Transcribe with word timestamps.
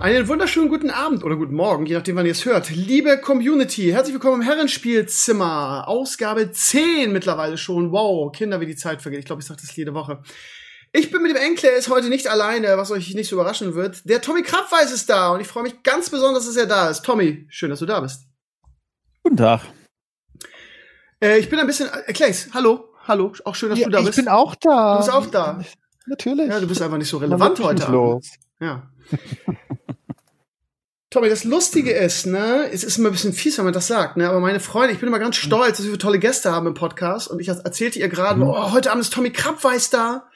Einen 0.00 0.28
wunderschönen 0.28 0.70
guten 0.70 0.88
Abend 0.88 1.24
oder 1.24 1.36
guten 1.36 1.54
Morgen, 1.54 1.84
je 1.84 1.94
nachdem, 1.94 2.16
wann 2.16 2.24
ihr 2.24 2.32
es 2.32 2.46
hört. 2.46 2.70
Liebe 2.70 3.18
Community, 3.18 3.90
herzlich 3.90 4.14
willkommen 4.14 4.40
im 4.40 4.48
Herrenspielzimmer. 4.48 5.86
Ausgabe 5.88 6.50
10 6.50 7.12
mittlerweile 7.12 7.58
schon. 7.58 7.92
Wow, 7.92 8.32
Kinder, 8.32 8.62
wie 8.62 8.66
die 8.66 8.76
Zeit 8.76 9.02
vergeht. 9.02 9.18
Ich 9.18 9.26
glaube, 9.26 9.42
ich 9.42 9.46
sage 9.46 9.60
das 9.60 9.76
jede 9.76 9.92
Woche. 9.92 10.22
Ich 10.92 11.10
bin 11.10 11.20
mit 11.20 11.32
dem 11.32 11.36
Enkel, 11.36 11.68
ist 11.68 11.90
heute 11.90 12.08
nicht 12.08 12.28
alleine, 12.28 12.78
was 12.78 12.90
euch 12.90 13.14
nicht 13.14 13.28
so 13.28 13.36
überraschen 13.36 13.74
wird. 13.74 14.08
Der 14.08 14.22
Tommy 14.22 14.42
Krabweis 14.42 14.90
ist 14.90 15.10
da 15.10 15.32
und 15.34 15.40
ich 15.40 15.46
freue 15.46 15.64
mich 15.64 15.82
ganz 15.82 16.08
besonders, 16.08 16.46
dass 16.46 16.56
er 16.56 16.66
da 16.66 16.88
ist. 16.88 17.02
Tommy, 17.02 17.46
schön, 17.50 17.68
dass 17.68 17.80
du 17.80 17.86
da 17.86 18.00
bist. 18.00 18.22
Guten 19.22 19.36
Tag. 19.36 19.60
Äh, 21.22 21.40
ich 21.40 21.50
bin 21.50 21.58
ein 21.58 21.66
bisschen. 21.66 21.90
Äh, 22.06 22.14
Clays, 22.14 22.48
hallo, 22.54 22.94
hallo, 23.06 23.34
auch 23.44 23.54
schön, 23.54 23.68
dass 23.68 23.78
ja, 23.78 23.84
du 23.84 23.90
da 23.90 23.98
ich 23.98 24.06
bist. 24.06 24.18
Ich 24.18 24.24
bin 24.24 24.32
auch 24.32 24.54
da. 24.54 24.94
Du 24.94 24.98
bist 25.00 25.12
auch 25.12 25.26
da. 25.26 25.62
Natürlich. 26.06 26.48
Ja, 26.48 26.58
du 26.58 26.66
bist 26.66 26.80
einfach 26.80 26.96
nicht 26.96 27.10
so 27.10 27.18
relevant 27.18 27.60
heute. 27.60 27.92
Los. 27.92 28.30
Ja. 28.60 28.90
Tommy, 31.10 31.28
das 31.28 31.42
Lustige 31.42 31.90
ist, 31.90 32.26
ne, 32.26 32.70
es 32.72 32.84
ist 32.84 32.96
immer 32.96 33.08
ein 33.08 33.12
bisschen 33.12 33.32
fies, 33.32 33.58
wenn 33.58 33.64
man 33.64 33.74
das 33.74 33.88
sagt, 33.88 34.16
ne, 34.16 34.28
aber 34.28 34.38
meine 34.38 34.60
Freunde, 34.60 34.92
ich 34.92 35.00
bin 35.00 35.08
immer 35.08 35.18
ganz 35.18 35.34
stolz, 35.34 35.78
dass 35.78 35.86
wir 35.86 35.98
tolle 35.98 36.20
Gäste 36.20 36.52
haben 36.52 36.68
im 36.68 36.74
Podcast 36.74 37.26
und 37.26 37.40
ich 37.40 37.48
erzählte 37.48 37.98
ihr 37.98 38.08
gerade, 38.08 38.38
mhm. 38.38 38.46
oh, 38.46 38.70
heute 38.70 38.92
Abend 38.92 39.02
ist 39.02 39.12
Tommy 39.12 39.30
Krabweis 39.30 39.90
da 39.90 40.28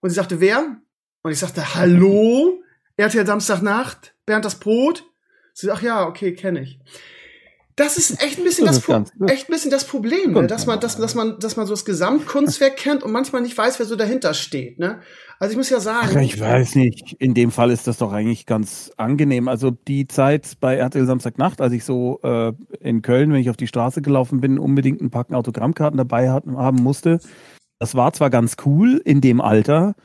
und 0.00 0.08
sie 0.08 0.16
sagte, 0.16 0.40
wer? 0.40 0.78
Und 1.20 1.30
ich 1.30 1.38
sagte, 1.38 1.74
hallo? 1.74 2.62
RTL 2.96 3.26
Samstagnacht, 3.26 4.14
Bernd 4.24 4.46
das 4.46 4.54
Brot? 4.54 5.04
Sie 5.52 5.66
sagt, 5.66 5.80
ach 5.80 5.82
ja, 5.82 6.06
okay, 6.06 6.34
kenne 6.34 6.62
ich. 6.62 6.78
Das 7.76 7.96
ist 7.96 8.22
echt 8.22 8.38
ein 8.38 8.44
bisschen 8.44 8.66
das, 8.66 8.76
das 8.76 8.86
ganz, 8.86 9.12
echt 9.26 9.48
ein 9.48 9.52
bisschen 9.52 9.70
das 9.70 9.84
Problem, 9.84 10.32
ne? 10.32 10.46
dass 10.46 10.66
man, 10.66 10.78
dass, 10.78 10.96
dass 10.96 11.16
man, 11.16 11.40
dass 11.40 11.56
man 11.56 11.66
so 11.66 11.72
das 11.72 11.84
Gesamtkunstwerk 11.84 12.76
kennt 12.76 13.02
und 13.02 13.10
manchmal 13.10 13.42
nicht 13.42 13.58
weiß, 13.58 13.80
wer 13.80 13.86
so 13.86 13.96
dahinter 13.96 14.32
steht. 14.32 14.78
Ne? 14.78 15.00
Also 15.40 15.52
ich 15.52 15.56
muss 15.56 15.70
ja 15.70 15.80
sagen. 15.80 16.14
Ach, 16.16 16.20
ich 16.20 16.38
weiß 16.38 16.76
nicht. 16.76 17.14
In 17.18 17.34
dem 17.34 17.50
Fall 17.50 17.72
ist 17.72 17.88
das 17.88 17.98
doch 17.98 18.12
eigentlich 18.12 18.46
ganz 18.46 18.92
angenehm. 18.96 19.48
Also 19.48 19.72
die 19.72 20.06
Zeit 20.06 20.52
bei 20.60 20.76
RTL 20.76 21.04
Samstagnacht, 21.04 21.60
als 21.60 21.72
ich 21.72 21.84
so 21.84 22.20
äh, 22.22 22.52
in 22.78 23.02
Köln, 23.02 23.32
wenn 23.32 23.40
ich 23.40 23.50
auf 23.50 23.56
die 23.56 23.66
Straße 23.66 24.02
gelaufen 24.02 24.40
bin, 24.40 24.58
unbedingt 24.58 25.00
ein 25.00 25.10
Packen 25.10 25.34
Autogrammkarten 25.34 25.98
dabei 25.98 26.30
haben 26.30 26.82
musste. 26.82 27.18
Das 27.80 27.96
war 27.96 28.12
zwar 28.12 28.30
ganz 28.30 28.56
cool 28.64 29.02
in 29.04 29.20
dem 29.20 29.40
Alter, 29.40 29.96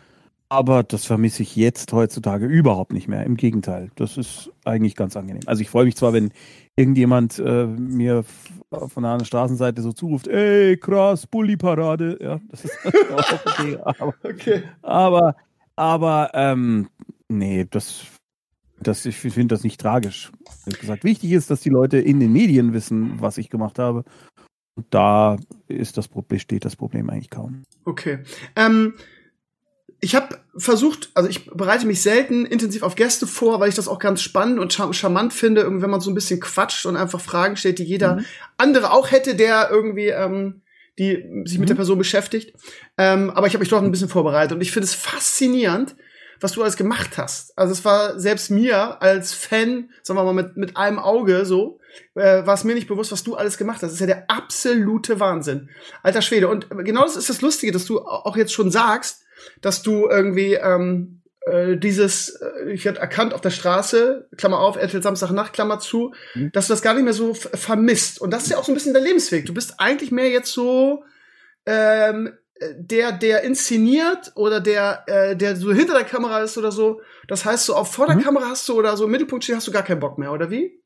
aber 0.50 0.82
das 0.82 1.06
vermisse 1.06 1.44
ich 1.44 1.56
jetzt 1.56 1.94
heutzutage 1.94 2.48
überhaupt 2.48 2.92
nicht 2.92 3.08
mehr. 3.08 3.24
Im 3.24 3.38
Gegenteil, 3.38 3.92
das 3.96 4.18
ist 4.18 4.52
eigentlich 4.66 4.96
ganz 4.96 5.16
angenehm. 5.16 5.44
Also 5.46 5.62
ich 5.62 5.70
freue 5.70 5.86
mich 5.86 5.96
zwar, 5.96 6.12
wenn 6.12 6.32
irgendjemand 6.76 7.38
äh, 7.38 7.68
mir 7.68 8.24
von 8.72 9.04
der 9.04 9.12
anderen 9.12 9.26
Straßenseite 9.26 9.84
so 9.84 9.94
zuruft, 9.94 10.28
ey, 10.28 10.76
krass, 10.78 11.28
Bulli-Parade. 11.28 12.18
Ja, 12.20 12.40
das 12.50 12.66
ist 12.66 12.78
auch 13.14 13.46
okay. 13.46 13.78
Aber, 13.84 14.14
okay. 14.24 14.64
aber, 14.82 15.36
aber 15.76 16.32
ähm, 16.34 16.90
nee, 17.28 17.68
das, 17.70 18.06
das, 18.80 19.06
ich 19.06 19.18
finde 19.18 19.54
das 19.54 19.64
nicht 19.64 19.80
tragisch. 19.80 20.32
Gesagt. 20.66 21.04
Wichtig 21.04 21.32
ist, 21.32 21.52
dass 21.52 21.62
die 21.62 21.70
Leute 21.70 22.00
in 22.00 22.20
den 22.20 22.34
Medien 22.34 22.74
wissen, 22.74 23.22
was 23.22 23.38
ich 23.38 23.50
gemacht 23.50 23.78
habe. 23.78 24.04
Und 24.76 24.88
da 24.92 25.38
ist 25.68 25.98
das, 25.98 26.08
besteht 26.08 26.66
das 26.66 26.76
Problem 26.76 27.10
eigentlich 27.10 27.30
kaum. 27.30 27.64
Okay. 27.86 28.20
Ähm, 28.56 28.94
ich 30.02 30.16
habe 30.16 30.38
versucht, 30.56 31.10
also 31.14 31.30
ich 31.30 31.50
bereite 31.50 31.86
mich 31.86 32.02
selten 32.02 32.46
intensiv 32.46 32.84
auf 32.84 32.96
Gäste 32.96 33.28
vor, 33.28 33.60
weil 33.60 33.70
ich 33.70 33.76
das 33.76 33.88
auch 33.88 34.00
ganz 34.00 34.22
spannend 34.22 34.60
und 34.60 34.74
charmant 34.74 35.34
finde, 35.34 35.66
wenn 35.66 35.90
man 35.90 36.00
so 36.00 36.10
ein 36.10 36.16
bisschen 36.16 36.40
quatscht 36.40 36.86
und 36.86 36.96
einfach 36.96 37.20
Fragen 37.20 37.58
stellt, 37.58 37.80
die 37.80 37.84
jeder 37.84 38.16
mhm. 38.16 38.26
andere 38.58 38.92
auch 38.92 39.12
hätte, 39.12 39.36
der 39.36 39.70
irgendwie 39.70 40.08
ähm, 40.08 40.62
die 41.00 41.16
sich 41.46 41.58
mhm. 41.58 41.62
mit 41.62 41.70
der 41.70 41.76
Person 41.76 41.98
beschäftigt. 41.98 42.54
Ähm, 42.98 43.30
aber 43.30 43.48
ich 43.48 43.54
habe 43.54 43.62
mich 43.62 43.70
doch 43.70 43.82
ein 43.82 43.92
bisschen 43.92 44.10
vorbereitet 44.10 44.54
und 44.54 44.62
ich 44.62 44.72
finde 44.72 44.86
es 44.86 44.94
faszinierend, 44.94 45.96
was 46.42 46.54
du 46.54 46.62
alles 46.62 46.78
gemacht 46.78 47.18
hast. 47.18 47.58
Also 47.58 47.74
es 47.74 47.84
war 47.84 48.20
selbst 48.20 48.52
mir 48.52 49.02
als 49.02 49.34
Fan, 49.34 49.90
sagen 50.04 50.18
wir 50.20 50.24
mal 50.24 50.34
mit, 50.34 50.56
mit 50.58 50.78
einem 50.78 51.00
Auge 51.00 51.46
so, 51.46 51.80
äh, 52.16 52.46
war 52.46 52.54
es 52.54 52.64
mir 52.64 52.76
nicht 52.76 52.88
bewusst, 52.88 53.12
was 53.12 53.24
du 53.24 53.36
alles 53.36 53.58
gemacht 53.58 53.78
hast. 53.78 53.90
Das 53.90 53.94
ist 53.94 54.00
ja 54.00 54.06
der 54.06 54.30
absolute 54.30 55.20
Wahnsinn. 55.20 55.70
Alter 56.04 56.22
Schwede. 56.22 56.48
Und 56.48 56.70
genau 56.86 57.04
das 57.04 57.16
ist 57.16 57.30
das 57.30 57.42
Lustige, 57.42 57.72
dass 57.72 57.86
du 57.86 58.00
auch 58.00 58.38
jetzt 58.38 58.54
schon 58.54 58.72
sagst, 58.72 59.26
dass 59.62 59.82
du 59.82 60.08
irgendwie 60.08 60.54
ähm, 60.54 61.22
äh, 61.42 61.78
dieses, 61.78 62.30
äh, 62.30 62.72
ich 62.72 62.88
hatte 62.88 63.00
erkannt 63.00 63.34
auf 63.34 63.42
der 63.42 63.50
Straße, 63.50 64.28
Klammer 64.38 64.60
auf, 64.60 64.76
RTL 64.76 65.02
Samstagnacht, 65.02 65.54
Klammer 65.54 65.80
zu, 65.80 66.14
mhm. 66.36 66.52
dass 66.52 66.68
du 66.68 66.74
das 66.74 66.82
gar 66.82 66.94
nicht 66.94 67.04
mehr 67.04 67.14
so 67.14 67.34
vermisst. 67.34 68.22
Und 68.22 68.32
das 68.32 68.44
ist 68.44 68.52
ja 68.52 68.58
auch 68.58 68.64
so 68.64 68.72
ein 68.72 68.76
bisschen 68.76 68.94
dein 68.94 69.04
Lebensweg. 69.04 69.46
Du 69.46 69.54
bist 69.54 69.76
eigentlich 69.80 70.12
mehr 70.12 70.30
jetzt 70.30 70.52
so 70.52 71.04
ähm, 71.66 72.34
der, 72.76 73.12
der 73.14 73.44
inszeniert 73.44 74.34
oder 74.36 74.60
der, 74.60 75.04
äh, 75.08 75.36
der 75.36 75.56
so 75.56 75.72
hinter 75.72 75.94
der 75.94 76.04
Kamera 76.04 76.42
ist 76.42 76.58
oder 76.58 76.72
so. 76.72 77.02
Das 77.28 77.46
heißt, 77.46 77.66
so 77.66 77.76
auf 77.76 77.94
vor 77.94 78.08
der 78.08 78.18
mhm. 78.18 78.24
Kamera 78.24 78.50
hast 78.50 78.68
du 78.68 78.74
oder 78.74 78.98
so 78.98 79.06
im 79.06 79.12
Mittelpunkt 79.12 79.44
stehen, 79.44 79.56
hast 79.56 79.68
du 79.68 79.72
gar 79.72 79.84
keinen 79.84 80.00
Bock 80.00 80.18
mehr, 80.18 80.32
oder 80.32 80.50
wie? 80.50 80.79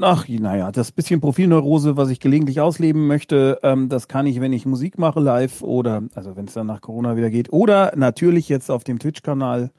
Ach, 0.00 0.26
naja, 0.28 0.72
das 0.72 0.92
bisschen 0.92 1.20
Profilneurose, 1.20 1.98
was 1.98 2.08
ich 2.08 2.18
gelegentlich 2.18 2.58
ausleben 2.58 3.06
möchte, 3.06 3.58
ähm, 3.62 3.90
das 3.90 4.08
kann 4.08 4.26
ich, 4.26 4.40
wenn 4.40 4.54
ich 4.54 4.64
Musik 4.64 4.98
mache 4.98 5.20
live 5.20 5.60
oder, 5.62 6.02
also 6.14 6.36
wenn 6.36 6.46
es 6.46 6.54
dann 6.54 6.66
nach 6.66 6.80
Corona 6.80 7.18
wieder 7.18 7.28
geht, 7.28 7.52
oder 7.52 7.92
natürlich 7.94 8.48
jetzt 8.48 8.70
auf 8.70 8.82
dem 8.82 8.98
Twitch-Kanal 8.98 9.70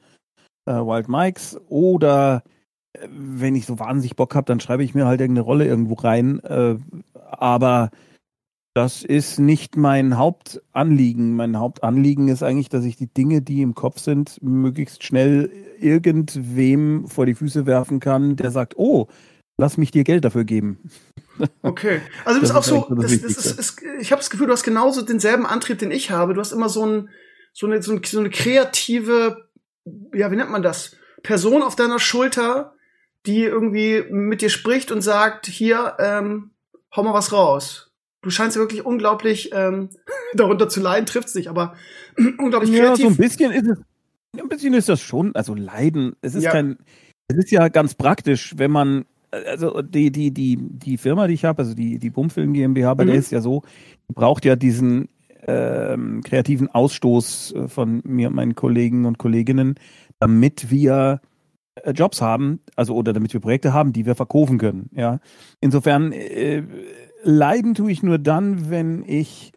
äh, 0.66 0.72
Wild 0.72 1.08
Mikes 1.08 1.60
oder 1.68 2.44
äh, 2.92 3.08
wenn 3.10 3.56
ich 3.56 3.66
so 3.66 3.80
wahnsinnig 3.80 4.14
Bock 4.14 4.36
habe, 4.36 4.44
dann 4.46 4.60
schreibe 4.60 4.84
ich 4.84 4.94
mir 4.94 5.06
halt 5.06 5.20
irgendeine 5.20 5.44
Rolle 5.44 5.66
irgendwo 5.66 5.94
rein. 5.94 6.38
Äh, 6.44 6.76
aber 7.32 7.90
das 8.74 9.02
ist 9.02 9.40
nicht 9.40 9.76
mein 9.76 10.18
Hauptanliegen. 10.18 11.34
Mein 11.34 11.58
Hauptanliegen 11.58 12.28
ist 12.28 12.44
eigentlich, 12.44 12.68
dass 12.68 12.84
ich 12.84 12.96
die 12.96 13.12
Dinge, 13.12 13.42
die 13.42 13.62
im 13.62 13.74
Kopf 13.74 13.98
sind, 13.98 14.40
möglichst 14.40 15.02
schnell 15.02 15.50
irgendwem 15.80 17.08
vor 17.08 17.26
die 17.26 17.34
Füße 17.34 17.66
werfen 17.66 17.98
kann, 17.98 18.36
der 18.36 18.52
sagt, 18.52 18.76
oh, 18.76 19.08
lass 19.58 19.76
mich 19.76 19.90
dir 19.90 20.04
Geld 20.04 20.24
dafür 20.24 20.44
geben. 20.44 20.78
Okay. 21.60 22.00
Also 22.24 22.38
du 22.38 22.40
bist 22.40 22.54
auch 22.54 22.62
so, 22.62 22.86
das 22.88 23.20
das, 23.20 23.36
ist, 23.36 23.58
ist, 23.58 23.82
ich 24.00 24.10
habe 24.10 24.20
das 24.20 24.30
Gefühl, 24.30 24.46
du 24.46 24.54
hast 24.54 24.62
genauso 24.62 25.02
denselben 25.02 25.44
Antrieb, 25.44 25.78
den 25.78 25.90
ich 25.90 26.10
habe. 26.10 26.32
Du 26.32 26.40
hast 26.40 26.50
immer 26.50 26.70
so, 26.70 26.86
ein, 26.86 27.10
so, 27.52 27.66
eine, 27.66 27.82
so, 27.82 27.92
eine, 27.92 28.00
so 28.02 28.18
eine 28.20 28.30
kreative, 28.30 29.46
ja, 30.14 30.30
wie 30.30 30.36
nennt 30.36 30.50
man 30.50 30.62
das? 30.62 30.96
Person 31.22 31.62
auf 31.62 31.76
deiner 31.76 31.98
Schulter, 31.98 32.72
die 33.26 33.42
irgendwie 33.42 34.02
mit 34.08 34.40
dir 34.40 34.48
spricht 34.48 34.90
und 34.90 35.02
sagt, 35.02 35.44
hier, 35.44 35.96
ähm, 35.98 36.52
hau 36.96 37.02
mal 37.02 37.12
was 37.12 37.32
raus. 37.32 37.92
Du 38.22 38.30
scheinst 38.30 38.56
wirklich 38.56 38.86
unglaublich 38.86 39.50
ähm, 39.52 39.90
darunter 40.34 40.70
zu 40.70 40.80
leiden, 40.80 41.04
trifft's 41.04 41.34
nicht, 41.34 41.48
aber 41.48 41.74
unglaublich 42.38 42.72
kreativ. 42.72 43.04
Ja, 43.04 43.04
so 43.04 43.08
ein 43.08 43.16
bisschen 43.18 43.52
ist 43.52 43.66
es, 43.66 43.78
ein 44.40 44.48
bisschen 44.48 44.72
ist 44.72 44.88
das 44.88 45.02
schon, 45.02 45.34
also 45.36 45.54
leiden. 45.54 46.16
Es 46.22 46.34
ist 46.34 46.44
ja. 46.44 46.50
kein, 46.50 46.78
es 47.28 47.36
ist 47.36 47.50
ja 47.50 47.68
ganz 47.68 47.94
praktisch, 47.94 48.54
wenn 48.56 48.70
man 48.70 49.04
also 49.30 49.82
die, 49.82 50.10
die, 50.10 50.30
die, 50.32 50.56
die 50.56 50.96
Firma, 50.96 51.26
die 51.26 51.34
ich 51.34 51.44
habe, 51.44 51.60
also 51.60 51.74
die, 51.74 51.98
die 51.98 52.10
Bumfilm 52.10 52.52
GmbH, 52.52 52.94
bei 52.94 53.04
mhm. 53.04 53.08
der 53.08 53.16
ist 53.16 53.32
ja 53.32 53.40
so, 53.40 53.62
braucht 54.08 54.44
ja 54.44 54.56
diesen 54.56 55.08
ähm, 55.46 56.22
kreativen 56.24 56.68
Ausstoß 56.68 57.54
äh, 57.54 57.68
von 57.68 58.02
mir 58.04 58.28
und 58.28 58.34
meinen 58.34 58.54
Kollegen 58.54 59.04
und 59.04 59.18
Kolleginnen, 59.18 59.76
damit 60.18 60.70
wir 60.70 61.20
äh, 61.76 61.92
Jobs 61.92 62.20
haben, 62.20 62.60
also 62.74 62.94
oder 62.94 63.12
damit 63.12 63.32
wir 63.32 63.40
Projekte 63.40 63.72
haben, 63.72 63.92
die 63.92 64.06
wir 64.06 64.14
verkaufen 64.14 64.58
können. 64.58 64.90
Ja, 64.92 65.20
insofern 65.60 66.12
äh, 66.12 66.62
leiden 67.22 67.74
tue 67.74 67.92
ich 67.92 68.02
nur 68.02 68.18
dann, 68.18 68.70
wenn 68.70 69.04
ich 69.06 69.52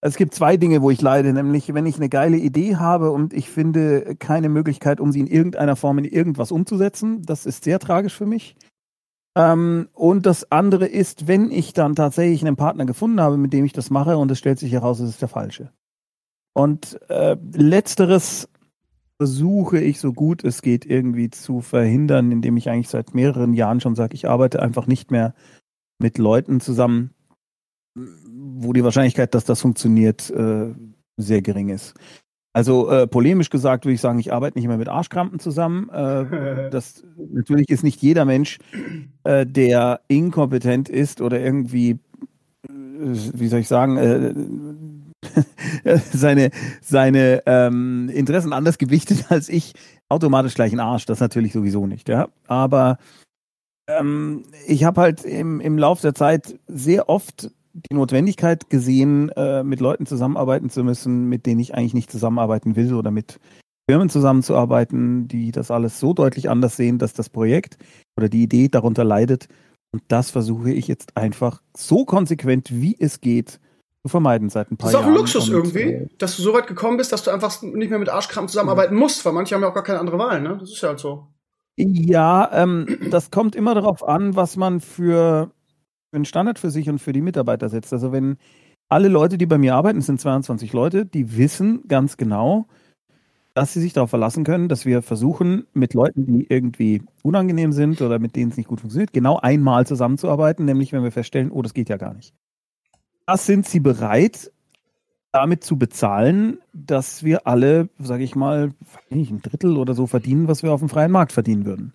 es 0.00 0.16
gibt 0.16 0.34
zwei 0.34 0.58
Dinge, 0.58 0.82
wo 0.82 0.90
ich 0.90 1.00
leide, 1.00 1.32
nämlich 1.32 1.72
wenn 1.72 1.86
ich 1.86 1.96
eine 1.96 2.10
geile 2.10 2.36
Idee 2.36 2.76
habe 2.76 3.10
und 3.10 3.32
ich 3.32 3.48
finde 3.48 4.16
keine 4.18 4.50
Möglichkeit, 4.50 5.00
um 5.00 5.12
sie 5.12 5.20
in 5.20 5.26
irgendeiner 5.26 5.76
Form 5.76 5.96
in 5.96 6.04
irgendwas 6.04 6.52
umzusetzen. 6.52 7.22
Das 7.22 7.46
ist 7.46 7.64
sehr 7.64 7.78
tragisch 7.78 8.14
für 8.14 8.26
mich. 8.26 8.54
Ähm, 9.36 9.88
und 9.92 10.26
das 10.26 10.50
andere 10.52 10.86
ist, 10.86 11.26
wenn 11.26 11.50
ich 11.50 11.72
dann 11.72 11.96
tatsächlich 11.96 12.44
einen 12.44 12.56
Partner 12.56 12.86
gefunden 12.86 13.20
habe, 13.20 13.36
mit 13.36 13.52
dem 13.52 13.64
ich 13.64 13.72
das 13.72 13.90
mache 13.90 14.16
und 14.16 14.30
es 14.30 14.38
stellt 14.38 14.58
sich 14.58 14.72
heraus, 14.72 15.00
es 15.00 15.10
ist 15.10 15.22
der 15.22 15.28
falsche. 15.28 15.72
Und 16.54 17.00
äh, 17.08 17.36
letzteres 17.52 18.48
versuche 19.16 19.80
ich 19.80 20.00
so 20.00 20.12
gut 20.12 20.42
es 20.44 20.60
geht 20.62 20.84
irgendwie 20.84 21.30
zu 21.30 21.60
verhindern, 21.60 22.32
indem 22.32 22.56
ich 22.56 22.68
eigentlich 22.68 22.88
seit 22.88 23.14
mehreren 23.14 23.54
Jahren 23.54 23.80
schon 23.80 23.94
sage, 23.94 24.14
ich 24.14 24.28
arbeite 24.28 24.60
einfach 24.60 24.86
nicht 24.86 25.10
mehr 25.10 25.34
mit 25.98 26.18
Leuten 26.18 26.60
zusammen, 26.60 27.10
wo 27.96 28.72
die 28.72 28.82
Wahrscheinlichkeit, 28.82 29.34
dass 29.34 29.44
das 29.44 29.60
funktioniert, 29.60 30.30
äh, 30.30 30.74
sehr 31.16 31.42
gering 31.42 31.68
ist. 31.68 31.94
Also 32.54 32.88
äh, 32.88 33.06
polemisch 33.06 33.50
gesagt 33.50 33.84
würde 33.84 33.94
ich 33.94 34.00
sagen, 34.00 34.18
ich 34.18 34.32
arbeite 34.32 34.56
nicht 34.56 34.68
mehr 34.68 34.78
mit 34.78 34.88
Arschkrampen 34.88 35.40
zusammen. 35.40 35.90
Äh, 35.90 36.70
das 36.70 37.02
natürlich 37.16 37.68
ist 37.68 37.82
nicht 37.82 38.00
jeder 38.00 38.24
Mensch, 38.24 38.58
äh, 39.24 39.44
der 39.44 40.00
inkompetent 40.08 40.88
ist 40.88 41.20
oder 41.20 41.40
irgendwie 41.40 41.98
wie 42.98 43.48
soll 43.48 43.60
ich 43.60 43.68
sagen, 43.68 43.96
äh, 43.96 44.34
seine, 46.12 46.50
seine 46.80 47.42
ähm, 47.46 48.08
Interessen 48.12 48.52
anders 48.52 48.78
gewichtet 48.78 49.26
als 49.30 49.48
ich, 49.48 49.74
automatisch 50.08 50.54
gleich 50.54 50.72
ein 50.72 50.80
Arsch. 50.80 51.06
Das 51.06 51.20
natürlich 51.20 51.52
sowieso 51.52 51.86
nicht, 51.86 52.08
ja. 52.08 52.28
Aber 52.46 52.98
ähm, 53.88 54.44
ich 54.66 54.84
habe 54.84 55.00
halt 55.00 55.24
im, 55.24 55.60
im 55.60 55.78
Lauf 55.78 56.00
der 56.00 56.14
Zeit 56.14 56.58
sehr 56.66 57.08
oft 57.08 57.50
die 57.74 57.94
Notwendigkeit 57.94 58.70
gesehen, 58.70 59.30
äh, 59.30 59.64
mit 59.64 59.80
Leuten 59.80 60.06
zusammenarbeiten 60.06 60.70
zu 60.70 60.84
müssen, 60.84 61.28
mit 61.28 61.44
denen 61.44 61.60
ich 61.60 61.74
eigentlich 61.74 61.94
nicht 61.94 62.10
zusammenarbeiten 62.10 62.76
will 62.76 62.94
oder 62.94 63.10
mit 63.10 63.40
Firmen 63.88 64.08
zusammenzuarbeiten, 64.08 65.28
die 65.28 65.52
das 65.52 65.70
alles 65.70 66.00
so 66.00 66.14
deutlich 66.14 66.48
anders 66.48 66.76
sehen, 66.76 66.98
dass 66.98 67.12
das 67.12 67.28
Projekt 67.28 67.76
oder 68.16 68.28
die 68.28 68.44
Idee 68.44 68.68
darunter 68.68 69.04
leidet. 69.04 69.48
Und 69.92 70.02
das 70.08 70.30
versuche 70.30 70.72
ich 70.72 70.88
jetzt 70.88 71.16
einfach 71.16 71.62
so 71.76 72.04
konsequent, 72.04 72.68
wie 72.72 72.96
es 72.98 73.20
geht, 73.20 73.60
zu 74.02 74.08
vermeiden 74.08 74.48
seit 74.48 74.70
ein 74.70 74.76
paar 74.76 74.92
Jahren. 74.92 75.14
Das 75.14 75.30
ist 75.30 75.36
auch 75.36 75.42
ein 75.42 75.48
Luxus 75.48 75.48
irgendwie, 75.48 75.92
äh, 75.92 76.08
dass 76.18 76.36
du 76.36 76.42
so 76.42 76.54
weit 76.54 76.66
gekommen 76.66 76.96
bist, 76.96 77.12
dass 77.12 77.24
du 77.24 77.30
einfach 77.30 77.60
nicht 77.62 77.90
mehr 77.90 77.98
mit 77.98 78.08
Arschkram 78.08 78.48
zusammenarbeiten 78.48 78.94
musst, 78.94 79.24
weil 79.24 79.32
manche 79.32 79.54
haben 79.54 79.62
ja 79.62 79.68
auch 79.68 79.74
gar 79.74 79.82
keine 79.82 80.00
andere 80.00 80.18
Wahl, 80.18 80.40
ne? 80.40 80.58
Das 80.60 80.70
ist 80.70 80.80
ja 80.80 80.90
halt 80.90 81.00
so. 81.00 81.26
Ja, 81.76 82.50
ähm, 82.52 82.86
das 83.10 83.30
kommt 83.30 83.56
immer 83.56 83.74
darauf 83.74 84.06
an, 84.06 84.36
was 84.36 84.56
man 84.56 84.80
für 84.80 85.50
einen 86.14 86.24
Standard 86.24 86.58
für 86.58 86.70
sich 86.70 86.88
und 86.88 86.98
für 86.98 87.12
die 87.12 87.22
Mitarbeiter 87.22 87.68
setzt. 87.68 87.92
Also 87.92 88.12
wenn 88.12 88.36
alle 88.88 89.08
Leute, 89.08 89.38
die 89.38 89.46
bei 89.46 89.58
mir 89.58 89.74
arbeiten, 89.74 90.00
sind 90.00 90.20
22 90.20 90.72
Leute, 90.72 91.06
die 91.06 91.36
wissen 91.36 91.82
ganz 91.88 92.16
genau, 92.16 92.66
dass 93.54 93.72
sie 93.72 93.80
sich 93.80 93.92
darauf 93.92 94.10
verlassen 94.10 94.44
können, 94.44 94.68
dass 94.68 94.84
wir 94.84 95.00
versuchen, 95.00 95.66
mit 95.72 95.94
Leuten, 95.94 96.26
die 96.26 96.46
irgendwie 96.48 97.02
unangenehm 97.22 97.72
sind 97.72 98.02
oder 98.02 98.18
mit 98.18 98.34
denen 98.34 98.50
es 98.50 98.56
nicht 98.56 98.68
gut 98.68 98.80
funktioniert, 98.80 99.12
genau 99.12 99.38
einmal 99.38 99.86
zusammenzuarbeiten, 99.86 100.64
nämlich 100.64 100.92
wenn 100.92 101.04
wir 101.04 101.12
feststellen, 101.12 101.52
oh, 101.52 101.62
das 101.62 101.72
geht 101.72 101.88
ja 101.88 101.96
gar 101.96 102.14
nicht. 102.14 102.34
Das 103.26 103.46
sind 103.46 103.66
sie 103.66 103.80
bereit, 103.80 104.52
damit 105.32 105.64
zu 105.64 105.78
bezahlen, 105.78 106.58
dass 106.72 107.22
wir 107.22 107.46
alle, 107.46 107.88
sage 107.98 108.24
ich 108.24 108.34
mal, 108.34 108.72
ein 109.10 109.40
Drittel 109.40 109.76
oder 109.76 109.94
so 109.94 110.06
verdienen, 110.06 110.48
was 110.48 110.62
wir 110.62 110.72
auf 110.72 110.80
dem 110.80 110.88
freien 110.88 111.10
Markt 111.12 111.32
verdienen 111.32 111.64
würden. 111.64 111.92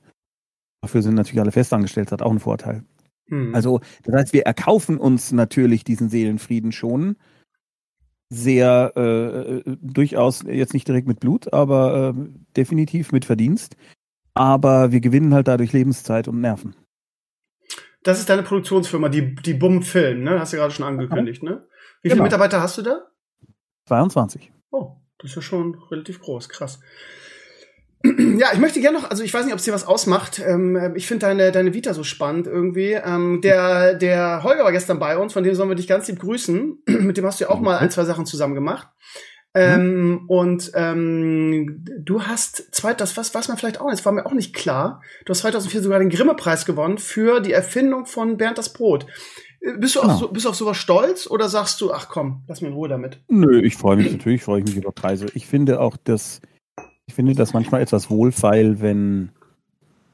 Dafür 0.81 1.01
sind 1.01 1.15
natürlich 1.15 1.41
alle 1.41 1.51
festangestellt, 1.51 2.07
das 2.07 2.13
hat 2.13 2.21
auch 2.21 2.31
einen 2.31 2.39
Vorteil. 2.39 2.83
Hm. 3.29 3.55
Also, 3.55 3.79
das 4.03 4.15
heißt, 4.15 4.33
wir 4.33 4.43
erkaufen 4.43 4.97
uns 4.97 5.31
natürlich 5.31 5.83
diesen 5.83 6.09
Seelenfrieden 6.09 6.71
schon 6.71 7.15
sehr 8.29 8.93
äh, 8.95 9.57
äh, 9.57 9.77
durchaus 9.81 10.43
jetzt 10.43 10.73
nicht 10.73 10.87
direkt 10.87 11.07
mit 11.07 11.19
Blut, 11.19 11.51
aber 11.51 12.13
äh, 12.15 12.29
definitiv 12.55 13.11
mit 13.11 13.25
Verdienst. 13.25 13.75
Aber 14.35 14.91
wir 14.91 15.01
gewinnen 15.01 15.33
halt 15.33 15.47
dadurch 15.47 15.73
Lebenszeit 15.73 16.27
und 16.27 16.39
Nerven. 16.39 16.75
Das 18.03 18.19
ist 18.19 18.29
deine 18.29 18.43
Produktionsfirma, 18.43 19.09
die, 19.09 19.35
die 19.35 19.55
Bum 19.55 19.81
Film, 19.81 20.23
ne? 20.23 20.39
Hast 20.39 20.53
du 20.53 20.57
gerade 20.57 20.71
schon 20.71 20.85
angekündigt, 20.85 21.43
ne? 21.43 21.67
Wie 22.01 22.09
viele 22.09 22.15
genau. 22.15 22.23
Mitarbeiter 22.23 22.61
hast 22.61 22.77
du 22.77 22.81
da? 22.83 23.07
22. 23.87 24.53
Oh, 24.71 24.95
das 25.17 25.31
ist 25.31 25.35
ja 25.35 25.41
schon 25.41 25.75
relativ 25.91 26.21
groß, 26.21 26.47
krass. 26.47 26.79
Ja, 28.03 28.47
ich 28.53 28.59
möchte 28.59 28.79
gerne 28.79 28.97
noch, 28.97 29.09
also 29.09 29.23
ich 29.23 29.33
weiß 29.33 29.43
nicht, 29.43 29.53
ob 29.53 29.59
es 29.59 29.65
dir 29.65 29.73
was 29.73 29.85
ausmacht. 29.85 30.39
Ähm, 30.39 30.93
ich 30.95 31.05
finde 31.05 31.25
deine, 31.25 31.51
deine 31.51 31.73
Vita 31.73 31.93
so 31.93 32.03
spannend 32.03 32.47
irgendwie. 32.47 32.93
Ähm, 32.93 33.41
der, 33.41 33.93
der 33.93 34.41
Holger 34.43 34.63
war 34.63 34.71
gestern 34.71 34.99
bei 34.99 35.17
uns, 35.17 35.33
von 35.33 35.43
dem 35.43 35.53
sollen 35.53 35.69
wir 35.69 35.75
dich 35.75 35.87
ganz 35.87 36.07
lieb 36.07 36.19
grüßen. 36.19 36.81
Mit 36.87 37.17
dem 37.17 37.25
hast 37.25 37.39
du 37.39 37.45
ja 37.45 37.49
auch 37.49 37.59
mal 37.59 37.77
ein, 37.77 37.91
zwei 37.91 38.05
Sachen 38.05 38.25
zusammen 38.25 38.55
gemacht. 38.55 38.87
Ähm, 39.53 40.11
mhm. 40.11 40.25
Und 40.27 40.71
ähm, 40.75 41.85
du 41.99 42.23
hast 42.23 42.73
zweit, 42.73 43.01
das 43.01 43.17
was, 43.17 43.33
was 43.33 43.47
man 43.47 43.57
vielleicht 43.57 43.81
auch 43.81 43.87
nicht, 43.87 43.97
das 43.97 44.05
war 44.05 44.13
mir 44.13 44.25
auch 44.25 44.33
nicht 44.33 44.55
klar. 44.55 45.01
Du 45.25 45.31
hast 45.31 45.39
2004 45.39 45.81
sogar 45.81 45.99
den 45.99 46.09
Grimme-Preis 46.09 46.65
gewonnen 46.65 46.99
für 46.99 47.41
die 47.41 47.51
Erfindung 47.51 48.05
von 48.05 48.37
Bernd 48.37 48.57
das 48.57 48.71
Brot. 48.71 49.07
Äh, 49.59 49.73
bist 49.77 49.95
du, 49.95 50.01
genau. 50.01 50.13
auf, 50.13 50.19
so, 50.19 50.27
bist 50.29 50.45
du 50.45 50.49
auf 50.49 50.55
sowas 50.55 50.77
stolz 50.77 51.27
oder 51.27 51.49
sagst 51.49 51.81
du, 51.81 51.91
ach 51.91 52.07
komm, 52.07 52.43
lass 52.47 52.61
mir 52.61 52.69
in 52.69 52.75
Ruhe 52.75 52.87
damit? 52.87 53.19
Nö, 53.27 53.59
ich 53.59 53.75
freue 53.75 53.97
mich 53.97 54.11
natürlich, 54.11 54.43
freue 54.43 54.59
ich 54.59 54.67
mich 54.67 54.77
über 54.77 54.91
Preise. 54.93 55.25
Ich 55.33 55.47
finde 55.47 55.81
auch, 55.81 55.97
dass 55.97 56.41
ich 57.09 57.15
finde 57.15 57.33
das 57.33 57.53
manchmal 57.53 57.81
etwas 57.81 58.11
wohlfeil, 58.11 58.81
wenn 58.81 59.31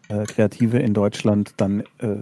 äh, 0.08 0.24
Kreative 0.24 0.80
in 0.80 0.94
Deutschland 0.94 1.54
dann 1.58 1.82
äh, 1.98 2.16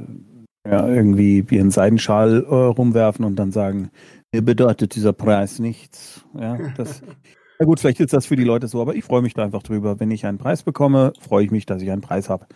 ja, 0.68 0.88
irgendwie 0.88 1.48
wie 1.48 1.60
einen 1.60 1.70
Seidenschal 1.70 2.44
äh, 2.44 2.56
rumwerfen 2.56 3.24
und 3.24 3.36
dann 3.36 3.52
sagen, 3.52 3.92
mir 4.34 4.42
bedeutet 4.42 4.96
dieser 4.96 5.14
Preis 5.14 5.60
nichts. 5.60 6.26
Ja, 6.34 6.58
das, 6.76 7.04
na 7.60 7.68
gut, 7.68 7.80
vielleicht 7.80 8.00
ist 8.00 8.14
das 8.14 8.26
für 8.26 8.36
die 8.36 8.44
Leute 8.44 8.68
so, 8.68 8.82
aber 8.82 8.96
ich 8.96 9.04
freue 9.04 9.22
mich 9.22 9.36
da 9.36 9.44
einfach 9.44 9.62
drüber. 9.62 10.00
Wenn 10.00 10.10
ich 10.10 10.26
einen 10.26 10.40
Preis 10.40 10.64
bekomme, 10.64 11.14
freue 11.20 11.46
ich 11.46 11.52
mich, 11.52 11.68
dass 11.68 11.84
ich 11.84 11.92
einen 11.92 12.02
Preis 12.02 12.28
habe. 12.28 12.48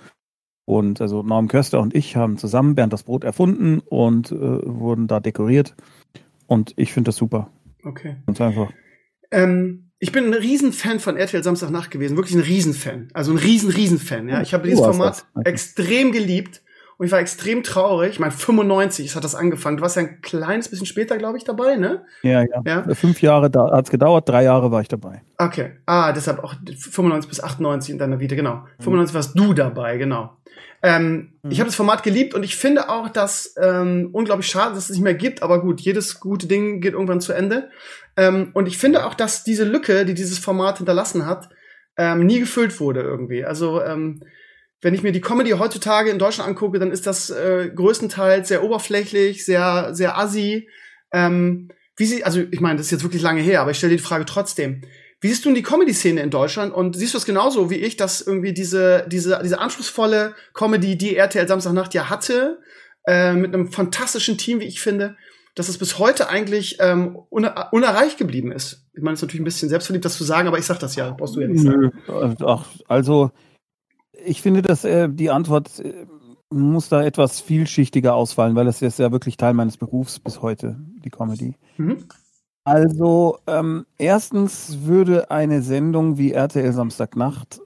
Und 0.65 0.99
also 1.01 1.21
Norm 1.21 1.47
Köster 1.47 1.79
und 1.79 1.93
ich 1.93 2.15
haben 2.15 2.39
zusammen 2.39 2.73
Bernd 2.73 2.93
das 2.93 3.03
Brot 3.03 3.25
erfunden 3.25 3.79
und 3.85 4.31
äh, 4.31 4.35
wurden 4.35 5.05
da 5.05 5.19
dekoriert. 5.19 5.75
Und 6.47 6.73
ich 6.77 6.93
finde 6.93 7.09
das 7.09 7.17
super. 7.17 7.51
Okay. 7.83 8.15
Ganz 8.25 8.41
einfach. 8.41 8.71
Ähm, 9.29 9.86
ich 9.99 10.11
bin 10.11 10.25
ein 10.25 10.33
Riesenfan 10.33 10.99
von 10.99 11.17
RTL 11.17 11.43
Samstagnacht 11.43 11.91
gewesen, 11.91 12.17
wirklich 12.17 12.35
ein 12.35 12.41
Riesenfan. 12.41 13.09
Also 13.13 13.31
ein 13.31 13.37
riesen, 13.37 13.71
Riesenfan. 13.71 14.29
Ja, 14.29 14.41
ich 14.41 14.53
habe 14.53 14.67
dieses 14.67 14.85
Format 14.85 15.25
okay. 15.33 15.49
extrem 15.49 16.11
geliebt 16.11 16.61
und 16.97 17.05
ich 17.07 17.11
war 17.11 17.19
extrem 17.19 17.63
traurig. 17.63 18.11
Ich 18.11 18.19
meine, 18.19 18.31
95 18.31 19.15
hat 19.15 19.23
das 19.23 19.33
angefangen. 19.33 19.77
Du 19.77 19.83
warst 19.83 19.95
ja 19.95 20.03
ein 20.03 20.21
kleines 20.21 20.69
bisschen 20.69 20.85
später, 20.85 21.17
glaube 21.17 21.37
ich, 21.37 21.43
dabei, 21.43 21.77
ne? 21.77 22.03
Ja, 22.21 22.43
ja. 22.43 22.61
ja? 22.65 22.95
Fünf 22.95 23.21
Jahre 23.21 23.49
da, 23.49 23.71
hat's 23.71 23.89
gedauert, 23.89 24.29
drei 24.29 24.43
Jahre 24.43 24.71
war 24.71 24.81
ich 24.81 24.87
dabei. 24.87 25.21
Okay. 25.37 25.71
Ah, 25.85 26.11
deshalb 26.11 26.43
auch 26.43 26.53
95 26.55 27.29
bis 27.29 27.43
98 27.43 27.91
in 27.91 27.97
deiner 27.97 28.19
Vita, 28.19 28.35
genau. 28.35 28.55
Mhm. 28.79 28.83
95 28.83 29.15
warst 29.15 29.39
du 29.39 29.53
dabei, 29.53 29.97
genau. 29.97 30.37
Ähm, 30.83 31.33
mhm. 31.41 31.51
Ich 31.51 31.59
habe 31.59 31.67
das 31.67 31.75
Format 31.75 32.03
geliebt 32.03 32.33
und 32.35 32.43
ich 32.43 32.55
finde 32.55 32.89
auch, 32.89 33.09
dass 33.09 33.55
ähm, 33.61 34.09
unglaublich 34.11 34.47
schade, 34.47 34.75
dass 34.75 34.85
es 34.85 34.89
nicht 34.91 35.03
mehr 35.03 35.15
gibt. 35.15 35.41
Aber 35.41 35.61
gut, 35.61 35.81
jedes 35.81 36.19
gute 36.19 36.47
Ding 36.47 36.81
geht 36.81 36.93
irgendwann 36.93 37.21
zu 37.21 37.33
Ende. 37.33 37.69
Ähm, 38.17 38.51
und 38.53 38.67
ich 38.67 38.77
finde 38.77 39.05
auch, 39.05 39.13
dass 39.13 39.43
diese 39.43 39.63
Lücke, 39.63 40.05
die 40.05 40.13
dieses 40.13 40.39
Format 40.39 40.77
hinterlassen 40.77 41.25
hat, 41.25 41.49
ähm, 41.97 42.25
nie 42.25 42.39
gefüllt 42.39 42.79
wurde 42.79 43.01
irgendwie. 43.01 43.45
Also 43.45 43.81
ähm, 43.81 44.21
wenn 44.81 44.93
ich 44.93 45.03
mir 45.03 45.11
die 45.11 45.21
Comedy 45.21 45.51
heutzutage 45.51 46.09
in 46.09 46.19
Deutschland 46.19 46.49
angucke, 46.49 46.79
dann 46.79 46.91
ist 46.91 47.07
das 47.07 47.29
äh, 47.29 47.71
größtenteils 47.73 48.47
sehr 48.47 48.63
oberflächlich, 48.63 49.45
sehr 49.45 49.93
sehr 49.93 50.17
assi. 50.17 50.67
Ähm, 51.11 51.69
wie 51.95 52.05
sie, 52.05 52.23
also 52.23 52.41
ich 52.51 52.59
meine, 52.59 52.77
das 52.77 52.87
ist 52.87 52.91
jetzt 52.91 53.03
wirklich 53.03 53.23
lange 53.23 53.41
her, 53.41 53.61
aber 53.61 53.71
ich 53.71 53.77
stelle 53.77 53.95
die 53.95 54.03
Frage 54.03 54.25
trotzdem. 54.25 54.81
Wie 55.19 55.29
siehst 55.29 55.43
du 55.43 55.49
denn 55.49 55.55
die 55.55 55.63
Comedy-Szene 55.63 56.21
in 56.21 56.29
Deutschland? 56.29 56.71
Und 56.71 56.95
siehst 56.95 57.15
du 57.15 57.17
es 57.17 57.25
genauso 57.25 57.71
wie 57.71 57.77
ich, 57.77 57.97
dass 57.97 58.21
irgendwie 58.21 58.53
diese, 58.53 59.05
diese, 59.07 59.39
diese 59.43 59.59
anspruchsvolle 59.59 60.35
Comedy, 60.53 60.95
die 60.95 61.15
RTL 61.15 61.47
Samstagnacht 61.47 61.95
ja 61.95 62.09
hatte, 62.09 62.59
äh, 63.07 63.33
mit 63.33 63.51
einem 63.53 63.71
fantastischen 63.71 64.37
Team, 64.37 64.59
wie 64.59 64.65
ich 64.65 64.79
finde, 64.79 65.17
dass 65.57 65.69
es 65.69 65.79
bis 65.79 65.97
heute 65.97 66.29
eigentlich 66.29 66.77
ähm, 66.79 67.17
uner 67.29 67.69
unerreicht 67.71 68.19
geblieben 68.19 68.51
ist. 68.51 68.85
Ich 68.93 69.01
meine, 69.01 69.15
es 69.15 69.19
ist 69.19 69.23
natürlich 69.23 69.41
ein 69.41 69.45
bisschen 69.45 69.69
selbstverliebt, 69.69 70.05
das 70.05 70.15
zu 70.15 70.23
sagen, 70.23 70.47
aber 70.47 70.59
ich 70.59 70.65
sag 70.65 70.79
das 70.79 70.95
ja, 70.95 71.09
brauchst 71.09 71.35
du 71.35 71.41
ja 71.41 71.47
nicht 71.47 71.63
sagen. 71.63 71.91
Ach, 72.45 72.67
also 72.87 73.31
ich 74.23 74.43
finde, 74.43 74.61
dass 74.61 74.85
äh, 74.85 75.09
die 75.09 75.31
Antwort 75.31 75.79
äh, 75.79 76.05
muss 76.49 76.89
da 76.89 77.03
etwas 77.03 77.41
vielschichtiger 77.41 78.13
ausfallen, 78.13 78.55
weil 78.55 78.65
das 78.65 78.83
ist 78.83 78.99
ja 78.99 79.11
wirklich 79.11 79.35
Teil 79.35 79.55
meines 79.55 79.77
Berufs 79.77 80.19
bis 80.19 80.43
heute, 80.43 80.77
die 81.03 81.09
Comedy. 81.09 81.55
Mhm. 81.77 82.05
Also, 82.63 83.39
ähm, 83.47 83.85
erstens 83.97 84.79
würde 84.83 85.31
eine 85.31 85.63
Sendung 85.63 86.19
wie 86.19 86.33
RTL 86.33 86.71
Samstagnacht, 86.71 87.61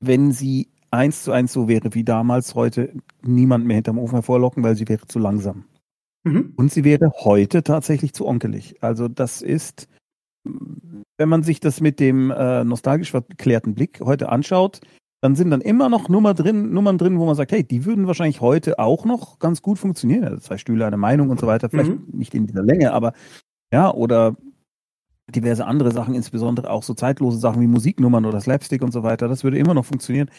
wenn 0.00 0.32
sie 0.32 0.68
eins 0.90 1.22
zu 1.22 1.32
eins 1.32 1.52
so 1.52 1.66
wäre 1.66 1.94
wie 1.94 2.04
damals, 2.04 2.54
heute 2.54 2.92
niemand 3.22 3.64
mehr 3.64 3.76
hinterm 3.76 3.98
Ofen 3.98 4.16
hervorlocken, 4.16 4.62
weil 4.62 4.76
sie 4.76 4.88
wäre 4.88 5.06
zu 5.06 5.18
langsam. 5.18 5.64
Mhm. 6.24 6.52
Und 6.56 6.72
sie 6.72 6.84
wäre 6.84 7.12
heute 7.20 7.62
tatsächlich 7.62 8.12
zu 8.14 8.26
onkelig. 8.26 8.82
Also, 8.82 9.08
das 9.08 9.42
ist, 9.42 9.88
wenn 10.44 11.28
man 11.28 11.42
sich 11.42 11.60
das 11.60 11.80
mit 11.80 12.00
dem 12.00 12.30
äh, 12.30 12.64
nostalgisch 12.64 13.10
verklärten 13.10 13.74
Blick 13.74 14.00
heute 14.02 14.30
anschaut, 14.30 14.80
dann 15.20 15.36
sind 15.36 15.50
dann 15.50 15.62
immer 15.62 15.88
noch 15.88 16.10
Nummer 16.10 16.34
drin, 16.34 16.72
Nummern 16.72 16.98
drin, 16.98 17.18
wo 17.18 17.24
man 17.24 17.34
sagt, 17.34 17.52
hey, 17.52 17.64
die 17.64 17.86
würden 17.86 18.06
wahrscheinlich 18.06 18.42
heute 18.42 18.78
auch 18.78 19.06
noch 19.06 19.38
ganz 19.38 19.62
gut 19.62 19.78
funktionieren. 19.78 20.24
Also 20.24 20.38
zwei 20.38 20.58
Stühle, 20.58 20.86
eine 20.86 20.98
Meinung 20.98 21.30
und 21.30 21.40
so 21.40 21.46
weiter. 21.46 21.70
Vielleicht 21.70 21.92
mhm. 21.92 22.04
nicht 22.12 22.34
in 22.34 22.46
dieser 22.46 22.62
Länge, 22.62 22.92
aber 22.92 23.14
ja, 23.72 23.90
oder 23.90 24.36
diverse 25.28 25.66
andere 25.66 25.92
Sachen, 25.92 26.14
insbesondere 26.14 26.70
auch 26.70 26.82
so 26.82 26.94
zeitlose 26.94 27.38
Sachen 27.38 27.62
wie 27.62 27.66
Musiknummern 27.66 28.26
oder 28.26 28.40
Slapstick 28.40 28.82
und 28.82 28.92
so 28.92 29.02
weiter, 29.02 29.28
das 29.28 29.44
würde 29.44 29.58
immer 29.58 29.72
noch 29.74 29.86
funktionieren. 29.86 30.30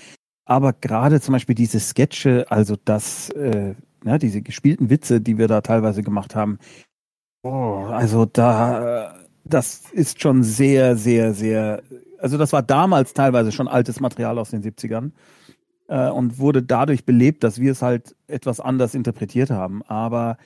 Aber 0.46 0.74
gerade 0.74 1.20
zum 1.20 1.34
Beispiel 1.34 1.56
diese 1.56 1.80
Sketche, 1.80 2.46
also 2.50 2.76
das, 2.86 3.30
äh, 3.32 3.74
ja, 4.06 4.18
diese 4.18 4.42
gespielten 4.42 4.90
Witze, 4.90 5.22
die 5.22 5.38
wir 5.38 5.48
da 5.48 5.62
teilweise 5.62 6.04
gemacht 6.04 6.36
haben, 6.36 6.60
oh, 7.44 7.86
also 7.90 8.26
da, 8.26 9.16
das 9.44 9.92
ist 9.92 10.22
schon 10.22 10.44
sehr, 10.44 10.96
sehr, 10.96 11.34
sehr, 11.34 11.84
also 12.20 12.38
das 12.38 12.54
war 12.54 12.64
damals 12.64 13.14
teilweise 13.14 13.52
schon 13.52 13.68
altes 13.68 14.00
Material 14.00 14.38
aus 14.40 14.52
den 14.52 14.64
70ern 14.64 15.12
äh, 15.88 16.10
und 16.10 16.40
wurde 16.40 16.64
dadurch 16.64 17.06
belebt, 17.06 17.44
dass 17.44 17.60
wir 17.60 17.72
es 17.72 17.82
halt 17.82 18.16
etwas 18.28 18.60
anders 18.60 18.96
interpretiert 18.96 19.50
haben. 19.50 19.84
Aber 19.84 20.38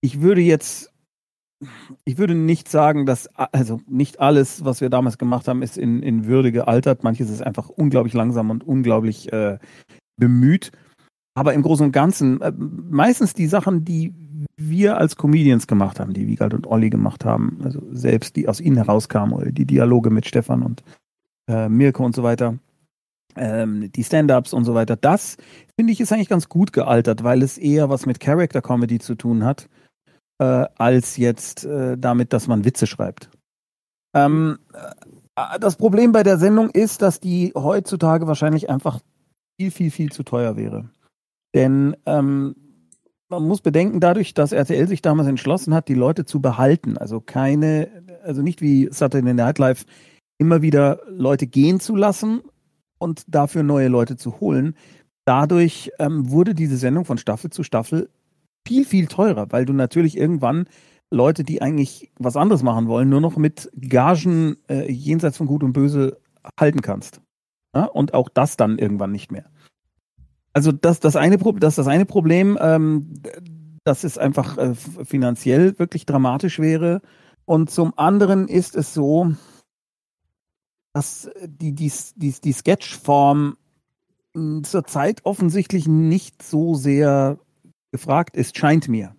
ich 0.00 0.20
würde 0.20 0.40
jetzt 0.40 0.90
ich 2.04 2.16
würde 2.16 2.34
nicht 2.34 2.68
sagen, 2.68 3.04
dass, 3.04 3.28
also 3.36 3.80
nicht 3.86 4.18
alles, 4.18 4.64
was 4.64 4.80
wir 4.80 4.88
damals 4.88 5.18
gemacht 5.18 5.46
haben, 5.46 5.62
ist 5.62 5.76
in, 5.76 6.02
in 6.02 6.26
Würde 6.26 6.52
gealtert. 6.52 7.04
Manches 7.04 7.28
ist 7.28 7.42
einfach 7.42 7.68
unglaublich 7.68 8.14
langsam 8.14 8.50
und 8.50 8.64
unglaublich 8.66 9.30
äh, 9.32 9.58
bemüht. 10.16 10.72
Aber 11.34 11.54
im 11.54 11.62
Großen 11.62 11.86
und 11.86 11.92
Ganzen, 11.92 12.40
äh, 12.40 12.52
meistens 12.56 13.34
die 13.34 13.46
Sachen, 13.46 13.84
die 13.84 14.14
wir 14.56 14.98
als 14.98 15.16
Comedians 15.16 15.66
gemacht 15.66 16.00
haben, 16.00 16.12
die 16.12 16.26
Wiegald 16.26 16.54
und 16.54 16.66
Olli 16.66 16.90
gemacht 16.90 17.24
haben, 17.24 17.58
also 17.62 17.82
selbst 17.92 18.36
die 18.36 18.48
aus 18.48 18.60
ihnen 18.60 18.76
herauskamen, 18.76 19.34
oder 19.34 19.52
die 19.52 19.66
Dialoge 19.66 20.10
mit 20.10 20.26
Stefan 20.26 20.62
und 20.62 20.82
äh, 21.48 21.68
Mirko 21.68 22.04
und 22.04 22.14
so 22.14 22.22
weiter, 22.22 22.58
ähm, 23.36 23.90
die 23.92 24.04
Stand-ups 24.04 24.52
und 24.52 24.64
so 24.64 24.74
weiter, 24.74 24.96
das 24.96 25.36
finde 25.76 25.92
ich 25.92 26.00
ist 26.00 26.12
eigentlich 26.12 26.28
ganz 26.28 26.48
gut 26.48 26.72
gealtert, 26.72 27.22
weil 27.22 27.42
es 27.42 27.58
eher 27.58 27.88
was 27.88 28.06
mit 28.06 28.20
Character 28.20 28.60
Comedy 28.60 28.98
zu 28.98 29.14
tun 29.14 29.44
hat, 29.44 29.68
äh, 30.38 30.66
als 30.76 31.16
jetzt 31.16 31.64
äh, 31.64 31.96
damit, 31.96 32.32
dass 32.32 32.48
man 32.48 32.64
Witze 32.64 32.86
schreibt. 32.86 33.30
Ähm, 34.14 34.58
äh, 34.72 35.58
das 35.60 35.76
Problem 35.76 36.12
bei 36.12 36.22
der 36.22 36.38
Sendung 36.38 36.70
ist, 36.70 37.02
dass 37.02 37.20
die 37.20 37.52
heutzutage 37.54 38.26
wahrscheinlich 38.26 38.68
einfach 38.68 39.00
viel, 39.58 39.70
viel, 39.70 39.90
viel 39.90 40.12
zu 40.12 40.22
teuer 40.22 40.56
wäre. 40.56 40.90
Denn 41.54 41.96
ähm, 42.06 42.54
man 43.28 43.46
muss 43.46 43.60
bedenken, 43.60 44.00
dadurch, 44.00 44.34
dass 44.34 44.52
RTL 44.52 44.88
sich 44.88 45.02
damals 45.02 45.28
entschlossen 45.28 45.74
hat, 45.74 45.88
die 45.88 45.94
Leute 45.94 46.24
zu 46.24 46.40
behalten, 46.40 46.98
also 46.98 47.20
keine, 47.20 47.88
also 48.24 48.42
nicht 48.42 48.60
wie 48.60 48.88
Saturday 48.90 49.32
Night 49.34 49.58
Live 49.58 49.84
immer 50.38 50.62
wieder 50.62 51.00
Leute 51.08 51.46
gehen 51.46 51.80
zu 51.80 51.94
lassen 51.94 52.40
und 52.98 53.24
dafür 53.28 53.62
neue 53.62 53.88
Leute 53.88 54.16
zu 54.16 54.40
holen. 54.40 54.74
Dadurch 55.24 55.92
ähm, 55.98 56.30
wurde 56.30 56.54
diese 56.54 56.76
Sendung 56.76 57.04
von 57.04 57.18
Staffel 57.18 57.50
zu 57.50 57.62
Staffel 57.62 58.10
viel, 58.66 58.84
viel 58.84 59.06
teurer, 59.06 59.46
weil 59.50 59.64
du 59.64 59.72
natürlich 59.72 60.16
irgendwann 60.16 60.66
Leute, 61.10 61.44
die 61.44 61.60
eigentlich 61.62 62.12
was 62.18 62.36
anderes 62.36 62.62
machen 62.62 62.88
wollen, 62.88 63.08
nur 63.08 63.20
noch 63.20 63.36
mit 63.36 63.70
Gagen 63.80 64.56
äh, 64.68 64.90
jenseits 64.90 65.36
von 65.36 65.46
Gut 65.46 65.62
und 65.62 65.72
Böse 65.72 66.18
halten 66.58 66.82
kannst. 66.82 67.20
Ja? 67.74 67.84
Und 67.84 68.14
auch 68.14 68.28
das 68.28 68.56
dann 68.56 68.78
irgendwann 68.78 69.12
nicht 69.12 69.30
mehr. 69.30 69.50
Also 70.52 70.72
das, 70.72 71.00
das, 71.00 71.16
eine, 71.16 71.38
das, 71.38 71.76
das 71.76 71.86
eine 71.86 72.06
Problem, 72.06 72.58
ähm, 72.60 73.22
dass 73.84 74.04
es 74.04 74.18
einfach 74.18 74.58
äh, 74.58 74.74
finanziell 74.74 75.78
wirklich 75.78 76.06
dramatisch 76.06 76.58
wäre. 76.58 77.00
Und 77.44 77.70
zum 77.70 77.96
anderen 77.96 78.48
ist 78.48 78.76
es 78.76 78.94
so, 78.94 79.32
dass 80.92 81.30
die, 81.44 81.72
die, 81.74 81.92
die, 82.16 82.34
die 82.44 82.52
Sketchform 82.52 83.56
hm, 84.34 84.64
zurzeit 84.64 85.24
offensichtlich 85.24 85.86
nicht 85.86 86.42
so 86.42 86.74
sehr 86.74 87.38
gefragt 87.92 88.36
ist, 88.36 88.56
scheint 88.56 88.88
mir. 88.88 89.14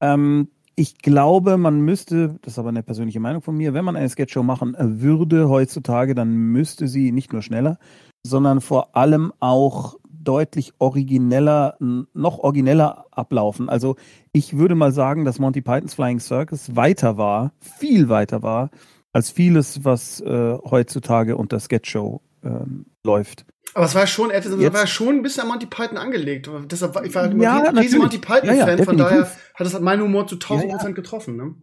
Ähm, 0.00 0.48
ich 0.76 0.98
glaube, 0.98 1.56
man 1.56 1.80
müsste, 1.80 2.38
das 2.42 2.54
ist 2.54 2.58
aber 2.58 2.70
eine 2.70 2.82
persönliche 2.82 3.20
Meinung 3.20 3.42
von 3.42 3.56
mir, 3.56 3.74
wenn 3.74 3.84
man 3.84 3.96
eine 3.96 4.08
Sketchshow 4.08 4.42
machen 4.42 4.74
würde 4.78 5.48
heutzutage, 5.48 6.14
dann 6.16 6.34
müsste 6.34 6.88
sie 6.88 7.12
nicht 7.12 7.32
nur 7.32 7.42
schneller, 7.42 7.78
sondern 8.26 8.60
vor 8.60 8.96
allem 8.96 9.32
auch 9.38 9.96
deutlich 10.24 10.72
origineller, 10.78 11.76
noch 11.78 12.38
origineller 12.38 13.06
ablaufen. 13.10 13.68
Also 13.68 13.96
ich 14.32 14.56
würde 14.56 14.74
mal 14.74 14.92
sagen, 14.92 15.24
dass 15.24 15.38
Monty 15.38 15.60
Pythons 15.60 15.94
Flying 15.94 16.20
Circus 16.20 16.74
weiter 16.74 17.16
war, 17.16 17.52
viel 17.60 18.08
weiter 18.08 18.42
war, 18.42 18.70
als 19.12 19.30
vieles, 19.30 19.84
was 19.84 20.20
äh, 20.20 20.58
heutzutage 20.64 21.36
unter 21.36 21.60
Sketchshow 21.60 22.20
ähm, 22.42 22.86
läuft. 23.04 23.46
Aber 23.74 23.86
es 23.86 23.94
war 23.94 24.06
schon, 24.06 24.30
er 24.30 24.72
war 24.72 24.86
schon 24.86 25.16
ein 25.16 25.22
bisschen 25.22 25.42
an 25.42 25.48
Monty 25.48 25.66
Python 25.66 25.98
angelegt. 25.98 26.48
Deshalb, 26.70 27.00
ich 27.04 27.14
war 27.14 27.32
ja, 27.34 27.62
ein 27.62 27.78
riesen 27.78 27.98
Monty 27.98 28.18
Python-Fan, 28.18 28.56
ja, 28.56 28.76
ja, 28.76 28.84
von 28.84 28.96
daher 28.96 29.30
hat 29.54 29.66
es 29.66 29.80
meinen 29.80 30.02
Humor 30.02 30.26
zu 30.26 30.36
1000 30.36 30.70
Prozent 30.70 30.94
getroffen. 30.94 31.36
Ne? 31.36 31.54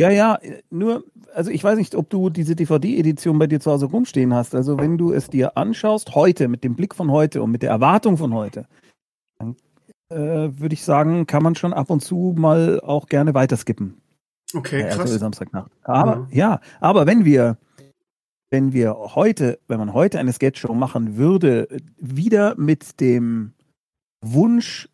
Ja, 0.00 0.08
ja, 0.08 0.38
nur, 0.70 1.04
also 1.34 1.50
ich 1.50 1.62
weiß 1.62 1.76
nicht, 1.76 1.94
ob 1.94 2.08
du 2.08 2.30
diese 2.30 2.56
DVD-Edition 2.56 3.38
bei 3.38 3.46
dir 3.46 3.60
zu 3.60 3.70
Hause 3.70 3.84
rumstehen 3.84 4.32
hast. 4.32 4.54
Also 4.54 4.78
wenn 4.78 4.96
du 4.96 5.12
es 5.12 5.28
dir 5.28 5.58
anschaust, 5.58 6.14
heute, 6.14 6.48
mit 6.48 6.64
dem 6.64 6.74
Blick 6.74 6.94
von 6.94 7.10
heute 7.10 7.42
und 7.42 7.50
mit 7.50 7.60
der 7.60 7.68
Erwartung 7.68 8.16
von 8.16 8.32
heute, 8.32 8.66
dann 9.38 9.56
äh, 10.08 10.58
würde 10.58 10.72
ich 10.72 10.84
sagen, 10.84 11.26
kann 11.26 11.42
man 11.42 11.54
schon 11.54 11.74
ab 11.74 11.90
und 11.90 12.00
zu 12.00 12.34
mal 12.34 12.80
auch 12.80 13.08
gerne 13.08 13.34
weiterskippen. 13.34 14.00
Okay, 14.54 14.84
krass. 14.84 15.00
Also 15.00 15.18
Samstagnacht. 15.18 15.70
Aber, 15.82 16.26
ja. 16.30 16.52
ja, 16.52 16.60
aber 16.80 17.06
wenn 17.06 17.26
wir 17.26 17.58
wenn 18.48 18.72
wir 18.72 18.96
heute, 19.14 19.60
wenn 19.68 19.78
man 19.78 19.92
heute 19.92 20.18
eine 20.18 20.32
Sketchshow 20.32 20.72
machen 20.72 21.18
würde, 21.18 21.68
wieder 21.98 22.54
mit 22.56 23.00
dem 23.00 23.52
Wunsch, 24.22 24.88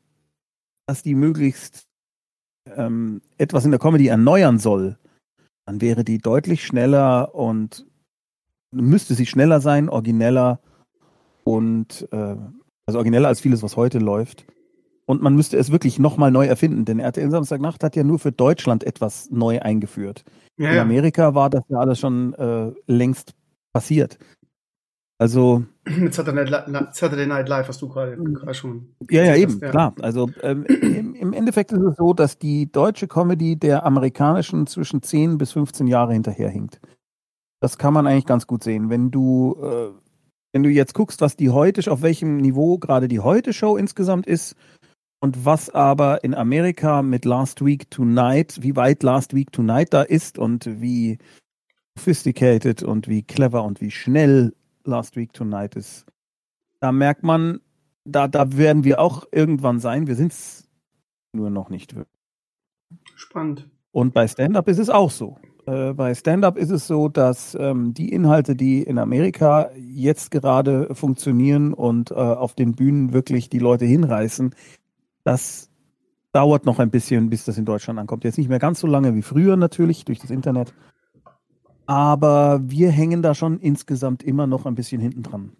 dass 0.88 1.04
die 1.04 1.14
möglichst 1.14 1.86
ähm, 2.76 3.20
etwas 3.38 3.64
in 3.64 3.70
der 3.70 3.80
Comedy 3.80 4.08
erneuern 4.08 4.58
soll, 4.58 4.96
dann 5.66 5.80
wäre 5.80 6.04
die 6.04 6.18
deutlich 6.18 6.64
schneller 6.64 7.34
und 7.34 7.86
müsste 8.72 9.14
sie 9.14 9.26
schneller 9.26 9.60
sein, 9.60 9.88
origineller 9.88 10.60
und 11.44 12.08
äh, 12.12 12.36
also 12.86 12.98
origineller 12.98 13.28
als 13.28 13.40
vieles, 13.40 13.62
was 13.62 13.76
heute 13.76 13.98
läuft. 13.98 14.44
Und 15.06 15.22
man 15.22 15.36
müsste 15.36 15.56
es 15.56 15.70
wirklich 15.70 15.98
nochmal 15.98 16.32
neu 16.32 16.46
erfinden, 16.46 16.84
denn 16.84 16.98
RTL 16.98 17.30
Samstagnacht 17.30 17.84
hat 17.84 17.94
ja 17.94 18.02
nur 18.02 18.18
für 18.18 18.32
Deutschland 18.32 18.82
etwas 18.82 19.30
neu 19.30 19.60
eingeführt. 19.60 20.24
Ja, 20.56 20.72
in 20.72 20.78
Amerika 20.78 21.34
war 21.34 21.48
das 21.48 21.62
ja 21.68 21.78
alles 21.78 22.00
schon 22.00 22.34
äh, 22.34 22.72
längst 22.86 23.34
passiert. 23.72 24.18
Also. 25.18 25.64
Mit 25.98 26.14
Saturday 26.14 27.26
Night, 27.26 27.48
Live 27.48 27.68
hast 27.68 27.80
du 27.80 27.88
gerade 27.88 28.54
schon. 28.54 28.94
Ja, 29.08 29.22
ja, 29.22 29.36
eben, 29.36 29.60
ja. 29.60 29.70
klar. 29.70 29.94
Also 30.00 30.28
ähm, 30.42 30.64
im, 30.64 31.14
im, 31.14 31.32
Endeffekt 31.32 31.70
ist 31.70 31.80
es 31.80 31.96
so, 31.96 32.12
dass 32.12 32.38
die 32.38 32.70
deutsche 32.70 33.06
Comedy 33.06 33.56
der 33.56 33.86
amerikanischen 33.86 34.66
zwischen 34.66 35.02
10 35.02 35.38
bis 35.38 35.52
15 35.52 35.86
Jahre 35.86 36.12
hinterherhinkt. 36.12 36.80
Das 37.60 37.78
kann 37.78 37.94
man 37.94 38.08
eigentlich 38.08 38.26
ganz 38.26 38.48
gut 38.48 38.64
sehen. 38.64 38.90
Wenn 38.90 39.12
du, 39.12 39.56
äh, 39.62 39.92
wenn 40.52 40.64
du 40.64 40.70
jetzt 40.70 40.92
guckst, 40.92 41.20
was 41.20 41.36
die 41.36 41.50
heute, 41.50 41.88
auf 41.92 42.02
welchem 42.02 42.38
Niveau 42.38 42.78
gerade 42.78 43.06
die 43.06 43.20
heute 43.20 43.52
Show 43.52 43.76
insgesamt 43.76 44.26
ist 44.26 44.56
und 45.20 45.44
was 45.44 45.70
aber 45.70 46.24
in 46.24 46.34
Amerika 46.34 47.02
mit 47.02 47.24
Last 47.24 47.64
Week 47.64 47.88
Tonight, 47.92 48.58
wie 48.60 48.74
weit 48.74 49.04
Last 49.04 49.34
Week 49.34 49.52
Tonight 49.52 49.94
da 49.94 50.02
ist 50.02 50.36
und 50.36 50.66
wie 50.66 51.18
sophisticated 51.96 52.82
und 52.82 53.06
wie 53.06 53.22
clever 53.22 53.62
und 53.62 53.80
wie 53.80 53.92
schnell 53.92 54.52
Last 54.86 55.16
Week 55.16 55.32
Tonight 55.32 55.76
ist. 55.76 56.06
Da 56.80 56.92
merkt 56.92 57.22
man, 57.22 57.60
da, 58.04 58.28
da 58.28 58.56
werden 58.56 58.84
wir 58.84 59.00
auch 59.00 59.26
irgendwann 59.32 59.80
sein. 59.80 60.06
Wir 60.06 60.14
sind 60.14 60.32
es 60.32 60.68
nur 61.32 61.50
noch 61.50 61.68
nicht 61.68 61.94
Spannend. 63.14 63.68
Und 63.92 64.12
bei 64.12 64.28
Stand-Up 64.28 64.68
ist 64.68 64.78
es 64.78 64.90
auch 64.90 65.10
so. 65.10 65.38
Äh, 65.66 65.94
bei 65.94 66.14
Stand-Up 66.14 66.56
ist 66.56 66.70
es 66.70 66.86
so, 66.86 67.08
dass 67.08 67.56
ähm, 67.58 67.94
die 67.94 68.10
Inhalte, 68.12 68.54
die 68.54 68.82
in 68.82 68.98
Amerika 68.98 69.70
jetzt 69.74 70.30
gerade 70.30 70.94
funktionieren 70.94 71.72
und 71.72 72.10
äh, 72.10 72.14
auf 72.14 72.54
den 72.54 72.74
Bühnen 72.74 73.12
wirklich 73.12 73.48
die 73.48 73.58
Leute 73.58 73.84
hinreißen, 73.84 74.54
das 75.24 75.70
dauert 76.32 76.66
noch 76.66 76.78
ein 76.78 76.90
bisschen, 76.90 77.30
bis 77.30 77.46
das 77.46 77.58
in 77.58 77.64
Deutschland 77.64 77.98
ankommt. 77.98 78.24
Jetzt 78.24 78.38
nicht 78.38 78.50
mehr 78.50 78.58
ganz 78.58 78.80
so 78.80 78.86
lange 78.86 79.14
wie 79.14 79.22
früher 79.22 79.56
natürlich 79.56 80.04
durch 80.04 80.18
das 80.18 80.30
Internet. 80.30 80.74
Aber 81.86 82.60
wir 82.64 82.90
hängen 82.90 83.22
da 83.22 83.34
schon 83.34 83.60
insgesamt 83.60 84.22
immer 84.22 84.46
noch 84.46 84.66
ein 84.66 84.74
bisschen 84.74 85.00
hinten 85.00 85.22
dran. 85.22 85.52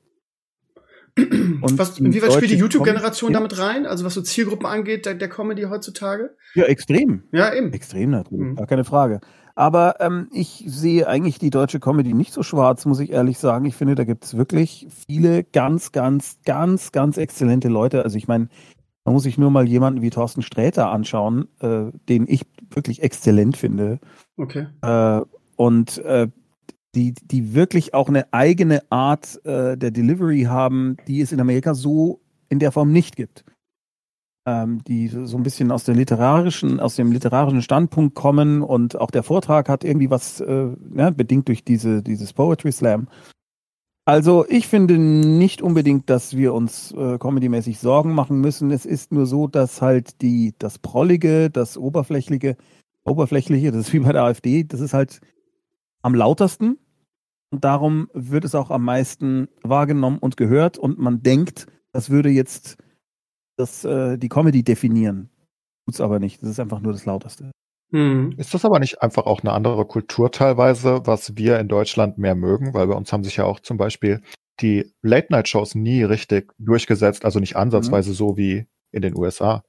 Und 1.19 1.79
was, 1.79 1.99
inwieweit 1.99 2.35
spielt 2.35 2.51
die 2.51 2.57
YouTube-Generation 2.57 3.33
damit 3.33 3.59
rein? 3.59 3.87
Also 3.87 4.05
was 4.05 4.13
so 4.13 4.21
Zielgruppen 4.21 4.67
angeht, 4.67 5.07
der, 5.07 5.15
der, 5.15 5.29
Comedy 5.29 5.63
heutzutage? 5.63 6.37
Ja, 6.55 6.65
extrem. 6.65 7.23
Ja, 7.33 7.55
eben. 7.55 7.73
Extrem 7.73 8.11
natürlich, 8.11 8.45
mhm. 8.45 8.57
gar 8.57 8.67
keine 8.67 8.85
Frage. 8.85 9.21
Aber 9.55 9.97
ähm, 10.01 10.29
ich 10.33 10.65
sehe 10.67 11.09
eigentlich 11.09 11.39
die 11.39 11.49
deutsche 11.49 11.81
Comedy 11.81 12.13
nicht 12.13 12.35
so 12.35 12.43
schwarz, 12.43 12.85
muss 12.85 13.01
ich 13.01 13.11
ehrlich 13.11 13.39
sagen. 13.39 13.65
Ich 13.65 13.75
finde, 13.75 13.95
da 13.95 14.05
gibt 14.05 14.25
es 14.25 14.37
wirklich 14.37 14.87
viele 15.07 15.43
ganz, 15.43 15.93
ganz, 15.93 16.37
ganz, 16.45 16.93
ganz 16.93 17.17
exzellente 17.17 17.69
Leute. 17.69 18.03
Also 18.03 18.19
ich 18.19 18.29
meine, 18.29 18.49
man 19.07 19.15
muss 19.15 19.23
sich 19.23 19.39
nur 19.39 19.51
mal 19.51 19.67
jemanden 19.67 20.03
wie 20.03 20.11
Thorsten 20.11 20.43
Sträter 20.43 20.91
anschauen, 20.91 21.49
äh, 21.61 21.87
den 22.11 22.27
ich 22.29 22.43
wirklich 22.69 23.03
exzellent 23.03 23.57
finde. 23.57 24.01
Okay. 24.37 24.67
Äh, 24.83 25.23
und 25.57 25.99
äh, 25.99 26.29
die, 26.95 27.13
die 27.13 27.55
wirklich 27.55 27.95
auch 27.95 28.09
eine 28.09 28.33
eigene 28.33 28.81
Art 28.91 29.45
äh, 29.45 29.77
der 29.77 29.91
Delivery 29.91 30.45
haben, 30.45 30.97
die 31.07 31.21
es 31.21 31.33
in 31.33 31.41
Amerika 31.41 31.75
so 31.75 32.21
in 32.49 32.59
der 32.59 32.73
Form 32.73 32.91
nicht 32.91 33.17
gibt. 33.17 33.45
Ähm, 34.49 34.83
die 34.85 35.09
so 35.09 35.37
ein 35.37 35.43
bisschen 35.43 35.73
aus 35.73 35.85
der 35.85 35.97
literarischen, 35.97 36.79
aus 36.79 36.95
dem 36.95 37.11
literarischen 37.11 37.63
Standpunkt 37.63 38.15
kommen 38.15 38.63
und 38.63 38.97
auch 38.97 39.11
der 39.11 39.25
Vortrag 39.25 39.69
hat 39.69 39.83
irgendwie 39.83 40.09
was, 40.09 40.41
äh, 40.41 40.69
ja, 40.95 41.11
bedingt 41.11 41.49
durch 41.49 41.65
diese, 41.65 42.03
dieses 42.03 42.33
Poetry 42.33 42.71
Slam. 42.71 43.09
Also 44.09 44.47
ich 44.49 44.69
finde 44.69 44.99
nicht 44.99 45.63
unbedingt, 45.63 46.09
dass 46.09 46.37
wir 46.37 46.55
uns 46.55 46.93
äh, 46.93 47.19
comedymäßig 47.19 47.81
Sorgen 47.81 48.15
machen 48.15 48.41
müssen. 48.41 48.71
Es 48.71 48.87
ist 48.87 49.11
nur 49.11 49.27
so, 49.27 49.49
dass 49.49 49.83
halt 49.83 50.23
die, 50.23 50.55
das 50.61 50.79
Prollige, 50.79 51.51
das 51.51 51.77
Oberflächliche, 51.77 52.57
Oberflächliche, 53.05 53.73
das 53.73 53.89
ist 53.89 53.93
wie 53.93 53.99
bei 53.99 54.13
der 54.13 54.23
AfD, 54.23 54.63
das 54.63 54.79
ist 54.79 54.95
halt 54.95 55.21
am 56.07 56.15
lautersten 56.15 56.79
und 57.51 57.65
darum 57.65 58.09
wird 58.15 58.45
es 58.45 58.55
auch 58.55 58.71
am 58.71 58.85
meisten 58.85 59.49
wahrgenommen 59.63 60.19
und 60.19 60.37
gehört 60.37 60.79
und 60.79 60.99
man 60.99 61.23
denkt, 61.23 61.67
das 61.93 62.11
würde 62.11 62.29
jetzt 62.29 62.77
das, 63.57 63.85
äh, 63.85 64.17
die 64.17 64.29
Comedy 64.29 64.63
definieren. 64.63 65.31
Tut's 65.85 66.01
aber 66.01 66.21
nicht. 66.21 66.43
Das 66.43 66.51
ist 66.51 66.61
einfach 66.61 66.81
nur 66.81 66.93
das 66.93 67.07
Lauteste. 67.07 67.51
Hm. 67.91 68.35
Ist 68.37 68.55
das 68.55 68.65
aber 68.65 68.79
nicht 68.79 69.03
einfach 69.03 69.27
auch 69.27 69.41
eine 69.41 69.53
andere 69.53 69.85
Kultur 69.85 70.31
teilweise, 70.31 71.07
was 71.07 71.37
wir 71.37 71.59
in 71.59 71.67
Deutschland 71.67 72.19
mehr 72.19 72.37
mögen? 72.37 72.73
Weil 72.73 72.87
bei 72.87 72.95
uns 72.95 73.13
haben 73.13 73.25
sich 73.25 73.37
ja 73.37 73.45
auch 73.45 73.59
zum 73.59 73.77
Beispiel 73.77 74.23
die 74.61 74.93
Late-Night-Shows 75.03 75.75
nie 75.75 76.05
richtig 76.05 76.53
durchgesetzt, 76.59 77.25
also 77.25 77.41
nicht 77.41 77.57
ansatzweise 77.57 78.11
mhm. 78.11 78.15
so 78.15 78.37
wie 78.37 78.67
in 78.93 79.03
den 79.03 79.17
USA. 79.17 79.65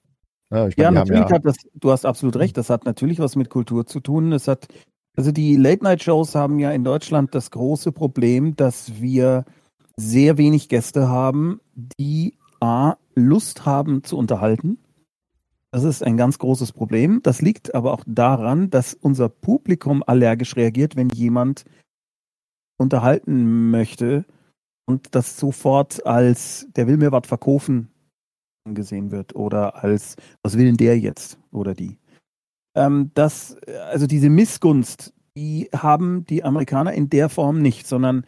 Ja, 0.51 0.70
ja 0.70 0.91
natürlich 0.91 1.29
ja 1.29 1.36
hat 1.36 1.46
das, 1.46 1.58
du 1.74 1.91
hast 1.91 2.06
absolut 2.06 2.38
recht, 2.38 2.58
das 2.58 2.70
hat 2.70 2.86
natürlich 2.86 3.20
was 3.20 3.36
mit 3.36 3.50
Kultur 3.50 3.88
zu 3.88 4.00
tun. 4.00 4.32
Es 4.32 4.48
hat, 4.48 4.67
also 5.17 5.31
die 5.31 5.55
Late-Night-Shows 5.55 6.36
haben 6.36 6.59
ja 6.59 6.71
in 6.71 6.83
Deutschland 6.83 7.33
das 7.33 7.50
große 7.51 7.91
Problem, 7.91 8.55
dass 8.55 9.01
wir 9.01 9.45
sehr 9.97 10.38
wenig 10.38 10.69
Gäste 10.69 11.09
haben, 11.09 11.59
die 11.74 12.36
A, 12.59 12.95
Lust 13.15 13.65
haben 13.65 14.03
zu 14.03 14.15
unterhalten. 14.15 14.77
Das 15.71 15.83
ist 15.83 16.03
ein 16.03 16.17
ganz 16.17 16.38
großes 16.38 16.71
Problem. 16.71 17.21
Das 17.24 17.41
liegt 17.41 17.74
aber 17.74 17.93
auch 17.93 18.03
daran, 18.05 18.69
dass 18.69 18.93
unser 18.93 19.27
Publikum 19.27 20.03
allergisch 20.05 20.55
reagiert, 20.55 20.95
wenn 20.95 21.09
jemand 21.09 21.65
unterhalten 22.77 23.71
möchte 23.71 24.24
und 24.86 25.15
das 25.15 25.38
sofort 25.38 26.05
als, 26.05 26.67
der 26.75 26.88
will 26.88 26.97
mir 26.97 27.12
was 27.12 27.27
verkaufen 27.27 27.89
gesehen 28.65 29.12
wird 29.12 29.36
oder 29.36 29.83
als, 29.83 30.15
was 30.43 30.57
will 30.57 30.65
denn 30.65 30.77
der 30.77 31.00
jetzt 31.00 31.39
oder 31.51 31.74
die. 31.74 31.97
Ähm, 32.77 33.10
das, 33.15 33.57
also 33.91 34.05
diese 34.05 34.29
Missgunst, 34.29 35.12
die 35.36 35.67
haben 35.75 36.25
die 36.25 36.43
Amerikaner 36.43 36.93
in 36.93 37.10
der 37.10 37.27
Form 37.27 37.60
nicht, 37.62 37.88
sondern 37.88 38.24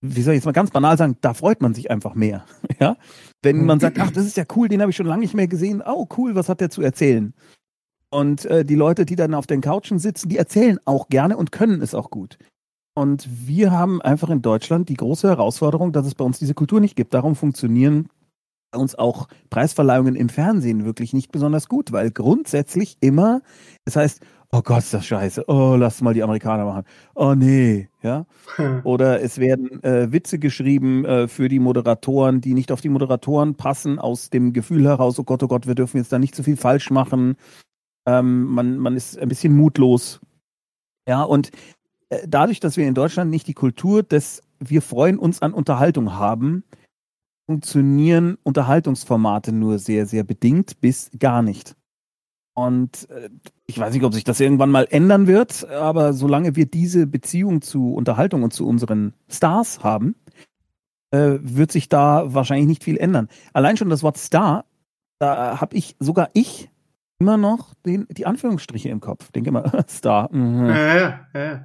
wie 0.00 0.22
soll 0.22 0.34
ich 0.34 0.38
jetzt 0.38 0.44
mal 0.44 0.52
ganz 0.52 0.70
banal 0.70 0.96
sagen, 0.96 1.16
da 1.22 1.34
freut 1.34 1.60
man 1.60 1.74
sich 1.74 1.90
einfach 1.90 2.14
mehr. 2.14 2.44
ja? 2.80 2.96
Wenn 3.42 3.66
man 3.66 3.80
sagt, 3.80 3.98
ach, 3.98 4.12
das 4.12 4.26
ist 4.26 4.36
ja 4.36 4.44
cool, 4.54 4.68
den 4.68 4.80
habe 4.80 4.90
ich 4.90 4.96
schon 4.96 5.06
lange 5.06 5.22
nicht 5.22 5.34
mehr 5.34 5.48
gesehen. 5.48 5.82
Oh, 5.84 6.06
cool, 6.16 6.36
was 6.36 6.48
hat 6.48 6.60
der 6.60 6.70
zu 6.70 6.82
erzählen? 6.82 7.34
Und 8.10 8.44
äh, 8.44 8.64
die 8.64 8.76
Leute, 8.76 9.06
die 9.06 9.16
dann 9.16 9.34
auf 9.34 9.48
den 9.48 9.60
Couchen 9.60 9.98
sitzen, 9.98 10.28
die 10.28 10.36
erzählen 10.36 10.78
auch 10.84 11.08
gerne 11.08 11.36
und 11.36 11.50
können 11.50 11.82
es 11.82 11.94
auch 11.94 12.10
gut. 12.10 12.38
Und 12.94 13.28
wir 13.48 13.72
haben 13.72 14.00
einfach 14.02 14.30
in 14.30 14.40
Deutschland 14.40 14.88
die 14.88 14.94
große 14.94 15.26
Herausforderung, 15.26 15.90
dass 15.90 16.06
es 16.06 16.14
bei 16.14 16.24
uns 16.24 16.38
diese 16.38 16.54
Kultur 16.54 16.80
nicht 16.80 16.94
gibt. 16.94 17.12
Darum 17.12 17.34
funktionieren 17.34 18.08
uns 18.74 18.94
auch 18.94 19.28
Preisverleihungen 19.50 20.16
im 20.16 20.28
Fernsehen 20.28 20.84
wirklich 20.84 21.12
nicht 21.12 21.32
besonders 21.32 21.68
gut, 21.68 21.92
weil 21.92 22.10
grundsätzlich 22.10 22.96
immer, 23.00 23.42
das 23.84 23.96
heißt, 23.96 24.20
oh 24.52 24.62
Gott, 24.62 24.78
ist 24.78 24.94
das 24.94 25.06
scheiße, 25.06 25.44
oh, 25.48 25.76
lass 25.76 26.00
mal 26.00 26.14
die 26.14 26.22
Amerikaner 26.22 26.64
machen, 26.64 26.84
oh 27.14 27.34
nee, 27.34 27.88
ja. 28.02 28.26
Oder 28.84 29.22
es 29.22 29.38
werden 29.38 29.82
äh, 29.82 30.12
Witze 30.12 30.38
geschrieben 30.38 31.04
äh, 31.04 31.28
für 31.28 31.48
die 31.48 31.58
Moderatoren, 31.58 32.40
die 32.40 32.54
nicht 32.54 32.70
auf 32.70 32.80
die 32.80 32.88
Moderatoren 32.88 33.56
passen, 33.56 33.98
aus 33.98 34.30
dem 34.30 34.52
Gefühl 34.52 34.86
heraus, 34.86 35.18
oh 35.18 35.24
Gott, 35.24 35.42
oh 35.42 35.48
Gott, 35.48 35.66
wir 35.66 35.74
dürfen 35.74 35.96
jetzt 35.96 36.12
da 36.12 36.18
nicht 36.18 36.34
zu 36.34 36.42
viel 36.42 36.56
falsch 36.56 36.90
machen. 36.90 37.36
Ähm, 38.06 38.44
man, 38.44 38.78
man 38.78 38.96
ist 38.96 39.18
ein 39.18 39.28
bisschen 39.28 39.56
mutlos. 39.56 40.20
Ja, 41.08 41.22
und 41.22 41.50
äh, 42.10 42.18
dadurch, 42.28 42.60
dass 42.60 42.76
wir 42.76 42.86
in 42.86 42.94
Deutschland 42.94 43.30
nicht 43.30 43.46
die 43.48 43.54
Kultur 43.54 44.02
des 44.02 44.42
wir 44.70 44.82
freuen 44.82 45.18
uns 45.18 45.42
an 45.42 45.52
Unterhaltung 45.52 46.14
haben, 46.14 46.64
funktionieren 47.46 48.38
Unterhaltungsformate 48.42 49.52
nur 49.52 49.78
sehr, 49.78 50.06
sehr 50.06 50.24
bedingt 50.24 50.80
bis 50.80 51.10
gar 51.18 51.42
nicht. 51.42 51.76
Und 52.54 53.08
äh, 53.10 53.30
ich 53.66 53.78
weiß 53.78 53.92
nicht, 53.92 54.04
ob 54.04 54.14
sich 54.14 54.24
das 54.24 54.40
irgendwann 54.40 54.70
mal 54.70 54.86
ändern 54.88 55.26
wird, 55.26 55.68
aber 55.68 56.12
solange 56.12 56.54
wir 56.56 56.66
diese 56.66 57.06
Beziehung 57.06 57.62
zu 57.62 57.94
Unterhaltung 57.94 58.44
und 58.44 58.52
zu 58.52 58.66
unseren 58.66 59.14
Stars 59.28 59.82
haben, 59.82 60.14
äh, 61.10 61.38
wird 61.42 61.72
sich 61.72 61.88
da 61.88 62.32
wahrscheinlich 62.32 62.68
nicht 62.68 62.84
viel 62.84 62.96
ändern. 62.96 63.28
Allein 63.52 63.76
schon 63.76 63.90
das 63.90 64.02
Wort 64.02 64.18
Star, 64.18 64.64
da 65.18 65.60
habe 65.60 65.76
ich 65.76 65.96
sogar 65.98 66.30
ich 66.32 66.70
immer 67.18 67.36
noch 67.36 67.74
den, 67.86 68.06
die 68.10 68.26
Anführungsstriche 68.26 68.88
im 68.88 69.00
Kopf. 69.00 69.32
Denke 69.32 69.48
immer, 69.48 69.84
Star. 69.88 70.32
Mhm. 70.32 70.66
Ja, 70.66 70.96
ja, 70.96 71.26
ja. 71.34 71.64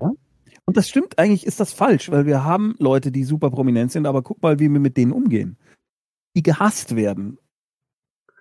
Und 0.66 0.78
das 0.78 0.88
stimmt, 0.88 1.18
eigentlich 1.18 1.48
ist 1.48 1.60
das 1.60 1.74
falsch, 1.74 2.12
weil 2.12 2.28
wir 2.28 2.44
haben 2.44 2.76
Leute, 2.78 3.12
die 3.12 3.24
super 3.24 3.50
prominent 3.50 3.92
sind, 3.92 4.06
aber 4.06 4.22
guck 4.22 4.42
mal, 4.44 4.60
wie 4.60 4.72
wir 4.72 4.80
mit 4.80 4.98
denen 4.98 5.12
umgehen. 5.12 5.58
Die 6.36 6.44
gehasst 6.44 6.96
werden. 6.96 7.40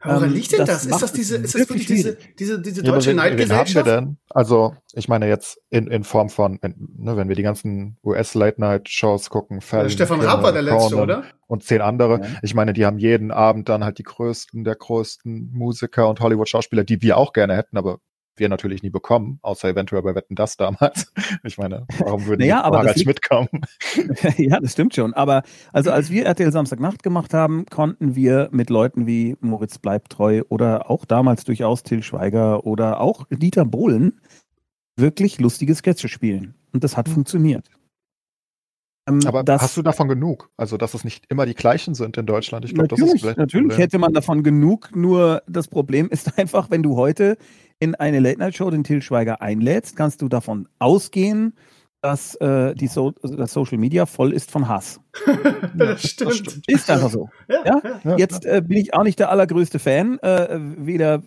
Aber 0.01 0.17
woran 0.17 0.29
ähm, 0.29 0.35
liegt 0.35 0.53
denn 0.53 0.59
das? 0.61 0.69
das? 0.69 0.87
Ist 0.87 1.03
das 1.03 1.13
diese, 1.13 1.37
ist 1.39 1.55
das 1.55 1.61
wirklich 1.61 1.87
diese, 1.87 2.17
diese, 2.39 2.61
diese 2.61 2.83
deutsche 2.83 3.11
ja, 3.11 3.17
Neidgesellschaft? 3.17 3.75
Wen 3.75 3.85
haben 3.85 3.87
wir 3.87 4.01
denn? 4.01 4.17
Also, 4.31 4.77
ich 4.93 5.09
meine 5.09 5.27
jetzt 5.27 5.61
in, 5.71 5.89
in 5.89 6.05
Form 6.05 6.31
von, 6.31 6.61
ne, 6.63 7.17
wenn 7.17 7.29
wir 7.29 7.35
die 7.35 7.43
ganzen 7.43 7.99
US-Late-Night-Shows 8.05 9.29
gucken, 9.31 9.61
Fallon, 9.61 9.91
Stefan 9.91 10.21
Raab 10.21 10.43
war 10.43 10.53
der 10.53 10.63
letzte, 10.63 10.97
oder? 10.97 11.25
Und 11.49 11.65
zehn 11.65 11.81
andere. 11.81 12.21
Ja. 12.21 12.29
Ich 12.43 12.55
meine, 12.55 12.75
die 12.75 12.87
haben 12.87 12.99
jeden 12.99 13.33
Abend 13.33 13.69
dann 13.69 13.83
halt 13.83 13.99
die 13.99 14.05
größten 14.05 14.63
der 14.63 14.77
größten 14.77 15.51
Musiker 15.53 16.09
und 16.09 16.21
Hollywood-Schauspieler, 16.21 16.85
die 16.85 17.03
wir 17.03 17.17
auch 17.17 17.33
gerne 17.33 17.57
hätten, 17.57 17.77
aber 17.77 17.99
wir 18.39 18.49
natürlich 18.49 18.83
nie 18.83 18.91
bekommen, 18.91 19.39
außer 19.43 19.69
eventuell 19.69 20.03
bei 20.03 20.15
Wetten 20.15 20.35
das 20.35 20.57
damals. 20.57 21.13
Ich 21.45 21.57
meine, 21.57 21.87
warum 21.99 22.27
würden 22.27 22.41
naja, 22.41 22.59
die 22.59 22.65
aber 22.65 22.79
Harald 22.79 23.07
mitkommen? 23.07 23.49
ja, 24.37 24.61
das 24.61 24.73
stimmt 24.73 24.95
schon. 24.95 25.15
Aber 25.15 25.43
also 25.73 25.91
als 25.91 26.11
wir 26.11 26.27
RTL 26.27 26.51
Samstagnacht 26.53 27.03
gemacht 27.03 27.33
haben, 27.33 27.65
konnten 27.67 28.17
wir 28.17 28.49
mit 28.51 28.71
Leuten 28.71 29.07
wie 29.07 29.37
Moritz 29.41 29.79
Bleibtreu 29.79 30.43
oder 30.49 30.91
auch 30.91 31.05
damals 31.05 31.45
durchaus 31.45 31.83
Till 31.83 32.03
Schweiger 32.03 32.67
oder 32.67 33.01
auch 33.01 33.27
Dieter 33.31 33.65
Bohlen 33.65 34.21
wirklich 34.97 35.39
lustige 35.39 35.75
Sketche 35.75 36.09
spielen. 36.09 36.55
Und 36.73 36.85
das 36.85 36.97
hat 36.97 37.09
mhm. 37.09 37.13
funktioniert. 37.13 37.69
Ähm, 39.09 39.21
aber 39.27 39.43
das, 39.43 39.63
hast 39.63 39.77
du 39.77 39.83
davon 39.83 40.09
genug? 40.09 40.51
Also, 40.57 40.77
dass 40.77 40.95
es 40.95 41.05
nicht 41.05 41.25
immer 41.29 41.47
die 41.47 41.55
gleichen 41.55 41.95
sind 41.95 42.17
in 42.17 42.27
Deutschland? 42.27 42.65
Ich 42.65 42.75
glaube, 42.75 42.89
das 42.89 43.01
ist 43.01 43.21
vielleicht 43.21 43.39
Natürlich 43.39 43.79
hätte 43.79 43.99
man 43.99 44.13
davon 44.13 44.43
genug, 44.43 44.95
nur 44.95 45.43
das 45.47 45.69
Problem 45.69 46.09
ist 46.09 46.39
einfach, 46.39 46.71
wenn 46.71 46.83
du 46.83 46.97
heute 46.97 47.39
in 47.81 47.95
eine 47.95 48.21
Late-Night-Show 48.21 48.71
den 48.71 48.85
Till 48.85 49.03
Schweiger 49.03 49.41
einlädst, 49.41 49.97
kannst 49.97 50.23
du 50.23 50.29
davon 50.29 50.69
ausgehen, 50.79 51.55
dass 52.01 52.37
äh, 52.37 52.75
die 52.75 52.87
so 52.87 53.13
das 53.23 53.53
Social 53.53 53.79
Media 53.79 54.07
voll 54.07 54.33
ist 54.33 54.51
von 54.51 54.69
Hass. 54.69 55.01
das, 55.75 56.03
stimmt. 56.03 56.31
das 56.31 56.37
stimmt. 56.37 56.63
Ist 56.69 56.91
einfach 56.91 57.11
so. 57.11 57.29
Ja, 57.49 57.65
ja? 57.65 58.01
ja 58.05 58.17
Jetzt 58.17 58.45
äh, 58.47 58.63
bin 58.65 58.79
ich 58.79 58.95
auch 58.95 59.03
nicht 59.03 59.19
der 59.19 59.31
allergrößte 59.31 59.79
Fan, 59.79 60.19
äh, 60.21 60.59
weder 60.61 61.23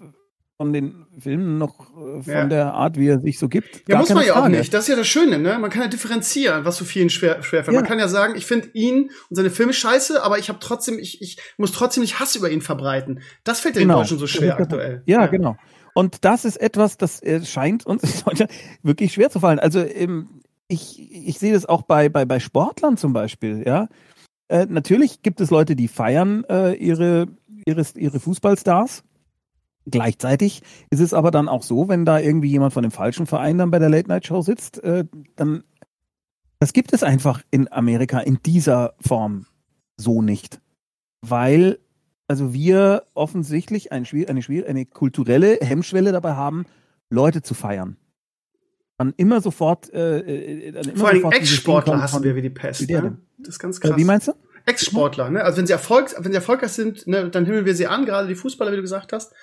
von 0.61 0.73
den 0.73 1.07
Filmen 1.17 1.57
noch 1.57 1.89
äh, 1.89 2.21
von 2.21 2.33
ja. 2.33 2.45
der 2.45 2.73
Art, 2.73 2.95
wie 2.95 3.07
er 3.07 3.19
sich 3.19 3.39
so 3.39 3.49
gibt. 3.49 3.81
Ja, 3.89 3.97
muss 3.97 4.09
man 4.09 4.23
ja 4.23 4.33
Frage. 4.33 4.45
auch 4.45 4.47
nicht. 4.47 4.71
Das 4.71 4.83
ist 4.83 4.89
ja 4.89 4.95
das 4.95 5.07
Schöne, 5.07 5.39
ne? 5.39 5.57
Man 5.57 5.71
kann 5.71 5.81
ja 5.81 5.87
differenzieren, 5.87 6.65
was 6.65 6.77
so 6.77 6.85
vielen 6.85 7.09
schwer, 7.09 7.41
schwer 7.41 7.63
fällt. 7.63 7.73
Ja. 7.73 7.81
Man 7.81 7.89
kann 7.89 7.97
ja 7.97 8.07
sagen, 8.07 8.35
ich 8.37 8.45
finde 8.45 8.69
ihn 8.73 9.09
und 9.29 9.35
seine 9.35 9.49
Filme 9.49 9.73
scheiße, 9.73 10.23
aber 10.23 10.37
ich 10.37 10.49
habe 10.49 10.59
trotzdem, 10.61 10.99
ich, 10.99 11.19
ich 11.19 11.37
muss 11.57 11.71
trotzdem 11.71 12.01
nicht 12.01 12.19
Hass 12.19 12.35
über 12.35 12.51
ihn 12.51 12.61
verbreiten. 12.61 13.21
Das 13.43 13.59
fällt 13.59 13.75
ja 13.75 13.81
genau. 13.81 13.95
den 13.95 14.01
Deutschen 14.01 14.19
so 14.19 14.27
schwer 14.27 14.55
aktuell. 14.59 15.01
Ja, 15.07 15.25
genau. 15.25 15.57
Und 15.93 16.23
das 16.25 16.45
ist 16.45 16.57
etwas, 16.57 16.97
das 16.97 17.21
äh, 17.21 17.43
scheint 17.43 17.85
uns 17.85 18.23
wirklich 18.83 19.13
schwer 19.13 19.29
zu 19.29 19.39
fallen. 19.39 19.59
Also 19.59 19.79
ähm, 19.79 20.41
ich, 20.67 21.11
ich 21.11 21.39
sehe 21.39 21.53
das 21.53 21.65
auch 21.65 21.81
bei, 21.83 22.09
bei, 22.09 22.25
bei 22.25 22.39
Sportlern 22.39 22.97
zum 22.97 23.13
Beispiel, 23.13 23.63
ja. 23.65 23.87
Äh, 24.47 24.67
natürlich 24.69 25.21
gibt 25.21 25.41
es 25.41 25.49
Leute, 25.49 25.75
die 25.75 25.87
feiern 25.87 26.43
äh, 26.49 26.73
ihre, 26.73 27.27
ihre, 27.65 27.85
ihre 27.95 28.19
Fußballstars 28.19 29.03
Gleichzeitig 29.85 30.61
ist 30.91 30.99
es 30.99 31.13
aber 31.13 31.31
dann 31.31 31.49
auch 31.49 31.63
so, 31.63 31.89
wenn 31.89 32.05
da 32.05 32.19
irgendwie 32.19 32.49
jemand 32.49 32.73
von 32.73 32.83
dem 32.83 32.91
falschen 32.91 33.25
Verein 33.25 33.57
dann 33.57 33.71
bei 33.71 33.79
der 33.79 33.89
Late-Night-Show 33.89 34.41
sitzt, 34.41 34.83
äh, 34.83 35.05
dann 35.35 35.63
das 36.59 36.73
gibt 36.73 36.93
es 36.93 37.01
einfach 37.01 37.41
in 37.49 37.71
Amerika 37.71 38.19
in 38.19 38.37
dieser 38.45 38.93
Form 38.99 39.47
so 39.97 40.21
nicht. 40.21 40.61
Weil 41.21 41.79
also 42.31 42.53
wir 42.53 43.03
offensichtlich 43.13 43.91
ein, 43.91 44.07
eine, 44.09 44.65
eine 44.65 44.85
kulturelle 44.85 45.57
Hemmschwelle 45.59 46.13
dabei 46.13 46.31
haben, 46.31 46.65
Leute 47.09 47.41
zu 47.41 47.53
feiern. 47.53 47.97
Dann 48.97 49.13
immer 49.17 49.41
sofort. 49.41 49.93
Äh, 49.93 50.19
äh 50.19 50.69
immer 50.69 50.95
Vor 50.95 51.09
allem 51.09 51.29
Ex-Sportler 51.29 52.01
hassen 52.01 52.23
wir 52.23 52.33
wie 52.37 52.41
die 52.41 52.49
Pest. 52.49 52.89
Ne? 52.89 53.17
Das 53.37 53.49
ist 53.49 53.59
ganz 53.59 53.81
krass. 53.81 53.91
Äh, 53.91 53.97
wie 53.97 54.05
meinst 54.05 54.29
du? 54.29 54.33
Ex-Sportler, 54.65 55.29
ne? 55.29 55.43
Also 55.43 55.57
wenn 55.57 55.67
sie 55.67 55.73
Erfolg, 55.73 56.15
wenn 56.17 56.31
sie 56.31 56.37
erfolgreich 56.37 56.71
sind, 56.71 57.05
ne, 57.05 57.29
dann 57.29 57.43
himmeln 57.43 57.65
wir 57.65 57.75
sie 57.75 57.87
an, 57.87 58.05
gerade 58.05 58.29
die 58.29 58.35
Fußballer, 58.35 58.71
wie 58.71 58.77
du 58.77 58.81
gesagt 58.81 59.11
hast. 59.11 59.33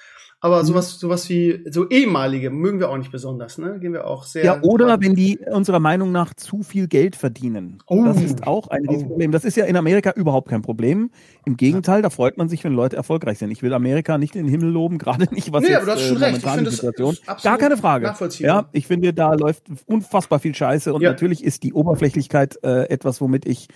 Aber 0.40 0.62
mhm. 0.62 0.66
sowas, 0.66 1.00
sowas 1.00 1.28
wie 1.28 1.64
so 1.68 1.88
ehemalige 1.88 2.50
mögen 2.50 2.78
wir 2.78 2.90
auch 2.90 2.96
nicht 2.96 3.10
besonders, 3.10 3.58
ne? 3.58 3.80
Gehen 3.80 3.92
wir 3.92 4.06
auch 4.06 4.22
sehr. 4.22 4.44
Ja, 4.44 4.62
oder 4.62 5.00
wenn 5.00 5.16
die 5.16 5.38
unserer 5.50 5.80
Meinung 5.80 6.12
nach 6.12 6.32
zu 6.34 6.62
viel 6.62 6.86
Geld 6.86 7.16
verdienen. 7.16 7.78
Oh. 7.88 8.04
Das 8.04 8.22
ist 8.22 8.46
auch 8.46 8.68
ein 8.68 8.84
oh. 8.86 9.02
Problem. 9.02 9.32
Das 9.32 9.44
ist 9.44 9.56
ja 9.56 9.64
in 9.64 9.76
Amerika 9.76 10.12
überhaupt 10.12 10.48
kein 10.48 10.62
Problem. 10.62 11.10
Im 11.44 11.56
Gegenteil, 11.56 12.02
da 12.02 12.10
freut 12.10 12.38
man 12.38 12.48
sich, 12.48 12.62
wenn 12.62 12.72
Leute 12.72 12.94
erfolgreich 12.94 13.38
sind. 13.38 13.50
Ich 13.50 13.62
will 13.62 13.74
Amerika 13.74 14.16
nicht 14.16 14.36
in 14.36 14.44
den 14.44 14.50
Himmel 14.50 14.70
loben, 14.70 14.98
gerade 14.98 15.26
nicht 15.34 15.52
was 15.52 15.62
nee, 15.62 15.70
jetzt, 15.70 15.78
aber 15.78 15.86
du 15.86 15.92
hast 15.92 16.06
schon 16.06 16.22
äh, 16.22 16.26
recht. 16.26 16.38
Ich 16.38 16.50
finde 16.50 16.70
Situation. 16.70 17.16
Gar 17.42 17.58
keine 17.58 17.76
Frage. 17.76 18.14
Ja, 18.38 18.68
ich 18.70 18.86
finde, 18.86 19.12
da 19.12 19.34
läuft 19.34 19.64
unfassbar 19.86 20.38
viel 20.38 20.54
Scheiße 20.54 20.94
und 20.94 21.02
ja. 21.02 21.10
natürlich 21.10 21.42
ist 21.42 21.64
die 21.64 21.72
Oberflächlichkeit 21.72 22.62
äh, 22.62 22.84
etwas, 22.84 23.20
womit 23.20 23.44
ich 23.44 23.66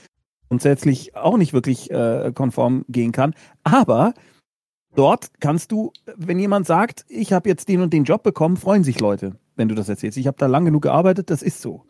grundsätzlich 0.48 1.16
auch 1.16 1.38
nicht 1.38 1.55
wirklich 1.55 1.90
äh, 1.90 2.31
konform 2.33 2.85
gehen 2.88 3.11
kann. 3.11 3.35
Aber 3.64 4.14
Dort 4.94 5.31
kannst 5.40 5.72
du, 5.72 5.92
wenn 6.16 6.38
jemand 6.38 6.66
sagt, 6.66 7.05
ich 7.09 7.33
habe 7.33 7.48
jetzt 7.48 7.68
den 7.68 7.81
und 7.81 7.92
den 7.92 8.05
Job 8.05 8.22
bekommen, 8.22 8.57
freuen 8.57 8.85
sich 8.85 9.00
Leute, 9.00 9.37
wenn 9.57 9.68
du 9.68 9.74
das 9.74 9.88
erzählst. 9.88 10.18
Ich 10.18 10.26
habe 10.26 10.37
da 10.38 10.46
lang 10.46 10.64
genug 10.64 10.83
gearbeitet, 10.83 11.31
das 11.31 11.42
ist 11.42 11.62
so. 11.62 11.85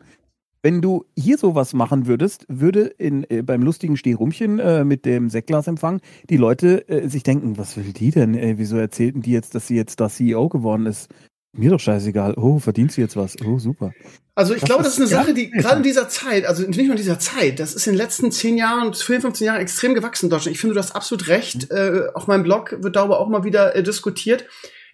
Wenn 0.61 0.81
du 0.81 1.03
hier 1.17 1.37
sowas 1.37 1.73
machen 1.73 2.07
würdest, 2.07 2.45
würde 2.47 2.83
in, 2.83 3.29
äh, 3.29 3.41
beim 3.41 3.63
lustigen 3.63 3.97
Stehrumchen 3.97 4.59
äh, 4.59 4.85
mit 4.85 5.05
dem 5.05 5.29
Sektglasempfang 5.29 5.99
die 6.29 6.37
Leute 6.37 6.87
äh, 6.87 7.09
sich 7.09 7.23
denken, 7.23 7.57
was 7.57 7.75
will 7.75 7.91
die 7.91 8.11
denn? 8.11 8.33
Ey, 8.33 8.57
wieso 8.57 8.77
erzählten 8.77 9.21
die 9.21 9.31
jetzt, 9.31 9.55
dass 9.55 9.67
sie 9.67 9.75
jetzt 9.75 9.99
da 9.99 10.07
CEO 10.07 10.47
geworden 10.47 10.85
ist? 10.85 11.09
Mir 11.55 11.69
doch 11.69 11.79
scheißegal. 11.79 12.33
Oh, 12.35 12.57
verdient 12.57 12.91
sie 12.91 13.01
jetzt 13.01 13.15
was? 13.15 13.35
Oh, 13.45 13.59
super. 13.59 13.91
Also 14.33 14.55
ich 14.55 14.61
das 14.61 14.67
glaube, 14.67 14.83
das 14.83 14.93
ist 14.93 14.99
eine 14.99 15.07
Sache, 15.07 15.33
die 15.35 15.51
gerade 15.51 15.77
in 15.77 15.83
dieser 15.83 16.09
Zeit, 16.09 16.45
also 16.45 16.63
nicht 16.63 16.77
nur 16.77 16.91
in 16.91 16.97
dieser 16.97 17.19
Zeit, 17.19 17.59
das 17.59 17.75
ist 17.75 17.85
in 17.85 17.93
den 17.93 17.97
letzten 17.99 18.31
zehn 18.31 18.57
Jahren, 18.57 18.91
10, 18.91 19.21
15 19.21 19.45
Jahren 19.45 19.61
extrem 19.61 19.93
gewachsen 19.93 20.25
in 20.25 20.29
Deutschland. 20.31 20.55
Ich 20.55 20.59
finde, 20.61 20.73
du 20.73 20.79
hast 20.79 20.95
absolut 20.95 21.27
recht. 21.27 21.71
Mhm. 21.71 21.77
Äh, 21.77 22.01
auf 22.15 22.25
meinem 22.25 22.41
Blog 22.43 22.75
wird 22.79 22.95
darüber 22.95 23.19
auch 23.19 23.29
mal 23.29 23.43
wieder 23.43 23.75
äh, 23.75 23.83
diskutiert. 23.83 24.45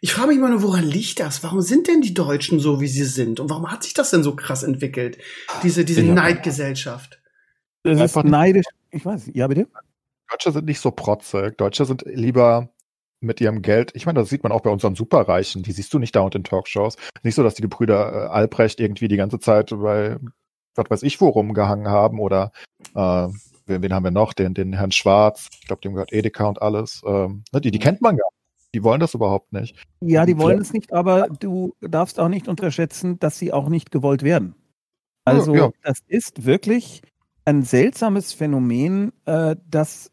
ich 0.02 0.12
frage 0.12 0.28
mich 0.30 0.38
immer 0.38 0.50
nur, 0.50 0.62
woran 0.62 0.84
liegt 0.84 1.22
das? 1.22 1.44
Warum 1.44 1.62
sind 1.62 1.88
denn 1.88 2.02
die 2.02 2.14
Deutschen 2.14 2.60
so, 2.60 2.82
wie 2.82 2.88
sie 2.90 3.06
sind? 3.06 3.40
Und 3.40 3.50
warum 3.50 3.72
hat 3.72 3.84
sich 3.84 3.94
das 3.94 4.10
denn 4.10 4.24
so 4.24 4.36
krass 4.36 4.64
entwickelt? 4.64 5.18
Diese, 5.64 5.86
diese 5.86 6.02
Ja. 6.02 6.14
Neidgesellschaft. 6.14 7.22
Das 7.84 7.96
ist 7.96 8.02
Einfach- 8.02 8.24
neidisch. 8.26 8.66
Ich 8.92 9.06
weiß, 9.06 9.30
ja 9.34 9.48
bitte? 9.48 9.68
Deutsche 10.30 10.52
sind 10.52 10.66
nicht 10.66 10.82
so 10.82 10.92
protzig. 10.92 11.58
Deutsche 11.58 11.86
sind 11.86 12.04
lieber 12.06 12.70
mit 13.22 13.42
ihrem 13.42 13.62
Geld. 13.62 13.92
Ich 13.96 14.06
meine, 14.06 14.20
das 14.20 14.30
sieht 14.30 14.44
man 14.44 14.52
auch 14.52 14.62
bei 14.62 14.70
unseren 14.70 14.96
Superreichen. 14.96 15.64
Die 15.64 15.72
siehst 15.72 15.94
du 15.94 16.00
nicht 16.00 16.16
dauernd 16.16 16.36
in 16.36 16.44
Talkshows. 16.44 16.96
Nicht 17.24 17.36
so, 17.36 17.44
dass 17.44 17.56
die 17.56 17.62
Gebrüder 17.62 18.14
äh, 18.14 18.28
Albrecht 18.28 18.80
irgendwie 18.80 19.08
die 19.08 19.18
ganze 19.18 19.40
Zeit 19.40 19.70
bei, 19.70 20.18
was 20.76 20.90
weiß 20.90 21.04
ich, 21.04 21.20
wo 21.20 21.30
rumgehangen 21.30 21.88
haben 21.88 22.20
oder 22.20 22.52
äh, 22.96 23.28
wen, 23.66 23.82
wen 23.82 23.94
haben 23.94 24.04
wir 24.04 24.12
noch? 24.12 24.34
Den, 24.34 24.54
den 24.54 24.74
Herrn 24.74 24.92
Schwarz. 24.92 25.48
Ich 25.60 25.68
glaube, 25.68 25.82
dem 25.82 25.94
gehört 25.94 26.14
Edeka 26.14 26.46
und 26.46 26.62
alles. 26.62 27.02
Ähm, 27.06 27.44
ne, 27.52 27.62
die, 27.62 27.72
die 27.72 27.80
kennt 27.80 28.02
man 28.02 28.18
gar 28.18 28.26
nicht. 28.26 28.40
Die 28.76 28.84
wollen 28.84 29.00
das 29.00 29.16
überhaupt 29.16 29.52
nicht. 29.52 29.76
Ja, 30.00 30.26
die 30.26 30.38
wollen 30.38 30.60
es 30.60 30.74
nicht, 30.74 30.94
aber 30.94 31.28
du 31.28 31.74
darfst 31.82 32.20
auch 32.20 32.30
nicht 32.30 32.48
unterschätzen, 32.48 33.18
dass 33.20 33.40
sie 33.40 33.52
auch 33.52 33.68
nicht 33.68 33.92
gewollt 33.92 34.22
werden. 34.22 34.54
Also 35.26 35.56
Ja, 35.56 35.66
ja. 35.66 35.72
das 35.82 36.00
ist 36.08 36.46
wirklich 36.46 37.02
ein 37.46 37.64
seltsames 37.64 38.32
Phänomen, 38.32 39.12
äh, 39.26 39.56
das 39.68 40.12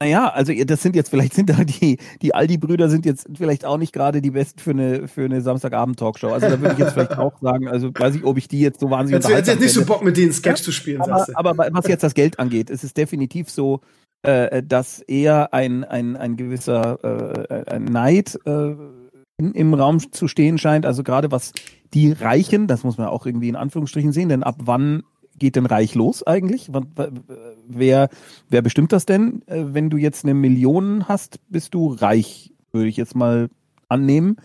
naja, 0.00 0.28
also 0.28 0.52
das 0.64 0.82
sind 0.82 0.96
jetzt, 0.96 1.10
vielleicht 1.10 1.34
sind 1.34 1.50
da 1.50 1.62
die, 1.62 1.98
die 2.22 2.34
Aldi-Brüder 2.34 2.88
sind 2.88 3.04
jetzt 3.04 3.28
vielleicht 3.36 3.66
auch 3.66 3.76
nicht 3.76 3.92
gerade 3.92 4.22
die 4.22 4.30
besten 4.30 4.58
für 4.58 4.70
eine, 4.70 5.08
für 5.08 5.26
eine 5.26 5.42
Samstagabend-Talkshow. 5.42 6.28
Also 6.32 6.48
da 6.48 6.60
würde 6.60 6.72
ich 6.72 6.78
jetzt 6.78 6.94
vielleicht 6.94 7.18
auch 7.18 7.38
sagen, 7.42 7.68
also 7.68 7.90
weiß 7.92 8.14
ich, 8.14 8.24
ob 8.24 8.38
ich 8.38 8.48
die 8.48 8.60
jetzt 8.60 8.80
so 8.80 8.90
wahnsinnig 8.90 9.22
Jetzt, 9.22 9.30
jetzt, 9.30 9.48
jetzt 9.48 9.60
nicht 9.60 9.74
so 9.74 9.84
Bock, 9.84 10.02
mit 10.02 10.16
denen 10.16 10.32
Sketch 10.32 10.62
zu 10.62 10.72
spielen, 10.72 11.02
aber, 11.02 11.18
sagst 11.18 11.28
du. 11.28 11.36
aber 11.36 11.54
was 11.72 11.86
jetzt 11.86 12.02
das 12.02 12.14
Geld 12.14 12.38
angeht, 12.38 12.70
ist 12.70 12.82
es 12.82 12.94
definitiv 12.94 13.50
so, 13.50 13.80
äh, 14.22 14.62
dass 14.62 15.00
eher 15.00 15.52
ein, 15.52 15.84
ein, 15.84 16.16
ein 16.16 16.36
gewisser 16.36 17.50
äh, 17.50 17.70
ein 17.70 17.84
Neid 17.84 18.38
äh, 18.46 18.74
in, 19.36 19.52
im 19.52 19.74
Raum 19.74 20.12
zu 20.12 20.28
stehen 20.28 20.56
scheint. 20.56 20.86
Also 20.86 21.02
gerade 21.02 21.30
was 21.30 21.52
die 21.92 22.12
Reichen, 22.12 22.66
das 22.68 22.84
muss 22.84 22.96
man 22.96 23.08
auch 23.08 23.26
irgendwie 23.26 23.48
in 23.48 23.56
Anführungsstrichen 23.56 24.12
sehen, 24.12 24.30
denn 24.30 24.44
ab 24.44 24.56
wann 24.60 25.02
geht 25.40 25.56
denn 25.56 25.66
reich 25.66 25.96
los 25.96 26.24
eigentlich? 26.24 26.70
Wer, 27.66 28.08
wer 28.48 28.62
bestimmt 28.62 28.92
das 28.92 29.06
denn? 29.06 29.42
Äh, 29.46 29.64
Wenn 29.68 29.90
du 29.90 29.96
jetzt 29.96 30.24
eine 30.24 30.34
Million 30.34 31.08
hast, 31.08 31.40
bist 31.48 31.74
du 31.74 31.92
reich, 31.92 32.52
würde 32.70 32.88
ich 32.88 32.96
jetzt 32.96 33.16
mal 33.16 33.48
annehmen. 33.88 34.36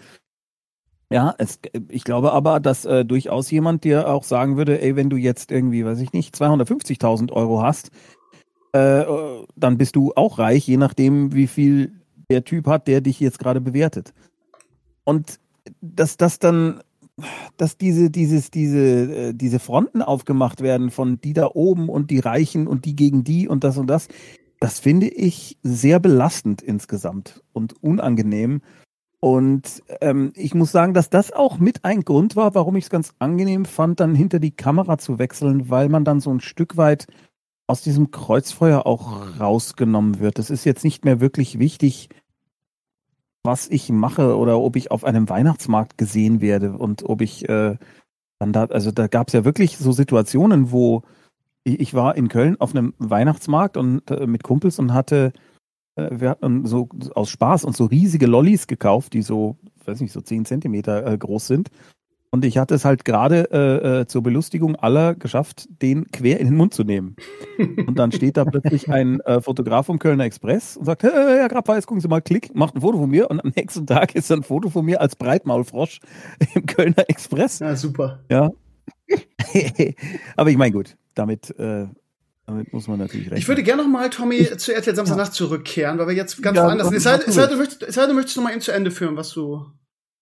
Ja, 1.12 1.36
es, 1.38 1.60
ich 1.90 2.04
glaube 2.04 2.34
aber, 2.34 2.60
dass 2.60 2.84
äh, 2.86 3.06
durchaus 3.06 3.52
jemand 3.52 3.84
dir 3.84 4.10
auch 4.10 4.24
sagen 4.24 4.58
würde, 4.58 4.82
ey, 4.82 4.96
wenn 4.96 5.12
du 5.12 5.18
jetzt 5.18 5.52
irgendwie, 5.52 5.86
weiß 5.86 6.00
ich 6.00 6.14
nicht, 6.14 6.36
250.000 6.36 7.32
Euro 7.32 7.62
hast, 7.62 7.92
äh, 8.74 9.06
dann 9.56 9.78
bist 9.78 9.96
du 9.96 10.14
auch 10.16 10.40
reich, 10.40 10.68
je 10.68 10.78
nachdem, 10.78 11.34
wie 11.34 11.48
viel 11.48 12.02
der 12.30 12.44
Typ 12.44 12.68
hat, 12.68 12.88
der 12.88 13.02
dich 13.02 13.20
jetzt 13.20 13.38
gerade 13.38 13.62
bewertet. 13.62 14.14
Und 15.04 15.40
dass 15.82 16.18
das 16.18 16.40
dann, 16.40 16.82
dass 17.58 17.78
diese, 17.78 18.10
dieses, 18.10 18.52
diese, 18.52 18.80
äh, 19.30 19.34
diese 19.34 19.60
Fronten 19.60 20.02
aufgemacht 20.02 20.62
werden 20.62 20.92
von 20.92 21.20
die 21.22 21.34
da 21.34 21.50
oben 21.54 21.90
und 21.90 22.12
die 22.12 22.20
Reichen 22.20 22.68
und 22.68 22.86
die 22.86 22.96
gegen 22.96 23.24
die 23.24 23.48
und 23.48 23.64
das 23.64 23.78
und 23.78 23.88
das, 23.88 24.08
das 24.60 24.80
finde 24.80 25.08
ich 25.08 25.58
sehr 25.64 26.00
belastend 26.00 26.62
insgesamt 26.62 27.44
und 27.54 27.82
unangenehm. 27.82 28.62
Und 29.20 29.82
ähm, 30.02 30.34
ich 30.36 30.54
muss 30.54 30.72
sagen, 30.72 30.94
dass 30.94 31.10
das 31.10 31.32
auch 31.32 31.58
mit 31.58 31.84
ein 31.84 32.04
Grund 32.04 32.36
war, 32.36 32.54
warum 32.54 32.76
ich 32.76 32.86
es 32.86 32.90
ganz 32.90 33.14
angenehm 33.18 33.66
fand, 33.66 34.00
dann 34.00 34.14
hinter 34.14 34.40
die 34.40 34.56
Kamera 34.56 34.98
zu 34.98 35.18
wechseln, 35.18 35.70
weil 35.70 35.90
man 35.90 36.06
dann 36.06 36.20
so 36.20 36.32
ein 36.32 36.42
Stück 36.42 36.78
weit 36.78 37.08
aus 37.68 37.82
diesem 37.82 38.12
Kreuzfeuer 38.12 38.86
auch 38.86 39.40
rausgenommen 39.40 40.20
wird. 40.20 40.38
Es 40.38 40.50
ist 40.50 40.66
jetzt 40.66 40.84
nicht 40.84 41.06
mehr 41.06 41.20
wirklich 41.22 41.58
wichtig, 41.58 42.10
was 43.46 43.70
ich 43.70 43.90
mache 43.90 44.38
oder 44.38 44.60
ob 44.60 44.76
ich 44.76 44.92
auf 44.92 45.04
einem 45.04 45.30
Weihnachtsmarkt 45.30 45.98
gesehen 45.98 46.42
werde 46.42 46.74
und 46.78 47.04
ob 47.04 47.22
ich 47.22 47.48
äh, 47.48 47.78
dann 48.40 48.54
da, 48.54 48.66
also 48.66 48.92
da 48.92 49.08
gab 49.08 49.28
es 49.28 49.34
ja 49.34 49.46
wirklich 49.46 49.78
so 49.78 49.92
Situationen, 49.92 50.72
wo 50.72 51.04
ich, 51.64 51.80
ich 51.80 51.94
war 51.94 52.18
in 52.18 52.28
Köln 52.28 52.60
auf 52.60 52.76
einem 52.76 52.94
Weihnachtsmarkt 52.98 53.78
und 53.78 54.10
äh, 54.12 54.28
mit 54.28 54.44
Kumpels 54.44 54.80
und 54.80 54.94
hatte 54.94 55.32
äh, 55.96 56.10
wir 56.12 56.30
hatten 56.30 56.66
so 56.66 56.90
aus 57.14 57.30
Spaß 57.30 57.66
und 57.66 57.76
so 57.76 57.86
riesige 57.86 58.28
Lollis 58.28 58.68
gekauft, 58.68 59.14
die 59.14 59.22
so, 59.22 59.58
weiß 59.86 60.02
nicht, 60.02 60.12
so 60.12 60.22
10 60.22 60.46
Zentimeter 60.46 61.06
äh, 61.06 61.18
groß 61.18 61.48
sind. 61.48 61.70
Und 62.36 62.44
ich 62.44 62.58
hatte 62.58 62.76
es 62.76 62.84
halt 62.84 63.06
gerade 63.06 63.50
äh, 63.50 64.02
äh, 64.02 64.08
zur 64.08 64.22
Belustigung 64.22 64.76
aller 64.76 65.16
geschafft, 65.16 65.70
den 65.82 66.12
quer 66.12 66.38
in 66.38 66.48
den 66.48 66.58
Mund 66.58 66.74
zu 66.74 66.84
nehmen. 66.84 67.16
Und 67.88 67.98
dann 67.98 68.12
steht 68.12 68.36
da 68.36 68.44
plötzlich 68.44 68.90
ein 68.92 69.22
äh, 69.22 69.40
Fotograf 69.40 69.86
vom 69.86 70.00
Kölner 70.00 70.26
Express 70.26 70.76
und 70.76 70.84
sagt, 70.84 71.04
hey, 71.04 71.12
Herr 71.14 71.48
Grabweis, 71.48 71.88
gucken 71.88 72.02
Sie 72.02 72.10
mal, 72.10 72.20
klick, 72.20 72.54
macht 72.54 72.76
ein 72.76 72.82
Foto 72.82 72.98
von 72.98 73.10
mir. 73.10 73.32
Und 73.32 73.40
am 73.40 73.54
nächsten 73.56 73.88
Tag 73.88 74.16
ist 74.16 74.30
ein 74.34 74.44
Foto 74.44 74.70
von 74.70 74.84
mir 74.84 75.00
als 75.00 75.16
Breitmaulfrosch 75.16 76.02
im 76.56 76.66
Kölner 76.66 77.10
Express. 77.10 77.60
Ja, 77.60 77.74
super. 77.78 78.20
Ja. 78.30 78.52
Aber 80.36 80.50
ich 80.50 80.58
meine, 80.58 80.74
gut, 80.74 80.98
damit, 81.14 81.58
äh, 81.58 81.88
damit 82.48 82.74
muss 82.74 82.90
man 82.90 83.00
natürlich 83.00 83.28
rechnen. 83.28 83.40
Ich 83.40 83.48
würde 83.48 83.64
gerne 83.64 83.84
noch 83.84 83.90
mal, 83.90 84.10
Tommy, 84.10 84.46
zu 84.58 84.76
RTL 84.76 84.94
Samstagnacht 84.94 85.34
zurückkehren, 85.34 85.98
weil 86.00 86.08
wir 86.08 86.16
jetzt 86.16 86.44
ganz 86.44 86.58
Ja, 86.58 86.66
woanders 86.66 86.90
sind. 86.90 86.98
Es 86.98 87.04
sei, 87.04 87.16
ruhig. 87.16 87.52
du 87.52 87.56
möchtest, 87.56 87.84
es 87.84 87.96
sei, 87.96 88.06
du 88.08 88.14
möchtest 88.14 88.36
noch 88.36 88.44
mal 88.44 88.52
eben 88.52 88.60
zu 88.60 88.74
Ende 88.74 88.92
führen, 88.92 89.16
was 89.16 89.30
du. 89.30 89.66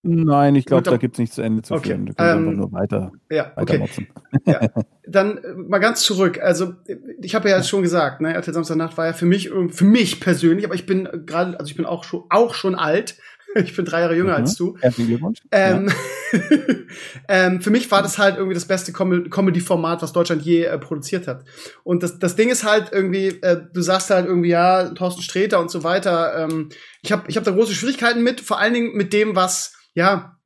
Nein, 0.05 0.55
ich 0.55 0.65
glaube, 0.65 0.83
da 0.83 0.97
gibt 0.97 1.15
es 1.15 1.19
nichts 1.19 1.35
zu 1.35 1.41
Ende 1.41 1.61
zu 1.61 1.73
Okay, 1.75 1.89
führen. 1.89 2.05
Du 2.07 2.13
kannst 2.13 2.33
ähm, 2.35 2.39
einfach 2.49 2.57
nur 2.57 2.71
weiter, 2.73 3.11
Ja, 3.29 3.53
weiter 3.55 3.61
okay. 3.61 3.77
motzen. 3.77 4.07
Dann 5.07 5.37
äh, 5.37 5.53
mal 5.55 5.79
ganz 5.79 6.01
zurück. 6.03 6.39
Also 6.41 6.73
ich 7.21 7.35
habe 7.35 7.49
ja 7.49 7.55
jetzt 7.57 7.69
schon 7.69 7.81
gesagt, 7.81 8.19
ne, 8.19 8.33
RTL 8.33 8.53
Samstagnacht 8.53 8.97
war 8.97 9.07
ja 9.07 9.13
für 9.13 9.25
mich 9.25 9.49
für 9.69 9.85
mich 9.85 10.19
persönlich, 10.19 10.65
aber 10.65 10.75
ich 10.75 10.85
bin 10.85 11.07
gerade, 11.25 11.57
also 11.57 11.69
ich 11.69 11.77
bin 11.77 11.85
auch 11.85 12.03
schon 12.03 12.23
auch 12.29 12.53
schon 12.53 12.75
alt. 12.75 13.15
Ich 13.55 13.75
bin 13.75 13.85
drei 13.85 13.99
Jahre 14.01 14.15
jünger 14.15 14.31
Mhm. 14.31 14.45
als 14.45 14.55
du. 14.55 14.75
Herzlichen 14.81 15.09
Glückwunsch. 15.09 15.37
Ähm, 15.51 15.91
ähm, 17.27 17.61
für 17.61 17.69
mich 17.69 17.91
war 17.91 18.01
das 18.01 18.17
halt 18.17 18.37
irgendwie 18.37 18.55
das 18.55 18.65
beste 18.65 18.91
Com 18.91 19.29
Comedy-Format, 19.29 20.01
was 20.01 20.11
Deutschland 20.11 20.41
je 20.41 20.63
äh, 20.63 20.77
produziert 20.79 21.27
hat. 21.27 21.43
Und 21.83 22.01
das, 22.01 22.17
das 22.17 22.35
Ding 22.35 22.49
ist 22.49 22.63
halt 22.63 22.89
irgendwie, 22.91 23.27
äh, 23.27 23.61
du 23.71 23.81
sagst 23.81 24.09
halt 24.09 24.25
irgendwie, 24.25 24.49
ja, 24.49 24.89
Thorsten 24.95 25.21
Sträter 25.21 25.59
und 25.59 25.69
so 25.69 25.83
weiter. 25.83 26.35
Ähm, 26.49 26.69
ich 27.03 27.11
habe 27.11 27.23
ich 27.27 27.37
hab 27.37 27.43
da 27.43 27.51
große 27.51 27.73
Schwierigkeiten 27.73 28.23
mit, 28.23 28.41
vor 28.41 28.59
allen 28.59 28.73
Dingen 28.73 28.95
mit 28.95 29.13
dem, 29.13 29.35
was, 29.35 29.73
ja, 29.93 30.37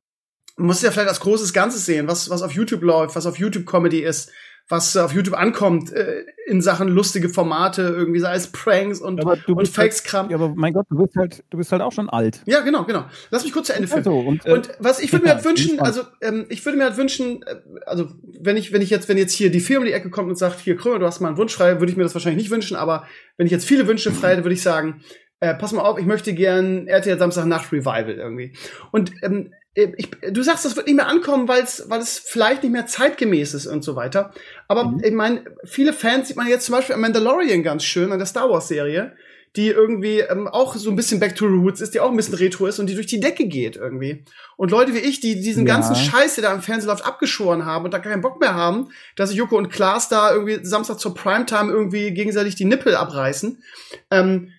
man 0.56 0.66
muss 0.66 0.76
es 0.76 0.82
ja 0.82 0.90
vielleicht 0.90 1.08
als 1.08 1.20
großes 1.20 1.52
Ganzes 1.52 1.86
sehen, 1.86 2.08
was, 2.08 2.30
was 2.30 2.42
auf 2.42 2.52
YouTube 2.52 2.82
läuft, 2.82 3.14
was 3.14 3.26
auf 3.26 3.38
YouTube 3.38 3.64
Comedy 3.64 4.00
ist, 4.00 4.32
was 4.68 4.96
auf 4.96 5.12
YouTube 5.12 5.34
ankommt 5.34 5.92
äh, 5.92 6.24
in 6.46 6.60
Sachen 6.60 6.88
lustige 6.88 7.28
Formate, 7.28 7.82
irgendwie 7.82 8.20
sei 8.20 8.34
es 8.34 8.48
Pranks 8.48 9.00
und, 9.00 9.24
und 9.24 9.56
bist 9.56 9.78
halt, 9.78 9.92
Fakes-Kram. 9.92 10.30
ja, 10.30 10.36
aber 10.36 10.52
mein 10.54 10.74
Gott, 10.74 10.86
du 10.90 10.98
bist 10.98 11.16
halt, 11.16 11.44
du 11.48 11.56
bist 11.56 11.72
halt 11.72 11.80
auch 11.80 11.92
schon 11.92 12.10
alt. 12.10 12.42
Ja, 12.44 12.60
genau, 12.60 12.84
genau. 12.84 13.06
Lass 13.30 13.44
mich 13.44 13.52
kurz 13.52 13.68
zu 13.68 13.74
Ende 13.74 13.88
führen. 13.88 14.00
Also, 14.00 14.18
und, 14.18 14.44
äh, 14.46 14.52
Und 14.52 14.70
was 14.78 15.00
ich 15.00 15.12
würde 15.12 15.24
mir 15.26 15.34
halt 15.34 15.44
wünschen, 15.44 15.80
also 15.80 16.02
ähm, 16.20 16.46
ich 16.50 16.64
würde 16.64 16.76
mir 16.76 16.84
halt 16.84 16.96
wünschen, 16.98 17.42
äh, 17.44 17.56
also 17.86 18.08
wenn 18.40 18.56
ich 18.56 18.72
wenn 18.72 18.82
ich 18.82 18.90
jetzt 18.90 19.08
wenn 19.08 19.16
jetzt 19.16 19.32
hier 19.32 19.50
die 19.50 19.60
Firma 19.60 19.80
um 19.80 19.86
die 19.86 19.92
Ecke 19.92 20.10
kommt 20.10 20.28
und 20.28 20.36
sagt, 20.36 20.60
hier 20.60 20.76
Krömer, 20.76 20.98
du 20.98 21.06
hast 21.06 21.20
mal 21.20 21.28
einen 21.28 21.38
Wunsch 21.38 21.54
frei, 21.54 21.80
würde 21.80 21.90
ich 21.90 21.96
mir 21.96 22.02
das 22.02 22.14
wahrscheinlich 22.14 22.42
nicht 22.42 22.50
wünschen, 22.50 22.76
aber 22.76 23.06
wenn 23.36 23.46
ich 23.46 23.52
jetzt 23.52 23.64
viele 23.64 23.86
Wünsche 23.86 24.12
frei 24.12 24.32
hätte, 24.32 24.44
würde 24.44 24.54
ich 24.54 24.62
sagen, 24.62 25.00
äh, 25.40 25.54
pass 25.54 25.72
mal 25.72 25.82
auf, 25.82 25.98
ich 25.98 26.06
möchte 26.06 26.34
gern 26.34 26.86
RTL 26.88 27.18
Samstag 27.18 27.46
Nacht 27.46 27.72
Revival 27.72 28.10
irgendwie. 28.14 28.52
Und 28.90 29.12
ähm, 29.22 29.52
ich, 29.74 30.10
du 30.32 30.42
sagst, 30.42 30.64
das 30.64 30.74
wird 30.74 30.86
nicht 30.86 30.96
mehr 30.96 31.06
ankommen, 31.06 31.46
weil 31.46 31.62
es 31.62 31.88
weil 31.88 32.00
es 32.00 32.18
vielleicht 32.18 32.64
nicht 32.64 32.72
mehr 32.72 32.86
zeitgemäß 32.86 33.54
ist 33.54 33.66
und 33.66 33.84
so 33.84 33.94
weiter. 33.94 34.32
Aber 34.66 34.84
Mhm. 34.84 35.00
ich 35.04 35.12
meine, 35.12 35.44
viele 35.64 35.92
Fans 35.92 36.26
sieht 36.28 36.36
man 36.36 36.48
jetzt 36.48 36.66
zum 36.66 36.74
Beispiel 36.74 36.94
an 36.96 37.00
Mandalorian 37.00 37.62
ganz 37.62 37.84
schön, 37.84 38.10
an 38.10 38.18
der 38.18 38.26
Star 38.26 38.50
Wars 38.50 38.66
Serie 38.68 39.12
die 39.56 39.68
irgendwie 39.68 40.20
ähm, 40.20 40.46
auch 40.46 40.76
so 40.76 40.90
ein 40.90 40.94
bisschen 40.94 41.20
Back 41.20 41.34
to 41.34 41.48
the 41.48 41.54
Roots 41.54 41.80
ist, 41.80 41.94
die 41.94 42.00
auch 42.00 42.10
ein 42.10 42.16
bisschen 42.16 42.34
Retro 42.34 42.66
ist 42.66 42.78
und 42.78 42.86
die 42.86 42.94
durch 42.94 43.06
die 43.06 43.18
Decke 43.18 43.46
geht 43.46 43.76
irgendwie. 43.76 44.24
Und 44.58 44.70
Leute 44.70 44.92
wie 44.94 44.98
ich, 44.98 45.20
die 45.20 45.40
diesen 45.40 45.66
Ja. 45.66 45.74
ganzen 45.74 45.96
Scheiß, 45.96 46.34
der 46.34 46.44
da 46.44 46.54
im 46.54 46.60
Fernsehen 46.60 46.88
läuft, 46.90 47.06
abgeschoren 47.06 47.64
haben 47.64 47.86
und 47.86 47.94
da 47.94 47.98
keinen 47.98 48.20
Bock 48.20 48.40
mehr 48.40 48.54
haben, 48.54 48.90
dass 49.16 49.34
Joko 49.34 49.56
und 49.56 49.70
Klaas 49.70 50.10
da 50.10 50.32
irgendwie 50.32 50.58
Samstag 50.64 51.00
zur 51.00 51.14
Primetime 51.14 51.72
irgendwie 51.72 52.12
gegenseitig 52.12 52.56
die 52.56 52.66
Nippel 52.66 52.94
abreißen. 52.94 53.62
Ähm, 54.10 54.52
äh, 54.52 54.57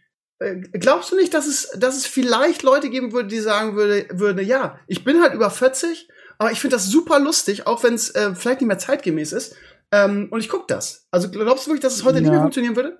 glaubst 0.73 1.11
du 1.11 1.15
nicht, 1.15 1.33
dass 1.33 1.47
es, 1.47 1.69
dass 1.77 1.97
es 1.97 2.05
vielleicht 2.05 2.63
Leute 2.63 2.89
geben 2.89 3.11
würde, 3.11 3.27
die 3.27 3.39
sagen 3.39 3.75
würde, 3.75 4.07
würde, 4.11 4.41
ja, 4.41 4.79
ich 4.87 5.03
bin 5.03 5.21
halt 5.21 5.33
über 5.33 5.49
40, 5.49 6.07
aber 6.37 6.51
ich 6.51 6.59
finde 6.61 6.77
das 6.77 6.85
super 6.87 7.19
lustig, 7.19 7.67
auch 7.67 7.83
wenn 7.83 7.93
es 7.93 8.09
äh, 8.11 8.33
vielleicht 8.35 8.61
nicht 8.61 8.67
mehr 8.67 8.77
zeitgemäß 8.77 9.33
ist. 9.33 9.55
Ähm, 9.91 10.27
und 10.31 10.39
ich 10.39 10.49
guck 10.49 10.67
das. 10.67 11.07
Also 11.11 11.29
glaubst 11.29 11.65
du 11.65 11.71
wirklich, 11.71 11.81
dass 11.81 11.95
es 11.95 12.03
heute 12.05 12.17
nicht 12.19 12.27
Ja. 12.27 12.31
mehr 12.33 12.41
funktionieren 12.41 12.75
würde? 12.75 12.99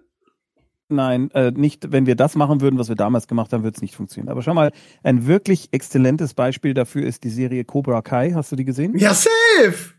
Nein, 0.91 1.29
äh, 1.31 1.51
nicht, 1.51 1.91
wenn 1.91 2.07
wir 2.07 2.15
das 2.15 2.35
machen 2.35 2.61
würden, 2.61 2.79
was 2.79 2.89
wir 2.89 2.95
damals 2.95 3.27
gemacht 3.27 3.53
haben, 3.53 3.63
würde 3.63 3.75
es 3.75 3.81
nicht 3.83 3.95
funktionieren. 3.95 4.31
Aber 4.31 4.41
schau 4.41 4.55
mal, 4.55 4.71
ein 5.03 5.27
wirklich 5.27 5.69
exzellentes 5.71 6.33
Beispiel 6.33 6.73
dafür 6.73 7.05
ist 7.05 7.23
die 7.23 7.29
Serie 7.29 7.63
Cobra 7.63 8.01
Kai. 8.01 8.31
Hast 8.33 8.51
du 8.51 8.55
die 8.55 8.65
gesehen? 8.65 8.97
Ja, 8.97 9.13
safe! 9.13 9.93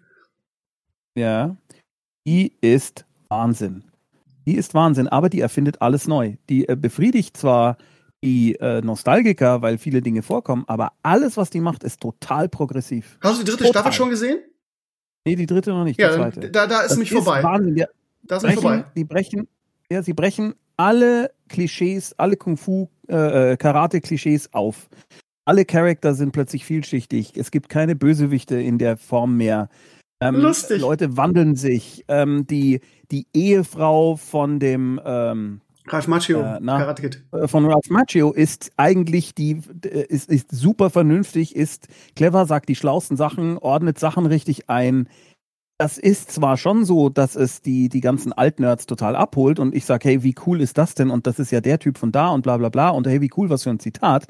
Ja. 1.14 1.56
Die 2.26 2.52
ist 2.60 3.06
Wahnsinn. 3.28 3.84
Die 4.50 4.56
ist 4.56 4.74
Wahnsinn, 4.74 5.06
aber 5.06 5.28
die 5.28 5.40
erfindet 5.40 5.80
alles 5.80 6.08
neu. 6.08 6.34
Die 6.48 6.68
äh, 6.68 6.74
befriedigt 6.74 7.36
zwar 7.36 7.76
die 8.24 8.56
äh, 8.56 8.80
Nostalgiker, 8.82 9.62
weil 9.62 9.78
viele 9.78 10.02
Dinge 10.02 10.22
vorkommen, 10.22 10.64
aber 10.66 10.90
alles, 11.04 11.36
was 11.36 11.50
die 11.50 11.60
macht, 11.60 11.84
ist 11.84 12.00
total 12.00 12.48
progressiv. 12.48 13.16
Hast 13.20 13.38
du 13.40 13.44
die 13.44 13.50
dritte 13.52 13.66
Total. 13.66 13.82
Staffel 13.82 13.92
schon 13.92 14.10
gesehen? 14.10 14.38
Nee, 15.24 15.36
die 15.36 15.46
dritte 15.46 15.70
noch 15.70 15.84
nicht, 15.84 16.00
Ja, 16.00 16.16
da, 16.16 16.66
da 16.66 16.80
ist 16.80 16.90
Das 16.90 16.98
mich 16.98 17.12
vorbei. 17.12 17.44
Wahnsinn. 17.44 17.76
Die 17.76 17.84
Da 18.24 18.38
ist 18.38 18.42
mich 18.42 18.54
brechen, 18.56 18.60
vorbei. 18.60 18.84
die 18.96 19.04
brechen, 19.04 19.48
ja, 19.88 20.02
sie 20.02 20.14
brechen 20.14 20.54
alle 20.76 21.30
Klischees, 21.48 22.12
alle 22.18 22.36
Kung-Fu, 22.36 22.88
äh, 23.08 23.52
äh, 23.52 23.56
Karate-Klischees 23.56 24.52
auf. 24.52 24.88
Alle 25.44 25.64
Charakter 25.64 26.14
sind 26.14 26.32
plötzlich 26.32 26.64
vielschichtig. 26.64 27.36
Es 27.36 27.52
gibt 27.52 27.68
keine 27.68 27.94
Bösewichte 27.94 28.60
in 28.60 28.78
der 28.78 28.96
Form 28.96 29.36
mehr. 29.36 29.68
Ähm, 30.20 30.36
Lustig. 30.36 30.80
Leute 30.80 31.16
wandeln 31.16 31.56
sich. 31.56 32.04
Ähm, 32.08 32.46
die, 32.46 32.80
die 33.10 33.26
Ehefrau 33.32 34.16
von 34.16 34.58
dem 34.60 35.00
ähm, 35.04 35.60
Ralph 35.86 36.08
Macchio, 36.08 36.40
Äh, 36.40 36.58
na. 36.60 36.94
Äh, 37.32 37.48
von 37.48 37.64
Ralph 37.64 37.88
Macchio 37.88 38.32
ist 38.32 38.70
eigentlich 38.76 39.34
die 39.34 39.62
äh, 39.84 40.04
ist, 40.08 40.28
ist 40.28 40.50
super 40.50 40.90
vernünftig, 40.90 41.56
ist 41.56 41.88
clever, 42.16 42.46
sagt 42.46 42.68
die 42.68 42.76
schlausten 42.76 43.16
Sachen, 43.16 43.58
ordnet 43.58 43.98
Sachen 43.98 44.26
richtig 44.26 44.68
ein. 44.68 45.08
Das 45.78 45.96
ist 45.96 46.30
zwar 46.30 46.58
schon 46.58 46.84
so, 46.84 47.08
dass 47.08 47.36
es 47.36 47.62
die, 47.62 47.88
die 47.88 48.02
ganzen 48.02 48.34
Altnerds 48.34 48.84
total 48.84 49.16
abholt 49.16 49.58
und 49.58 49.74
ich 49.74 49.86
sage, 49.86 50.10
hey, 50.10 50.22
wie 50.22 50.34
cool 50.46 50.60
ist 50.60 50.76
das 50.76 50.94
denn? 50.94 51.08
Und 51.10 51.26
das 51.26 51.38
ist 51.38 51.50
ja 51.50 51.62
der 51.62 51.78
Typ 51.78 51.96
von 51.96 52.12
da 52.12 52.28
und 52.28 52.42
bla 52.42 52.58
bla 52.58 52.68
bla 52.68 52.90
und 52.90 53.06
hey, 53.06 53.22
wie 53.22 53.30
cool, 53.38 53.48
was 53.48 53.62
für 53.62 53.70
ein 53.70 53.80
Zitat. 53.80 54.26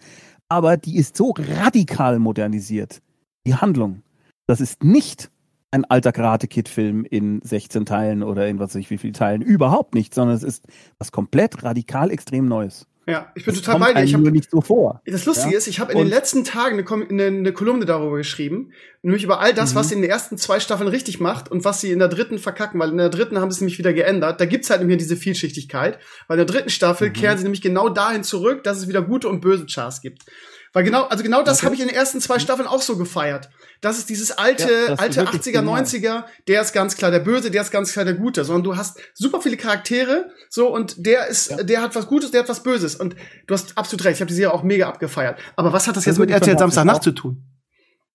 Aber 0.48 0.76
die 0.76 0.96
ist 0.96 1.16
so 1.16 1.34
radikal 1.36 2.20
modernisiert. 2.20 3.02
Die 3.46 3.56
Handlung. 3.56 4.02
Das 4.46 4.60
ist 4.60 4.84
nicht 4.84 5.30
ein 5.72 5.84
alter 5.84 6.12
Karate-Kid-Film 6.12 7.04
in 7.08 7.40
16 7.42 7.86
Teilen 7.86 8.22
oder 8.22 8.48
in 8.48 8.58
was 8.58 8.70
weiß 8.70 8.76
ich 8.80 8.90
wie 8.90 8.98
viele 8.98 9.12
Teilen. 9.12 9.42
Überhaupt 9.42 9.94
nicht, 9.94 10.14
sondern 10.14 10.36
es 10.36 10.42
ist 10.42 10.64
was 10.98 11.12
komplett 11.12 11.62
radikal 11.62 12.10
extrem 12.10 12.46
Neues. 12.48 12.86
Ja, 13.06 13.32
ich 13.34 13.44
bin 13.44 13.54
Das 13.54 13.62
total 13.62 13.80
kommt 13.80 13.94
bei 13.94 14.00
dir. 14.00 14.04
Ich 14.06 14.14
hab, 14.14 14.20
nur 14.20 14.30
nicht 14.30 14.50
so 14.50 14.60
vor. 14.60 15.00
Das 15.06 15.24
Lustige 15.26 15.52
Ja. 15.52 15.58
ist, 15.58 15.66
ich 15.68 15.80
habe 15.80 15.92
in 15.92 15.98
den 15.98 16.06
letzten 16.08 16.44
Tagen 16.44 16.78
eine, 16.78 17.08
eine, 17.08 17.26
eine 17.38 17.52
Kolumne 17.52 17.84
darüber 17.84 18.16
geschrieben, 18.18 18.72
nämlich 19.02 19.24
über 19.24 19.40
all 19.40 19.54
das, 19.54 19.72
Mhm. 19.72 19.78
was 19.78 19.88
sie 19.88 19.94
in 19.94 20.02
den 20.02 20.10
ersten 20.10 20.36
zwei 20.38 20.60
Staffeln 20.60 20.88
richtig 20.88 21.18
macht 21.18 21.50
und 21.50 21.64
was 21.64 21.80
sie 21.80 21.90
in 21.92 21.98
der 21.98 22.08
dritten 22.08 22.38
verkacken, 22.38 22.78
weil 22.78 22.90
in 22.90 22.98
der 22.98 23.08
dritten 23.08 23.38
haben 23.38 23.50
sie 23.50 23.56
es 23.56 23.60
nämlich 23.62 23.78
wieder 23.78 23.92
geändert. 23.94 24.40
Da 24.40 24.44
gibt's 24.46 24.70
halt 24.70 24.80
nämlich 24.80 24.98
diese 24.98 25.16
Vielschichtigkeit, 25.16 25.98
weil 26.28 26.38
in 26.38 26.46
der 26.46 26.54
dritten 26.54 26.70
Staffel 26.70 27.08
Mhm. 27.08 27.12
kehren 27.14 27.38
sie 27.38 27.44
nämlich 27.44 27.62
genau 27.62 27.88
dahin 27.88 28.22
zurück, 28.22 28.62
dass 28.64 28.78
es 28.78 28.86
wieder 28.88 29.02
gute 29.02 29.28
und 29.28 29.40
böse 29.40 29.66
Chars 29.66 30.02
gibt. 30.02 30.24
Weil 30.72 30.84
genau, 30.84 31.04
also 31.04 31.24
genau 31.24 31.42
das 31.42 31.58
Okay. 31.58 31.66
habe 31.66 31.74
ich 31.74 31.80
in 31.80 31.88
den 31.88 31.96
ersten 31.96 32.20
zwei 32.20 32.38
Staffeln 32.38 32.68
auch 32.68 32.82
so 32.82 32.96
gefeiert. 32.96 33.48
Das 33.82 33.96
ist 33.96 34.10
dieses 34.10 34.30
alte, 34.32 34.68
Ja, 34.88 34.94
alte 34.96 35.16
wirklich 35.22 35.40
80er, 35.42 35.52
genial. 35.52 35.82
90er, 35.82 36.24
der 36.48 36.60
ist 36.60 36.72
ganz 36.74 36.96
klar 36.96 37.10
der 37.10 37.20
Böse, 37.20 37.50
der 37.50 37.62
ist 37.62 37.70
ganz 37.70 37.92
klar 37.92 38.04
der 38.04 38.14
Gute, 38.14 38.44
sondern 38.44 38.64
du 38.64 38.76
hast 38.76 38.98
super 39.14 39.40
viele 39.40 39.56
Charaktere, 39.56 40.30
so, 40.50 40.68
und 40.74 41.06
der 41.06 41.28
ist, 41.28 41.50
Ja. 41.50 41.62
der 41.62 41.80
hat 41.82 41.94
was 41.94 42.06
Gutes, 42.06 42.30
der 42.30 42.42
hat 42.42 42.48
was 42.50 42.62
Böses. 42.62 42.96
Und 42.96 43.16
du 43.46 43.54
hast 43.54 43.78
absolut 43.78 44.04
recht, 44.04 44.16
ich 44.16 44.20
habe 44.20 44.28
die 44.28 44.34
Serie 44.34 44.52
auch 44.52 44.62
mega 44.62 44.86
abgefeiert. 44.86 45.38
Aber 45.56 45.72
was 45.72 45.86
hat 45.88 45.96
das 45.96 46.04
Das 46.04 46.16
jetzt 46.16 46.20
mit 46.20 46.30
RTL. 46.30 46.58
Samstagnacht 46.58 47.02
zu 47.02 47.12
tun? 47.12 47.42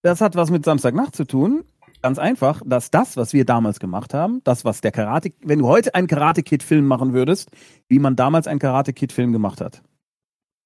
Das 0.03 0.21
hat 0.21 0.35
was 0.35 0.51
mit 0.51 0.63
Samstagnacht 0.65 1.15
zu 1.15 1.25
tun. 1.25 1.63
Ganz 2.03 2.19
einfach, 2.19 2.61
dass 2.63 2.91
das, 2.91 3.17
was 3.17 3.33
wir 3.33 3.45
damals 3.45 3.79
gemacht 3.79 4.13
haben, 4.13 4.41
das, 4.43 4.63
was 4.65 4.81
der 4.81 4.91
Karate, 4.91 5.31
wenn 5.43 5.57
du 5.57 5.67
heute 5.67 5.95
einen 5.95 6.05
Karate-Kid-Film 6.07 6.85
machen 6.85 7.13
würdest, 7.13 7.49
wie 7.87 7.97
man 7.97 8.15
damals 8.15 8.45
einen 8.45 8.59
Karate-Kid-Film 8.59 9.31
gemacht 9.33 9.61
hat, 9.61 9.81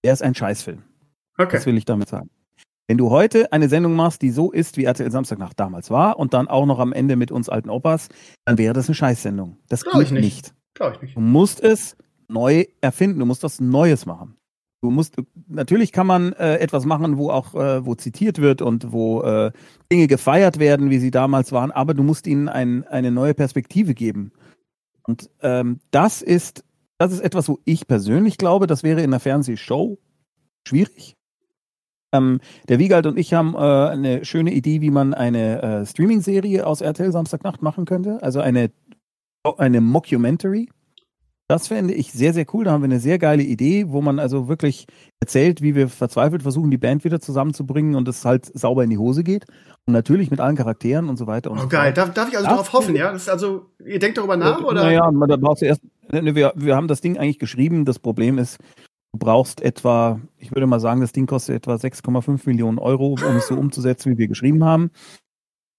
der 0.04 0.12
ist 0.12 0.22
ein 0.22 0.36
Scheißfilm. 0.36 0.84
Okay. 1.38 1.56
Das 1.56 1.66
will 1.66 1.78
ich 1.78 1.86
damit 1.86 2.10
sagen. 2.10 2.30
Wenn 2.90 2.98
du 2.98 3.12
heute 3.12 3.54
eine 3.54 3.70
Sendung 3.70 3.96
machst, 3.96 4.24
die 4.24 4.32
so 4.32 4.52
ist, 4.52 4.76
wie 4.76 4.86
RTL 4.86 5.12
Samstagnacht 5.12 5.60
damals 5.60 5.92
war 5.92 6.18
und 6.18 6.34
dann 6.34 6.48
auch 6.48 6.66
noch 6.66 6.80
am 6.80 6.92
Ende 6.92 7.18
mit 7.18 7.32
uns 7.32 7.48
alten 7.48 7.70
Opas, 7.70 8.10
dann 8.46 8.58
wäre 8.58 8.74
das 8.74 8.88
eine 8.88 8.96
Scheißsendung. 8.96 9.58
Das 9.68 9.84
Glaub 9.84 10.02
ich 10.02 10.10
nicht. 10.10 10.24
nicht. 10.24 10.54
Glaube 10.74 10.96
ich 10.96 11.02
nicht. 11.04 11.16
Du 11.16 11.22
musst 11.22 11.62
es 11.62 11.96
neu 12.28 12.66
erfinden, 12.82 13.20
du 13.20 13.28
musst 13.28 13.44
was 13.44 13.62
Neues 13.62 14.08
machen. 14.08 14.38
Du 14.82 14.90
musst, 14.90 15.18
natürlich 15.48 15.92
kann 15.92 16.08
man 16.08 16.34
äh, 16.34 16.56
etwas 16.56 16.86
machen, 16.86 17.20
wo 17.20 17.30
auch, 17.30 17.54
äh, 17.54 17.86
wo 17.86 17.94
zitiert 17.94 18.40
wird 18.40 18.64
und 18.64 18.92
wo 18.92 19.22
äh, 19.22 19.52
Dinge 19.92 20.08
gefeiert 20.08 20.58
werden, 20.58 20.90
wie 20.90 20.98
sie 20.98 21.12
damals 21.12 21.52
waren, 21.52 21.70
aber 21.70 21.94
du 21.94 22.02
musst 22.02 22.26
ihnen 22.26 22.50
ein, 22.50 22.88
eine 22.88 23.12
neue 23.12 23.36
Perspektive 23.36 23.94
geben. 23.94 24.32
Und 25.04 25.30
ähm, 25.44 25.80
das 25.92 26.24
ist, 26.24 26.64
das 26.98 27.12
ist 27.12 27.20
etwas, 27.20 27.50
wo 27.50 27.60
ich 27.66 27.86
persönlich 27.86 28.40
glaube, 28.40 28.66
das 28.66 28.82
wäre 28.82 29.02
in 29.02 29.12
einer 29.12 29.20
Fernsehshow 29.20 30.00
schwierig. 30.68 31.19
Ähm, 32.12 32.40
der 32.68 32.80
Wiegald 32.80 33.06
und 33.06 33.18
ich 33.20 33.34
haben 33.34 33.54
äh, 33.54 33.58
eine 33.58 34.26
schöne 34.26 34.52
Idee, 34.54 34.82
wie 34.82 34.90
man 34.92 35.14
eine 35.14 35.62
äh, 35.62 35.86
Streaming-Serie 35.86 36.66
aus 36.66 36.82
RTL 36.82 37.12
Samstagnacht 37.12 37.62
machen 37.62 37.86
könnte. 37.86 38.20
Also 38.24 38.40
eine, 38.40 38.72
eine 39.58 39.82
Mockumentary. 39.82 40.70
Das 41.52 41.68
fände 41.68 41.96
ich 41.96 42.12
sehr, 42.12 42.32
sehr 42.34 42.46
cool. 42.54 42.66
Da 42.66 42.72
haben 42.72 42.82
wir 42.82 42.86
eine 42.86 43.00
sehr 43.00 43.18
geile 43.18 43.42
Idee, 43.42 43.86
wo 43.90 44.02
man 44.02 44.20
also 44.20 44.48
wirklich 44.48 44.86
erzählt, 45.20 45.64
wie 45.64 45.74
wir 45.74 45.88
verzweifelt 45.90 46.44
versuchen, 46.44 46.70
die 46.70 46.78
Band 46.78 47.04
wieder 47.04 47.20
zusammenzubringen 47.20 47.96
und 47.96 48.08
es 48.08 48.24
halt 48.24 48.46
sauber 48.46 48.84
in 48.84 48.92
die 48.92 49.00
Hose 49.00 49.24
geht. 49.24 49.46
Und 49.88 49.94
natürlich 49.94 50.30
mit 50.30 50.40
allen 50.42 50.56
Charakteren 50.56 51.10
und 51.10 51.18
so 51.18 51.26
weiter 51.26 51.50
und 51.50 51.58
Oh, 51.58 51.62
so 51.62 51.68
geil. 51.68 51.92
Darf, 51.92 52.14
darf 52.14 52.30
ich 52.30 52.38
also 52.38 52.50
darauf 52.50 52.72
hoffen, 52.74 52.96
ja? 52.96 53.12
Das 53.12 53.24
ist 53.24 53.30
also, 53.30 53.66
ihr 53.84 53.98
denkt 53.98 54.20
darüber 54.20 54.38
nach, 54.38 54.64
oder? 54.64 54.84
Naja, 54.84 55.10
man- 55.12 55.28
da 55.28 55.38
brauchst 55.38 55.64
du 55.64 55.66
erst. 55.66 55.82
ne, 56.12 56.36
Wir, 56.36 56.54
wir 56.56 56.76
haben 56.76 56.88
das 56.88 57.02
Ding 57.02 57.18
eigentlich 57.18 57.40
geschrieben. 57.40 57.84
Das 57.86 57.98
Problem 57.98 58.38
ist, 58.38 58.60
du 59.14 59.20
brauchst 59.20 59.62
etwa, 59.62 60.20
ich 60.38 60.52
würde 60.52 60.68
mal 60.68 60.80
sagen, 60.80 61.02
das 61.02 61.12
Ding 61.12 61.26
kostet 61.28 61.56
etwa 61.56 61.76
6,5 61.76 62.42
Millionen 62.46 62.80
Euro, 62.80 63.14
um 63.14 63.36
es 63.38 63.48
so 63.48 63.56
umzusetzen, 63.56 64.14
wie 64.14 64.18
wir 64.18 64.28
geschrieben 64.28 64.64
haben. 64.64 64.92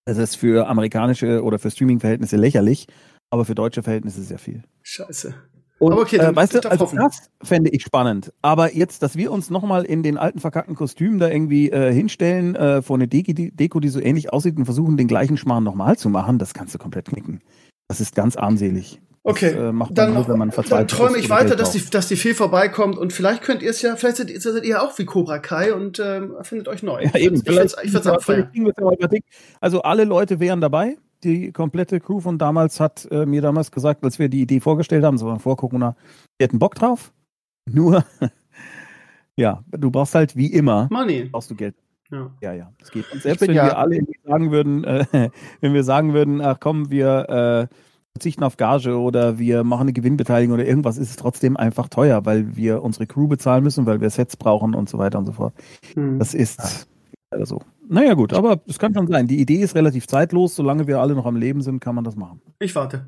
Das 0.07 0.19
ist 0.19 0.37
für 0.37 0.67
amerikanische 0.69 1.43
oder 1.45 1.59
für 1.59 1.71
Streaming-Verhältnisse 1.71 2.37
lächerlich, 2.37 2.87
aber 3.31 3.45
für 3.45 3.55
deutsche 3.55 3.83
Verhältnisse 3.83 4.23
sehr 4.23 4.39
viel. 4.39 4.63
Scheiße. 4.83 5.35
Und, 5.79 5.93
Aber 5.93 6.03
okay, 6.03 6.17
äh, 6.17 6.19
dann- 6.19 6.37
weißt 6.37 6.55
ich 6.57 6.61
du, 6.61 6.71
also 6.71 6.85
hoffen. 6.85 6.99
das 6.99 7.31
fände 7.43 7.71
ich 7.71 7.83
spannend. 7.83 8.33
Aber 8.43 8.75
jetzt, 8.75 9.03
dass 9.03 9.17
wir 9.17 9.33
uns 9.33 9.49
nochmal 9.49 9.85
in 9.85 10.03
den 10.03 10.19
alten 10.19 10.39
verkackten 10.39 10.75
Kostümen 10.75 11.19
da 11.19 11.29
irgendwie 11.31 11.71
äh, 11.71 11.91
hinstellen, 11.93 12.55
äh, 12.55 12.83
vor 12.83 12.97
eine 12.97 13.09
Deko 13.09 13.33
die, 13.33 13.51
Deko, 13.51 13.81
die 13.81 13.89
so 13.89 13.99
ähnlich 14.01 14.31
aussieht 14.33 14.59
und 14.59 14.67
versuchen, 14.67 14.99
den 14.99 15.07
gleichen 15.09 15.39
Schmarrn 15.39 15.65
nochmal 15.65 15.97
zu 15.97 16.11
machen, 16.11 16.39
das 16.39 16.53
kannst 16.53 16.75
du 16.75 16.79
komplett 16.79 17.07
knicken. 17.07 17.41
Das 17.89 18.01
ist 18.01 18.15
ganz 18.15 18.37
armselig. 18.37 19.01
Das, 19.31 19.43
Okay, 19.43 19.69
äh, 19.69 19.73
macht 19.73 19.91
man 19.91 19.95
dann, 19.95 20.15
nur, 20.15 20.29
wenn 20.29 20.39
man 20.39 20.51
dann 20.51 20.89
träume 20.89 21.19
ich 21.19 21.31
weiter, 21.31 21.57
dass 21.57 21.73
die, 21.73 21.85
dass 21.91 22.09
die 22.09 22.17
Fee 22.17 22.35
vorbeikommt 22.35 22.99
und 22.99 23.13
vielleicht 23.13 23.43
könnt 23.43 23.63
ihr 23.63 23.71
es 23.71 23.83
ja, 23.83 23.97
vielleicht 23.97 24.17
seid, 24.17 24.31
seid 24.41 24.65
ihr 24.65 24.83
auch 24.83 24.99
wie 24.99 25.05
Cobra 25.05 25.39
Kai 25.39 25.75
und 25.75 25.99
ähm, 25.99 26.35
findet 26.43 26.69
euch 26.69 26.83
neu. 26.83 27.03
Ja, 27.05 27.17
eben. 27.17 27.37
Ich 27.37 27.47
würde 27.47 27.63
es 27.63 27.77
ich 27.83 27.91
vielleicht 27.91 28.05
wir 28.05 28.17
es 28.19 28.75
ja 28.79 28.85
heute 28.85 29.09
dick. 29.09 29.25
Also 29.61 29.83
alle 29.83 30.05
Leute 30.05 30.41
wären 30.41 30.61
dabei. 30.61 30.97
Die 31.23 31.53
komplette 31.53 32.01
Crew 32.01 32.21
von 32.21 32.39
damals 32.39 32.81
hat 32.81 33.07
äh, 33.11 33.27
mir 33.27 33.43
damals 33.43 33.71
gesagt, 33.71 34.05
als 34.05 34.19
wir 34.19 34.29
die 34.31 34.41
Idee 34.41 34.61
vorgestellt 34.61 35.05
haben, 35.05 35.19
so 35.19 35.27
war 35.27 35.39
vor 35.39 35.57
Corona, 35.57 35.95
die 36.41 36.45
hätten 36.45 36.59
Bock 36.59 36.75
drauf. 36.75 37.13
Nur, 37.71 38.05
ja, 39.37 39.63
du 39.71 39.91
brauchst 39.91 40.15
halt 40.15 40.37
wie 40.37 40.53
immer, 40.53 40.89
Money. 40.91 41.29
brauchst 41.31 41.51
du 41.51 41.55
Geld. 41.55 41.75
Ja. 42.11 42.31
Ja, 42.41 42.53
ja, 42.55 42.73
das 42.79 42.91
geht. 42.91 43.05
Und 43.13 43.23
selbst 43.23 43.43
wenn 43.43 43.55
ja- 43.55 43.67
wir 43.67 43.79
alle 43.79 44.01
sagen 44.25 44.51
würden, 44.51 44.85
äh, 44.85 45.05
wenn 45.61 45.75
wir 45.75 45.85
sagen 45.85 46.13
würden, 46.15 46.41
ach 46.41 46.59
komm, 46.59 46.91
wir 46.91 47.69
äh, 47.71 47.75
verzichten 48.13 48.43
auf 48.45 48.57
Gage 48.57 48.99
oder 48.99 49.39
wir 49.39 49.65
machen 49.65 49.83
eine 49.83 49.93
Gewinnbeteiligung 49.93 50.55
oder 50.55 50.67
irgendwas, 50.67 50.99
ist 50.99 51.11
es 51.11 51.17
trotzdem 51.17 51.57
einfach 51.57 51.89
teuer, 51.89 52.25
weil 52.27 52.57
wir 52.57 52.83
unsere 52.83 53.07
Crew 53.07 53.29
bezahlen 53.29 53.63
müssen, 53.65 53.87
weil 53.87 54.01
wir 54.01 54.11
Sets 54.11 54.37
brauchen 54.37 54.75
und 54.75 54.89
so 54.89 54.99
weiter 54.99 55.19
und 55.19 55.27
so 55.27 55.33
fort. 55.33 55.55
Hm. 55.95 56.19
Das 56.19 56.35
ist 56.35 56.89
leider 57.31 57.47
so. 57.47 57.61
Naja 57.89 58.15
gut, 58.15 58.33
aber 58.33 58.61
es 58.67 58.79
kann 58.79 58.95
schon 58.95 59.07
sein. 59.09 59.27
Die 59.27 59.41
Idee 59.41 59.63
ist 59.63 59.75
relativ 59.75 60.07
zeitlos. 60.07 60.55
Solange 60.55 60.87
wir 60.87 61.01
alle 61.01 61.15
noch 61.15 61.27
am 61.27 61.37
Leben 61.37 61.61
sind, 61.61 61.81
kann 61.81 61.95
man 61.95 62.05
das 62.05 62.17
machen. 62.17 62.41
Ich 62.59 62.75
warte. 62.75 63.07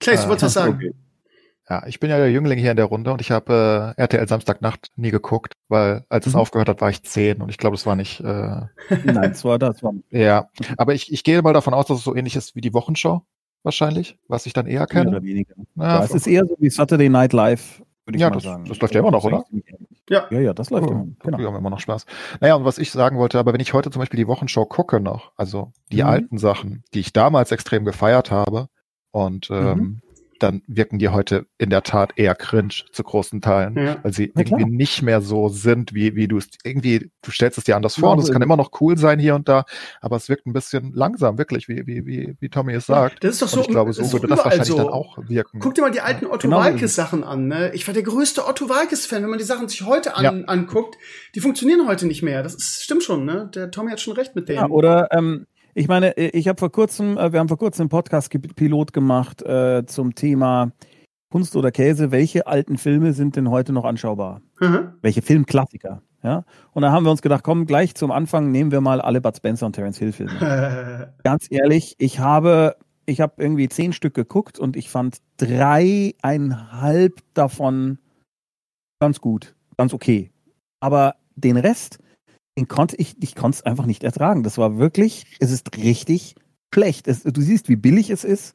Clay, 0.00 0.16
du 0.16 0.22
Äh, 0.22 0.28
wolltest 0.28 0.44
was 0.44 0.52
sagen. 0.54 0.74
Okay. 0.74 0.92
Ja, 1.68 1.84
ich 1.88 1.98
bin 1.98 2.10
ja 2.10 2.18
der 2.18 2.30
Jüngling 2.30 2.60
hier 2.60 2.70
in 2.70 2.76
der 2.76 2.84
Runde 2.86 3.12
und 3.12 3.20
ich 3.20 3.32
habe 3.32 3.94
äh, 3.96 4.00
RTL 4.00 4.28
Samstagnacht 4.28 4.88
nie 4.94 5.10
geguckt, 5.10 5.54
weil 5.68 6.04
als 6.08 6.26
es 6.28 6.34
Mhm. 6.34 6.38
aufgehört 6.40 6.68
hat, 6.68 6.80
war 6.80 6.90
ich 6.90 7.02
zehn 7.02 7.40
und 7.42 7.48
ich 7.48 7.58
glaube, 7.58 7.74
das 7.76 7.86
war 7.86 7.96
nicht. 7.96 8.20
Äh, 8.20 8.24
Nein, 9.04 9.30
das 9.32 9.44
war 9.44 9.58
das 9.58 9.82
war. 9.82 9.92
ja, 10.10 10.48
aber 10.76 10.94
ich, 10.94 11.12
ich 11.12 11.24
gehe 11.24 11.42
mal 11.42 11.52
davon 11.54 11.74
aus, 11.74 11.86
dass 11.86 11.98
es 11.98 12.04
so 12.04 12.14
ähnlich 12.14 12.36
ist 12.36 12.54
wie 12.54 12.60
die 12.60 12.72
Wochenshow 12.74 13.22
wahrscheinlich, 13.66 14.16
was 14.28 14.46
ich 14.46 14.54
dann 14.54 14.66
eher 14.66 14.80
Mehr 14.80 14.86
kenne. 14.86 15.10
oder 15.10 15.22
weniger. 15.22 15.54
Ja, 15.74 15.98
Ja, 15.98 16.04
es 16.04 16.14
ist 16.14 16.26
eher 16.26 16.46
so 16.46 16.56
wie 16.58 16.70
Saturday 16.70 17.08
Night 17.10 17.34
Live, 17.34 17.82
würde 18.06 18.16
ich 18.16 18.22
Ja, 18.22 18.28
mal 18.30 18.36
das- 18.36 18.44
sagen. 18.44 18.64
das 18.66 18.80
läuft 18.80 18.94
ja 18.94 19.00
immer 19.00 19.10
noch, 19.10 19.24
oder? 19.24 19.44
Ja. 20.08 20.24
Ja, 20.30 20.40
ja, 20.40 20.54
das 20.54 20.70
läuft 20.70 20.86
Oh, 20.88 20.92
immer. 20.92 21.06
Genau. 21.18 21.38
Wir 21.38 21.46
haben 21.48 21.56
immer 21.56 21.68
noch 21.70 21.80
Spaß. 21.80 22.06
Naja, 22.40 22.54
und 22.54 22.64
was 22.64 22.78
ich 22.78 22.90
sagen 22.92 23.18
wollte, 23.18 23.38
aber 23.40 23.52
wenn 23.52 23.60
ich 23.60 23.74
heute 23.74 23.90
zum 23.90 24.00
Beispiel 24.00 24.18
die 24.18 24.28
Wochenshow 24.28 24.64
gucke 24.64 25.00
noch, 25.00 25.32
also 25.36 25.72
die 25.90 26.02
Mhm. 26.02 26.08
alten 26.08 26.38
Sachen, 26.38 26.84
die 26.94 27.00
ich 27.00 27.12
damals 27.12 27.50
extrem 27.52 27.84
gefeiert 27.84 28.30
habe, 28.30 28.68
und 29.10 29.50
Mhm. 29.50 30.00
Dann 30.38 30.62
wirken 30.66 30.98
die 30.98 31.08
heute 31.08 31.46
in 31.58 31.70
der 31.70 31.82
Tat 31.82 32.12
eher 32.16 32.34
cringe 32.34 32.72
zu 32.92 33.02
großen 33.02 33.40
Teilen, 33.40 33.76
Ja. 33.76 33.96
weil 34.02 34.12
sie 34.12 34.32
Na 34.34 34.44
klar. 34.44 34.58
irgendwie 34.60 34.76
nicht 34.76 35.02
mehr 35.02 35.20
so 35.20 35.48
sind, 35.48 35.94
wie, 35.94 36.14
wie 36.16 36.28
du 36.28 36.38
es 36.38 36.48
irgendwie, 36.64 37.10
du 37.22 37.30
stellst 37.30 37.58
es 37.58 37.64
dir 37.64 37.76
anders 37.76 37.96
vor 37.96 38.12
und 38.12 38.18
es 38.20 38.30
kann 38.30 38.42
immer 38.42 38.56
noch 38.56 38.70
cool 38.80 38.96
sein 38.98 39.18
hier 39.18 39.34
und 39.34 39.48
da, 39.48 39.64
aber 40.00 40.16
es 40.16 40.28
wirkt 40.28 40.46
ein 40.46 40.52
bisschen 40.52 40.92
langsam, 40.94 41.38
wirklich, 41.38 41.68
wie, 41.68 41.86
wie, 41.86 42.04
wie, 42.06 42.36
wie 42.40 42.48
Tommy 42.48 42.74
es 42.74 42.86
sagt. 42.86 43.22
Das 43.24 43.32
ist 43.34 43.42
doch 43.42 43.48
so, 43.48 43.56
und 43.58 43.62
ich 43.66 43.68
glaube, 43.70 43.90
das 43.90 43.96
so 43.96 44.02
ist 44.02 44.12
würde 44.12 44.26
das 44.28 44.44
wahrscheinlich 44.44 44.68
so. 44.68 44.76
dann 44.76 44.88
auch 44.88 45.18
wirken. 45.28 45.58
Guck 45.60 45.74
dir 45.74 45.82
mal 45.82 45.90
die 45.90 46.00
alten 46.00 46.26
Otto 46.26 46.48
Genau 46.48 46.58
Walkes 46.58 46.94
Sachen 46.94 47.24
an. 47.24 47.48
Ne? 47.48 47.72
Ich 47.74 47.86
war 47.86 47.94
der 47.94 48.02
größte 48.02 48.46
Otto 48.46 48.68
Walkes 48.68 49.06
Fan. 49.06 49.22
Wenn 49.22 49.30
man 49.30 49.38
die 49.38 49.44
Sachen 49.44 49.68
sich 49.68 49.82
heute 49.86 50.16
an, 50.16 50.24
Ja. 50.24 50.30
anguckt, 50.46 50.96
die 51.34 51.40
funktionieren 51.40 51.86
heute 51.88 52.06
nicht 52.06 52.22
mehr. 52.22 52.42
Das 52.42 52.54
ist, 52.54 52.82
stimmt 52.82 53.02
schon. 53.02 53.24
Ne? 53.24 53.50
Der 53.54 53.70
Tommy 53.70 53.90
hat 53.90 54.00
schon 54.00 54.14
recht 54.14 54.34
mit 54.36 54.48
denen. 54.48 54.58
Ja, 54.58 54.68
oder 54.68 55.08
ähm, 55.12 55.46
ich 55.76 55.88
meine, 55.88 56.16
äh, 56.16 56.30
ich 56.36 56.48
habe 56.48 56.58
vor 56.58 56.72
kurzem, 56.72 57.18
äh, 57.18 57.32
wir 57.32 57.38
haben 57.38 57.48
vor 57.48 57.58
kurzem 57.58 57.82
einen 57.82 57.90
Podcast-Pilot 57.90 58.92
gemacht 58.92 59.42
äh, 59.42 59.84
zum 59.86 60.14
Thema 60.14 60.72
Kunst 61.30 61.54
oder 61.54 61.70
Käse. 61.70 62.10
Welche 62.10 62.46
alten 62.46 62.78
Filme 62.78 63.12
sind 63.12 63.36
denn 63.36 63.50
heute 63.50 63.74
noch 63.74 63.84
anschaubar? 63.84 64.40
Mhm. 64.58 64.94
Welche 65.02 65.20
Filmklassiker? 65.20 66.02
Ja? 66.22 66.44
Und 66.72 66.82
da 66.82 66.92
haben 66.92 67.04
wir 67.04 67.10
uns 67.10 67.20
gedacht, 67.20 67.44
komm, 67.44 67.66
gleich 67.66 67.94
zum 67.94 68.10
Anfang 68.10 68.50
nehmen 68.50 68.72
wir 68.72 68.80
mal 68.80 69.02
alle 69.02 69.20
Bud 69.20 69.36
Spencer 69.36 69.66
und 69.66 69.74
Terence 69.74 69.98
Hill 69.98 70.12
Filme. 70.12 71.12
Ganz 71.24 71.46
ehrlich, 71.50 71.94
ich 71.98 72.20
habe, 72.20 72.76
ich 73.04 73.20
habe 73.20 73.34
irgendwie 73.36 73.68
zehn 73.68 73.92
Stück 73.92 74.14
geguckt 74.14 74.58
und 74.58 74.76
ich 74.76 74.88
fand 74.88 75.18
dreieinhalb 75.36 77.20
davon 77.34 77.98
ganz 78.98 79.20
gut, 79.20 79.54
ganz 79.76 79.92
okay. 79.92 80.30
Aber 80.80 81.16
den 81.34 81.58
Rest, 81.58 81.98
den 82.56 82.68
konnte 82.68 82.96
ich, 82.96 83.16
ich 83.22 83.34
konnte 83.34 83.56
es 83.56 83.62
einfach 83.62 83.86
nicht 83.86 84.02
ertragen. 84.02 84.42
Das 84.42 84.58
war 84.58 84.78
wirklich, 84.78 85.26
es 85.40 85.50
ist 85.50 85.76
richtig 85.76 86.34
schlecht. 86.72 87.08
Es, 87.08 87.22
du 87.22 87.40
siehst, 87.40 87.68
wie 87.68 87.76
billig 87.76 88.10
es 88.10 88.24
ist. 88.24 88.54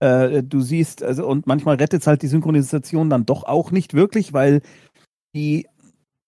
Äh, 0.00 0.42
du 0.42 0.60
siehst, 0.60 1.02
also, 1.02 1.26
und 1.26 1.46
manchmal 1.46 1.76
rettet 1.76 2.02
es 2.02 2.06
halt 2.06 2.22
die 2.22 2.28
Synchronisation 2.28 3.10
dann 3.10 3.26
doch 3.26 3.44
auch 3.44 3.70
nicht 3.70 3.94
wirklich, 3.94 4.32
weil 4.32 4.60
die, 5.34 5.66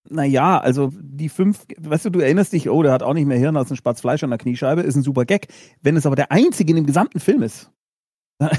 naja, 0.08 0.58
also 0.58 0.90
die 1.00 1.28
fünf, 1.28 1.66
weißt 1.78 2.06
du, 2.06 2.10
du 2.10 2.20
erinnerst 2.20 2.52
dich, 2.52 2.68
oh, 2.68 2.82
der 2.82 2.92
hat 2.92 3.02
auch 3.02 3.14
nicht 3.14 3.26
mehr 3.26 3.38
Hirn 3.38 3.56
als 3.56 3.70
ein 3.70 3.76
Spatz 3.76 4.00
Fleisch 4.00 4.24
an 4.24 4.30
der 4.30 4.38
Kniescheibe, 4.38 4.82
ist 4.82 4.96
ein 4.96 5.02
super 5.02 5.24
Gag. 5.24 5.48
Wenn 5.82 5.96
es 5.96 6.06
aber 6.06 6.16
der 6.16 6.32
einzige 6.32 6.70
in 6.70 6.76
dem 6.76 6.86
gesamten 6.86 7.20
Film 7.20 7.42
ist, 7.42 7.70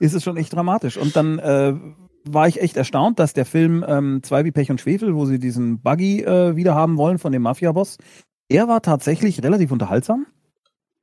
ist 0.00 0.14
es 0.14 0.22
schon 0.22 0.36
echt 0.36 0.52
dramatisch. 0.54 0.96
Und 0.96 1.16
dann 1.16 1.38
äh, 1.38 1.74
war 2.28 2.48
ich 2.48 2.60
echt 2.60 2.76
erstaunt, 2.76 3.18
dass 3.18 3.32
der 3.32 3.46
Film 3.46 3.84
ähm, 3.86 4.20
Zwei 4.22 4.44
wie 4.44 4.52
Pech 4.52 4.70
und 4.70 4.80
Schwefel, 4.80 5.14
wo 5.14 5.26
sie 5.26 5.38
diesen 5.38 5.80
Buggy 5.80 6.22
äh, 6.22 6.56
wieder 6.56 6.74
haben 6.74 6.96
wollen 6.96 7.18
von 7.18 7.32
dem 7.32 7.42
Mafia-Boss, 7.42 7.98
der 8.50 8.68
war 8.68 8.82
tatsächlich 8.82 9.42
relativ 9.42 9.72
unterhaltsam. 9.72 10.26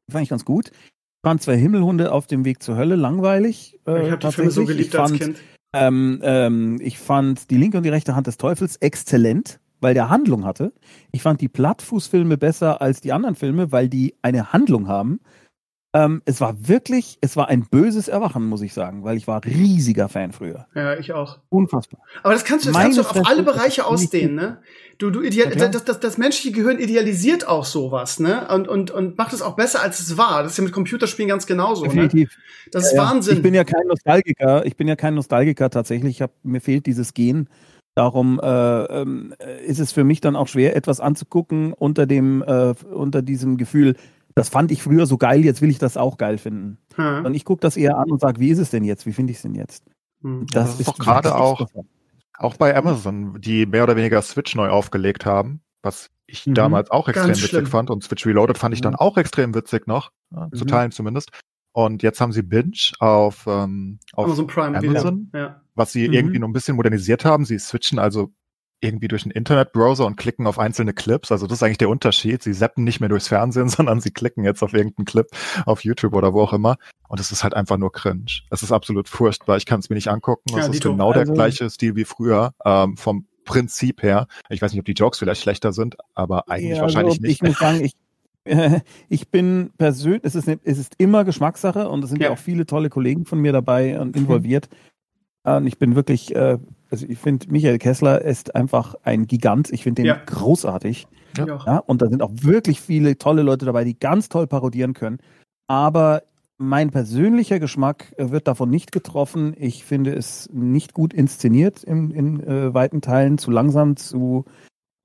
Fand 0.10 0.24
ich 0.24 0.30
ganz 0.30 0.46
gut. 0.46 0.72
Ich 0.72 1.30
fand 1.30 1.42
zwei 1.42 1.58
Himmelhunde 1.58 2.12
auf 2.12 2.28
dem 2.28 2.46
Weg 2.46 2.62
zur 2.62 2.76
Hölle 2.76 2.96
langweilig. 2.96 3.80
Äh, 3.88 4.06
ich 4.06 4.12
habe 4.12 4.28
die 4.28 4.34
Filme 4.34 4.52
so 4.52 4.66
geliebt 4.66 4.94
fand, 4.94 5.12
als 5.12 5.20
Kind. 5.20 5.38
Ähm, 5.74 6.20
ähm, 6.24 6.80
ich 6.82 7.00
fand 7.00 7.50
die 7.50 7.58
linke 7.58 7.78
und 7.78 7.84
die 7.84 7.90
rechte 7.90 8.16
Hand 8.16 8.28
des 8.28 8.38
Teufels 8.38 8.76
exzellent, 8.78 9.60
weil 9.82 9.94
der 9.94 10.10
Handlung 10.10 10.46
hatte. 10.46 10.74
Ich 11.12 11.22
fand 11.22 11.42
die 11.42 11.48
Plattfußfilme 11.48 12.38
besser 12.38 12.82
als 12.82 13.02
die 13.02 13.12
anderen 13.12 13.36
Filme, 13.36 13.72
weil 13.72 13.90
die 13.90 14.16
eine 14.22 14.54
Handlung 14.54 14.88
haben. 14.88 15.20
Ähm, 15.96 16.24
es 16.26 16.42
war 16.42 16.68
wirklich, 16.68 17.20
es 17.22 17.38
war 17.38 17.50
ein 17.50 17.68
böses 17.70 18.08
Erwachen, 18.08 18.48
muss 18.48 18.64
ich 18.64 18.74
sagen, 18.74 19.04
weil 19.04 19.16
ich 19.16 19.28
war 19.28 19.46
riesiger 19.46 20.10
Fan 20.10 20.32
früher. 20.32 20.66
Ja, 20.74 20.98
ich 20.98 21.14
auch. 21.14 21.38
Unfassbar. 21.50 22.02
Aber 22.24 22.34
das 22.34 22.44
kannst 22.44 22.66
du, 22.66 22.72
das 22.72 22.82
kannst 22.82 22.98
du 22.98 23.02
auf 23.02 23.28
alle 23.28 23.44
Bereiche 23.44 23.86
ausdehnen, 23.86 24.36
ne? 24.36 24.58
Du, 24.98 25.12
du 25.12 25.22
ideal, 25.22 25.56
ja, 25.56 25.68
das, 25.68 25.84
das, 25.84 26.00
das 26.00 26.18
menschliche 26.18 26.56
Gehirn 26.56 26.80
idealisiert 26.80 27.48
auch 27.48 27.66
sowas, 27.66 28.20
ne? 28.20 28.48
Und, 28.48 28.68
und, 28.68 28.90
und 28.90 29.18
macht 29.20 29.34
es 29.34 29.44
auch 29.44 29.56
besser, 29.56 29.84
als 29.84 30.00
es 30.00 30.18
war. 30.18 30.42
Das 30.42 30.54
ist 30.54 30.58
ja 30.58 30.64
mit 30.64 30.74
Computerspielen 30.74 31.30
ganz 31.30 31.46
genauso, 31.46 31.84
ne? 31.84 31.90
Definitiv. 31.90 32.30
Ne? 32.30 32.70
Das 32.72 32.86
ist 32.86 32.94
ja, 32.94 33.04
Wahnsinn. 33.04 33.38
Ich 33.38 33.44
bin 33.44 33.54
ja 33.54 33.64
kein 33.64 33.86
Nostalgiker. 33.88 34.66
Ich 34.66 34.76
bin 34.76 34.88
ja 34.88 34.96
kein 34.96 35.14
Nostalgiker 35.14 35.70
tatsächlich. 35.70 36.16
Ich 36.16 36.22
hab, 36.24 36.32
mir 36.42 36.62
fehlt 36.62 36.88
dieses 36.88 37.14
Gen. 37.14 37.50
Darum 37.96 38.40
äh, 38.42 38.48
ähm, 38.48 39.36
ist 39.68 39.80
es 39.80 39.92
für 39.92 40.04
mich 40.04 40.20
dann 40.20 40.36
auch 40.36 40.48
schwer, 40.48 40.76
etwas 40.76 41.00
anzugucken 41.00 41.74
unter 41.74 42.08
dem, 42.08 42.42
äh, 42.42 42.74
unter 42.92 43.22
diesem 43.22 43.58
Gefühl, 43.58 43.96
das 44.36 44.50
fand 44.50 44.72
ich 44.72 44.82
früher 44.82 45.06
so 45.06 45.18
geil, 45.18 45.44
jetzt 45.44 45.62
will 45.62 45.70
ich 45.70 45.80
das 45.80 45.98
auch 45.98 46.18
geil 46.18 46.38
finden. 46.38 46.78
Hm. 46.96 47.26
Und 47.26 47.34
ich 47.34 47.46
gucke 47.46 47.62
das 47.62 47.78
eher 47.78 47.98
an 47.98 48.12
und 48.12 48.20
sage, 48.20 48.40
wie 48.40 48.50
ist 48.50 48.60
es 48.60 48.70
denn 48.70 48.84
jetzt? 48.84 49.06
Wie 49.06 49.14
finde 49.14 49.32
ich 49.32 49.38
es 49.38 49.44
denn 49.44 49.56
jetzt? 49.56 49.86
Hm. 50.22 50.46
Das, 50.52 50.72
das, 50.72 50.80
ist 50.82 50.88
doch 50.88 50.98
gerade 50.98 51.36
auch, 51.36 51.68
auch 52.38 52.58
bei 52.58 52.76
Amazon, 52.76 53.40
die 53.40 53.66
mehr 53.66 53.84
oder 53.84 53.96
weniger 53.96 54.22
Switch 54.22 54.56
neu 54.56 54.70
aufgelegt 54.70 55.26
haben, 55.26 55.62
was 55.82 56.10
ich 56.26 56.48
mhm. 56.48 56.56
damals 56.56 56.90
auch 56.90 57.08
extrem 57.08 57.28
Ganz 57.28 57.38
witzig 57.40 57.50
schlimm. 57.50 57.66
fand. 57.68 57.90
Und 57.90 58.04
Switch 58.04 58.26
Reloaded 58.26 58.58
fand 58.58 58.74
ich 58.74 58.82
dann 58.82 58.94
mhm. 58.94 59.00
auch 59.00 59.18
extrem 59.18 59.54
witzig 59.54 59.88
noch, 59.88 60.12
ja, 60.32 60.50
zu 60.54 60.64
mhm. 60.64 60.68
Teilen 60.68 60.92
zumindest. 60.92 61.32
Und 61.74 62.04
jetzt 62.04 62.22
haben 62.22 62.32
sie 62.32 62.44
Binge 62.44 62.92
auf, 63.00 63.46
ähm, 63.48 64.00
auf 64.14 64.26
Amazon, 64.26 64.48
Prime 64.48 64.78
Amazon 64.78 65.32
ja. 65.34 65.62
was 65.76 65.92
sie 65.92 66.08
mhm. 66.08 66.14
irgendwie 66.14 66.40
noch 66.40 66.48
ein 66.48 66.54
bisschen 66.54 66.76
modernisiert 66.76 67.26
haben. 67.26 67.46
Sie 67.46 67.58
switchen 67.58 68.00
also 68.00 68.32
irgendwie 68.84 69.08
durch 69.08 69.24
einen 69.24 69.32
Internetbrowser 69.32 70.06
und 70.06 70.18
klicken 70.18 70.46
auf 70.46 70.60
einzelne 70.60 70.94
Clips. 70.94 71.32
Also 71.32 71.48
das 71.48 71.60
ist 71.60 71.64
eigentlich 71.64 71.78
der 71.78 71.90
Unterschied. 71.90 72.44
Sie 72.44 72.54
zappen 72.54 72.84
nicht 72.84 73.00
mehr 73.00 73.10
durchs 73.10 73.28
Fernsehen, 73.28 73.70
sondern 73.70 74.02
sie 74.02 74.12
klicken 74.12 74.44
jetzt 74.44 74.62
auf 74.62 74.74
irgendeinen 74.74 75.06
Clip 75.06 75.28
auf 75.66 75.84
YouTube 75.84 76.14
oder 76.14 76.34
wo 76.34 76.42
auch 76.42 76.54
immer. 76.54 76.78
Und 77.08 77.20
es 77.20 77.32
ist 77.32 77.44
halt 77.44 77.54
einfach 77.54 77.78
nur 77.78 77.92
cringe. 77.92 78.42
Es 78.50 78.64
ist 78.64 78.72
absolut 78.72 79.08
furchtbar. 79.08 79.58
Ich 79.58 79.66
kann 79.66 79.80
es 79.80 79.90
mir 79.90 79.96
nicht 79.96 80.10
angucken. 80.10 80.58
Es 80.58 80.68
ja, 80.68 80.72
ist 80.72 80.84
genau 80.84 81.12
also, 81.12 81.24
der 81.24 81.34
gleiche 81.34 81.70
Stil 81.70 81.96
wie 81.96 82.06
früher. 82.06 82.54
Ähm, 82.66 82.98
vom 82.98 83.28
Prinzip 83.46 84.04
her. 84.04 84.28
Ich 84.50 84.62
weiß 84.62 84.72
nicht, 84.72 84.80
ob 84.80 84.86
die 84.86 84.94
Jokes 84.94 85.20
vielleicht 85.20 85.42
schlechter 85.42 85.74
sind, 85.74 85.98
aber 86.14 86.50
eigentlich 86.50 86.78
ja, 86.78 86.82
wahrscheinlich 86.82 87.16
also, 87.16 87.22
nicht. 87.22 87.42
Ich 87.42 87.48
muss 87.48 87.60
sagen, 87.60 87.84
ich, 87.84 87.96
ich 89.10 89.30
bin 89.30 89.72
persönlich, 89.78 90.22
es 90.24 90.36
ist, 90.36 90.48
es 90.48 90.78
ist 90.78 90.96
immer 90.98 91.26
Geschmackssache 91.26 91.90
und 91.90 92.04
es 92.04 92.10
sind 92.10 92.22
ja. 92.22 92.30
ja 92.30 92.34
auch 92.34 92.40
viele 92.40 92.66
tolle 92.66 92.90
Kollegen 92.90 93.26
von 93.26 93.40
mir 93.40 93.52
dabei 93.52 94.00
und 94.00 94.16
involviert. 94.16 94.70
Und 95.46 95.68
ich 95.68 95.78
bin 95.78 95.96
wirklich 95.96 96.34
äh, 96.34 96.58
also 96.94 97.08
ich 97.10 97.18
finde, 97.18 97.48
Michael 97.50 97.80
Kessler 97.80 98.22
ist 98.22 98.56
einfach 98.56 98.94
ein 99.02 99.26
Gigant. 99.26 99.74
Ich 99.74 99.82
finde 99.82 100.04
den 100.04 100.10
ja. 100.10 100.22
großartig. 100.28 101.08
Ja. 101.36 101.46
ja. 101.48 101.78
Und 101.80 102.04
da 102.04 102.08
sind 102.08 102.22
auch 102.22 102.30
wirklich 102.36 102.82
viele 102.82 103.18
tolle 103.18 103.42
Leute 103.42 103.66
dabei, 103.66 103.84
die 103.84 103.98
ganz 103.98 104.30
toll 104.30 104.46
parodieren 104.46 104.94
können. 104.94 105.18
Aber 105.66 106.22
mein 106.60 106.92
persönlicher 106.92 107.60
Geschmack 107.60 108.14
wird 108.20 108.48
davon 108.48 108.70
nicht 108.70 108.92
getroffen. 108.92 109.56
Ich 109.58 109.84
finde 109.84 110.14
es 110.14 110.48
nicht 110.54 110.94
gut 110.94 111.16
inszeniert 111.16 111.84
in, 111.84 112.12
in 112.12 112.44
äh, 112.44 112.76
weiten 112.76 113.02
Teilen, 113.02 113.40
zu 113.40 113.50
langsam, 113.50 113.96
zu 113.96 114.46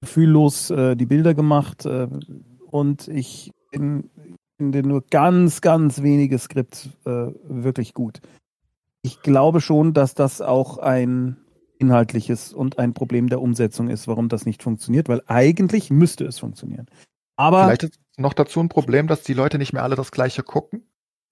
gefühllos 0.03 0.69
äh, 0.69 0.95
die 0.95 1.07
Bilder 1.07 1.33
gemacht. 1.33 1.87
Äh, 1.87 2.09
und 2.71 3.09
ich 3.09 3.51
finde 3.73 4.03
nur 4.61 5.05
ganz, 5.11 5.63
ganz 5.63 6.03
wenige 6.03 6.39
Skripts 6.39 6.91
äh, 7.07 7.29
wirklich 7.45 7.95
gut. 7.95 8.21
Ich 9.01 9.23
glaube 9.23 9.63
schon, 9.63 9.95
dass 9.95 10.13
das 10.13 10.43
auch 10.43 10.77
ein 10.77 11.39
inhaltliches 11.79 12.53
und 12.53 12.79
ein 12.79 12.95
Problem 12.95 13.29
der 13.29 13.41
Umsetzung 13.41 13.89
ist, 13.89 14.09
warum 14.09 14.29
das 14.29 14.47
nicht 14.47 14.63
funktioniert, 14.63 15.09
weil 15.09 15.23
eigentlich 15.27 15.91
müsste 15.91 16.25
es 16.25 16.39
funktionieren. 16.39 16.87
Aber 17.37 17.65
vielleicht 17.65 17.85
ist 17.85 18.01
noch 18.17 18.35
dazu 18.35 18.61
ein 18.61 18.69
Problem, 18.69 19.07
dass 19.07 19.23
die 19.23 19.35
Leute 19.35 19.59
nicht 19.59 19.73
mehr 19.73 19.83
alle 19.85 19.97
das 19.97 20.11
gleiche 20.11 20.43
gucken 20.43 20.89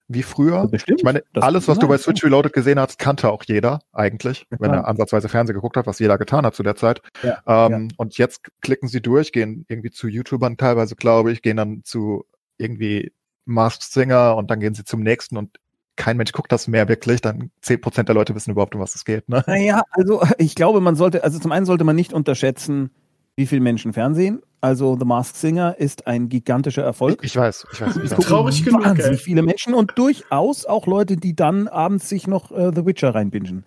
wie 0.07 0.23
früher. 0.23 0.67
Bestimmt. 0.67 1.01
Ich 1.01 1.03
meine, 1.03 1.21
alles, 1.33 1.67
was 1.67 1.79
du 1.79 1.87
bei 1.87 1.97
Switch 1.97 2.23
Reloaded 2.23 2.53
gesehen 2.53 2.79
hast, 2.79 2.97
kannte 2.97 3.29
auch 3.29 3.43
jeder 3.45 3.81
eigentlich, 3.91 4.45
ja, 4.49 4.57
wenn 4.59 4.71
er 4.71 4.87
ansatzweise 4.87 5.27
Fernsehen 5.27 5.55
geguckt 5.55 5.75
hat, 5.75 5.85
was 5.85 5.99
jeder 5.99 6.17
getan 6.17 6.45
hat 6.45 6.55
zu 6.55 6.63
der 6.63 6.75
Zeit. 6.75 7.01
Ja, 7.23 7.41
ähm, 7.45 7.89
ja. 7.89 7.95
Und 7.97 8.17
jetzt 8.17 8.47
klicken 8.61 8.87
sie 8.87 9.01
durch, 9.01 9.31
gehen 9.31 9.65
irgendwie 9.67 9.91
zu 9.91 10.07
YouTubern 10.07 10.57
teilweise, 10.57 10.95
glaube 10.95 11.31
ich, 11.31 11.41
gehen 11.41 11.57
dann 11.57 11.81
zu 11.83 12.25
irgendwie 12.57 13.11
Masked 13.45 13.83
Singer 13.83 14.35
und 14.35 14.49
dann 14.49 14.59
gehen 14.59 14.73
sie 14.73 14.85
zum 14.85 15.01
nächsten 15.01 15.37
und 15.37 15.57
kein 15.97 16.15
Mensch 16.17 16.31
guckt 16.31 16.51
das 16.51 16.67
mehr 16.67 16.87
wirklich, 16.87 17.21
dann 17.21 17.51
zehn 17.61 17.81
Prozent 17.81 18.07
der 18.07 18.15
Leute 18.15 18.33
wissen 18.33 18.51
überhaupt, 18.51 18.75
um 18.75 18.81
was 18.81 18.95
es 18.95 19.03
geht. 19.03 19.27
Ne? 19.27 19.43
Naja, 19.47 19.81
also 19.91 20.21
ich 20.37 20.55
glaube, 20.55 20.79
man 20.79 20.95
sollte, 20.95 21.23
also 21.23 21.39
zum 21.39 21.51
einen 21.51 21.65
sollte 21.65 21.83
man 21.83 21.95
nicht 21.95 22.13
unterschätzen, 22.13 22.91
wie 23.35 23.45
viele 23.45 23.61
Menschen 23.61 23.93
Fernsehen. 23.93 24.41
Also 24.61 24.97
The 24.97 25.05
Masked 25.05 25.37
Singer 25.37 25.75
ist 25.77 26.07
ein 26.07 26.29
gigantischer 26.29 26.83
Erfolg. 26.83 27.19
Ich, 27.21 27.31
ich 27.31 27.37
weiß, 27.37 27.67
ich 27.71 27.81
weiß. 27.81 27.97
Ich 27.97 28.11
weiß. 28.11 28.25
Traurig 28.25 28.65
genug. 28.65 28.83
Wahnsinnig 28.83 29.21
viele 29.21 29.43
Menschen 29.43 29.75
und 29.75 29.93
durchaus 29.95 30.65
auch 30.65 30.87
Leute, 30.87 31.17
die 31.17 31.35
dann 31.35 31.67
abends 31.67 32.09
sich 32.09 32.25
noch 32.25 32.51
äh, 32.51 32.71
The 32.73 32.85
Witcher 32.85 33.13
reinbingen. 33.13 33.63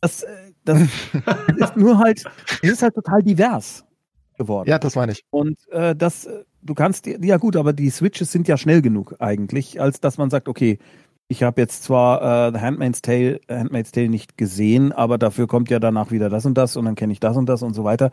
Das, 0.00 0.24
äh, 0.24 0.28
das 0.64 0.82
ist 1.56 1.76
nur 1.76 1.98
halt, 1.98 2.24
es 2.62 2.70
ist 2.70 2.82
halt 2.82 2.94
total 2.94 3.22
divers 3.22 3.84
geworden. 4.36 4.68
Ja, 4.68 4.78
das 4.80 4.96
meine 4.96 5.12
ich. 5.12 5.24
Und 5.30 5.58
äh, 5.70 5.94
das, 5.94 6.24
äh, 6.26 6.42
du 6.62 6.74
kannst, 6.74 7.06
ja 7.06 7.36
gut, 7.36 7.56
aber 7.56 7.72
die 7.72 7.90
Switches 7.90 8.32
sind 8.32 8.48
ja 8.48 8.56
schnell 8.56 8.82
genug 8.82 9.14
eigentlich, 9.20 9.80
als 9.80 10.00
dass 10.00 10.18
man 10.18 10.30
sagt, 10.30 10.48
okay, 10.48 10.78
ich 11.32 11.42
habe 11.42 11.62
jetzt 11.62 11.82
zwar 11.82 12.48
äh, 12.48 12.52
The 12.52 12.60
Handmaid's 12.60 13.00
Tale, 13.00 13.40
Handmaid's 13.48 13.90
Tale 13.90 14.10
nicht 14.10 14.36
gesehen, 14.36 14.92
aber 14.92 15.16
dafür 15.16 15.46
kommt 15.46 15.70
ja 15.70 15.80
danach 15.80 16.10
wieder 16.10 16.28
das 16.28 16.44
und 16.44 16.58
das 16.58 16.76
und 16.76 16.84
dann 16.84 16.94
kenne 16.94 17.14
ich 17.14 17.20
das 17.20 17.38
und 17.38 17.48
das 17.48 17.62
und 17.62 17.72
so 17.72 17.84
weiter. 17.84 18.10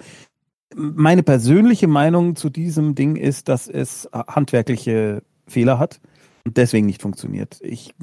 Meine 0.73 1.21
persönliche 1.21 1.87
Meinung 1.87 2.37
zu 2.37 2.49
diesem 2.49 2.95
Ding 2.95 3.17
ist, 3.17 3.49
dass 3.49 3.67
es 3.67 4.07
handwerkliche 4.13 5.21
Fehler 5.47 5.79
hat 5.79 5.99
und 6.45 6.55
deswegen 6.55 6.85
nicht 6.85 7.01
funktioniert. 7.01 7.59
Ich 7.61 7.93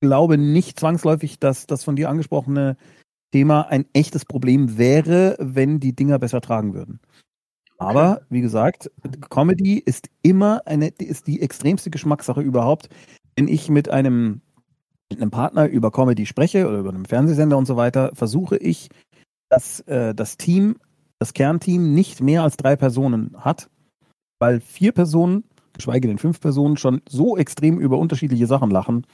glaube 0.00 0.38
nicht 0.38 0.80
zwangsläufig, 0.80 1.38
dass 1.38 1.66
das 1.66 1.84
von 1.84 1.94
dir 1.94 2.08
angesprochene 2.08 2.78
Thema 3.30 3.68
ein 3.68 3.84
echtes 3.92 4.24
Problem 4.24 4.78
wäre, 4.78 5.36
wenn 5.38 5.80
die 5.80 5.94
Dinger 5.94 6.18
besser 6.18 6.40
tragen 6.40 6.72
würden. 6.72 6.98
Aber 7.76 8.22
wie 8.30 8.40
gesagt, 8.40 8.90
Comedy 9.28 9.78
ist 9.78 10.08
immer 10.22 10.62
eine, 10.64 10.88
ist 10.88 11.26
die 11.26 11.42
extremste 11.42 11.90
Geschmackssache 11.90 12.40
überhaupt. 12.40 12.88
Wenn 13.36 13.48
ich 13.48 13.68
mit 13.68 13.90
einem 13.90 14.40
mit 15.12 15.20
einem 15.20 15.30
Partner 15.30 15.68
über 15.68 15.90
Comedy 15.90 16.24
spreche 16.26 16.66
oder 16.66 16.78
über 16.78 16.90
einen 16.90 17.04
Fernsehsender 17.04 17.58
und 17.58 17.66
so 17.66 17.76
weiter, 17.76 18.12
versuche 18.14 18.56
ich, 18.56 18.88
dass 19.50 19.80
äh, 19.80 20.14
das 20.14 20.38
Team, 20.38 20.76
das 21.18 21.34
Kernteam 21.34 21.92
nicht 21.94 22.20
mehr 22.22 22.42
als 22.42 22.56
drei 22.56 22.76
Personen 22.76 23.36
hat, 23.38 23.68
weil 24.40 24.60
vier 24.60 24.92
Personen, 24.92 25.44
geschweige 25.74 26.08
denn 26.08 26.18
fünf 26.18 26.40
Personen, 26.40 26.78
schon 26.78 27.02
so 27.08 27.36
extrem 27.36 27.78
über 27.78 27.98
unterschiedliche 27.98 28.46
Sachen 28.46 28.70
lachen, 28.70 29.06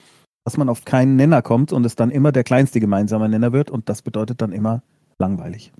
dass 0.44 0.57
man 0.57 0.68
auf 0.68 0.84
keinen 0.84 1.16
Nenner 1.16 1.42
kommt 1.42 1.72
und 1.72 1.84
es 1.84 1.96
dann 1.96 2.11
immer 2.11 2.30
der 2.30 2.44
kleinste 2.44 2.78
gemeinsame 2.78 3.28
Nenner 3.28 3.53
wird 3.53 3.70
und 3.70 3.88
das 3.88 4.03
bedeutet 4.03 4.40
dann 4.40 4.53
immer 4.53 4.82
langweilig. 5.18 5.72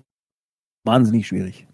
Wahnsinnig 0.85 1.27
schwierig. 1.27 1.67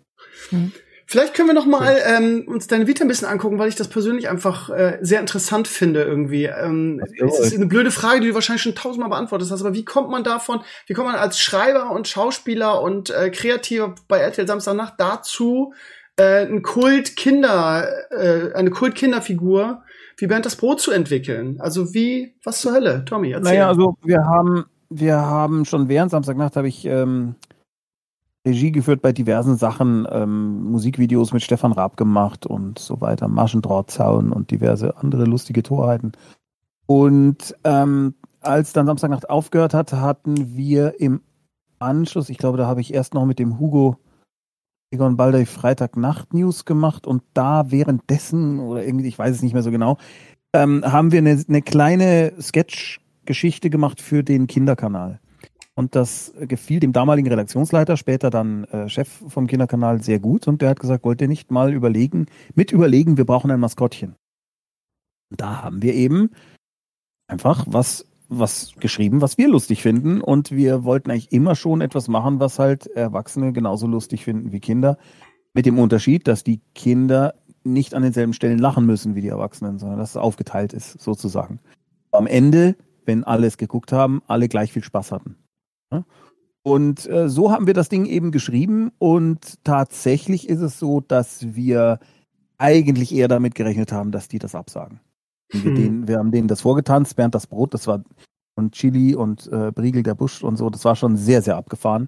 Mhm. 0.51 0.71
Vielleicht 1.07 1.35
können 1.35 1.49
wir 1.49 1.53
noch 1.53 1.67
mal 1.67 1.97
ähm, 2.05 2.45
uns 2.47 2.67
deine 2.67 2.87
Vita 2.87 3.03
ein 3.03 3.07
bisschen 3.07 3.27
angucken, 3.27 3.59
weil 3.59 3.69
ich 3.69 3.75
das 3.75 3.87
persönlich 3.87 4.27
einfach 4.27 4.69
äh, 4.69 4.97
sehr 5.01 5.19
interessant 5.19 5.67
finde 5.67 6.03
irgendwie. 6.03 6.45
Ähm, 6.45 7.01
es 7.19 7.39
ist 7.39 7.55
eine 7.55 7.67
blöde 7.67 7.91
Frage, 7.91 8.21
die 8.21 8.29
du 8.29 8.33
wahrscheinlich 8.33 8.63
schon 8.63 8.73
tausendmal 8.75 9.09
beantwortet 9.09 9.51
hast, 9.51 9.61
aber 9.61 9.75
wie 9.75 9.85
kommt 9.85 10.09
man 10.09 10.23
davon, 10.23 10.61
wie 10.87 10.93
kommt 10.93 11.07
man 11.07 11.15
als 11.15 11.39
Schreiber 11.39 11.91
und 11.91 12.07
Schauspieler 12.07 12.81
und 12.81 13.11
äh, 13.11 13.29
Kreativer 13.29 13.93
bei 14.07 14.19
RTL 14.19 14.47
Samstagnacht 14.47 14.95
dazu, 14.97 15.73
äh, 16.17 16.45
ein 16.45 16.63
Kult 16.63 17.15
Kinder, 17.15 17.87
äh, 18.09 18.53
eine 18.53 18.71
Kult 18.71 18.95
Kinderfigur 18.95 19.83
wie 20.17 20.27
Bernd 20.27 20.45
das 20.45 20.55
Brot 20.55 20.79
zu 20.81 20.91
entwickeln? 20.91 21.59
Also 21.59 21.93
wie, 21.93 22.35
was 22.43 22.61
zur 22.61 22.73
Hölle, 22.73 23.03
Tommy? 23.05 23.31
Erzähl. 23.31 23.53
Naja, 23.53 23.67
also 23.67 23.97
wir 24.03 24.23
haben, 24.25 24.65
wir 24.89 25.17
haben 25.17 25.65
schon 25.65 25.89
während 25.89 26.11
Samstagnacht 26.11 26.55
habe 26.55 26.67
ich 26.67 26.85
ähm, 26.85 27.35
Regie 28.45 28.71
geführt 28.71 29.01
bei 29.01 29.11
diversen 29.11 29.57
Sachen, 29.57 30.07
ähm, 30.11 30.71
Musikvideos 30.71 31.33
mit 31.33 31.41
Stefan 31.41 31.71
Raab 31.71 31.97
gemacht 31.97 32.45
und 32.45 32.77
so 32.77 33.01
weiter, 33.01 33.27
Maschendrahtzaun 33.27 34.31
und 34.31 34.51
diverse 34.51 34.97
andere 34.97 35.25
lustige 35.25 35.63
Torheiten. 35.63 36.11
Und 36.85 37.55
ähm, 37.63 38.13
als 38.41 38.73
dann 38.73 38.85
Samstagnacht 38.85 39.29
aufgehört 39.29 39.73
hat, 39.73 39.93
hatten 39.93 40.55
wir 40.55 40.99
im 40.99 41.21
Anschluss, 41.79 42.29
ich 42.29 42.37
glaube, 42.37 42.57
da 42.57 42.67
habe 42.67 42.81
ich 42.81 42.93
erst 42.93 43.13
noch 43.15 43.25
mit 43.25 43.39
dem 43.39 43.59
Hugo 43.59 43.97
Egon 44.91 45.17
Balder 45.17 45.45
Freitagnacht 45.45 46.33
News 46.33 46.65
gemacht 46.65 47.07
und 47.07 47.23
da 47.33 47.71
währenddessen, 47.71 48.59
oder 48.59 48.85
irgendwie, 48.85 49.07
ich 49.07 49.17
weiß 49.17 49.35
es 49.35 49.41
nicht 49.41 49.53
mehr 49.53 49.63
so 49.63 49.71
genau, 49.71 49.97
ähm, 50.53 50.83
haben 50.85 51.11
wir 51.11 51.19
eine, 51.19 51.43
eine 51.47 51.61
kleine 51.61 52.33
Sketch-Geschichte 52.39 53.69
gemacht 53.69 53.99
für 53.99 54.23
den 54.23 54.47
Kinderkanal. 54.47 55.19
Und 55.77 55.93
das 55.93 56.33
gefiel 56.39 56.79
dem 56.79 56.93
damaligen 56.93 57.27
Redaktionsleiter, 57.27 57.97
später 57.97 58.29
dann 58.29 58.63
äh, 58.65 58.87
Chef 58.87 59.09
vom 59.27 59.45
Kinderkanal, 59.45 60.01
sehr 60.01 60.19
gut. 60.19 60.47
Und 60.47 60.61
der 60.61 60.69
hat 60.69 60.79
gesagt, 60.79 61.03
wollt 61.03 61.21
ihr 61.21 61.27
nicht 61.27 61.51
mal 61.51 61.73
überlegen, 61.73 62.27
mit 62.55 62.71
überlegen, 62.71 63.17
wir 63.17 63.25
brauchen 63.25 63.51
ein 63.51 63.59
Maskottchen. 63.59 64.15
Und 65.29 65.41
da 65.41 65.63
haben 65.63 65.81
wir 65.81 65.93
eben 65.93 66.31
einfach 67.27 67.65
was, 67.67 68.07
was 68.29 68.71
geschrieben, 68.79 69.19
was 69.19 69.37
wir 69.37 69.49
lustig 69.49 69.81
finden. 69.81 70.21
Und 70.21 70.51
wir 70.51 70.85
wollten 70.85 71.11
eigentlich 71.11 71.33
immer 71.33 71.55
schon 71.55 71.81
etwas 71.81 72.07
machen, 72.07 72.39
was 72.39 72.57
halt 72.57 72.87
Erwachsene 72.87 73.51
genauso 73.51 73.85
lustig 73.85 74.23
finden 74.23 74.53
wie 74.53 74.61
Kinder. 74.61 74.97
Mit 75.53 75.65
dem 75.65 75.77
Unterschied, 75.77 76.25
dass 76.27 76.45
die 76.45 76.61
Kinder 76.73 77.33
nicht 77.65 77.93
an 77.93 78.03
denselben 78.03 78.33
Stellen 78.33 78.59
lachen 78.59 78.85
müssen 78.85 79.15
wie 79.15 79.21
die 79.21 79.27
Erwachsenen, 79.27 79.77
sondern 79.77 79.99
dass 79.99 80.11
es 80.11 80.17
aufgeteilt 80.17 80.71
ist, 80.71 81.01
sozusagen. 81.01 81.59
Am 82.11 82.27
Ende, 82.27 82.77
wenn 83.05 83.25
alle 83.25 83.47
es 83.47 83.57
geguckt 83.57 83.91
haben, 83.91 84.21
alle 84.27 84.47
gleich 84.47 84.71
viel 84.71 84.83
Spaß 84.83 85.11
hatten. 85.11 85.35
Und 86.63 87.07
äh, 87.07 87.29
so 87.29 87.51
haben 87.51 87.67
wir 87.67 87.75
das 87.75 87.89
Ding 87.89 88.05
eben 88.05 88.31
geschrieben 88.31 88.91
und 88.97 89.63
tatsächlich 89.63 90.49
ist 90.49 90.61
es 90.61 90.79
so, 90.79 90.99
dass 90.99 91.55
wir 91.55 91.99
eigentlich 92.57 93.13
eher 93.13 93.27
damit 93.27 93.53
gerechnet 93.53 93.91
haben, 93.91 94.11
dass 94.11 94.27
die 94.27 94.39
das 94.39 94.55
absagen. 94.55 94.99
Wir, 95.51 95.61
hm. 95.61 95.75
denen, 95.75 96.07
wir, 96.07 96.17
haben 96.17 96.31
denen 96.31 96.47
das 96.47 96.61
vorgetanzt, 96.61 97.15
Bernd 97.15 97.35
das 97.35 97.45
Brot, 97.45 97.73
das 97.73 97.85
war 97.85 98.03
und 98.55 98.73
Chili 98.73 99.15
und 99.15 99.47
äh, 99.51 99.71
Briegel 99.71 100.01
der 100.01 100.15
Busch 100.15 100.43
und 100.43 100.57
so, 100.57 100.69
das 100.69 100.85
war 100.85 100.95
schon 100.95 101.17
sehr, 101.17 101.41
sehr 101.41 101.57
abgefahren. 101.57 102.07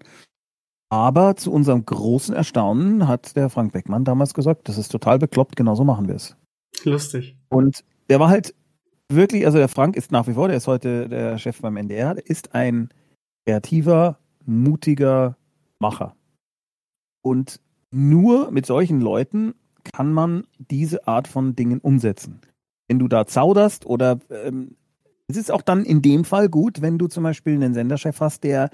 Aber 0.90 1.36
zu 1.36 1.52
unserem 1.52 1.86
großen 1.86 2.34
Erstaunen 2.34 3.08
hat 3.08 3.36
der 3.36 3.50
Frank 3.50 3.74
Beckmann 3.74 4.06
damals 4.06 4.34
gesagt, 4.34 4.70
das 4.70 4.78
ist 4.78 4.90
total 4.90 5.20
bekloppt, 5.20 5.58
genauso 5.58 5.84
machen 5.84 6.08
wir 6.08 6.16
es. 6.16 6.38
Lustig. 6.84 7.38
Und 7.50 7.84
der 8.10 8.20
war 8.20 8.30
halt 8.30 8.56
wirklich, 9.10 9.46
also 9.46 9.58
der 9.58 9.68
Frank 9.68 9.98
ist 9.98 10.12
nach 10.12 10.28
wie 10.28 10.34
vor, 10.34 10.48
der 10.48 10.58
ist 10.58 10.68
heute 10.68 11.10
der 11.10 11.38
Chef 11.38 11.60
beim 11.62 11.76
NDR, 11.76 12.16
der 12.16 12.26
ist 12.26 12.56
ein 12.56 12.90
kreativer, 13.48 14.20
mutiger 14.46 15.38
Macher. 15.80 16.16
Und 17.24 17.62
nur 17.92 18.52
mit 18.52 18.66
solchen 18.66 19.00
Leuten 19.00 19.56
kann 19.84 20.12
man 20.12 20.46
diese 20.58 21.08
Art 21.08 21.30
von 21.30 21.56
Dingen 21.56 21.80
umsetzen. 21.80 22.42
Wenn 22.90 23.00
du 23.00 23.08
da 23.08 23.26
zauderst 23.26 23.86
oder 23.86 24.20
ähm, 24.30 24.76
es 25.28 25.38
ist 25.38 25.52
auch 25.52 25.62
dann 25.62 25.86
in 25.86 26.02
dem 26.02 26.26
Fall 26.26 26.50
gut, 26.50 26.82
wenn 26.82 26.98
du 26.98 27.08
zum 27.08 27.24
Beispiel 27.24 27.54
einen 27.54 27.74
Senderchef 27.74 28.20
hast, 28.20 28.44
der 28.44 28.70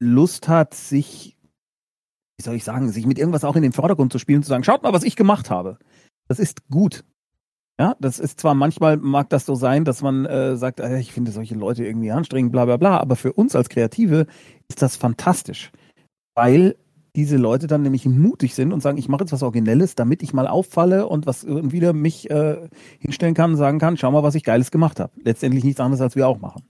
Lust 0.00 0.48
hat, 0.48 0.74
sich, 0.74 1.36
wie 2.38 2.44
soll 2.44 2.54
ich 2.54 2.64
sagen, 2.64 2.90
sich 2.90 3.06
mit 3.06 3.18
irgendwas 3.18 3.44
auch 3.44 3.56
in 3.56 3.62
den 3.62 3.72
Vordergrund 3.72 4.12
zu 4.12 4.18
spielen, 4.18 4.42
zu 4.42 4.48
sagen, 4.48 4.64
schaut 4.64 4.82
mal, 4.82 4.92
was 4.92 5.04
ich 5.04 5.16
gemacht 5.16 5.50
habe. 5.50 5.78
Das 6.28 6.38
ist 6.38 6.68
gut. 6.70 7.04
Ja, 7.80 7.94
das 8.00 8.18
ist 8.18 8.40
zwar 8.40 8.54
manchmal 8.54 8.96
mag 8.96 9.30
das 9.30 9.46
so 9.46 9.54
sein, 9.54 9.84
dass 9.84 10.02
man 10.02 10.26
äh, 10.26 10.56
sagt, 10.56 10.80
äh, 10.80 10.98
ich 10.98 11.12
finde 11.12 11.30
solche 11.30 11.54
Leute 11.54 11.84
irgendwie 11.84 12.10
anstrengend, 12.10 12.50
bla 12.50 12.64
bla 12.64 12.76
bla, 12.76 12.98
aber 12.98 13.14
für 13.14 13.32
uns 13.32 13.54
als 13.54 13.68
Kreative 13.68 14.26
ist 14.68 14.82
das 14.82 14.96
fantastisch, 14.96 15.70
weil 16.34 16.74
diese 17.14 17.36
Leute 17.36 17.68
dann 17.68 17.82
nämlich 17.82 18.04
mutig 18.04 18.54
sind 18.54 18.72
und 18.72 18.80
sagen, 18.80 18.98
ich 18.98 19.08
mache 19.08 19.22
jetzt 19.22 19.32
was 19.32 19.42
Originelles, 19.42 19.94
damit 19.94 20.22
ich 20.22 20.32
mal 20.32 20.46
auffalle 20.46 21.06
und 21.06 21.26
was 21.26 21.46
wieder 21.46 21.92
mich 21.92 22.30
äh, 22.30 22.68
hinstellen 22.98 23.34
kann 23.34 23.52
und 23.52 23.56
sagen 23.56 23.78
kann, 23.78 23.96
schau 23.96 24.10
mal, 24.10 24.22
was 24.22 24.34
ich 24.34 24.44
Geiles 24.44 24.70
gemacht 24.70 25.00
habe. 25.00 25.12
Letztendlich 25.22 25.64
nichts 25.64 25.80
anderes, 25.80 26.00
als 26.00 26.16
wir 26.16 26.28
auch 26.28 26.38
machen. 26.40 26.62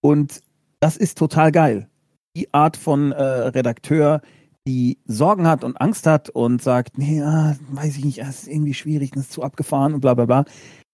Und 0.00 0.40
das 0.80 0.96
ist 0.96 1.18
total 1.18 1.50
geil. 1.52 1.88
Die 2.36 2.52
Art 2.54 2.76
von 2.76 3.12
äh, 3.12 3.22
Redakteur, 3.22 4.20
die 4.66 4.98
Sorgen 5.04 5.46
hat 5.46 5.64
und 5.64 5.80
Angst 5.80 6.06
hat 6.06 6.30
und 6.30 6.62
sagt, 6.62 6.98
nee, 6.98 7.22
ah, 7.22 7.56
weiß 7.70 7.98
ich 7.98 8.04
nicht, 8.04 8.18
das 8.18 8.42
ist 8.42 8.48
irgendwie 8.48 8.74
schwierig, 8.74 9.12
das 9.12 9.24
ist 9.24 9.32
zu 9.32 9.42
abgefahren 9.42 9.94
und 9.94 10.00
bla 10.00 10.14
bla 10.14 10.26
bla, 10.26 10.44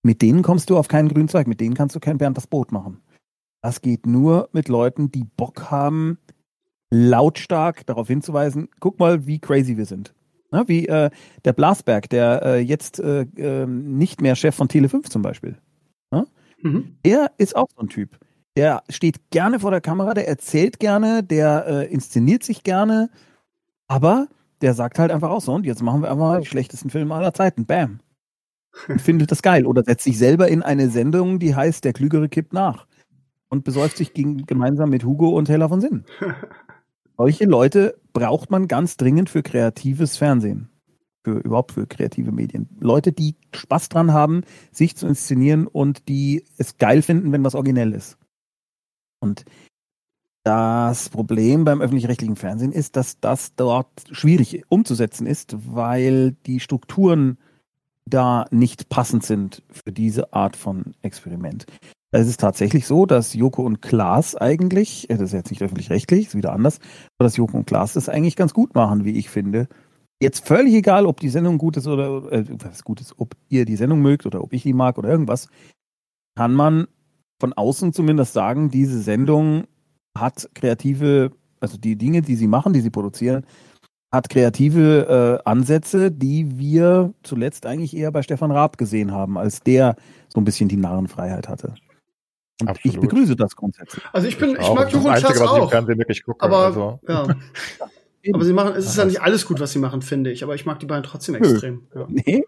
mit 0.02 0.22
denen 0.22 0.42
kommst 0.42 0.70
du 0.70 0.76
auf 0.76 0.88
keinen 0.88 1.08
grünen 1.08 1.28
Zweig, 1.28 1.46
mit 1.46 1.60
denen 1.60 1.74
kannst 1.74 1.96
du 1.96 2.00
kein 2.00 2.18
Bernd 2.18 2.36
das 2.36 2.46
Boot 2.46 2.72
machen. 2.72 3.00
Das 3.62 3.80
geht 3.80 4.06
nur 4.06 4.48
mit 4.52 4.68
Leuten, 4.68 5.10
die 5.10 5.24
Bock 5.24 5.70
haben, 5.70 6.18
lautstark 6.90 7.86
darauf 7.86 8.08
hinzuweisen, 8.08 8.68
guck 8.80 8.98
mal, 8.98 9.26
wie 9.26 9.38
crazy 9.38 9.76
wir 9.76 9.86
sind. 9.86 10.14
Na, 10.50 10.68
wie 10.68 10.86
äh, 10.86 11.10
der 11.44 11.52
Blasberg, 11.54 12.10
der 12.10 12.42
äh, 12.44 12.58
jetzt 12.58 13.00
äh, 13.00 13.22
ähm, 13.36 13.96
nicht 13.96 14.20
mehr 14.20 14.36
Chef 14.36 14.54
von 14.54 14.68
Tele5 14.68 15.08
zum 15.08 15.22
Beispiel. 15.22 15.56
Mhm. 16.62 16.96
Der 17.04 17.32
ist 17.38 17.56
auch 17.56 17.68
so 17.74 17.82
ein 17.82 17.88
Typ. 17.88 18.18
Der 18.56 18.82
steht 18.88 19.30
gerne 19.30 19.60
vor 19.60 19.70
der 19.70 19.80
Kamera, 19.80 20.14
der 20.14 20.28
erzählt 20.28 20.78
gerne, 20.78 21.22
der 21.22 21.66
äh, 21.66 21.92
inszeniert 21.92 22.42
sich 22.42 22.62
gerne 22.62 23.10
aber 23.92 24.26
der 24.62 24.72
sagt 24.72 24.98
halt 24.98 25.10
einfach 25.10 25.28
auch 25.28 25.42
so, 25.42 25.52
und 25.52 25.66
jetzt 25.66 25.82
machen 25.82 26.00
wir 26.00 26.10
einfach 26.10 26.24
mal 26.24 26.40
die 26.40 26.46
schlechtesten 26.46 26.88
Filme 26.88 27.14
aller 27.14 27.34
Zeiten. 27.34 27.66
Bam. 27.66 28.00
Und 28.88 29.00
findet 29.02 29.30
das 29.30 29.42
geil. 29.42 29.66
Oder 29.66 29.84
setzt 29.84 30.04
sich 30.04 30.16
selber 30.16 30.48
in 30.48 30.62
eine 30.62 30.88
Sendung, 30.88 31.38
die 31.38 31.54
heißt 31.54 31.84
Der 31.84 31.92
Klügere 31.92 32.30
kippt 32.30 32.54
nach. 32.54 32.86
Und 33.50 33.64
besäuft 33.64 33.98
sich 33.98 34.14
gegen, 34.14 34.46
gemeinsam 34.46 34.88
mit 34.88 35.04
Hugo 35.04 35.28
und 35.28 35.44
Taylor 35.44 35.68
von 35.68 35.82
Sinn. 35.82 36.06
Solche 37.18 37.44
Leute 37.44 38.00
braucht 38.14 38.50
man 38.50 38.66
ganz 38.66 38.96
dringend 38.96 39.28
für 39.28 39.42
kreatives 39.42 40.16
Fernsehen. 40.16 40.70
Für 41.22 41.38
überhaupt 41.40 41.72
für 41.72 41.86
kreative 41.86 42.32
Medien. 42.32 42.70
Leute, 42.80 43.12
die 43.12 43.36
Spaß 43.54 43.90
dran 43.90 44.14
haben, 44.14 44.42
sich 44.70 44.96
zu 44.96 45.06
inszenieren 45.06 45.66
und 45.66 46.08
die 46.08 46.46
es 46.56 46.78
geil 46.78 47.02
finden, 47.02 47.30
wenn 47.30 47.44
was 47.44 47.54
originell 47.54 47.92
ist. 47.92 48.16
Und 49.20 49.44
das 50.44 51.08
Problem 51.08 51.64
beim 51.64 51.80
öffentlich-rechtlichen 51.80 52.36
Fernsehen 52.36 52.72
ist, 52.72 52.96
dass 52.96 53.20
das 53.20 53.54
dort 53.54 53.88
schwierig 54.10 54.64
umzusetzen 54.68 55.26
ist, 55.26 55.56
weil 55.72 56.32
die 56.46 56.60
Strukturen 56.60 57.38
da 58.08 58.46
nicht 58.50 58.88
passend 58.88 59.24
sind 59.24 59.62
für 59.70 59.92
diese 59.92 60.32
Art 60.32 60.56
von 60.56 60.94
Experiment. 61.02 61.66
Es 62.14 62.28
ist 62.28 62.40
tatsächlich 62.40 62.86
so, 62.86 63.06
dass 63.06 63.32
Joko 63.32 63.62
und 63.62 63.80
Klaas 63.80 64.36
eigentlich, 64.36 65.08
äh, 65.08 65.14
das 65.14 65.30
ist 65.30 65.32
jetzt 65.32 65.50
nicht 65.50 65.62
öffentlich-rechtlich, 65.62 66.26
ist 66.26 66.34
wieder 66.34 66.52
anders, 66.52 66.78
aber 67.18 67.26
dass 67.26 67.36
Joko 67.36 67.56
und 67.56 67.66
Klaas 67.66 67.94
das 67.94 68.08
eigentlich 68.08 68.36
ganz 68.36 68.52
gut 68.52 68.74
machen, 68.74 69.04
wie 69.04 69.16
ich 69.16 69.30
finde. 69.30 69.68
Jetzt 70.20 70.46
völlig 70.46 70.74
egal, 70.74 71.06
ob 71.06 71.20
die 71.20 71.30
Sendung 71.30 71.56
gut 71.56 71.76
ist 71.76 71.86
oder 71.86 72.30
äh, 72.30 72.44
was 72.58 72.84
gut 72.84 73.00
ist, 73.00 73.14
ob 73.18 73.34
ihr 73.48 73.64
die 73.64 73.76
Sendung 73.76 74.02
mögt 74.02 74.26
oder 74.26 74.42
ob 74.42 74.52
ich 74.52 74.62
die 74.62 74.74
mag 74.74 74.98
oder 74.98 75.08
irgendwas, 75.08 75.48
kann 76.36 76.52
man 76.52 76.86
von 77.40 77.54
außen 77.54 77.92
zumindest 77.92 78.34
sagen, 78.34 78.70
diese 78.70 79.00
Sendung 79.00 79.64
hat 80.16 80.48
kreative, 80.54 81.30
also 81.60 81.76
die 81.76 81.96
Dinge, 81.96 82.22
die 82.22 82.36
sie 82.36 82.46
machen, 82.46 82.72
die 82.72 82.80
sie 82.80 82.90
produzieren, 82.90 83.44
hat 84.12 84.28
kreative 84.28 85.40
äh, 85.44 85.48
Ansätze, 85.48 86.10
die 86.10 86.58
wir 86.58 87.14
zuletzt 87.22 87.64
eigentlich 87.64 87.96
eher 87.96 88.12
bei 88.12 88.22
Stefan 88.22 88.50
Raab 88.50 88.76
gesehen 88.76 89.12
haben, 89.12 89.38
als 89.38 89.60
der 89.60 89.96
so 90.28 90.40
ein 90.40 90.44
bisschen 90.44 90.68
die 90.68 90.76
Narrenfreiheit 90.76 91.48
hatte. 91.48 91.74
Und 92.60 92.68
Absolut. 92.68 92.94
ich 92.94 93.00
begrüße 93.00 93.36
das 93.36 93.56
grundsätzlich. 93.56 94.04
Also 94.12 94.28
ich 94.28 94.38
bin, 94.38 94.50
ich, 94.50 94.60
ich 94.60 94.74
mag 94.74 94.92
Jürgen 94.92 95.16
Schatz 95.16 95.40
auch. 95.40 95.70
Gucke, 95.70 96.44
aber 96.44 96.58
also. 96.58 97.00
ja. 97.08 97.26
aber 98.34 98.44
sie 98.44 98.52
machen, 98.52 98.74
es 98.76 98.86
ist 98.86 98.98
ja 98.98 99.06
nicht 99.06 99.22
alles 99.22 99.46
gut, 99.46 99.58
was 99.58 99.72
sie 99.72 99.78
machen, 99.78 100.02
finde 100.02 100.30
ich. 100.30 100.44
Aber 100.44 100.54
ich 100.54 100.66
mag 100.66 100.78
die 100.78 100.86
beiden 100.86 101.02
trotzdem 101.02 101.34
extrem. 101.34 101.86
Ja. 101.94 102.06
Nee, 102.08 102.44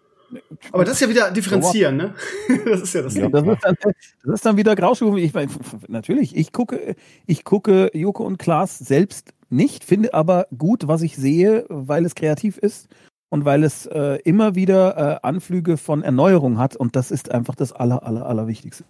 aber 0.73 0.85
das 0.85 0.95
ist 0.95 1.01
ja 1.01 1.09
wieder 1.09 1.31
differenzieren, 1.31 1.97
ne? 1.97 2.15
Das 2.65 2.83
ist 2.83 2.95
ja 2.95 3.03
das. 3.03 3.15
Ja, 3.15 3.29
das, 3.29 3.47
ist 3.47 3.65
dann, 3.65 3.77
das 3.83 4.35
ist 4.35 4.47
dann 4.47 4.57
wieder 4.57 4.75
Graustufen. 4.77 5.19
Ich 5.19 5.35
meine, 5.35 5.51
natürlich, 5.89 6.37
ich 6.37 6.53
gucke, 6.53 6.97
ich 7.27 7.45
gucke 7.45 7.91
Joko 7.95 8.25
und 8.25 8.39
Klaas 8.39 8.79
selbst 8.79 9.33
nicht, 9.51 9.85
finde 9.85 10.15
aber 10.15 10.47
gut, 10.57 10.89
was 10.89 11.03
ich 11.03 11.17
sehe, 11.17 11.65
weil 11.69 12.05
es 12.05 12.15
kreativ 12.15 12.59
ist 12.59 12.89
und 13.31 13.45
weil 13.45 13.65
es 13.65 13.87
äh, 13.87 14.19
immer 14.25 14.55
wieder 14.55 14.97
äh, 14.97 15.27
Anflüge 15.27 15.77
von 15.77 16.03
Erneuerung 16.03 16.59
hat 16.59 16.77
und 16.77 16.97
das 16.97 17.11
ist 17.11 17.31
einfach 17.31 17.55
das 17.55 17.73
aller, 17.73 18.05
aller, 18.05 18.27
allerwichtigste. 18.27 18.85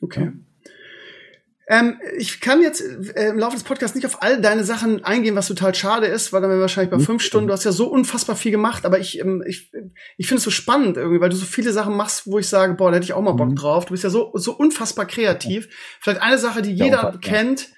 Okay. 0.00 0.24
Ja. 0.24 0.32
Ähm, 1.68 1.98
ich 2.16 2.40
kann 2.40 2.62
jetzt 2.62 2.80
äh, 2.80 3.30
im 3.30 3.38
Laufe 3.38 3.54
des 3.54 3.64
Podcasts 3.64 3.96
nicht 3.96 4.06
auf 4.06 4.22
all 4.22 4.40
deine 4.40 4.62
Sachen 4.62 5.04
eingehen, 5.04 5.34
was 5.34 5.48
total 5.48 5.74
schade 5.74 6.06
ist, 6.06 6.32
weil 6.32 6.40
dann 6.40 6.50
wären 6.50 6.60
wir 6.60 6.62
wahrscheinlich 6.62 6.92
bei 6.92 7.00
fünf 7.00 7.22
Stunden. 7.22 7.48
Du 7.48 7.52
hast 7.52 7.64
ja 7.64 7.72
so 7.72 7.88
unfassbar 7.88 8.36
viel 8.36 8.52
gemacht, 8.52 8.86
aber 8.86 9.00
ich, 9.00 9.18
ähm, 9.18 9.42
ich, 9.44 9.72
ich 10.16 10.28
finde 10.28 10.38
es 10.38 10.44
so 10.44 10.50
spannend 10.50 10.96
irgendwie, 10.96 11.20
weil 11.20 11.30
du 11.30 11.36
so 11.36 11.44
viele 11.44 11.72
Sachen 11.72 11.96
machst, 11.96 12.30
wo 12.30 12.38
ich 12.38 12.48
sage, 12.48 12.74
boah, 12.74 12.90
da 12.90 12.96
hätte 12.96 13.04
ich 13.04 13.14
auch 13.14 13.22
mal 13.22 13.32
Bock 13.32 13.50
mhm. 13.50 13.56
drauf. 13.56 13.84
Du 13.84 13.92
bist 13.92 14.04
ja 14.04 14.10
so, 14.10 14.30
so 14.34 14.52
unfassbar 14.52 15.06
kreativ. 15.06 15.68
Vielleicht 16.00 16.22
eine 16.22 16.38
Sache, 16.38 16.62
die 16.62 16.72
jeder 16.72 17.02
ja, 17.02 17.18
kennt. 17.20 17.68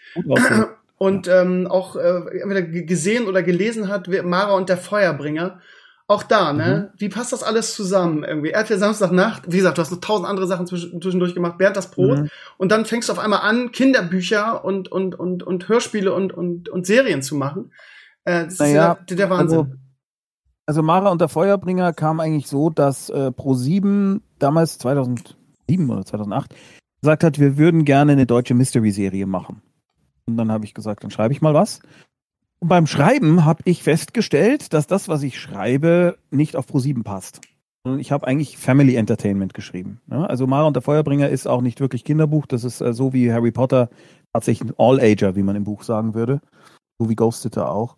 Und 0.99 1.29
ähm, 1.29 1.67
auch 1.69 1.97
äh, 1.97 2.41
entweder 2.41 2.63
gesehen 2.63 3.27
oder 3.27 3.43
gelesen 3.43 3.89
hat, 3.89 4.09
Mara 4.25 4.55
und 4.55 4.69
der 4.69 4.77
Feuerbringer 4.77 5.61
auch 6.09 6.23
da, 6.23 6.55
ne? 6.55 6.91
Mhm. 6.91 6.99
Wie 6.99 7.09
passt 7.11 7.35
das 7.35 7.43
alles 7.43 7.75
zusammen 7.75 8.25
irgendwie? 8.25 8.51
RTL 8.51 8.79
Samstagnacht, 8.79 9.53
wie 9.53 9.59
gesagt, 9.59 9.77
du 9.77 9.83
hast 9.83 9.91
noch 9.91 10.01
tausend 10.01 10.27
andere 10.27 10.47
Sachen 10.47 10.67
zwischendurch 10.67 11.35
gemacht, 11.35 11.59
Bernd 11.59 11.77
das 11.77 11.91
Brot. 11.91 12.21
Mhm. 12.21 12.31
Und 12.57 12.73
dann 12.73 12.87
fängst 12.87 13.11
du 13.11 13.13
auf 13.13 13.19
einmal 13.19 13.41
an, 13.41 13.73
Kinderbücher 13.73 14.65
und, 14.65 14.91
und, 14.91 15.15
und, 15.15 15.43
und 15.43 15.69
Hörspiele 15.69 16.13
und, 16.13 16.33
und, 16.33 16.71
und 16.71 16.87
Serien 16.87 17.21
zu 17.21 17.37
machen. 17.37 17.73
Äh, 18.25 18.45
das 18.45 18.59
naja, 18.59 18.93
ist 18.93 19.11
der, 19.11 19.17
der 19.19 19.31
Wahnsinn. 19.31 19.59
Also, 19.59 19.73
also, 20.65 20.83
Mara 20.83 21.11
und 21.11 21.21
der 21.21 21.29
Feuerbringer 21.29 21.93
kam 21.93 22.21
eigentlich 22.21 22.49
so, 22.49 22.71
dass 22.71 23.11
äh, 23.11 23.31
Pro7 23.31 24.23
damals 24.39 24.79
2007 24.79 25.35
oder 25.91 26.05
2008 26.07 26.55
gesagt 27.03 27.23
hat, 27.23 27.39
wir 27.39 27.59
würden 27.59 27.85
gerne 27.85 28.13
eine 28.13 28.27
deutsche 28.27 28.55
Mystery-Serie 28.55 29.27
machen. 29.27 29.61
Und 30.27 30.39
dann 30.39 30.51
habe 30.51 30.65
ich 30.65 30.73
gesagt, 30.73 31.05
dann 31.05 31.11
schreibe 31.11 31.33
ich 31.33 31.43
mal 31.43 31.55
was. 31.55 31.81
Und 32.61 32.69
beim 32.69 32.87
Schreiben 32.87 33.45
habe 33.45 33.63
ich 33.65 33.83
festgestellt, 33.83 34.73
dass 34.73 34.87
das, 34.87 35.09
was 35.09 35.23
ich 35.23 35.41
schreibe, 35.41 36.19
nicht 36.31 36.57
auf 36.57 36.67
Pro7 36.67 37.05
passt. 37.05 37.41
Ich 37.99 38.13
habe 38.13 38.27
eigentlich 38.27 38.59
Family 38.59 38.97
Entertainment 38.97 39.55
geschrieben. 39.55 40.01
Also 40.11 40.47
Mara 40.47 40.67
und 40.67 40.75
der 40.75 40.83
Feuerbringer 40.83 41.29
ist 41.29 41.47
auch 41.47 41.63
nicht 41.63 41.81
wirklich 41.81 42.05
Kinderbuch. 42.05 42.47
Das 42.47 42.65
ist 42.65 42.81
äh, 42.81 42.93
so 42.93 43.13
wie 43.13 43.33
Harry 43.33 43.53
Potter 43.53 43.89
tatsächlich 44.33 44.71
ein 44.71 44.75
All-Ager, 44.77 45.37
wie 45.37 45.43
man 45.43 45.57
im 45.57 45.65
Buch 45.65 45.83
sagen 45.83 46.15
würde. 46.15 46.41
So 46.99 47.09
wie 47.09 47.15
Ghost 47.15 47.43
Sitter 47.43 47.71
auch. 47.71 47.97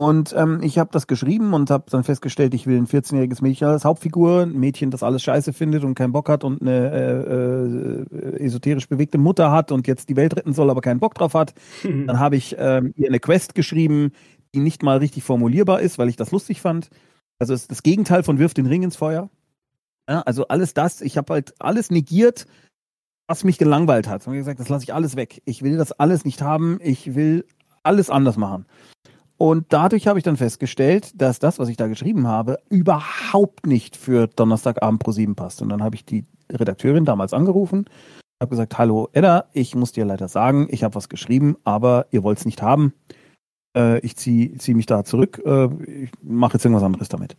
Und 0.00 0.34
ähm, 0.34 0.60
ich 0.62 0.78
habe 0.78 0.88
das 0.90 1.06
geschrieben 1.06 1.52
und 1.52 1.68
habe 1.68 1.84
dann 1.90 2.04
festgestellt, 2.04 2.54
ich 2.54 2.66
will 2.66 2.78
ein 2.78 2.86
14-jähriges 2.86 3.42
Mädchen 3.42 3.68
als 3.68 3.84
Hauptfigur, 3.84 4.44
ein 4.44 4.58
Mädchen, 4.58 4.90
das 4.90 5.02
alles 5.02 5.22
scheiße 5.22 5.52
findet 5.52 5.84
und 5.84 5.94
keinen 5.94 6.12
Bock 6.12 6.30
hat 6.30 6.42
und 6.42 6.62
eine 6.62 6.90
äh, 6.90 8.36
äh, 8.38 8.42
esoterisch 8.46 8.88
bewegte 8.88 9.18
Mutter 9.18 9.52
hat 9.52 9.70
und 9.72 9.86
jetzt 9.86 10.08
die 10.08 10.16
Welt 10.16 10.34
retten 10.34 10.54
soll, 10.54 10.70
aber 10.70 10.80
keinen 10.80 11.00
Bock 11.00 11.16
drauf 11.16 11.34
hat. 11.34 11.52
Dann 11.82 12.18
habe 12.18 12.36
ich 12.36 12.56
ähm, 12.58 12.94
ihr 12.96 13.08
eine 13.08 13.20
Quest 13.20 13.54
geschrieben, 13.54 14.12
die 14.54 14.60
nicht 14.60 14.82
mal 14.82 14.96
richtig 14.96 15.22
formulierbar 15.22 15.82
ist, 15.82 15.98
weil 15.98 16.08
ich 16.08 16.16
das 16.16 16.30
lustig 16.30 16.62
fand. 16.62 16.88
Also 17.38 17.52
es 17.52 17.62
ist 17.62 17.70
das 17.70 17.82
Gegenteil 17.82 18.22
von 18.22 18.38
wirft 18.38 18.56
den 18.56 18.64
Ring 18.64 18.82
ins 18.82 18.96
Feuer. 18.96 19.28
Ja, 20.08 20.22
also 20.22 20.48
alles 20.48 20.72
das, 20.72 21.02
ich 21.02 21.18
habe 21.18 21.34
halt 21.34 21.52
alles 21.58 21.90
negiert, 21.90 22.46
was 23.28 23.44
mich 23.44 23.58
gelangweilt 23.58 24.08
hat. 24.08 24.26
Und 24.26 24.32
gesagt, 24.32 24.60
das 24.60 24.70
lasse 24.70 24.84
ich 24.84 24.94
alles 24.94 25.16
weg. 25.16 25.42
Ich 25.44 25.62
will 25.62 25.76
das 25.76 25.92
alles 25.92 26.24
nicht 26.24 26.40
haben. 26.40 26.78
Ich 26.82 27.14
will 27.14 27.44
alles 27.82 28.08
anders 28.08 28.38
machen. 28.38 28.64
Und 29.40 29.72
dadurch 29.72 30.06
habe 30.06 30.18
ich 30.18 30.22
dann 30.22 30.36
festgestellt, 30.36 31.18
dass 31.18 31.38
das, 31.38 31.58
was 31.58 31.70
ich 31.70 31.78
da 31.78 31.86
geschrieben 31.86 32.26
habe, 32.26 32.58
überhaupt 32.68 33.66
nicht 33.66 33.96
für 33.96 34.26
Donnerstagabend 34.26 35.02
pro 35.02 35.12
7 35.12 35.34
passt. 35.34 35.62
Und 35.62 35.70
dann 35.70 35.82
habe 35.82 35.96
ich 35.96 36.04
die 36.04 36.26
Redakteurin 36.52 37.06
damals 37.06 37.32
angerufen, 37.32 37.86
habe 38.38 38.50
gesagt, 38.50 38.76
hallo 38.76 39.08
Edda, 39.14 39.46
ich 39.54 39.74
muss 39.74 39.92
dir 39.92 40.04
leider 40.04 40.28
sagen, 40.28 40.68
ich 40.70 40.84
habe 40.84 40.94
was 40.94 41.08
geschrieben, 41.08 41.56
aber 41.64 42.04
ihr 42.10 42.22
wollt 42.22 42.36
es 42.36 42.44
nicht 42.44 42.60
haben. 42.60 42.92
Äh, 43.74 44.00
ich 44.00 44.14
ziehe 44.14 44.58
zieh 44.58 44.74
mich 44.74 44.84
da 44.84 45.04
zurück, 45.04 45.40
äh, 45.46 45.70
ich 45.84 46.10
mache 46.20 46.54
jetzt 46.54 46.66
irgendwas 46.66 46.84
anderes 46.84 47.08
damit. 47.08 47.38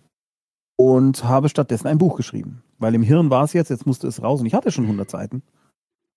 Und 0.78 1.24
habe 1.24 1.50
stattdessen 1.50 1.86
ein 1.86 2.00
Buch 2.00 2.18
geschrieben. 2.18 2.64
Weil 2.80 2.96
im 2.96 3.04
Hirn 3.04 3.30
war 3.30 3.44
es 3.44 3.54
jetzt, 3.54 3.70
jetzt 3.70 3.86
musste 3.86 4.08
es 4.08 4.24
raus 4.24 4.40
und 4.40 4.48
ich 4.48 4.56
hatte 4.56 4.72
schon 4.72 4.86
100 4.86 5.08
Seiten. 5.08 5.44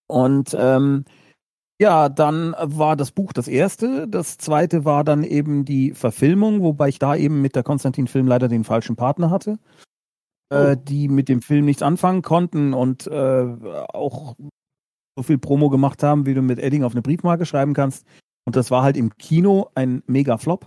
Und 0.07 0.57
ähm, 0.59 1.05
ja, 1.85 2.09
dann 2.09 2.55
war 2.59 2.97
das 2.97 3.11
Buch 3.11 3.35
das 3.35 3.47
erste. 3.47 4.09
Das 4.09 4.39
zweite 4.39 4.87
war 4.87 5.05
dann 5.05 5.23
eben 5.23 5.67
die 5.67 5.93
Verfilmung, 5.93 6.63
wobei 6.63 6.89
ich 6.89 6.99
da 6.99 7.15
eben 7.15 7.43
mit 7.43 7.57
der 7.57 7.63
Konstantin-Film 7.63 8.27
leider 8.27 8.49
den 8.49 8.65
falschen 8.65 8.97
Partner 8.97 9.29
hatte, 9.29 9.59
äh, 10.51 10.57
oh. 10.57 10.59
äh, 10.71 10.77
die 10.83 11.09
mit 11.09 11.29
dem 11.29 11.43
Film 11.43 11.67
nichts 11.67 11.83
anfangen 11.83 12.23
konnten 12.23 12.73
und 12.73 13.07
äh, 13.07 13.47
auch 13.93 14.35
so 15.15 15.23
viel 15.23 15.37
Promo 15.37 15.69
gemacht 15.69 16.03
haben, 16.03 16.25
wie 16.25 16.33
du 16.33 16.41
mit 16.41 16.59
Edding 16.59 16.85
auf 16.85 16.93
eine 16.93 17.03
Briefmarke 17.03 17.45
schreiben 17.45 17.75
kannst. 17.75 18.07
Und 18.47 18.57
das 18.57 18.71
war 18.71 18.83
halt 18.83 18.97
im 18.97 19.15
Kino 19.19 19.69
ein 19.75 20.03
mega 20.07 20.39
Flop, 20.39 20.67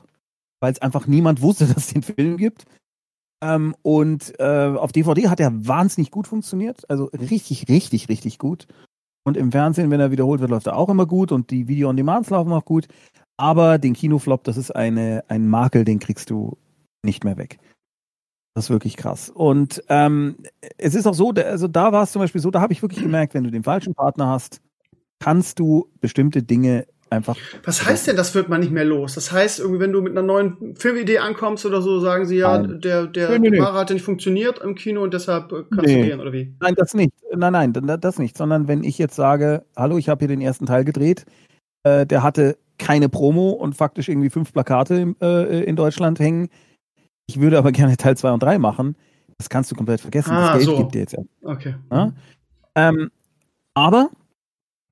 weil 0.59 0.71
es 0.71 0.83
einfach 0.83 1.07
niemand 1.07 1.41
wusste, 1.41 1.65
dass 1.73 1.77
es 1.77 1.93
den 1.93 2.03
Film 2.03 2.37
gibt. 2.37 2.65
Ähm, 3.43 3.75
und 3.81 4.39
äh, 4.39 4.75
auf 4.75 4.91
DVD 4.91 5.29
hat 5.29 5.39
er 5.39 5.67
wahnsinnig 5.67 6.11
gut 6.11 6.27
funktioniert. 6.27 6.87
Also 6.91 7.05
richtig, 7.05 7.67
richtig, 7.69 8.07
richtig 8.07 8.37
gut. 8.37 8.67
Und 9.27 9.35
im 9.35 9.51
Fernsehen, 9.51 9.91
wenn 9.91 9.99
er 9.99 10.09
wiederholt 10.09 10.39
wird, 10.39 10.51
läuft 10.51 10.67
er 10.67 10.77
auch 10.77 10.87
immer 10.87 11.05
gut 11.05 11.33
und 11.33 11.51
die 11.51 11.67
Video-on-Demands 11.67 12.29
laufen 12.29 12.53
auch 12.53 12.63
gut. 12.63 12.87
Aber 13.35 13.77
den 13.77 13.91
Kinoflop, 13.91 14.45
das 14.45 14.55
ist 14.55 14.73
eine, 14.73 15.25
ein 15.27 15.49
Makel, 15.49 15.83
den 15.83 15.99
kriegst 15.99 16.29
du 16.29 16.57
nicht 17.03 17.25
mehr 17.25 17.35
weg. 17.35 17.59
Das 18.55 18.67
ist 18.67 18.69
wirklich 18.69 18.95
krass. 18.95 19.29
Und 19.29 19.83
ähm, 19.89 20.37
es 20.77 20.95
ist 20.95 21.07
auch 21.07 21.13
so, 21.13 21.31
also 21.31 21.67
da 21.67 21.91
war 21.91 22.03
es 22.03 22.13
zum 22.13 22.21
Beispiel 22.21 22.39
so, 22.39 22.51
da 22.51 22.61
habe 22.61 22.71
ich 22.71 22.81
wirklich 22.81 23.03
gemerkt, 23.03 23.33
wenn 23.33 23.43
du 23.43 23.51
den 23.51 23.63
falschen 23.63 23.93
Partner 23.93 24.27
hast, 24.27 24.61
kannst 25.19 25.59
du 25.59 25.89
bestimmte 25.99 26.41
Dinge 26.41 26.87
einfach. 27.09 27.37
Was 27.63 27.85
heißt 27.85 28.07
denn, 28.07 28.15
das 28.15 28.35
wird 28.35 28.49
man 28.49 28.59
nicht 28.59 28.71
mehr 28.71 28.85
los? 28.85 29.15
Das 29.15 29.31
heißt, 29.31 29.59
irgendwie, 29.59 29.79
wenn 29.79 29.91
du 29.91 30.01
mit 30.01 30.11
einer 30.11 30.21
neuen 30.21 30.75
Filmidee 30.75 31.19
ankommst 31.19 31.65
oder 31.65 31.81
so, 31.81 31.99
sagen 31.99 32.25
sie 32.25 32.37
ja, 32.37 32.57
nein. 32.57 32.81
der, 32.81 33.07
der 33.07 33.39
nee, 33.39 33.49
nee, 33.49 33.57
Fahrer 33.57 33.79
hat 33.79 33.89
nicht 33.89 34.03
funktioniert 34.03 34.59
im 34.59 34.75
Kino 34.75 35.03
und 35.03 35.13
deshalb 35.13 35.51
äh, 35.51 35.63
kannst 35.69 35.85
nee. 35.85 36.01
du 36.01 36.07
gehen, 36.07 36.19
oder 36.19 36.33
wie? 36.33 36.53
Nein, 36.59 36.75
das 36.75 36.93
nicht. 36.93 37.13
Nein, 37.35 37.53
nein, 37.53 37.73
das 37.99 38.19
nicht. 38.19 38.37
Sondern 38.37 38.67
wenn 38.67 38.83
ich 38.83 38.97
jetzt 38.97 39.15
sage, 39.15 39.65
hallo, 39.75 39.97
ich 39.97 40.09
habe 40.09 40.19
hier 40.19 40.27
den 40.27 40.41
ersten 40.41 40.65
Teil 40.65 40.85
gedreht, 40.85 41.25
äh, 41.83 42.05
der 42.05 42.23
hatte 42.23 42.57
keine 42.77 43.09
Promo 43.09 43.51
und 43.51 43.75
faktisch 43.75 44.09
irgendwie 44.09 44.29
fünf 44.29 44.53
Plakate 44.53 45.15
äh, 45.21 45.63
in 45.63 45.75
Deutschland 45.75 46.19
hängen. 46.19 46.49
Ich 47.27 47.39
würde 47.39 47.57
aber 47.57 47.71
gerne 47.71 47.97
Teil 47.97 48.15
2 48.17 48.31
und 48.31 48.43
3 48.43 48.59
machen. 48.59 48.95
Das 49.37 49.49
kannst 49.49 49.71
du 49.71 49.75
komplett 49.75 50.01
vergessen. 50.01 50.31
Ah, 50.31 50.53
das 50.53 50.57
Geld 50.57 50.65
so. 50.65 50.77
gibt 50.77 50.95
dir 50.95 50.99
jetzt 50.99 51.13
ja. 51.13 51.23
Okay. 51.43 51.75
Ja? 51.91 52.13
Ähm, 52.75 53.11
aber 53.73 54.09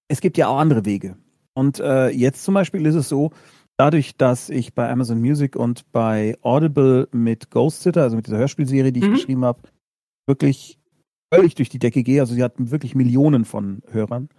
es 0.08 0.22
gibt 0.22 0.38
ja 0.38 0.48
auch 0.48 0.60
andere 0.60 0.86
Wege. 0.86 1.18
Und 1.56 1.80
äh, 1.80 2.10
jetzt 2.10 2.44
zum 2.44 2.54
Beispiel 2.54 2.86
ist 2.86 2.96
es 2.96 3.10
so, 3.10 3.32
dadurch, 3.78 4.16
dass 4.18 4.50
ich 4.50 4.74
bei 4.74 4.90
Amazon 4.90 5.20
Music 5.20 5.56
und 5.56 5.92
bei 5.92 6.38
Audible 6.42 7.08
mit 7.12 7.50
Ghost 7.50 7.82
Sitter, 7.82 8.04
also 8.04 8.16
mit 8.16 8.28
dieser 8.28 8.38
Hörspielserie, 8.38 8.92
die 8.92 9.00
ich 9.00 9.08
mhm. 9.08 9.14
geschrieben 9.14 9.46
habe, 9.46 9.62
wirklich 10.28 10.80
völlig 11.34 11.56
durch 11.56 11.70
die 11.70 11.80
Decke 11.80 12.04
gehe, 12.04 12.22
also 12.22 12.34
sie 12.34 12.44
hatten 12.44 12.72
wirklich 12.72 12.96
Millionen 12.96 13.46
von 13.46 13.82
Hörern, 13.88 14.30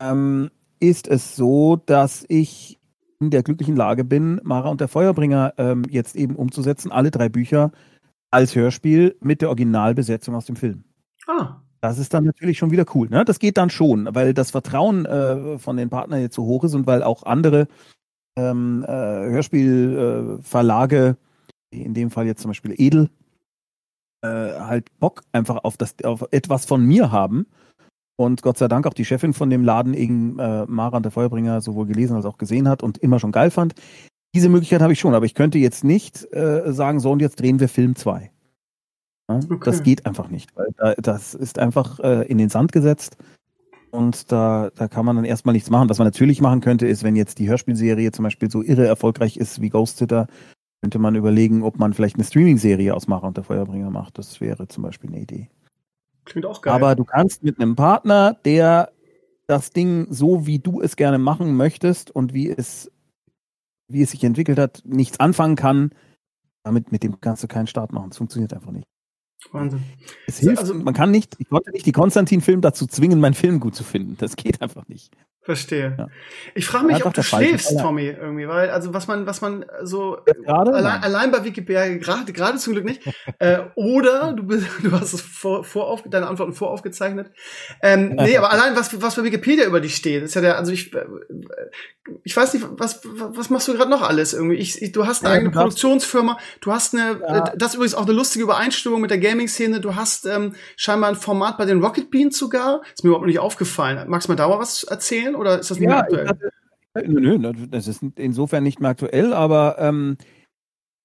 ähm, 0.00 0.50
ist 0.80 1.08
es 1.08 1.36
so, 1.36 1.76
dass 1.76 2.24
ich 2.28 2.78
in 3.20 3.30
der 3.30 3.42
glücklichen 3.42 3.76
Lage 3.76 4.04
bin, 4.04 4.40
Mara 4.44 4.68
und 4.68 4.80
der 4.80 4.88
Feuerbringer 4.88 5.54
ähm, 5.56 5.84
jetzt 5.88 6.16
eben 6.16 6.36
umzusetzen, 6.36 6.92
alle 6.92 7.10
drei 7.10 7.28
Bücher 7.28 7.72
als 8.30 8.54
Hörspiel 8.54 9.16
mit 9.20 9.40
der 9.40 9.48
Originalbesetzung 9.48 10.34
aus 10.34 10.46
dem 10.46 10.56
Film. 10.56 10.84
Ah. 11.26 11.62
Das 11.88 11.98
ist 11.98 12.12
dann 12.12 12.24
natürlich 12.24 12.58
schon 12.58 12.72
wieder 12.72 12.84
cool. 12.94 13.08
Ne? 13.08 13.24
Das 13.24 13.38
geht 13.38 13.56
dann 13.56 13.70
schon, 13.70 14.08
weil 14.12 14.34
das 14.34 14.50
Vertrauen 14.50 15.06
äh, 15.06 15.56
von 15.60 15.76
den 15.76 15.88
Partnern 15.88 16.20
jetzt 16.20 16.34
so 16.34 16.44
hoch 16.44 16.64
ist 16.64 16.74
und 16.74 16.88
weil 16.88 17.04
auch 17.04 17.22
andere 17.22 17.68
ähm, 18.36 18.84
äh, 18.88 18.90
Hörspielverlage, 18.90 21.16
äh, 21.72 21.80
in 21.80 21.94
dem 21.94 22.10
Fall 22.10 22.26
jetzt 22.26 22.42
zum 22.42 22.50
Beispiel 22.50 22.74
Edel, 22.76 23.08
äh, 24.22 24.28
halt 24.28 24.88
Bock 24.98 25.22
einfach 25.30 25.62
auf, 25.62 25.76
das, 25.76 25.94
auf 26.02 26.26
etwas 26.32 26.64
von 26.64 26.84
mir 26.84 27.12
haben. 27.12 27.46
Und 28.18 28.42
Gott 28.42 28.58
sei 28.58 28.66
Dank 28.66 28.88
auch 28.88 28.94
die 28.94 29.04
Chefin 29.04 29.32
von 29.32 29.48
dem 29.48 29.62
Laden, 29.62 29.94
eben 29.94 30.40
äh, 30.40 30.66
Mara 30.66 30.98
der 30.98 31.12
Feuerbringer, 31.12 31.60
sowohl 31.60 31.86
gelesen 31.86 32.16
als 32.16 32.24
auch 32.24 32.38
gesehen 32.38 32.68
hat 32.68 32.82
und 32.82 32.98
immer 32.98 33.20
schon 33.20 33.30
geil 33.30 33.52
fand. 33.52 33.74
Diese 34.34 34.48
Möglichkeit 34.48 34.80
habe 34.80 34.92
ich 34.92 34.98
schon, 34.98 35.14
aber 35.14 35.26
ich 35.26 35.34
könnte 35.34 35.58
jetzt 35.58 35.84
nicht 35.84 36.26
äh, 36.32 36.72
sagen, 36.72 36.98
so 36.98 37.12
und 37.12 37.20
jetzt 37.20 37.40
drehen 37.40 37.60
wir 37.60 37.68
Film 37.68 37.94
2. 37.94 38.32
Okay. 39.28 39.58
Das 39.64 39.82
geht 39.82 40.06
einfach 40.06 40.28
nicht, 40.28 40.54
weil 40.56 40.68
da, 40.76 40.94
das 40.94 41.34
ist 41.34 41.58
einfach 41.58 41.98
äh, 42.00 42.26
in 42.28 42.38
den 42.38 42.48
Sand 42.48 42.70
gesetzt 42.70 43.16
und 43.90 44.30
da, 44.30 44.70
da 44.74 44.88
kann 44.88 45.04
man 45.04 45.16
dann 45.16 45.24
erstmal 45.24 45.52
nichts 45.52 45.70
machen. 45.70 45.88
Was 45.88 45.98
man 45.98 46.06
natürlich 46.06 46.40
machen 46.40 46.60
könnte, 46.60 46.86
ist, 46.86 47.02
wenn 47.02 47.16
jetzt 47.16 47.38
die 47.38 47.48
Hörspielserie 47.48 48.12
zum 48.12 48.24
Beispiel 48.24 48.50
so 48.50 48.62
irre 48.62 48.86
erfolgreich 48.86 49.36
ist 49.36 49.60
wie 49.60 49.70
Ghost 49.70 49.96
Sitter, 49.96 50.26
könnte 50.82 50.98
man 50.98 51.14
überlegen, 51.14 51.62
ob 51.62 51.78
man 51.78 51.94
vielleicht 51.94 52.16
eine 52.16 52.24
Streaming-Serie 52.24 52.94
aus 52.94 53.08
Macher 53.08 53.26
und 53.26 53.36
der 53.36 53.44
Feuerbringer 53.44 53.90
macht. 53.90 54.18
Das 54.18 54.40
wäre 54.40 54.68
zum 54.68 54.82
Beispiel 54.82 55.10
eine 55.10 55.20
Idee. 55.20 55.48
Klingt 56.24 56.46
auch 56.46 56.60
geil. 56.60 56.74
Aber 56.74 56.94
du 56.94 57.04
kannst 57.04 57.42
mit 57.42 57.58
einem 57.58 57.74
Partner, 57.74 58.34
der 58.44 58.92
das 59.46 59.70
Ding 59.70 60.06
so, 60.10 60.46
wie 60.46 60.58
du 60.58 60.80
es 60.80 60.96
gerne 60.96 61.18
machen 61.18 61.56
möchtest 61.56 62.10
und 62.10 62.34
wie 62.34 62.50
es, 62.50 62.90
wie 63.88 64.02
es 64.02 64.10
sich 64.10 64.24
entwickelt 64.24 64.58
hat, 64.58 64.82
nichts 64.84 65.20
anfangen 65.20 65.56
kann, 65.56 65.90
damit 66.64 66.92
mit 66.92 67.02
dem 67.02 67.20
kannst 67.20 67.42
du 67.42 67.48
keinen 67.48 67.68
Start 67.68 67.92
machen. 67.92 68.10
Es 68.10 68.18
funktioniert 68.18 68.52
einfach 68.52 68.72
nicht. 68.72 68.86
Wahnsinn. 69.52 69.82
Es 70.26 70.38
hilft, 70.38 70.58
also, 70.58 70.74
man 70.74 70.94
kann 70.94 71.10
nicht, 71.10 71.36
ich 71.38 71.48
konnte 71.48 71.70
nicht 71.70 71.86
die 71.86 71.92
Konstantin-Film 71.92 72.60
dazu 72.60 72.86
zwingen, 72.86 73.20
meinen 73.20 73.34
Film 73.34 73.60
gut 73.60 73.74
zu 73.74 73.84
finden. 73.84 74.16
Das 74.18 74.36
geht 74.36 74.62
einfach 74.62 74.88
nicht. 74.88 75.12
Verstehe. 75.46 75.94
Ja. 75.96 76.08
Ich 76.56 76.66
frage 76.66 76.86
mich, 76.86 77.06
ob 77.06 77.14
du 77.14 77.22
schläfst, 77.22 77.78
Tommy, 77.78 78.08
irgendwie, 78.08 78.48
weil, 78.48 78.68
also 78.68 78.92
was 78.92 79.06
man, 79.06 79.26
was 79.26 79.40
man 79.42 79.64
so 79.84 80.18
gerade, 80.24 80.74
allein, 80.74 81.04
allein 81.04 81.30
bei 81.30 81.44
Wikipedia, 81.44 81.86
gerade, 81.98 82.32
gerade 82.32 82.58
zum 82.58 82.72
Glück 82.72 82.84
nicht, 82.84 83.02
äh, 83.38 83.60
oder 83.76 84.32
du 84.32 84.42
bist, 84.42 84.66
du 84.82 84.90
hast 84.90 85.12
es 85.12 85.20
vor, 85.20 85.62
vorauf, 85.62 86.02
deine 86.04 86.26
Antworten 86.26 86.52
voraufgezeichnet. 86.52 87.30
Ähm, 87.80 88.16
nee, 88.16 88.36
aber 88.36 88.50
allein 88.50 88.74
was, 88.74 89.00
was 89.00 89.14
bei 89.14 89.22
Wikipedia 89.22 89.66
über 89.66 89.80
dich 89.80 89.94
steht, 89.94 90.24
ist 90.24 90.34
ja 90.34 90.40
der, 90.40 90.58
also 90.58 90.72
ich, 90.72 90.92
äh, 90.92 91.04
ich 92.24 92.36
weiß 92.36 92.54
nicht, 92.54 92.66
was, 92.68 93.02
was 93.04 93.48
machst 93.48 93.68
du 93.68 93.74
gerade 93.74 93.90
noch 93.90 94.02
alles 94.02 94.34
irgendwie? 94.34 94.56
Ich, 94.56 94.82
ich, 94.82 94.90
du 94.90 95.06
hast 95.06 95.24
eine 95.24 95.32
ja, 95.32 95.36
eigene 95.36 95.52
Produktionsfirma, 95.52 96.38
du 96.60 96.72
hast 96.72 96.92
eine, 96.92 97.20
ja. 97.20 97.46
Äh, 97.46 97.56
das 97.56 97.68
ist 97.68 97.74
übrigens 97.76 97.94
auch 97.94 98.06
eine 98.06 98.14
lustige 98.14 98.42
Übereinstimmung 98.42 99.00
mit 99.00 99.12
der 99.12 99.18
Gaming-Szene, 99.18 99.80
du 99.80 99.94
hast 99.94 100.26
ähm, 100.26 100.56
scheinbar 100.74 101.10
ein 101.10 101.16
Format 101.16 101.56
bei 101.56 101.66
den 101.66 101.80
Rocket 101.80 102.10
Beans 102.10 102.36
sogar, 102.36 102.82
ist 102.92 103.04
mir 103.04 103.10
überhaupt 103.10 103.28
nicht 103.28 103.38
aufgefallen. 103.38 104.08
Magst 104.08 104.26
du 104.26 104.32
mal 104.32 104.36
da 104.36 104.56
mal 104.56 104.62
was 104.62 104.84
erzählen 104.84 105.35
oder 105.38 105.58
ist 105.58 105.70
das 105.70 105.78
nicht 105.78 105.88
ja, 105.88 105.96
mehr 105.96 106.02
aktuell? 106.02 106.28
Hatte, 106.28 106.50
nö, 107.06 107.38
nö, 107.38 107.52
das 107.68 107.88
ist 107.88 108.02
insofern 108.16 108.62
nicht 108.62 108.80
mehr 108.80 108.90
aktuell, 108.90 109.32
aber 109.32 109.76
ähm, 109.78 110.16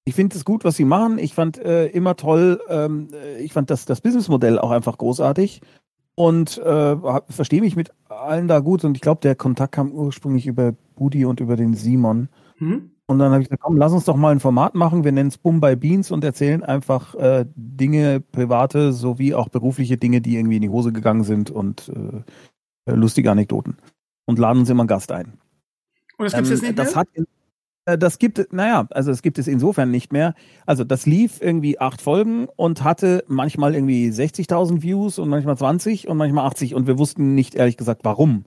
ich 0.04 0.14
finde 0.14 0.36
es 0.36 0.44
gut, 0.44 0.64
was 0.64 0.76
sie 0.76 0.84
machen. 0.84 1.18
Ich 1.18 1.34
fand 1.34 1.58
äh, 1.58 1.86
immer 1.86 2.16
toll, 2.16 2.60
ähm, 2.68 3.08
ich 3.38 3.52
fand 3.52 3.70
das, 3.70 3.84
das 3.84 4.00
Businessmodell 4.00 4.58
auch 4.58 4.70
einfach 4.70 4.98
großartig 4.98 5.60
und 6.14 6.58
äh, 6.58 6.96
verstehe 7.28 7.60
mich 7.60 7.76
mit 7.76 7.90
allen 8.08 8.48
da 8.48 8.60
gut 8.60 8.84
und 8.84 8.96
ich 8.96 9.00
glaube, 9.00 9.20
der 9.20 9.34
Kontakt 9.34 9.72
kam 9.72 9.92
ursprünglich 9.92 10.46
über 10.46 10.72
Budi 10.96 11.24
und 11.24 11.40
über 11.40 11.56
den 11.56 11.74
Simon. 11.74 12.28
Mhm. 12.58 12.90
Und 13.06 13.18
dann 13.18 13.32
habe 13.32 13.42
ich 13.42 13.48
gesagt, 13.48 13.62
komm, 13.62 13.76
lass 13.76 13.92
uns 13.92 14.04
doch 14.04 14.16
mal 14.16 14.32
ein 14.32 14.40
Format 14.40 14.74
machen. 14.74 15.04
Wir 15.04 15.12
nennen 15.12 15.28
es 15.28 15.36
Bum 15.36 15.60
by 15.60 15.76
Beans 15.76 16.10
und 16.10 16.24
erzählen 16.24 16.62
einfach 16.62 17.14
äh, 17.16 17.44
Dinge, 17.56 18.20
private 18.20 18.92
sowie 18.92 19.34
auch 19.34 19.48
berufliche 19.48 19.98
Dinge, 19.98 20.20
die 20.20 20.36
irgendwie 20.36 20.56
in 20.56 20.62
die 20.62 20.70
Hose 20.70 20.92
gegangen 20.92 21.24
sind 21.24 21.50
und 21.50 21.92
äh, 22.86 22.92
lustige 22.92 23.30
Anekdoten. 23.30 23.76
Und 24.26 24.38
laden 24.38 24.60
uns 24.60 24.70
immer 24.70 24.82
einen 24.82 24.88
Gast 24.88 25.12
ein. 25.12 25.38
Und 26.16 26.32
das 26.32 26.34
gibt 26.34 26.44
es 26.44 26.50
ähm, 26.50 26.54
jetzt 26.54 26.62
nicht 26.62 26.78
das 26.78 26.96
Hat, 26.96 27.08
äh, 27.84 27.98
das 27.98 28.18
gibt, 28.18 28.52
naja, 28.52 28.86
also 28.90 29.10
es 29.10 29.22
gibt 29.22 29.38
es 29.38 29.48
insofern 29.48 29.90
nicht 29.90 30.12
mehr. 30.12 30.34
Also 30.66 30.84
das 30.84 31.06
lief 31.06 31.40
irgendwie 31.40 31.80
acht 31.80 32.00
Folgen 32.00 32.46
und 32.56 32.84
hatte 32.84 33.24
manchmal 33.26 33.74
irgendwie 33.74 34.08
60.000 34.08 34.82
Views 34.82 35.18
und 35.18 35.28
manchmal 35.28 35.56
20 35.56 36.08
und 36.08 36.16
manchmal 36.16 36.46
80 36.46 36.74
und 36.74 36.86
wir 36.86 36.98
wussten 36.98 37.34
nicht 37.34 37.54
ehrlich 37.54 37.76
gesagt 37.76 38.02
warum. 38.04 38.44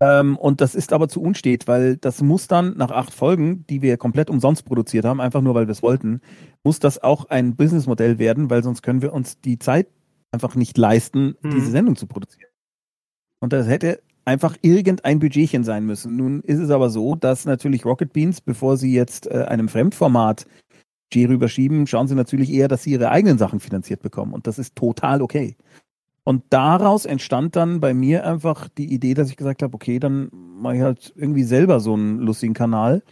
Ähm, 0.00 0.36
und 0.36 0.60
das 0.60 0.74
ist 0.74 0.92
aber 0.92 1.08
zu 1.08 1.22
unstet, 1.22 1.68
weil 1.68 1.96
das 1.96 2.22
muss 2.22 2.48
dann 2.48 2.76
nach 2.76 2.90
acht 2.90 3.14
Folgen, 3.14 3.66
die 3.68 3.82
wir 3.82 3.96
komplett 3.96 4.30
umsonst 4.30 4.64
produziert 4.64 5.04
haben, 5.04 5.20
einfach 5.20 5.42
nur 5.42 5.54
weil 5.54 5.66
wir 5.66 5.72
es 5.72 5.82
wollten, 5.82 6.20
muss 6.64 6.78
das 6.78 7.02
auch 7.02 7.26
ein 7.26 7.56
Businessmodell 7.56 8.18
werden, 8.18 8.50
weil 8.50 8.62
sonst 8.62 8.82
können 8.82 9.02
wir 9.02 9.12
uns 9.12 9.40
die 9.40 9.58
Zeit 9.58 9.88
einfach 10.32 10.54
nicht 10.54 10.78
leisten, 10.78 11.36
mhm. 11.42 11.50
diese 11.50 11.70
Sendung 11.70 11.96
zu 11.96 12.06
produzieren. 12.06 12.50
Und 13.40 13.52
das 13.52 13.68
hätte 13.68 14.00
einfach 14.24 14.56
irgendein 14.62 15.18
Budgetchen 15.18 15.64
sein 15.64 15.84
müssen. 15.84 16.16
Nun 16.16 16.40
ist 16.42 16.58
es 16.58 16.70
aber 16.70 16.90
so, 16.90 17.14
dass 17.14 17.44
natürlich 17.44 17.84
Rocket 17.84 18.12
Beans, 18.12 18.40
bevor 18.40 18.76
sie 18.76 18.92
jetzt 18.92 19.26
äh, 19.26 19.44
einem 19.48 19.68
Fremdformat 19.68 20.46
Budget 21.12 21.28
rüberschieben, 21.28 21.86
schauen 21.86 22.08
sie 22.08 22.14
natürlich 22.14 22.50
eher, 22.52 22.68
dass 22.68 22.82
sie 22.82 22.92
ihre 22.92 23.10
eigenen 23.10 23.38
Sachen 23.38 23.60
finanziert 23.60 24.02
bekommen. 24.02 24.32
Und 24.32 24.46
das 24.46 24.58
ist 24.58 24.76
total 24.76 25.22
okay. 25.22 25.56
Und 26.24 26.44
daraus 26.50 27.04
entstand 27.04 27.56
dann 27.56 27.80
bei 27.80 27.94
mir 27.94 28.24
einfach 28.24 28.68
die 28.68 28.92
Idee, 28.92 29.14
dass 29.14 29.28
ich 29.28 29.36
gesagt 29.36 29.62
habe, 29.62 29.74
okay, 29.74 29.98
dann 29.98 30.28
mache 30.32 30.76
ich 30.76 30.82
halt 30.82 31.12
irgendwie 31.16 31.42
selber 31.42 31.80
so 31.80 31.94
einen 31.94 32.18
lustigen 32.18 32.54
Kanal. 32.54 33.02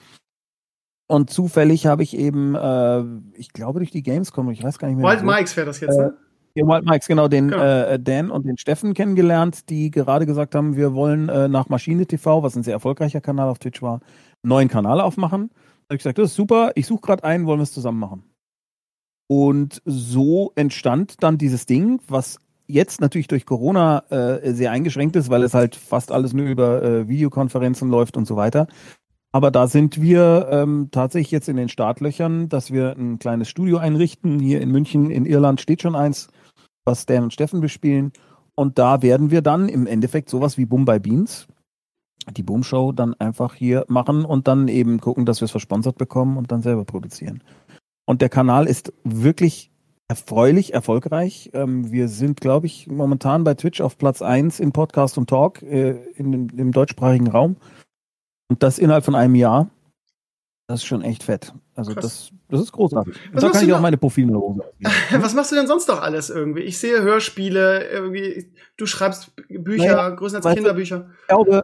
Und 1.09 1.29
zufällig 1.29 1.87
habe 1.87 2.05
ich 2.05 2.17
eben, 2.17 2.55
äh, 2.55 3.03
ich 3.35 3.53
glaube 3.53 3.81
durch 3.81 3.91
die 3.91 4.05
Gamescom, 4.05 4.49
ich 4.51 4.63
weiß 4.63 4.79
gar 4.79 4.89
nicht 4.89 4.97
mehr. 4.97 5.11
Wild 5.11 5.25
Mikes 5.25 5.57
wäre 5.57 5.67
das 5.67 5.81
jetzt, 5.81 5.99
ne? 5.99 6.17
Ja, 6.55 6.67
Wild 6.67 6.85
Mikes, 6.85 7.07
genau, 7.07 7.29
den 7.29 7.49
genau. 7.49 7.63
Äh, 7.63 8.01
Dan 8.01 8.31
und 8.31 8.45
den 8.45 8.59
Steffen 8.59 8.95
kennengelernt, 8.95 9.71
die 9.71 9.91
gerade 9.91 10.27
gesagt 10.27 10.55
haben, 10.55 10.77
wir 10.77 10.95
wollen 10.95 11.29
äh, 11.29 11.49
nach 11.49 11.69
Maschine 11.69 12.07
TV, 12.07 12.43
was 12.43 12.57
ein 12.57 12.65
sehr 12.65 12.75
erfolgreicher 12.75 13.21
Kanal 13.21 13.49
auf 13.49 13.59
Twitch 13.59 13.83
war, 13.83 14.01
einen 14.43 14.49
neuen 14.49 14.69
Kanal 14.69 15.01
aufmachen. 15.01 15.51
Da 15.51 15.95
habe 15.95 15.97
ich 15.97 15.99
gesagt, 15.99 16.19
das 16.19 16.31
ist 16.31 16.37
super, 16.37 16.73
ich 16.75 16.87
suche 16.87 17.03
gerade 17.03 17.25
einen, 17.25 17.47
wollen 17.47 17.61
wir 17.61 17.65
es 17.65 17.73
zusammen 17.73 18.01
machen. 18.01 18.25
Und 19.29 19.81
so 19.85 20.51
entstand 20.57 21.23
dann 21.23 21.39
dieses 21.39 21.67
Ding, 21.67 22.01
was 22.09 22.39
jetzt 22.67 23.01
natürlich 23.01 23.29
durch 23.29 23.47
Corona 23.47 24.05
äh, 24.11 24.53
sehr 24.53 24.73
eingeschränkt 24.73 25.15
ist, 25.15 25.31
weil 25.31 25.45
es 25.45 25.55
halt 25.55 25.77
fast 25.77 26.11
alles 26.11 26.33
nur 26.33 26.47
über 26.47 26.83
äh, 26.83 27.09
Videokonferenzen 27.09 27.89
läuft 27.89 28.17
und 28.17 28.27
so 28.27 28.37
weiter. 28.37 28.67
Aber 29.33 29.53
da 29.53 29.69
sind 29.69 30.01
wir 30.03 30.49
ähm, 30.51 30.89
tatsächlich 30.91 31.31
jetzt 31.31 31.49
in 31.49 31.57
den 31.57 31.69
Startlöchern, 31.69 32.49
dass 32.49 32.73
wir 32.73 32.97
ein 32.97 33.21
kleines 33.21 33.49
Studio 33.49 33.79
einrichten. 33.79 34.41
Hier 34.41 34.61
in 34.61 34.71
München, 34.71 35.11
in 35.11 35.27
Irland 35.27 35.61
steht 35.61 35.83
schon 35.83 35.95
eins, 35.95 36.29
was 36.85 37.07
Dan 37.07 37.25
und 37.25 37.33
Steffen 37.33 37.61
bespielen. 37.61 38.13
Und 38.55 38.79
da 38.79 39.03
werden 39.03 39.31
wir 39.31 39.43
dann 39.43 39.69
im 39.69 39.87
Endeffekt 39.87 40.29
sowas 40.29 40.59
wie 40.59 40.67
Boom 40.67 40.85
by 40.85 40.99
Beans, 40.99 41.47
die 42.37 42.43
Boom 42.43 42.63
Show, 42.63 42.93
dann 42.93 43.15
einfach 43.15 43.55
hier 43.55 43.85
machen 43.89 44.25
und 44.25 44.49
dann 44.49 44.69
eben 44.69 45.01
gucken, 45.01 45.25
dass 45.25 45.41
wir 45.41 45.47
es 45.47 45.51
versponsert 45.51 45.97
bekommen 45.97 46.37
und 46.37 46.53
dann 46.53 46.63
selber 46.63 46.85
produzieren. 46.85 47.43
Und 48.07 48.23
der 48.23 48.29
Kanal 48.29 48.67
ist 48.67 48.93
wirklich 49.05 49.71
erfreulich 50.09 50.75
erfolgreich. 50.75 51.51
Ähm, 51.55 51.93
wir 51.93 52.09
sind, 52.09 52.41
glaube 52.41 52.67
ich, 52.67 52.89
momentan 52.89 53.45
bei 53.45 53.55
Twitch 53.55 53.81
auf 53.81 53.97
Platz 53.97 54.23
1 54.23 54.59
in 54.59 54.73
Podcast 54.73 55.17
und 55.17 55.31
Talk 55.31 55.63
äh, 55.63 55.93
in, 56.17 56.49
im 56.49 56.73
deutschsprachigen 56.73 57.29
Raum. 57.29 57.57
Und 58.49 58.65
das 58.65 58.81
innerhalb 58.81 59.05
von 59.05 59.15
einem 59.15 59.37
Jahr. 59.37 59.71
Das 60.67 60.81
ist 60.81 60.87
schon 60.87 61.03
echt 61.03 61.23
fett. 61.23 61.55
Also 61.81 61.95
das, 61.95 62.31
das 62.49 62.61
ist 62.61 62.73
großartig. 62.73 63.15
Und 63.33 63.43
da 63.43 63.51
kann 63.51 63.65
ich 63.65 63.73
auch 63.73 63.81
meine 63.81 63.97
Profilhose 63.97 64.61
Was 65.19 65.35
machst 65.35 65.53
du 65.53 65.57
denn 65.57 65.67
sonst 65.67 65.89
noch 65.89 66.01
alles 66.01 66.31
irgendwie? 66.31 66.61
Ich 66.61 66.79
sehe 66.79 67.03
Hörspiele, 67.03 67.89
irgendwie, 67.89 68.51
du 68.77 68.87
schreibst 68.87 69.33
Bücher, 69.49 69.87
naja, 69.87 70.11
größtenteils 70.11 70.55
Kinderbücher. 70.55 71.11
Ich 71.23 71.29
glaube, 71.29 71.63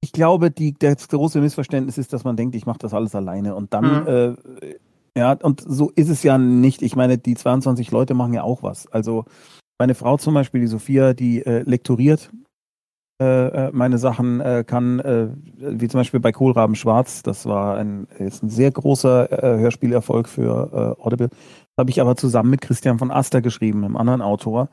ich 0.00 0.12
glaube 0.12 0.50
die, 0.50 0.74
das 0.78 1.08
große 1.08 1.40
Missverständnis 1.40 1.98
ist, 1.98 2.12
dass 2.12 2.24
man 2.24 2.36
denkt, 2.36 2.54
ich 2.54 2.66
mache 2.66 2.78
das 2.78 2.94
alles 2.94 3.14
alleine. 3.14 3.54
Und 3.54 3.74
dann 3.74 4.02
mhm. 4.02 4.36
äh, 4.62 4.74
ja, 5.16 5.32
und 5.32 5.62
so 5.66 5.90
ist 5.96 6.08
es 6.08 6.22
ja 6.22 6.38
nicht. 6.38 6.82
Ich 6.82 6.94
meine, 6.94 7.18
die 7.18 7.34
22 7.34 7.90
Leute 7.90 8.14
machen 8.14 8.34
ja 8.34 8.42
auch 8.42 8.62
was. 8.62 8.86
Also 8.86 9.24
meine 9.78 9.94
Frau 9.94 10.16
zum 10.16 10.34
Beispiel, 10.34 10.60
die 10.60 10.66
Sophia, 10.68 11.12
die 11.12 11.44
äh, 11.44 11.62
lektoriert 11.62 12.30
äh, 13.20 13.48
äh 13.48 13.70
meine 13.72 13.98
Sachen, 13.98 14.40
äh, 14.40 14.64
kann, 14.66 15.00
äh, 15.00 15.28
wie 15.56 15.88
zum 15.88 16.00
Beispiel 16.00 16.20
bei 16.20 16.32
Kohlraben 16.32 16.76
Schwarz, 16.76 17.22
das 17.22 17.46
war 17.46 17.76
ein, 17.76 18.06
ist 18.18 18.42
ein 18.42 18.50
sehr 18.50 18.70
großer 18.70 19.32
äh, 19.32 19.58
Hörspielerfolg 19.58 20.28
für 20.28 20.96
Audible. 21.00 21.30
Habe 21.78 21.90
ich 21.90 22.00
aber 22.00 22.16
zusammen 22.16 22.50
mit 22.50 22.60
Christian 22.60 22.98
von 22.98 23.10
Aster 23.10 23.40
geschrieben, 23.40 23.84
einem 23.84 23.96
anderen 23.96 24.22
Autor. 24.22 24.68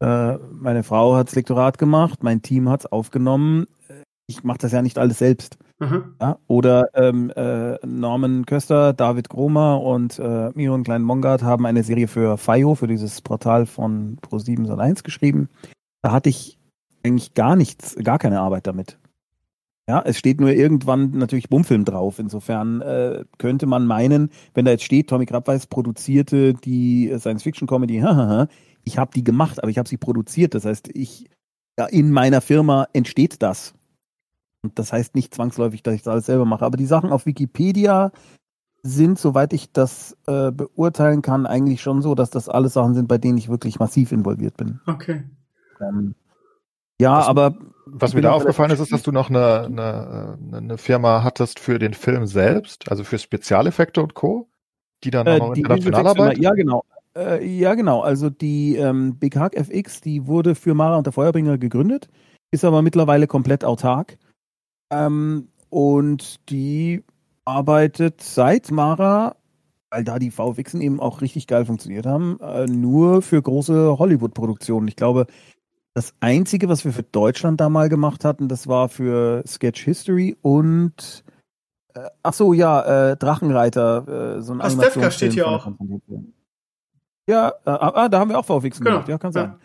Meine 0.00 0.84
Frau 0.84 1.16
hat 1.16 1.26
das 1.26 1.34
Lektorat 1.34 1.76
gemacht, 1.76 2.22
mein 2.22 2.40
Team 2.40 2.68
hat 2.68 2.80
es 2.82 2.86
aufgenommen. 2.92 3.66
Ich 4.28 4.44
mache 4.44 4.58
das 4.58 4.70
ja 4.70 4.80
nicht 4.80 4.96
alles 4.96 5.18
selbst. 5.18 5.58
Mhm. 5.80 6.14
Ja, 6.20 6.38
oder 6.48 6.88
ähm, 6.94 7.30
äh, 7.30 7.84
Norman 7.86 8.46
Köster, 8.46 8.92
David 8.92 9.28
Gromer 9.28 9.80
und 9.80 10.18
äh, 10.18 10.50
Miron 10.54 10.82
Klein 10.82 11.02
Mongard 11.02 11.42
haben 11.42 11.66
eine 11.66 11.84
Serie 11.84 12.08
für 12.08 12.36
FIO, 12.36 12.74
für 12.74 12.88
dieses 12.88 13.20
Portal 13.20 13.66
von 13.66 14.18
Pro7 14.20 14.76
1 14.76 15.04
geschrieben. 15.04 15.48
Da 16.02 16.12
hatte 16.12 16.30
ich 16.30 16.57
eigentlich 17.02 17.34
gar 17.34 17.56
nichts, 17.56 17.96
gar 17.96 18.18
keine 18.18 18.40
Arbeit 18.40 18.66
damit. 18.66 18.98
Ja, 19.88 20.02
es 20.02 20.18
steht 20.18 20.40
nur 20.40 20.50
irgendwann 20.50 21.12
natürlich 21.12 21.48
Bumfilm 21.48 21.86
drauf. 21.86 22.18
Insofern 22.18 22.82
äh, 22.82 23.24
könnte 23.38 23.64
man 23.66 23.86
meinen, 23.86 24.30
wenn 24.52 24.66
da 24.66 24.72
jetzt 24.72 24.84
steht, 24.84 25.08
Tommy 25.08 25.24
Krabweis 25.24 25.66
produzierte 25.66 26.52
die 26.52 27.10
Science-Fiction-Comedy, 27.16 28.04
ich 28.84 28.98
habe 28.98 29.10
die 29.14 29.24
gemacht, 29.24 29.62
aber 29.62 29.70
ich 29.70 29.78
habe 29.78 29.88
sie 29.88 29.96
produziert. 29.96 30.54
Das 30.54 30.66
heißt, 30.66 30.90
ich 30.92 31.30
ja, 31.78 31.86
in 31.86 32.10
meiner 32.10 32.40
Firma 32.40 32.88
entsteht 32.92 33.40
das. 33.40 33.72
Und 34.62 34.78
das 34.78 34.92
heißt 34.92 35.14
nicht 35.14 35.32
zwangsläufig, 35.32 35.84
dass 35.84 35.94
ich 35.94 36.02
das 36.02 36.12
alles 36.12 36.26
selber 36.26 36.44
mache. 36.44 36.66
Aber 36.66 36.76
die 36.76 36.86
Sachen 36.86 37.12
auf 37.12 37.24
Wikipedia 37.24 38.10
sind, 38.82 39.18
soweit 39.18 39.52
ich 39.52 39.72
das 39.72 40.16
äh, 40.26 40.50
beurteilen 40.50 41.22
kann, 41.22 41.46
eigentlich 41.46 41.80
schon 41.80 42.02
so, 42.02 42.16
dass 42.16 42.30
das 42.30 42.48
alles 42.48 42.72
Sachen 42.72 42.94
sind, 42.94 43.06
bei 43.06 43.18
denen 43.18 43.38
ich 43.38 43.48
wirklich 43.48 43.78
massiv 43.78 44.10
involviert 44.10 44.56
bin. 44.56 44.80
Okay. 44.86 45.22
Ähm, 45.80 46.16
ja, 47.00 47.18
was, 47.18 47.26
aber. 47.26 47.54
Was 47.86 48.14
mir 48.14 48.20
da 48.20 48.32
aufgefallen 48.32 48.70
ist, 48.70 48.80
ist, 48.80 48.92
dass 48.92 49.02
du 49.02 49.12
noch 49.12 49.30
eine, 49.30 49.64
eine, 49.64 50.38
eine, 50.52 50.78
Firma 50.78 51.22
hattest 51.24 51.58
für 51.58 51.78
den 51.78 51.94
Film 51.94 52.26
selbst, 52.26 52.90
also 52.90 53.02
für 53.02 53.18
Spezialeffekte 53.18 54.02
und 54.02 54.12
Co., 54.12 54.50
die 55.04 55.10
dann 55.10 55.26
auch 55.26 55.38
noch 55.38 55.56
äh, 55.56 55.60
international 55.60 56.06
arbeiten. 56.06 56.42
Ja, 56.42 56.52
genau. 56.52 56.84
Äh, 57.16 57.46
ja, 57.46 57.74
genau. 57.74 58.00
Also 58.00 58.30
die 58.30 58.76
ähm, 58.76 59.16
Big 59.16 59.36
Hack 59.36 59.56
FX, 59.56 60.00
die 60.00 60.26
wurde 60.26 60.54
für 60.54 60.74
Mara 60.74 60.98
und 60.98 61.06
der 61.06 61.12
Feuerbringer 61.12 61.56
gegründet, 61.56 62.08
ist 62.50 62.64
aber 62.64 62.82
mittlerweile 62.82 63.26
komplett 63.26 63.64
autark. 63.64 64.18
Ähm, 64.90 65.48
und 65.70 66.48
die 66.50 67.04
arbeitet 67.44 68.22
seit 68.22 68.70
Mara, 68.70 69.36
weil 69.90 70.04
da 70.04 70.18
die 70.18 70.30
VFXen 70.30 70.80
eben 70.80 71.00
auch 71.00 71.20
richtig 71.20 71.46
geil 71.46 71.64
funktioniert 71.64 72.06
haben, 72.06 72.38
äh, 72.40 72.66
nur 72.66 73.22
für 73.22 73.40
große 73.40 73.98
Hollywood-Produktionen. 73.98 74.88
Ich 74.88 74.96
glaube, 74.96 75.26
das 75.98 76.14
Einzige, 76.20 76.68
was 76.68 76.84
wir 76.84 76.92
für 76.92 77.02
Deutschland 77.02 77.60
da 77.60 77.68
mal 77.68 77.88
gemacht 77.88 78.24
hatten, 78.24 78.46
das 78.46 78.68
war 78.68 78.88
für 78.88 79.42
Sketch 79.44 79.82
History 79.82 80.36
und 80.42 81.24
äh, 81.92 82.06
ach 82.22 82.34
so, 82.34 82.52
ja, 82.52 83.10
äh, 83.10 83.16
Drachenreiter, 83.16 84.36
äh, 84.36 84.42
so 84.42 84.52
ein 84.52 84.60
Animationsfilm. 84.60 85.10
steht 85.10 85.32
hier 85.32 85.48
auch. 85.48 85.68
Ja, 87.28 87.48
äh, 87.48 87.70
ah, 87.70 88.08
da 88.08 88.20
haben 88.20 88.30
wir 88.30 88.38
auch 88.38 88.44
VFX 88.44 88.78
genau. 88.78 88.90
gemacht, 88.92 89.08
ja, 89.08 89.18
kann 89.18 89.32
sein. 89.32 89.46
Ja. 89.46 89.58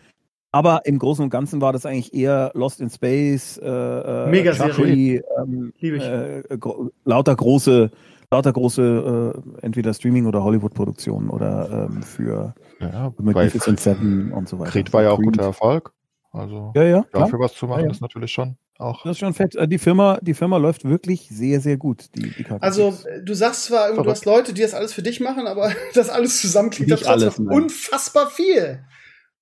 Aber 0.50 0.86
im 0.86 0.98
Großen 0.98 1.22
und 1.22 1.30
Ganzen 1.30 1.60
war 1.60 1.72
das 1.72 1.86
eigentlich 1.86 2.12
eher 2.12 2.50
Lost 2.54 2.80
in 2.80 2.90
Space, 2.90 3.58
äh, 3.58 3.68
äh 3.68 4.28
Mega 4.28 4.54
Serie. 4.54 5.22
Ähm, 5.38 5.72
Liebe 5.78 5.98
ich. 5.98 6.02
Äh, 6.02 6.58
gro 6.58 6.90
lauter 7.04 7.36
große, 7.36 7.92
lauter 8.32 8.52
große, 8.52 9.34
äh, 9.62 9.64
entweder 9.64 9.94
Streaming- 9.94 10.26
oder 10.26 10.42
Hollywood-Produktionen 10.42 11.30
oder 11.30 11.88
ähm, 11.88 12.02
für 12.02 12.54
ja, 12.80 13.12
Magnificent 13.18 13.78
Seven 13.78 14.32
und 14.32 14.48
so 14.48 14.58
weiter. 14.58 14.72
Creed 14.72 14.92
war 14.92 15.04
ja 15.04 15.12
auch 15.12 15.20
guter 15.20 15.44
Erfolg. 15.44 15.93
Also 16.34 16.72
ja, 16.74 16.82
ja, 16.82 17.04
dafür 17.12 17.38
klar. 17.38 17.40
was 17.40 17.54
zu 17.54 17.66
machen, 17.66 17.80
ja, 17.80 17.86
ja. 17.86 17.92
ist 17.92 18.00
natürlich 18.00 18.32
schon 18.32 18.56
auch. 18.78 19.04
Das 19.04 19.12
ist 19.12 19.18
schon 19.20 19.34
fett. 19.34 19.54
Äh, 19.54 19.68
die 19.68 19.78
Firma, 19.78 20.18
die 20.20 20.34
Firma 20.34 20.56
läuft 20.56 20.84
wirklich 20.84 21.28
sehr, 21.30 21.60
sehr 21.60 21.76
gut. 21.76 22.10
Die, 22.16 22.28
die 22.28 22.44
also 22.60 22.92
du 23.22 23.34
sagst 23.34 23.64
zwar, 23.64 23.92
du 23.92 24.10
hast 24.10 24.24
Leute, 24.24 24.52
die 24.52 24.62
das 24.62 24.74
alles 24.74 24.92
für 24.92 25.02
dich 25.02 25.20
machen, 25.20 25.46
aber 25.46 25.72
das 25.94 26.08
alles 26.10 26.40
zusammen 26.40 26.70
klingt 26.70 26.90
das 26.90 27.02
trotzdem 27.02 27.46
unfassbar 27.46 28.30
viel. 28.30 28.84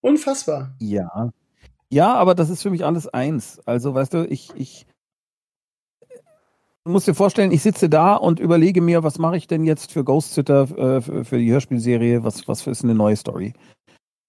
Unfassbar. 0.02 0.74
Ja. 0.80 1.32
Ja, 1.88 2.14
aber 2.14 2.34
das 2.34 2.50
ist 2.50 2.62
für 2.62 2.70
mich 2.70 2.84
alles 2.84 3.08
eins. 3.08 3.60
Also, 3.64 3.94
weißt 3.94 4.14
du, 4.14 4.26
ich, 4.26 4.50
ich 4.56 4.86
muss 6.84 7.04
dir 7.04 7.14
vorstellen, 7.14 7.52
ich 7.52 7.62
sitze 7.62 7.88
da 7.88 8.14
und 8.16 8.40
überlege 8.40 8.80
mir, 8.80 9.02
was 9.02 9.18
mache 9.18 9.36
ich 9.36 9.46
denn 9.46 9.64
jetzt 9.64 9.92
für 9.92 10.04
Ghost 10.04 10.34
Sitter 10.34 10.62
äh, 10.62 11.00
für, 11.00 11.24
für, 11.24 11.38
die 11.38 11.50
Hörspielserie? 11.52 12.24
Was, 12.24 12.48
was 12.48 12.66
ist 12.66 12.84
eine 12.84 12.94
neue 12.94 13.16
Story? 13.16 13.54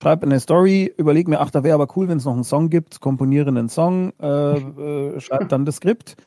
Schreibe 0.04 0.26
eine 0.26 0.41
Story, 0.41 0.93
überlege 0.97 1.30
mir, 1.30 1.39
ach, 1.39 1.49
da 1.49 1.64
wäre 1.64 1.76
aber 1.76 1.88
cool, 1.95 2.10
wenn 2.10 2.18
es 2.18 2.26
noch 2.26 2.34
einen 2.34 2.43
Song 2.43 2.70
gibt, 2.70 2.99
komponiere 2.99 3.47
einen 3.47 3.70
Song, 3.70 4.12
äh, 4.22 4.58
äh, 4.58 5.20
schreibe 5.22 5.45
dann 5.45 5.64
das 5.64 5.78
Skript, 5.78 6.18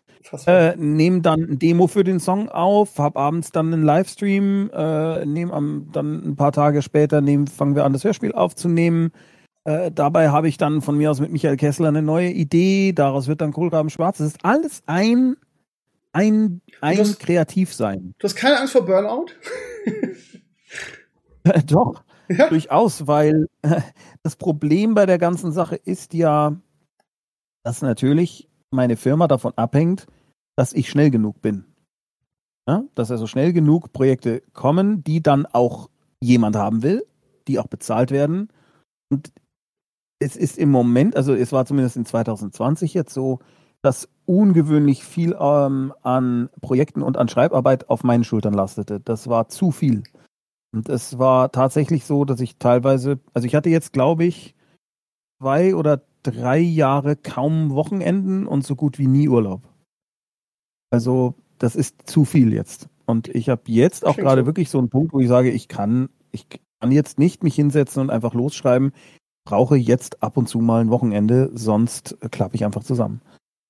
äh, 0.46 0.74
nehme 0.76 1.20
dann 1.20 1.42
ein 1.42 1.58
Demo 1.58 1.86
für 1.86 2.02
den 2.02 2.18
Song 2.18 2.48
auf, 2.48 2.98
hab 2.98 3.18
abends 3.18 3.52
dann 3.52 3.74
einen 3.74 3.82
Livestream, 3.82 4.70
äh, 4.72 5.26
nehme 5.26 5.84
dann 5.92 6.26
ein 6.26 6.36
paar 6.36 6.52
Tage 6.52 6.80
später 6.80 7.20
nehm, 7.20 7.46
fangen 7.46 7.76
wir 7.76 7.84
an, 7.84 7.92
das 7.92 8.02
Hörspiel 8.02 8.32
aufzunehmen. 8.32 9.12
Äh, 9.64 9.92
dabei 9.92 10.30
habe 10.30 10.48
ich 10.48 10.56
dann 10.56 10.80
von 10.80 10.96
mir 10.96 11.10
aus 11.10 11.20
mit 11.20 11.30
Michael 11.30 11.58
Kessler 11.58 11.88
eine 11.88 12.00
neue 12.00 12.30
Idee, 12.30 12.94
daraus 12.94 13.28
wird 13.28 13.42
dann 13.42 13.52
Kohlraben 13.52 13.90
schwarz. 13.90 14.16
Das 14.16 14.28
ist 14.28 14.42
alles 14.42 14.82
ein, 14.86 15.36
ein, 16.14 16.62
ein 16.80 16.98
hast, 16.98 17.20
Kreativsein. 17.20 18.14
Du 18.18 18.24
hast 18.24 18.36
keine 18.36 18.58
Angst 18.58 18.72
vor 18.72 18.86
Burnout? 18.86 19.26
Doch, 21.66 22.02
ja. 22.28 22.48
durchaus, 22.48 23.06
weil 23.06 23.48
das 24.22 24.36
Problem 24.36 24.94
bei 24.94 25.06
der 25.06 25.18
ganzen 25.18 25.52
Sache 25.52 25.76
ist 25.76 26.14
ja, 26.14 26.56
dass 27.64 27.82
natürlich 27.82 28.48
meine 28.70 28.96
Firma 28.96 29.28
davon 29.28 29.52
abhängt, 29.56 30.06
dass 30.56 30.72
ich 30.72 30.88
schnell 30.88 31.10
genug 31.10 31.40
bin. 31.40 31.64
Ja? 32.68 32.84
Dass 32.94 33.10
also 33.10 33.26
schnell 33.26 33.52
genug 33.52 33.92
Projekte 33.92 34.42
kommen, 34.52 35.04
die 35.04 35.22
dann 35.22 35.46
auch 35.46 35.90
jemand 36.20 36.56
haben 36.56 36.82
will, 36.82 37.06
die 37.46 37.58
auch 37.58 37.66
bezahlt 37.66 38.10
werden. 38.10 38.48
Und 39.10 39.32
es 40.18 40.36
ist 40.36 40.58
im 40.58 40.70
Moment, 40.70 41.16
also 41.16 41.34
es 41.34 41.52
war 41.52 41.66
zumindest 41.66 41.96
in 41.96 42.06
2020 42.06 42.94
jetzt 42.94 43.12
so, 43.12 43.40
dass 43.82 44.08
ungewöhnlich 44.24 45.04
viel 45.04 45.36
ähm, 45.38 45.92
an 46.02 46.48
Projekten 46.60 47.02
und 47.02 47.16
an 47.16 47.28
Schreibarbeit 47.28 47.88
auf 47.88 48.02
meinen 48.02 48.24
Schultern 48.24 48.54
lastete. 48.54 48.98
Das 49.00 49.28
war 49.28 49.48
zu 49.48 49.70
viel. 49.70 50.02
Und 50.72 50.88
es 50.88 51.18
war 51.18 51.52
tatsächlich 51.52 52.04
so, 52.04 52.24
dass 52.24 52.40
ich 52.40 52.56
teilweise, 52.58 53.18
also 53.34 53.46
ich 53.46 53.54
hatte 53.54 53.70
jetzt, 53.70 53.92
glaube 53.92 54.24
ich, 54.24 54.54
zwei 55.40 55.74
oder 55.74 56.02
drei 56.22 56.58
Jahre 56.58 57.16
kaum 57.16 57.70
Wochenenden 57.70 58.46
und 58.46 58.66
so 58.66 58.74
gut 58.74 58.98
wie 58.98 59.06
nie 59.06 59.28
Urlaub. 59.28 59.62
Also 60.90 61.34
das 61.58 61.76
ist 61.76 62.08
zu 62.08 62.24
viel 62.24 62.52
jetzt. 62.52 62.88
Und 63.06 63.28
ich 63.28 63.48
habe 63.48 63.62
jetzt 63.66 64.04
auch 64.04 64.16
gerade 64.16 64.42
so. 64.42 64.46
wirklich 64.46 64.68
so 64.68 64.78
einen 64.78 64.88
Punkt, 64.88 65.12
wo 65.12 65.20
ich 65.20 65.28
sage, 65.28 65.50
ich 65.50 65.68
kann, 65.68 66.08
ich 66.32 66.46
kann 66.80 66.90
jetzt 66.90 67.18
nicht 67.18 67.42
mich 67.44 67.54
hinsetzen 67.54 68.02
und 68.02 68.10
einfach 68.10 68.34
losschreiben. 68.34 68.92
Brauche 69.44 69.76
jetzt 69.76 70.22
ab 70.22 70.36
und 70.36 70.48
zu 70.48 70.58
mal 70.58 70.80
ein 70.80 70.90
Wochenende, 70.90 71.50
sonst 71.54 72.18
klappe 72.32 72.56
ich 72.56 72.64
einfach 72.64 72.82
zusammen. 72.82 73.20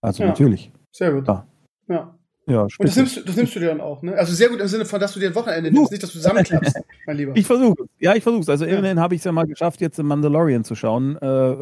Also 0.01 0.23
ja, 0.23 0.31
natürlich. 0.31 0.73
Sehr 0.93 1.13
gut. 1.13 1.29
Ja. 1.29 1.47
ja. 1.89 2.19
Ja, 2.49 2.63
und 2.63 2.73
das 2.79 2.95
nimmst, 2.95 3.29
das 3.29 3.35
nimmst 3.35 3.57
du 3.57 3.61
dir 3.61 3.67
dann 3.67 3.81
auch, 3.81 4.03
ne? 4.03 4.15
Also 4.15 4.33
sehr 4.33 4.49
gut 4.49 4.61
im 4.61 4.69
Sinne 4.69 4.85
von, 4.85 5.01
dass 5.01 5.13
du 5.13 5.19
dir 5.19 5.29
ein 5.31 5.35
Wochenende 5.35 5.73
nimmst, 5.73 5.91
nicht, 5.91 6.03
dass 6.03 6.13
du 6.13 6.19
zusammenklappst, 6.19 6.77
mein 7.07 7.17
Lieber. 7.17 7.37
Ich 7.37 7.45
versuche 7.45 7.87
Ja, 7.99 8.15
ich 8.15 8.23
versuche 8.23 8.49
Also 8.49 8.65
ja. 8.65 8.79
immerhin 8.79 9.01
habe 9.01 9.17
ich 9.17 9.21
es 9.21 9.25
ja 9.25 9.33
mal 9.33 9.47
geschafft, 9.47 9.81
jetzt 9.81 9.99
im 9.99 10.07
Mandalorian 10.07 10.63
zu 10.63 10.77
schauen, 10.77 11.17
äh, 11.17 11.57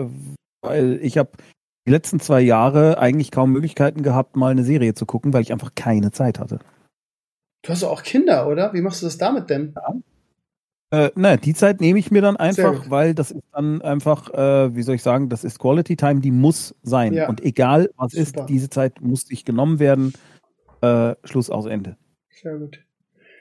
weil 0.61 0.99
ich 1.01 1.17
habe 1.17 1.31
die 1.87 1.91
letzten 1.91 2.21
zwei 2.21 2.43
Jahre 2.43 2.99
eigentlich 2.99 3.31
kaum 3.31 3.53
Möglichkeiten 3.53 4.03
gehabt, 4.03 4.37
mal 4.37 4.51
eine 4.51 4.65
Serie 4.65 4.93
zu 4.93 5.07
gucken, 5.07 5.33
weil 5.33 5.41
ich 5.41 5.53
einfach 5.53 5.71
keine 5.75 6.13
Zeit 6.13 6.39
hatte. 6.39 6.59
Du 7.63 7.71
hast 7.71 7.83
auch 7.83 8.03
Kinder, 8.03 8.47
oder? 8.47 8.75
Wie 8.75 8.83
machst 8.83 9.01
du 9.01 9.07
das 9.07 9.17
damit 9.17 9.49
denn? 9.49 9.75
Ja. 9.75 9.95
Äh, 11.07 11.11
ne, 11.15 11.39
die 11.39 11.55
Zeit 11.55 11.81
nehme 11.81 11.99
ich 11.99 12.11
mir 12.11 12.21
dann 12.21 12.37
einfach, 12.37 12.91
weil 12.91 13.15
das 13.15 13.31
ist 13.31 13.43
dann 13.53 13.81
einfach, 13.81 14.33
äh, 14.35 14.77
wie 14.77 14.83
soll 14.83 14.97
ich 14.97 15.03
sagen, 15.03 15.31
das 15.31 15.45
ist 15.45 15.59
Quality 15.59 15.97
Time, 15.97 16.21
die 16.21 16.31
muss 16.31 16.75
sein. 16.83 17.15
Ja. 17.15 17.29
Und 17.29 17.43
egal 17.43 17.91
was 17.97 18.13
Super. 18.13 18.23
ist, 18.23 18.49
diese 18.51 18.69
Zeit 18.69 19.01
muss 19.01 19.23
sich 19.23 19.47
genommen 19.47 19.79
werden 19.79 20.13
äh, 20.85 21.27
Schluss 21.27 21.51
aus 21.51 21.67
Ende. 21.67 21.97
Sehr 22.31 22.59
gut. 22.59 22.81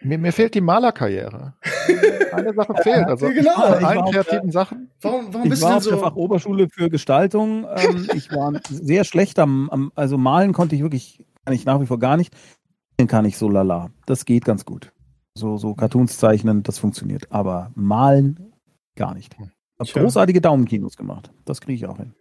Mir, 0.04 0.18
mir 0.18 0.34
fehlt 0.34 0.54
die 0.54 0.62
Malerkarriere. 0.62 1.54
Eine 2.34 2.54
Sache 2.54 2.74
fehlt. 2.82 3.06
Also 3.06 3.28
ja, 3.28 3.32
genau. 3.34 3.56
allen 3.56 4.06
kreativen 4.12 4.52
Sachen. 4.52 4.90
Warum, 5.02 5.34
warum 5.34 5.46
ich 5.46 5.52
bist 5.52 5.62
war 5.62 5.72
du 5.72 5.78
auf 5.78 5.84
so? 5.84 5.90
der 5.92 6.00
Fachoberschule 6.00 6.70
für 6.70 6.90
Gestaltung. 6.90 7.66
Ähm, 7.76 8.08
ich 8.16 8.32
war 8.32 8.54
sehr 8.70 9.06
schlecht 9.06 9.40
am, 9.40 9.70
am, 9.70 9.92
also 9.96 10.18
malen 10.18 10.52
konnte 10.52 10.76
ich 10.76 10.82
wirklich, 10.82 11.26
kann 11.46 11.54
ich 11.54 11.66
nach 11.66 11.80
wie 11.80 11.86
vor 11.86 12.00
gar 12.00 12.18
nicht. 12.18 12.36
Den 13.00 13.08
kann 13.08 13.26
ich 13.26 13.38
so 13.38 13.50
lala. 13.50 13.92
Das 14.06 14.26
geht 14.26 14.46
ganz 14.46 14.66
gut. 14.66 14.92
So, 15.36 15.58
so 15.58 15.74
Cartoons 15.74 16.18
zeichnen, 16.18 16.64
das 16.64 16.80
funktioniert. 16.80 17.32
Aber 17.32 17.72
malen 17.76 18.54
gar 18.96 19.14
nicht. 19.14 19.36
Ich 19.82 19.96
habe 19.96 20.06
großartige 20.06 20.42
Daumenkinos 20.42 20.98
gemacht. 20.98 21.32
Das 21.46 21.62
kriege 21.62 21.74
ich 21.74 21.88
auch 21.88 21.98
hin. 21.98 22.14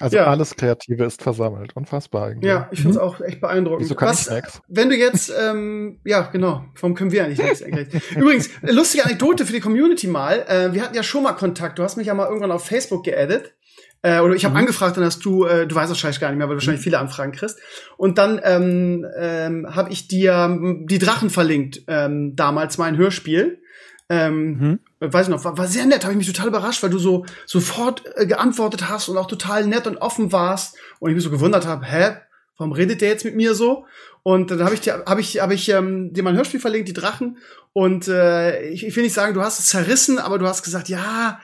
Also 0.00 0.16
ja. 0.16 0.26
alles 0.26 0.56
Kreative 0.56 1.04
ist 1.04 1.22
versammelt. 1.22 1.76
Unfassbar 1.76 2.28
eigentlich. 2.28 2.48
Ja, 2.48 2.68
ich 2.72 2.80
finde 2.80 2.96
es 2.96 3.02
mhm. 3.02 3.08
auch 3.08 3.20
echt 3.20 3.40
beeindruckend. 3.40 3.82
Wieso 3.82 3.94
kann 3.94 4.08
Was, 4.08 4.26
ich 4.26 4.32
nix? 4.32 4.62
Wenn 4.66 4.88
du 4.88 4.96
jetzt, 4.96 5.32
ähm, 5.38 6.00
ja, 6.04 6.22
genau, 6.22 6.64
warum 6.80 6.94
können 6.94 7.12
wir 7.12 7.24
eigentlich 7.24 7.38
nichts 7.38 7.62
eigentlich? 7.62 7.88
Übrigens, 8.16 8.48
lustige 8.62 9.04
Anekdote 9.04 9.44
für 9.44 9.52
die 9.52 9.60
Community 9.60 10.06
mal. 10.06 10.44
Äh, 10.48 10.72
wir 10.72 10.82
hatten 10.82 10.96
ja 10.96 11.02
schon 11.02 11.22
mal 11.22 11.34
Kontakt. 11.34 11.78
Du 11.78 11.82
hast 11.82 11.96
mich 11.96 12.06
ja 12.06 12.14
mal 12.14 12.26
irgendwann 12.26 12.50
auf 12.50 12.64
Facebook 12.64 13.04
geaddet. 13.04 13.54
Äh, 14.02 14.20
oder 14.20 14.34
ich 14.34 14.46
habe 14.46 14.54
mhm. 14.54 14.60
angefragt, 14.60 14.96
dann 14.96 15.04
hast 15.04 15.22
du, 15.24 15.44
äh, 15.44 15.66
du 15.66 15.74
weißt 15.74 15.90
wahrscheinlich 15.90 16.20
gar 16.20 16.30
nicht 16.30 16.38
mehr, 16.38 16.48
weil 16.48 16.54
du 16.54 16.60
wahrscheinlich 16.60 16.80
mhm. 16.80 16.84
viele 16.84 16.98
Anfragen 16.98 17.32
kriegst. 17.32 17.58
Und 17.98 18.16
dann 18.16 18.40
ähm, 18.42 19.06
ähm, 19.18 19.66
habe 19.68 19.92
ich 19.92 20.08
dir 20.08 20.32
ähm, 20.32 20.86
die 20.88 20.98
Drachen 20.98 21.28
verlinkt, 21.28 21.82
ähm, 21.86 22.34
damals 22.34 22.78
mein 22.78 22.96
Hörspiel. 22.96 23.60
Ähm, 24.08 24.58
mhm. 24.58 24.78
Weiß 25.00 25.26
ich 25.26 25.30
noch, 25.30 25.44
war, 25.44 25.56
war 25.56 25.66
sehr 25.66 25.86
nett, 25.86 26.04
habe 26.04 26.12
ich 26.12 26.18
mich 26.18 26.26
total 26.26 26.48
überrascht, 26.48 26.82
weil 26.82 26.90
du 26.90 26.98
so 26.98 27.24
sofort 27.46 28.02
äh, 28.16 28.26
geantwortet 28.26 28.88
hast 28.90 29.08
und 29.08 29.16
auch 29.16 29.26
total 29.26 29.66
nett 29.66 29.86
und 29.86 29.96
offen 29.96 30.30
warst 30.30 30.76
und 30.98 31.10
ich 31.10 31.14
mich 31.14 31.24
so 31.24 31.30
gewundert 31.30 31.66
habe, 31.66 31.86
hä, 31.86 32.16
warum 32.58 32.72
redet 32.72 33.00
der 33.00 33.08
jetzt 33.08 33.24
mit 33.24 33.34
mir 33.34 33.54
so? 33.54 33.86
Und 34.22 34.50
dann 34.50 34.64
habe 34.64 34.74
ich 34.74 34.80
dir, 34.80 35.04
habe 35.06 35.20
ich, 35.20 35.40
habe 35.40 35.54
ich 35.54 35.68
ähm, 35.70 36.12
dir 36.12 36.22
mein 36.22 36.36
Hörspiel 36.36 36.60
verlinkt, 36.60 36.88
die 36.88 36.92
Drachen. 36.92 37.38
Und 37.72 38.08
äh, 38.08 38.68
ich, 38.68 38.84
ich 38.86 38.96
will 38.96 39.04
nicht 39.04 39.14
sagen, 39.14 39.32
du 39.32 39.42
hast 39.42 39.60
es 39.60 39.68
zerrissen, 39.68 40.18
aber 40.18 40.38
du 40.38 40.46
hast 40.46 40.62
gesagt, 40.62 40.88
ja, 40.88 41.40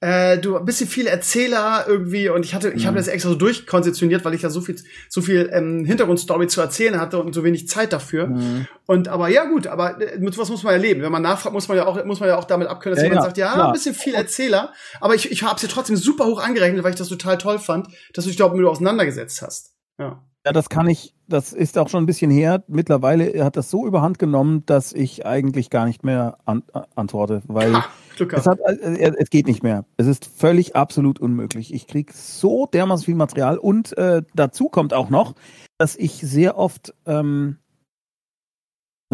äh, 0.00 0.38
du 0.38 0.56
ein 0.56 0.64
bisschen 0.64 0.88
viel 0.88 1.06
Erzähler 1.06 1.84
irgendwie 1.86 2.28
und 2.28 2.44
ich 2.44 2.54
hatte, 2.54 2.70
ich 2.70 2.82
mhm. 2.82 2.88
habe 2.88 2.96
das 2.96 3.08
extra 3.08 3.30
so 3.30 3.34
durchkonzeptioniert, 3.34 4.24
weil 4.24 4.34
ich 4.34 4.42
ja 4.42 4.50
so 4.50 4.60
viel, 4.60 4.76
so 5.08 5.22
viel 5.22 5.48
ähm, 5.52 5.84
Hintergrundstory 5.84 6.48
zu 6.48 6.60
erzählen 6.60 7.00
hatte 7.00 7.18
und 7.18 7.34
so 7.34 7.44
wenig 7.44 7.68
Zeit 7.68 7.92
dafür. 7.92 8.26
Mhm. 8.26 8.66
Und 8.86 9.08
aber 9.08 9.28
ja 9.28 9.44
gut, 9.44 9.66
aber 9.66 10.00
äh, 10.00 10.18
mit 10.18 10.36
was 10.36 10.50
muss 10.50 10.62
man 10.62 10.74
ja 10.74 10.80
leben. 10.80 11.02
Wenn 11.02 11.12
man 11.12 11.22
nachfragt, 11.22 11.54
muss 11.54 11.68
man 11.68 11.76
ja 11.76 11.86
auch, 11.86 12.02
muss 12.04 12.20
man 12.20 12.28
ja 12.28 12.36
auch 12.36 12.44
damit 12.44 12.68
abkönnen, 12.68 12.96
dass 12.96 13.02
ja, 13.02 13.08
jemand 13.08 13.22
ja, 13.22 13.26
sagt, 13.26 13.38
ja, 13.38 13.52
klar. 13.52 13.66
ein 13.66 13.72
bisschen 13.72 13.94
viel 13.94 14.14
Erzähler, 14.14 14.72
aber 15.00 15.14
ich, 15.14 15.30
ich 15.30 15.42
habe 15.42 15.56
es 15.56 15.62
ja 15.62 15.68
trotzdem 15.68 15.96
super 15.96 16.26
hoch 16.26 16.42
angerechnet, 16.42 16.82
weil 16.82 16.92
ich 16.92 16.98
das 16.98 17.08
total 17.08 17.38
toll 17.38 17.58
fand, 17.58 17.88
dass 18.14 18.24
du 18.24 18.30
dich 18.30 18.38
dort 18.38 18.54
mit 18.54 18.66
auseinandergesetzt 18.66 19.42
hast. 19.42 19.74
Ja. 19.98 20.22
Ja, 20.46 20.52
das 20.52 20.70
kann 20.70 20.88
ich, 20.88 21.14
das 21.28 21.52
ist 21.52 21.76
auch 21.76 21.90
schon 21.90 22.02
ein 22.02 22.06
bisschen 22.06 22.30
her. 22.30 22.64
Mittlerweile 22.66 23.44
hat 23.44 23.56
das 23.56 23.70
so 23.70 23.86
überhand 23.86 24.18
genommen, 24.18 24.64
dass 24.64 24.94
ich 24.94 25.26
eigentlich 25.26 25.68
gar 25.68 25.84
nicht 25.84 26.02
mehr 26.02 26.38
an, 26.46 26.62
antworte, 26.94 27.42
weil 27.46 27.74
ha, 27.74 27.84
es, 28.18 28.46
hat, 28.46 28.58
äh, 28.60 29.12
es, 29.18 29.28
geht 29.28 29.46
nicht 29.46 29.62
mehr. 29.62 29.84
Es 29.98 30.06
ist 30.06 30.24
völlig 30.24 30.76
absolut 30.76 31.20
unmöglich. 31.20 31.74
Ich 31.74 31.86
kriege 31.86 32.12
so 32.14 32.66
dermaßen 32.66 33.04
viel 33.04 33.16
Material 33.16 33.58
und 33.58 33.96
äh, 33.98 34.22
dazu 34.34 34.70
kommt 34.70 34.94
auch 34.94 35.10
noch, 35.10 35.34
dass 35.76 35.94
ich 35.94 36.14
sehr 36.14 36.56
oft 36.56 36.94
ähm, 37.04 37.58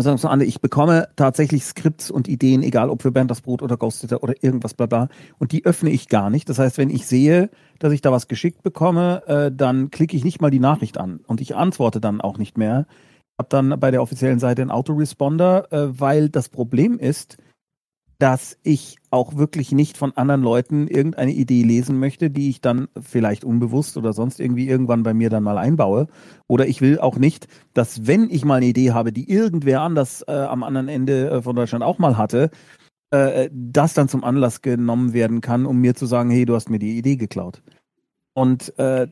sagen 0.02 0.18
so, 0.18 0.28
Anne, 0.28 0.44
ich 0.44 0.60
bekomme 0.60 1.08
tatsächlich 1.16 1.64
Skripts 1.64 2.10
und 2.10 2.28
Ideen, 2.28 2.62
egal 2.62 2.90
ob 2.90 3.00
für 3.00 3.12
Bernd 3.12 3.30
das 3.30 3.40
Brot 3.40 3.62
oder 3.62 3.78
Ghost 3.78 4.12
oder 4.12 4.34
irgendwas, 4.42 4.74
bla 4.74 4.84
bla. 4.84 5.08
Und 5.38 5.52
die 5.52 5.64
öffne 5.64 5.88
ich 5.88 6.08
gar 6.08 6.28
nicht. 6.28 6.48
Das 6.50 6.58
heißt, 6.58 6.76
wenn 6.76 6.90
ich 6.90 7.06
sehe, 7.06 7.48
dass 7.78 7.92
ich 7.92 8.02
da 8.02 8.12
was 8.12 8.28
geschickt 8.28 8.62
bekomme, 8.62 9.26
äh, 9.26 9.50
dann 9.50 9.90
klicke 9.90 10.14
ich 10.14 10.22
nicht 10.22 10.42
mal 10.42 10.50
die 10.50 10.60
Nachricht 10.60 10.98
an. 10.98 11.20
Und 11.26 11.40
ich 11.40 11.56
antworte 11.56 12.00
dann 12.00 12.20
auch 12.20 12.36
nicht 12.36 12.58
mehr. 12.58 12.86
Ich 13.32 13.38
habe 13.38 13.48
dann 13.48 13.80
bei 13.80 13.90
der 13.90 14.02
offiziellen 14.02 14.38
Seite 14.38 14.62
einen 14.62 14.70
Autoresponder, 14.70 15.72
äh, 15.72 15.98
weil 15.98 16.28
das 16.28 16.50
Problem 16.50 16.98
ist, 16.98 17.38
dass 18.18 18.58
ich 18.62 18.96
auch 19.10 19.36
wirklich 19.36 19.72
nicht 19.72 19.98
von 19.98 20.16
anderen 20.16 20.42
Leuten 20.42 20.88
irgendeine 20.88 21.32
Idee 21.32 21.62
lesen 21.62 21.98
möchte, 21.98 22.30
die 22.30 22.48
ich 22.48 22.60
dann 22.60 22.88
vielleicht 23.00 23.44
unbewusst 23.44 23.96
oder 23.96 24.12
sonst 24.12 24.40
irgendwie 24.40 24.68
irgendwann 24.68 25.02
bei 25.02 25.12
mir 25.12 25.28
dann 25.28 25.42
mal 25.42 25.58
einbaue. 25.58 26.06
Oder 26.46 26.66
ich 26.66 26.80
will 26.80 26.98
auch 26.98 27.16
nicht, 27.16 27.46
dass 27.74 28.06
wenn 28.06 28.30
ich 28.30 28.44
mal 28.44 28.56
eine 28.56 28.66
Idee 28.66 28.92
habe, 28.92 29.12
die 29.12 29.30
irgendwer 29.30 29.82
anders 29.82 30.22
äh, 30.26 30.32
am 30.32 30.62
anderen 30.62 30.88
Ende 30.88 31.30
äh, 31.30 31.42
von 31.42 31.56
Deutschland 31.56 31.84
auch 31.84 31.98
mal 31.98 32.16
hatte, 32.16 32.50
äh, 33.10 33.50
das 33.52 33.94
dann 33.94 34.08
zum 34.08 34.24
Anlass 34.24 34.62
genommen 34.62 35.12
werden 35.12 35.42
kann, 35.42 35.66
um 35.66 35.78
mir 35.80 35.94
zu 35.94 36.06
sagen, 36.06 36.30
hey, 36.30 36.46
du 36.46 36.54
hast 36.54 36.70
mir 36.70 36.78
die 36.78 36.96
Idee 36.96 37.16
geklaut. 37.16 37.62
Und 38.32 38.78
äh, 38.78 39.08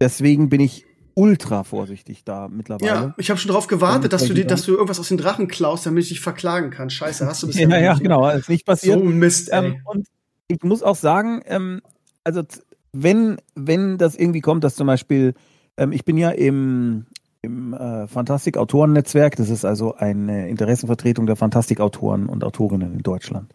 deswegen 0.00 0.48
bin 0.48 0.60
ich 0.60 0.86
ultra 1.14 1.64
vorsichtig 1.64 2.24
da 2.24 2.48
mittlerweile. 2.48 2.90
Ja, 2.90 3.14
ich 3.18 3.30
habe 3.30 3.38
schon 3.38 3.48
darauf 3.48 3.66
gewartet, 3.66 4.12
dass 4.12 4.26
du, 4.26 4.34
die, 4.34 4.46
dass 4.46 4.64
du 4.64 4.72
irgendwas 4.72 4.98
aus 4.98 5.08
den 5.08 5.18
Drachen 5.18 5.48
klaust, 5.48 5.86
damit 5.86 6.04
ich 6.04 6.08
dich 6.10 6.20
verklagen 6.20 6.70
kann. 6.70 6.90
Scheiße, 6.90 7.26
hast 7.26 7.42
du 7.42 7.46
bisher 7.48 7.68
Ja, 7.68 7.78
ja, 7.78 7.94
genau, 7.94 8.28
ist 8.30 8.48
nicht 8.48 8.66
passiert. 8.66 8.98
So 8.98 9.04
Mist, 9.04 9.50
ey. 9.50 9.66
Ähm, 9.66 9.76
und 9.84 10.06
ich 10.48 10.62
muss 10.62 10.82
auch 10.82 10.96
sagen, 10.96 11.42
ähm, 11.46 11.80
also 12.24 12.42
wenn, 12.92 13.36
wenn 13.54 13.98
das 13.98 14.14
irgendwie 14.16 14.40
kommt, 14.40 14.64
dass 14.64 14.76
zum 14.76 14.86
Beispiel, 14.86 15.34
ähm, 15.76 15.92
ich 15.92 16.04
bin 16.04 16.16
ja 16.16 16.30
im, 16.30 17.06
im 17.42 17.74
äh, 17.74 18.06
Fantastik-Autoren-Netzwerk, 18.06 19.36
das 19.36 19.50
ist 19.50 19.64
also 19.64 19.94
eine 19.94 20.48
Interessenvertretung 20.48 21.26
der 21.26 21.36
Fantastik-Autoren 21.36 22.26
und 22.26 22.44
Autorinnen 22.44 22.92
in 22.92 23.02
Deutschland. 23.02 23.52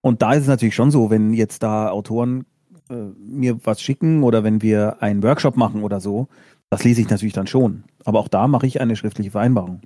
Und 0.00 0.22
da 0.22 0.34
ist 0.34 0.42
es 0.42 0.48
natürlich 0.48 0.74
schon 0.74 0.90
so, 0.90 1.10
wenn 1.10 1.32
jetzt 1.32 1.62
da 1.62 1.88
Autoren 1.88 2.44
äh, 2.90 2.94
mir 3.16 3.58
was 3.64 3.80
schicken 3.80 4.22
oder 4.22 4.44
wenn 4.44 4.60
wir 4.60 5.02
einen 5.02 5.22
Workshop 5.22 5.56
machen 5.56 5.82
oder 5.82 6.00
so, 6.00 6.28
das 6.70 6.84
lese 6.84 7.00
ich 7.00 7.08
natürlich 7.08 7.34
dann 7.34 7.46
schon. 7.46 7.84
Aber 8.04 8.20
auch 8.20 8.28
da 8.28 8.48
mache 8.48 8.66
ich 8.66 8.80
eine 8.80 8.96
schriftliche 8.96 9.30
Vereinbarung. 9.30 9.80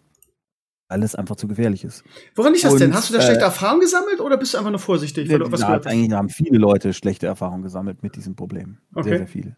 Weil 0.88 1.02
es 1.02 1.14
einfach 1.14 1.36
zu 1.36 1.48
gefährlich 1.48 1.84
ist. 1.84 2.02
Woran 2.34 2.54
liegt 2.54 2.64
das 2.64 2.72
Und, 2.72 2.80
denn? 2.80 2.94
Hast 2.94 3.10
du 3.10 3.14
da 3.14 3.20
schlechte 3.20 3.42
äh, 3.42 3.46
Erfahrungen 3.46 3.82
gesammelt 3.82 4.20
oder 4.20 4.38
bist 4.38 4.54
du 4.54 4.58
einfach 4.58 4.70
nur 4.70 4.80
vorsichtig? 4.80 5.28
Ja, 5.28 5.38
was 5.52 5.62
hat, 5.62 5.86
eigentlich 5.86 6.12
haben 6.12 6.30
viele 6.30 6.56
Leute 6.56 6.94
schlechte 6.94 7.26
Erfahrungen 7.26 7.62
gesammelt 7.62 8.02
mit 8.02 8.16
diesem 8.16 8.36
Problem. 8.36 8.78
Okay. 8.94 9.10
Sehr, 9.10 9.18
sehr 9.18 9.26
viele. 9.26 9.56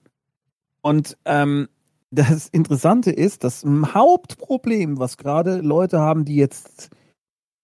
Und 0.83 1.17
ähm, 1.25 1.69
das 2.11 2.49
Interessante 2.49 3.13
ist, 3.13 3.45
das 3.45 3.65
Hauptproblem, 3.65 4.99
was 4.99 5.17
gerade 5.17 5.61
Leute 5.61 6.01
haben, 6.01 6.25
die 6.25 6.37
jetzt, 6.37 6.91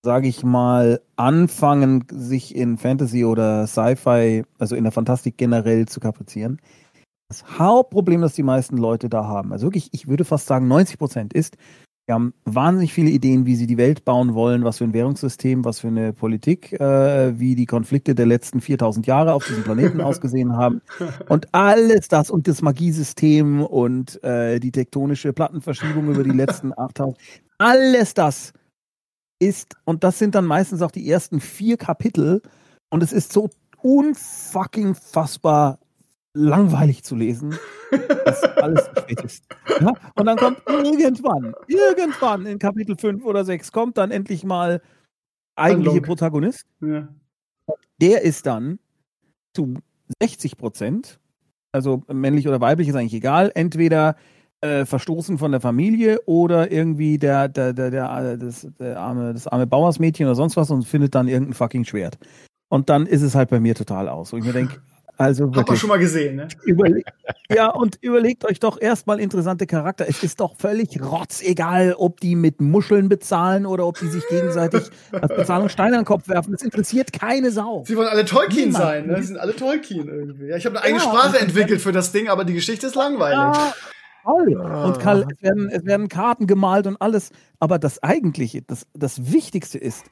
sage 0.03 0.29
ich 0.29 0.45
mal, 0.45 1.01
anfangen, 1.17 2.05
sich 2.13 2.55
in 2.55 2.79
Fantasy 2.79 3.25
oder 3.25 3.67
Sci-Fi, 3.67 4.45
also 4.59 4.77
in 4.77 4.85
der 4.85 4.93
Fantastik 4.93 5.37
generell 5.37 5.87
zu 5.87 5.99
kaprizieren. 5.99 6.61
Das 7.29 7.59
Hauptproblem, 7.59 8.21
das 8.21 8.35
die 8.35 8.45
meisten 8.45 8.77
Leute 8.77 9.09
da 9.09 9.25
haben, 9.25 9.53
also 9.53 9.67
wirklich, 9.67 9.89
ich 9.93 10.07
würde 10.07 10.25
fast 10.25 10.47
sagen, 10.47 10.69
90 10.69 10.99
Prozent 10.99 11.33
ist, 11.33 11.57
wir 12.07 12.15
haben 12.15 12.35
wahnsinnig 12.45 12.93
viele 12.93 13.11
Ideen, 13.11 13.47
wie 13.47 13.57
sie 13.57 13.67
die 13.67 13.79
Welt 13.79 14.05
bauen 14.05 14.35
wollen, 14.35 14.63
was 14.63 14.79
für 14.79 14.85
ein 14.85 14.93
Währungssystem, 14.93 15.65
was 15.65 15.81
für 15.81 15.89
eine 15.89 16.13
Politik, 16.13 16.73
äh, 16.75 17.37
wie 17.41 17.57
die 17.57 17.67
Konflikte 17.67 18.15
der 18.15 18.27
letzten 18.27 18.61
4000 18.61 19.09
Jahre 19.09 19.35
auf 19.35 19.45
diesem 19.45 19.65
Planeten 19.65 20.01
ausgesehen 20.03 20.57
haben. 20.57 20.83
Und 21.29 21.53
alles 21.53 22.07
das 22.07 22.31
und 22.31 22.47
das 22.47 22.63
Magiesystem 22.63 23.61
und 23.61 24.23
äh, 24.23 24.61
die 24.61 24.71
tektonische 24.71 25.33
Plattenverschiebung 25.33 26.09
über 26.09 26.23
die 26.23 26.31
letzten 26.31 26.73
8000. 26.79 27.19
Alles 27.59 28.15
das 28.15 28.53
ist, 29.41 29.75
und 29.85 30.05
das 30.05 30.21
sind 30.21 30.37
dann 30.37 30.47
meistens 30.47 30.83
auch 30.83 30.93
die 30.93 31.11
ersten 31.11 31.41
vier 31.41 31.77
Kapitel. 31.77 32.41
Und 32.89 33.03
es 33.03 33.13
ist 33.13 33.33
so 33.33 33.51
unfucking 33.83 34.95
fassbar 34.95 35.81
langweilig 36.37 37.03
zu 37.03 37.17
lesen, 37.17 37.55
dass 38.25 38.43
alles 38.43 38.91
spät 38.99 39.21
ist. 39.23 39.45
Ja? 39.81 39.93
Und 40.15 40.27
dann 40.27 40.37
kommt 40.37 40.61
irgendwann, 40.67 41.55
irgendwann 41.67 42.47
in 42.47 42.59
Kapitel 42.59 42.97
5 42.97 43.25
oder 43.25 43.45
6 43.45 43.73
kommt 43.73 43.97
dann 43.97 44.11
endlich 44.11 44.45
mal 44.45 44.83
eigentliche 45.57 46.03
Protagonist. 46.03 46.67
Ja. 46.81 47.09
Der 48.01 48.23
ist 48.23 48.47
dann 48.47 48.79
zu 49.55 49.79
60 50.21 50.59
Prozent, 50.59 51.19
also 51.73 52.03
männlich 52.13 52.47
oder 52.47 52.61
weiblich 52.61 52.89
ist 52.89 52.95
eigentlich 52.95 53.15
egal, 53.15 53.51
entweder 53.55 54.17
äh, 54.61 54.85
verstoßen 54.85 55.39
von 55.39 55.53
der 55.53 55.61
Familie 55.61 56.21
oder 56.27 56.71
irgendwie 56.71 57.19
der, 57.19 57.49
der, 57.49 57.73
der, 57.73 57.91
der, 57.91 58.37
das, 58.37 58.69
der 58.79 59.01
arme, 59.01 59.33
das 59.33 59.47
arme 59.47 59.67
Bauersmädchen 59.67 60.27
oder 60.27 60.35
sonst 60.35 60.57
was 60.57 60.71
und 60.71 60.85
findet 60.85 61.15
dann 61.15 61.29
irgendein 61.29 61.55
fucking 61.55 61.85
Schwert. 61.85 62.19
Und 62.69 62.91
dann 62.91 63.07
ist 63.07 63.23
es 63.23 63.35
halt 63.35 63.49
bei 63.49 63.61
mir 63.61 63.75
total 63.75 64.09
aus. 64.09 64.33
Und 64.33 64.41
ich 64.41 64.45
mir 64.45 64.53
denke, 64.53 64.81
also 65.17 65.51
Hat 65.55 65.67
man 65.67 65.77
schon 65.77 65.89
mal 65.89 65.99
gesehen, 65.99 66.37
ne? 66.37 66.49
ja, 67.49 67.71
und 67.71 67.99
überlegt 68.03 68.45
euch 68.45 68.61
doch 68.61 68.79
erstmal 68.81 69.19
interessante 69.19 69.67
Charakter. 69.67 70.07
Es 70.09 70.23
ist 70.23 70.41
doch 70.41 70.57
völlig 70.57 71.01
rotzegal, 71.03 71.95
ob 71.97 72.21
die 72.21 72.37
mit 72.37 72.61
Muscheln 72.61 73.09
bezahlen 73.09 73.65
oder 73.65 73.87
ob 73.87 73.99
die 73.99 74.09
sich 74.09 74.27
gegenseitig 74.29 74.91
als 75.13 75.35
Bezahlung 75.35 75.71
Steine 75.71 75.97
an 75.97 76.03
den 76.03 76.07
Kopf 76.07 76.29
werfen. 76.29 76.53
Das 76.53 76.63
interessiert 76.63 77.15
keine 77.15 77.51
Sau. 77.51 77.85
Sie 77.87 77.97
wollen 77.97 78.09
alle 78.09 78.27
Tolkien 78.27 78.67
Niemand. 78.67 78.85
sein, 78.85 79.07
ne? 79.07 79.17
Sie 79.19 79.29
sind 79.29 79.39
alle 79.39 79.57
Tolkien 79.57 80.09
irgendwie. 80.09 80.49
Ja, 80.49 80.57
ich 80.57 80.67
habe 80.67 80.77
eine 80.77 80.85
eigene 80.85 81.03
ja, 81.03 81.09
Sprache 81.09 81.39
entwickelt 81.39 81.81
für 81.81 81.93
das 81.93 82.13
Ding, 82.13 82.29
aber 82.29 82.45
die 82.45 82.55
Geschichte 82.55 82.87
ist 82.87 82.95
langweilig. 82.95 83.39
Ja. 83.39 83.75
Toll. 84.27 84.57
Und 84.57 84.99
Karl, 84.99 85.27
es 85.31 85.43
werden, 85.43 85.71
es 85.71 85.85
werden 85.85 86.09
Karten 86.09 86.47
gemalt 86.47 86.87
und 86.87 87.01
alles. 87.01 87.31
Aber 87.61 87.79
das 87.79 88.03
Eigentliche, 88.03 88.61
das, 88.61 88.87
das 88.93 89.33
Wichtigste 89.33 89.79
ist, 89.79 90.05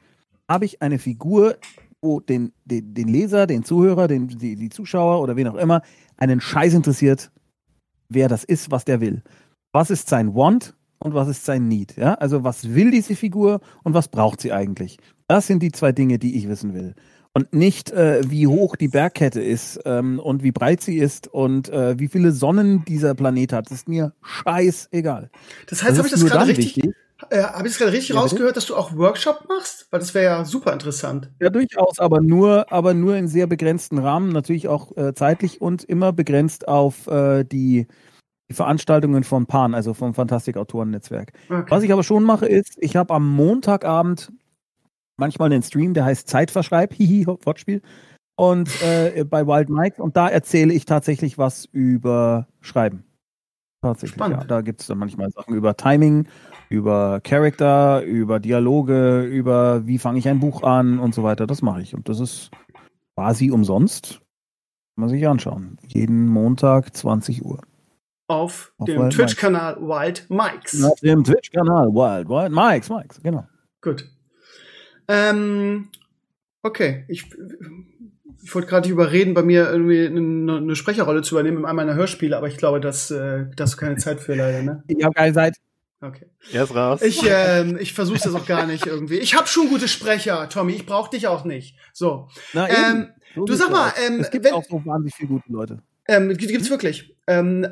habe 0.47 0.65
ich 0.65 0.81
eine 0.81 0.99
Figur, 0.99 1.57
wo 2.05 2.21
den, 2.21 2.53
den, 2.63 2.93
den 2.93 3.07
Leser, 3.09 3.47
den 3.47 3.63
Zuhörer, 3.63 4.07
den, 4.07 4.27
die, 4.27 4.55
die 4.55 4.69
Zuschauer 4.69 5.21
oder 5.21 5.35
wen 5.35 5.47
auch 5.47 5.55
immer 5.55 5.81
einen 6.15 6.39
Scheiß 6.39 6.73
interessiert, 6.73 7.31
wer 8.07 8.29
das 8.29 8.43
ist, 8.43 8.71
was 8.71 8.85
der 8.85 9.01
will. 9.01 9.23
Was 9.73 9.89
ist 9.89 10.07
sein 10.07 10.33
Want 10.33 10.75
und 10.99 11.13
was 11.13 11.27
ist 11.27 11.43
sein 11.43 11.67
Need? 11.67 11.97
Ja? 11.97 12.13
Also 12.13 12.43
was 12.43 12.73
will 12.73 12.91
diese 12.91 13.15
Figur 13.15 13.59
und 13.83 13.93
was 13.93 14.07
braucht 14.07 14.39
sie 14.39 14.53
eigentlich? 14.53 14.97
Das 15.27 15.47
sind 15.47 15.61
die 15.61 15.71
zwei 15.71 15.91
Dinge, 15.91 16.19
die 16.19 16.37
ich 16.37 16.47
wissen 16.47 16.73
will. 16.73 16.95
Und 17.33 17.51
nicht, 17.53 17.91
äh, 17.91 18.21
wie 18.29 18.47
hoch 18.47 18.77
die 18.77 18.87
Bergkette 18.87 19.41
ist 19.41 19.81
ähm, 19.83 20.19
und 20.19 20.41
wie 20.41 20.53
breit 20.53 20.79
sie 20.79 20.97
ist 20.97 21.27
und 21.27 21.67
äh, 21.67 21.99
wie 21.99 22.07
viele 22.07 22.31
Sonnen 22.31 22.85
dieser 22.85 23.13
Planet 23.13 23.51
hat. 23.51 23.65
Das 23.65 23.79
ist 23.79 23.89
mir 23.89 24.13
scheißegal. 24.21 25.29
Das 25.67 25.83
heißt, 25.83 25.97
habe 25.97 26.07
ich 26.07 26.13
das 26.13 26.25
gerade 26.25 26.51
richtig, 26.51 26.77
wichtig. 26.77 26.95
Äh, 27.29 27.43
Habe 27.43 27.67
ich 27.67 27.73
es 27.73 27.79
gerade 27.79 27.93
richtig 27.93 28.15
ja, 28.15 28.21
rausgehört, 28.21 28.57
dass 28.57 28.65
du 28.65 28.75
auch 28.75 28.95
Workshop 28.95 29.45
machst? 29.47 29.87
Weil 29.89 29.99
das 29.99 30.13
wäre 30.13 30.25
ja 30.25 30.45
super 30.45 30.73
interessant. 30.73 31.31
Ja, 31.39 31.49
durchaus, 31.49 31.99
aber 31.99 32.21
nur, 32.21 32.71
aber 32.71 32.93
nur 32.93 33.15
in 33.15 33.27
sehr 33.27 33.47
begrenzten 33.47 33.99
Rahmen, 33.99 34.29
natürlich 34.29 34.67
auch 34.67 34.95
äh, 34.97 35.13
zeitlich 35.13 35.61
und 35.61 35.83
immer 35.83 36.11
begrenzt 36.11 36.67
auf 36.67 37.07
äh, 37.07 37.45
die, 37.45 37.87
die, 38.49 38.53
Veranstaltungen 38.53 39.23
von 39.23 39.45
PAN, 39.45 39.73
also 39.73 39.93
vom 39.93 40.13
Fantastik-Autoren-Netzwerk. 40.13 41.31
Okay. 41.49 41.65
Was 41.69 41.83
ich 41.83 41.93
aber 41.93 42.03
schon 42.03 42.23
mache, 42.23 42.47
ist, 42.47 42.75
ich 42.79 42.95
habe 42.97 43.13
am 43.13 43.33
Montagabend 43.33 44.31
manchmal 45.17 45.51
einen 45.51 45.63
Stream, 45.63 45.93
der 45.93 46.05
heißt 46.05 46.27
Zeitverschreib, 46.27 46.93
hihi, 46.95 47.27
Wortspiel, 47.27 47.81
und 48.35 48.69
äh, 48.81 49.23
bei 49.23 49.47
Wild 49.47 49.69
Mike, 49.69 50.03
und 50.03 50.17
da 50.17 50.27
erzähle 50.27 50.73
ich 50.73 50.83
tatsächlich 50.83 51.37
was 51.37 51.65
über 51.71 52.47
Schreiben. 52.59 53.05
Tatsächlich, 53.85 54.15
Spannend. 54.15 54.41
ja. 54.41 54.47
Da 54.47 54.61
gibt 54.61 54.81
es 54.81 54.87
dann 54.87 54.97
manchmal 54.97 55.29
Sachen 55.31 55.55
über 55.55 55.77
Timing 55.77 56.27
über 56.69 57.19
Charakter, 57.21 58.03
über 58.03 58.39
Dialoge, 58.39 59.21
über 59.21 59.85
wie 59.85 59.97
fange 59.97 60.19
ich 60.19 60.27
ein 60.27 60.39
Buch 60.39 60.63
an 60.63 60.99
und 60.99 61.13
so 61.13 61.23
weiter. 61.23 61.47
Das 61.47 61.61
mache 61.61 61.81
ich. 61.81 61.95
Und 61.95 62.09
das 62.09 62.19
ist 62.19 62.51
quasi 63.15 63.51
umsonst. 63.51 64.19
Kann 64.95 65.01
man 65.01 65.09
sich 65.09 65.27
anschauen. 65.27 65.77
Jeden 65.87 66.27
Montag 66.27 66.95
20 66.95 67.43
Uhr. 67.45 67.61
Auf, 68.27 68.73
Auf 68.77 68.87
dem 68.87 69.09
Twitch-Kanal 69.09 69.77
Wild 69.81 70.27
Mikes. 70.29 70.83
Auf 70.83 70.99
dem 71.01 71.23
Twitch-Kanal 71.23 71.89
Wild, 71.89 72.27
Wild 72.27 72.51
Mikes, 72.51 72.89
Mikes, 72.89 73.21
genau. 73.21 73.45
Gut. 73.81 74.09
Ähm, 75.07 75.89
okay, 76.63 77.05
ich, 77.07 77.29
ich 78.43 78.53
wollte 78.53 78.67
gerade 78.67 78.89
überreden, 78.89 79.33
bei 79.33 79.43
mir 79.43 79.69
irgendwie 79.69 80.05
eine, 80.05 80.57
eine, 80.57 80.75
Sprecherrolle 80.75 81.21
zu 81.21 81.35
übernehmen 81.35 81.59
in 81.59 81.65
einem 81.65 81.75
meiner 81.75 81.95
Hörspiele, 81.95 82.37
aber 82.37 82.47
ich 82.47 82.57
glaube, 82.57 82.79
dass, 82.79 83.11
äh, 83.11 83.45
da 83.55 83.63
hast 83.63 83.73
du 83.73 83.77
keine 83.77 83.97
Zeit 83.97 84.19
für 84.19 84.35
leider, 84.35 84.61
ne? 84.61 84.83
Ja, 84.87 85.09
geil 85.09 85.33
seid. 85.33 85.55
Okay. 86.01 86.27
Er 86.51 86.63
ist 86.63 86.75
raus. 86.75 87.01
Ich, 87.01 87.23
ähm, 87.27 87.77
ich 87.79 87.93
versuche 87.93 88.19
das 88.23 88.35
auch 88.35 88.45
gar 88.45 88.67
nicht 88.67 88.85
irgendwie. 88.85 89.17
Ich 89.17 89.35
habe 89.35 89.47
schon 89.47 89.69
gute 89.69 89.87
Sprecher, 89.87 90.49
Tommy. 90.49 90.73
Ich 90.73 90.85
brauche 90.85 91.09
dich 91.09 91.27
auch 91.27 91.45
nicht. 91.45 91.77
So. 91.93 92.27
Na, 92.53 92.69
ähm, 92.69 93.09
so 93.33 93.45
du 93.45 93.53
sag 93.55 93.71
mal, 93.71 93.91
ähm, 94.05 94.19
es 94.19 94.29
gibt 94.29 94.45
wenn, 94.45 94.53
auch 94.53 94.63
so 94.63 94.85
wahnsinnig 94.85 95.15
viele 95.15 95.29
gute 95.29 95.51
Leute. 95.51 95.81
Ähm, 96.07 96.35
gibt's 96.37 96.69
wirklich. 96.69 97.15
Ähm, 97.27 97.67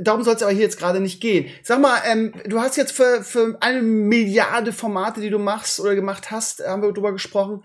darum 0.00 0.22
soll 0.24 0.34
es 0.34 0.42
aber 0.42 0.52
hier 0.52 0.62
jetzt 0.62 0.78
gerade 0.78 1.00
nicht 1.00 1.20
gehen. 1.20 1.46
Sag 1.62 1.80
mal, 1.80 1.98
ähm, 2.10 2.32
du 2.46 2.60
hast 2.60 2.76
jetzt 2.76 2.92
für, 2.92 3.22
für 3.22 3.56
eine 3.60 3.82
Milliarde 3.82 4.72
Formate, 4.72 5.20
die 5.20 5.30
du 5.30 5.38
machst 5.38 5.78
oder 5.78 5.94
gemacht 5.94 6.30
hast, 6.30 6.66
haben 6.66 6.82
wir 6.82 6.92
drüber 6.92 7.12
gesprochen. 7.12 7.62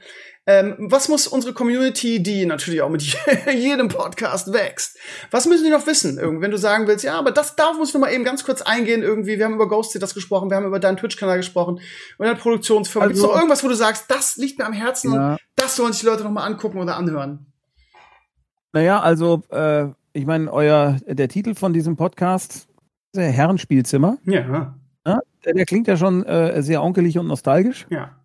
Ähm, 0.47 0.75
was 0.79 1.07
muss 1.07 1.27
unsere 1.27 1.53
Community, 1.53 2.23
die 2.23 2.47
natürlich 2.47 2.81
auch 2.81 2.89
mit 2.89 3.03
jedem 3.53 3.89
Podcast 3.89 4.51
wächst, 4.51 4.97
was 5.29 5.45
müssen 5.45 5.65
die 5.65 5.69
noch 5.69 5.85
wissen? 5.85 6.17
Irgendwie, 6.17 6.41
wenn 6.41 6.51
du 6.51 6.57
sagen 6.57 6.87
willst, 6.87 7.03
ja, 7.03 7.19
aber 7.19 7.29
das, 7.29 7.55
darauf 7.55 7.77
muss 7.77 7.93
wir 7.93 7.99
mal 7.99 8.11
eben 8.11 8.23
ganz 8.23 8.43
kurz 8.43 8.63
eingehen. 8.63 9.03
Irgendwie, 9.03 9.37
wir 9.37 9.45
haben 9.45 9.53
über 9.53 9.67
Ghosted 9.67 10.01
das 10.01 10.15
gesprochen, 10.15 10.49
wir 10.49 10.57
haben 10.57 10.65
über 10.65 10.79
deinen 10.79 10.97
Twitch-Kanal 10.97 11.37
gesprochen, 11.37 11.79
über 12.15 12.25
deine 12.25 12.39
Produktionsfirma. 12.39 13.07
Also, 13.07 13.21
Gibt 13.21 13.31
noch 13.31 13.37
irgendwas, 13.37 13.63
wo 13.63 13.67
du 13.67 13.75
sagst, 13.75 14.09
das 14.09 14.35
liegt 14.37 14.57
mir 14.57 14.65
am 14.65 14.73
Herzen 14.73 15.13
ja. 15.13 15.33
und 15.33 15.39
das 15.55 15.75
sollen 15.75 15.93
sich 15.93 16.01
die 16.01 16.07
Leute 16.07 16.23
noch 16.23 16.31
mal 16.31 16.43
angucken 16.43 16.79
oder 16.79 16.97
anhören? 16.97 17.45
Naja, 18.73 18.99
also, 18.99 19.43
äh, 19.49 19.89
ich 20.13 20.25
meine, 20.25 20.51
euer, 20.51 20.97
der 21.05 21.27
Titel 21.27 21.53
von 21.53 21.71
diesem 21.71 21.97
Podcast, 21.97 22.67
der 23.13 23.29
Herrenspielzimmer. 23.29 24.17
Ja. 24.25 24.75
ja 25.05 25.19
der, 25.45 25.53
der, 25.53 25.65
klingt 25.65 25.87
ja 25.87 25.97
schon 25.97 26.25
äh, 26.25 26.63
sehr 26.63 26.81
onkelig 26.81 27.19
und 27.19 27.27
nostalgisch. 27.27 27.85
Ja. 27.89 28.15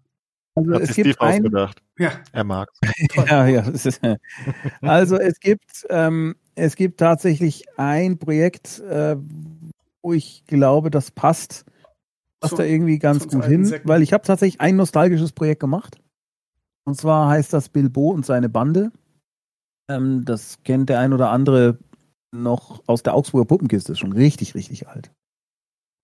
Also 0.56 0.72
Hat 0.72 0.82
es 0.82 0.94
gibt 0.94 1.10
Steve 1.10 1.20
ein, 1.20 1.40
ausgedacht. 1.44 1.82
Ja. 1.98 2.12
Er 2.32 2.44
mag 2.44 2.70
ja, 3.28 3.46
ja. 3.46 3.64
Also 4.80 5.16
es 5.16 5.38
gibt, 5.38 5.86
ähm, 5.90 6.34
es 6.54 6.76
gibt 6.76 6.98
tatsächlich 6.98 7.64
ein 7.76 8.18
Projekt, 8.18 8.80
äh, 8.80 9.16
wo 10.02 10.14
ich 10.14 10.44
glaube, 10.46 10.90
das 10.90 11.10
passt, 11.10 11.66
passt 12.40 12.52
so, 12.52 12.56
da 12.56 12.64
irgendwie 12.64 12.98
ganz 12.98 13.28
gut 13.28 13.44
hin, 13.44 13.60
Insekten. 13.60 13.88
weil 13.88 14.02
ich 14.02 14.14
habe 14.14 14.24
tatsächlich 14.24 14.60
ein 14.60 14.76
nostalgisches 14.76 15.32
Projekt 15.32 15.60
gemacht. 15.60 15.98
Und 16.86 16.96
zwar 16.96 17.28
heißt 17.28 17.52
das 17.52 17.68
Bilbo 17.68 18.10
und 18.10 18.24
seine 18.24 18.48
Bande. 18.48 18.92
Ähm, 19.90 20.24
das 20.24 20.62
kennt 20.62 20.88
der 20.88 21.00
ein 21.00 21.12
oder 21.12 21.30
andere 21.30 21.78
noch 22.32 22.82
aus 22.86 23.02
der 23.02 23.14
Augsburger 23.14 23.46
Puppenkiste, 23.46 23.92
ist 23.92 23.98
schon 23.98 24.12
richtig, 24.12 24.54
richtig 24.54 24.88
alt. 24.88 25.10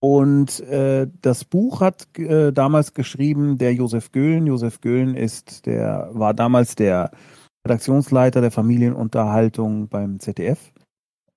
Und 0.05 0.59
äh, 0.59 1.07
das 1.21 1.45
Buch 1.45 1.81
hat 1.81 2.09
äh, 2.19 2.53
damals 2.53 2.93
geschrieben 2.93 3.57
der 3.57 3.73
Josef 3.73 4.11
Göhlen. 4.11 4.49
Josef 4.49 4.81
Göhlen 4.81 5.15
ist 5.15 5.65
der, 5.65 6.11
war 6.13 6.35
damals 6.35 6.75
der 6.75 7.13
Redaktionsleiter 7.65 8.41
der 8.41 8.51
Familienunterhaltung 8.51 9.87
beim 9.87 10.19
ZDF. 10.19 10.73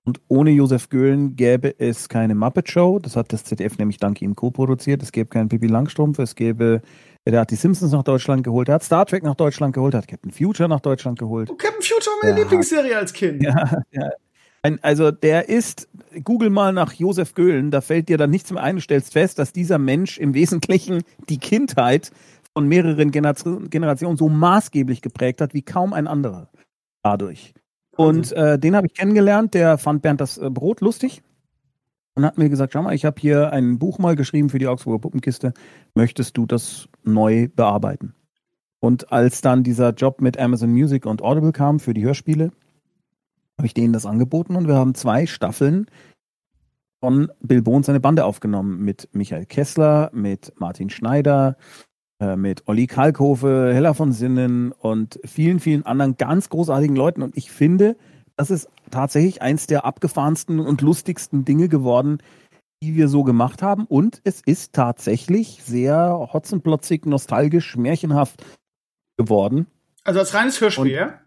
Und 0.04 0.20
ohne 0.26 0.50
Josef 0.50 0.88
Göhlen 0.88 1.36
gäbe 1.36 1.78
es 1.78 2.08
keine 2.08 2.34
Muppet 2.34 2.68
Show. 2.68 2.98
Das 2.98 3.14
hat 3.14 3.32
das 3.32 3.44
ZDF 3.44 3.78
nämlich 3.78 3.98
dank 3.98 4.20
ihm 4.20 4.34
co-produziert. 4.34 5.00
Es 5.00 5.12
gäbe 5.12 5.28
keinen 5.28 5.48
Pippi 5.48 5.68
Langstrumpf. 5.68 6.18
Es 6.18 6.34
gäbe, 6.34 6.82
der 7.24 7.38
hat 7.38 7.52
die 7.52 7.56
Simpsons 7.56 7.92
nach 7.92 8.02
Deutschland 8.02 8.42
geholt. 8.42 8.66
Der 8.66 8.74
hat 8.74 8.82
Star 8.82 9.06
Trek 9.06 9.22
nach 9.22 9.36
Deutschland 9.36 9.74
geholt. 9.74 9.94
Der 9.94 9.98
hat 9.98 10.08
Captain 10.08 10.32
Future 10.32 10.68
nach 10.68 10.80
Deutschland 10.80 11.20
geholt. 11.20 11.50
Oh, 11.52 11.54
Captain 11.54 11.82
Future 11.82 12.16
war 12.16 12.30
meine 12.30 12.40
Lieblingsserie 12.40 12.96
als 12.96 13.12
Kind. 13.12 13.44
Ja, 13.44 13.80
ja, 13.92 14.10
ein, 14.66 14.82
also 14.82 15.10
der 15.10 15.48
ist, 15.48 15.88
google 16.24 16.50
mal 16.50 16.72
nach 16.72 16.92
Josef 16.92 17.34
Göhlen, 17.34 17.70
da 17.70 17.80
fällt 17.80 18.08
dir 18.08 18.18
dann 18.18 18.30
nichts 18.30 18.52
mehr 18.52 18.62
ein, 18.62 18.80
stellst 18.80 19.12
fest, 19.12 19.38
dass 19.38 19.52
dieser 19.52 19.78
Mensch 19.78 20.18
im 20.18 20.34
Wesentlichen 20.34 21.02
die 21.28 21.38
Kindheit 21.38 22.10
von 22.52 22.66
mehreren 22.66 23.10
Generationen 23.10 24.16
so 24.16 24.28
maßgeblich 24.28 25.02
geprägt 25.02 25.40
hat 25.40 25.54
wie 25.54 25.62
kaum 25.62 25.92
ein 25.92 26.06
anderer 26.06 26.48
dadurch. 27.02 27.54
Und 27.96 28.32
äh, 28.32 28.58
den 28.58 28.76
habe 28.76 28.88
ich 28.88 28.94
kennengelernt, 28.94 29.54
der 29.54 29.78
fand 29.78 30.02
Bernd 30.02 30.20
das 30.20 30.36
äh, 30.36 30.50
Brot 30.50 30.80
lustig. 30.80 31.22
und 32.14 32.24
hat 32.24 32.36
mir 32.36 32.48
gesagt, 32.48 32.72
schau 32.72 32.82
mal, 32.82 32.94
ich 32.94 33.04
habe 33.04 33.20
hier 33.20 33.52
ein 33.52 33.78
Buch 33.78 33.98
mal 33.98 34.16
geschrieben 34.16 34.50
für 34.50 34.58
die 34.58 34.66
Augsburger 34.66 35.00
Puppenkiste. 35.00 35.54
Möchtest 35.94 36.36
du 36.36 36.46
das 36.46 36.88
neu 37.04 37.48
bearbeiten? 37.54 38.14
Und 38.80 39.12
als 39.12 39.40
dann 39.40 39.62
dieser 39.62 39.90
Job 39.94 40.20
mit 40.20 40.38
Amazon 40.38 40.70
Music 40.70 41.06
und 41.06 41.22
Audible 41.22 41.52
kam 41.52 41.80
für 41.80 41.94
die 41.94 42.04
Hörspiele, 42.04 42.50
habe 43.58 43.66
ich 43.66 43.74
denen 43.74 43.92
das 43.92 44.06
angeboten 44.06 44.56
und 44.56 44.68
wir 44.68 44.74
haben 44.74 44.94
zwei 44.94 45.26
Staffeln 45.26 45.86
von 47.00 47.30
Bill 47.40 47.62
Bohn 47.62 47.82
seine 47.82 48.00
Bande 48.00 48.24
aufgenommen 48.24 48.80
mit 48.80 49.08
Michael 49.12 49.46
Kessler, 49.46 50.10
mit 50.12 50.52
Martin 50.56 50.90
Schneider, 50.90 51.56
äh, 52.20 52.36
mit 52.36 52.66
Olli 52.68 52.86
Kalkofe, 52.86 53.72
Hella 53.74 53.94
von 53.94 54.12
Sinnen 54.12 54.72
und 54.72 55.20
vielen, 55.24 55.60
vielen 55.60 55.84
anderen 55.84 56.16
ganz 56.16 56.48
großartigen 56.48 56.96
Leuten. 56.96 57.22
Und 57.22 57.36
ich 57.36 57.50
finde, 57.50 57.96
das 58.36 58.50
ist 58.50 58.68
tatsächlich 58.90 59.42
eins 59.42 59.66
der 59.66 59.84
abgefahrensten 59.84 60.60
und 60.60 60.80
lustigsten 60.80 61.44
Dinge 61.44 61.68
geworden, 61.68 62.18
die 62.82 62.94
wir 62.94 63.08
so 63.08 63.24
gemacht 63.24 63.62
haben. 63.62 63.86
Und 63.86 64.20
es 64.24 64.40
ist 64.40 64.72
tatsächlich 64.72 65.62
sehr 65.62 66.28
hotzenplotzig, 66.32 67.06
nostalgisch, 67.06 67.76
märchenhaft 67.76 68.44
geworden. 69.18 69.66
Also 70.04 70.20
als 70.20 70.34
reines 70.34 70.60
Hörspiel, 70.60 70.92
ja? 70.92 71.20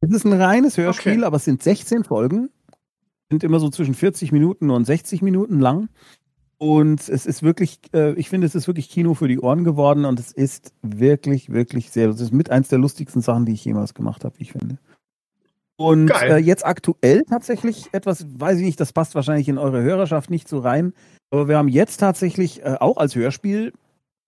Es 0.00 0.10
ist 0.10 0.24
ein 0.24 0.32
reines 0.32 0.76
Hörspiel, 0.76 1.18
okay. 1.18 1.24
aber 1.24 1.36
es 1.36 1.44
sind 1.44 1.62
16 1.62 2.04
Folgen. 2.04 2.50
Sind 3.30 3.44
immer 3.44 3.60
so 3.60 3.68
zwischen 3.68 3.94
40 3.94 4.32
Minuten 4.32 4.70
und 4.70 4.84
60 4.84 5.22
Minuten 5.22 5.60
lang. 5.60 5.88
Und 6.58 7.08
es 7.08 7.26
ist 7.26 7.42
wirklich, 7.42 7.78
äh, 7.94 8.12
ich 8.14 8.28
finde, 8.28 8.46
es 8.46 8.54
ist 8.54 8.66
wirklich 8.66 8.90
Kino 8.90 9.14
für 9.14 9.28
die 9.28 9.38
Ohren 9.38 9.64
geworden 9.64 10.04
und 10.04 10.20
es 10.20 10.30
ist 10.30 10.74
wirklich, 10.82 11.50
wirklich 11.50 11.90
sehr, 11.90 12.10
es 12.10 12.20
ist 12.20 12.34
mit 12.34 12.50
eins 12.50 12.68
der 12.68 12.78
lustigsten 12.78 13.22
Sachen, 13.22 13.46
die 13.46 13.52
ich 13.52 13.64
jemals 13.64 13.94
gemacht 13.94 14.24
habe, 14.24 14.34
ich 14.38 14.52
finde. 14.52 14.78
Und 15.76 16.10
äh, 16.10 16.36
jetzt 16.36 16.66
aktuell 16.66 17.22
tatsächlich 17.22 17.88
etwas, 17.92 18.26
weiß 18.28 18.58
ich 18.58 18.64
nicht, 18.64 18.78
das 18.78 18.92
passt 18.92 19.14
wahrscheinlich 19.14 19.48
in 19.48 19.56
eure 19.56 19.80
Hörerschaft 19.80 20.28
nicht 20.28 20.48
so 20.48 20.58
rein, 20.58 20.92
aber 21.30 21.48
wir 21.48 21.56
haben 21.56 21.68
jetzt 21.68 21.96
tatsächlich 21.96 22.62
äh, 22.62 22.76
auch 22.78 22.98
als 22.98 23.14
Hörspiel, 23.14 23.72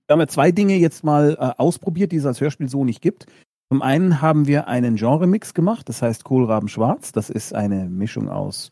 wir 0.07 0.15
haben 0.15 0.21
ja 0.21 0.27
zwei 0.27 0.53
Dinge 0.53 0.77
jetzt 0.77 1.05
mal 1.05 1.37
äh, 1.39 1.61
ausprobiert, 1.61 2.13
die 2.13 2.17
es 2.17 2.25
als 2.25 2.41
Hörspiel 2.41 2.71
so 2.71 2.87
nicht 2.87 3.03
gibt. 3.03 3.27
Zum 3.73 3.81
einen 3.81 4.21
haben 4.21 4.47
wir 4.47 4.69
einen 4.69 4.97
Genre-Mix 4.97 5.55
gemacht, 5.55 5.89
das 5.89 6.03
heißt 6.03 6.25
Kohlraben 6.25 6.69
Schwarz. 6.69 7.11
Das 7.11 7.31
ist 7.31 7.55
eine 7.55 7.89
Mischung 7.89 8.29
aus 8.29 8.69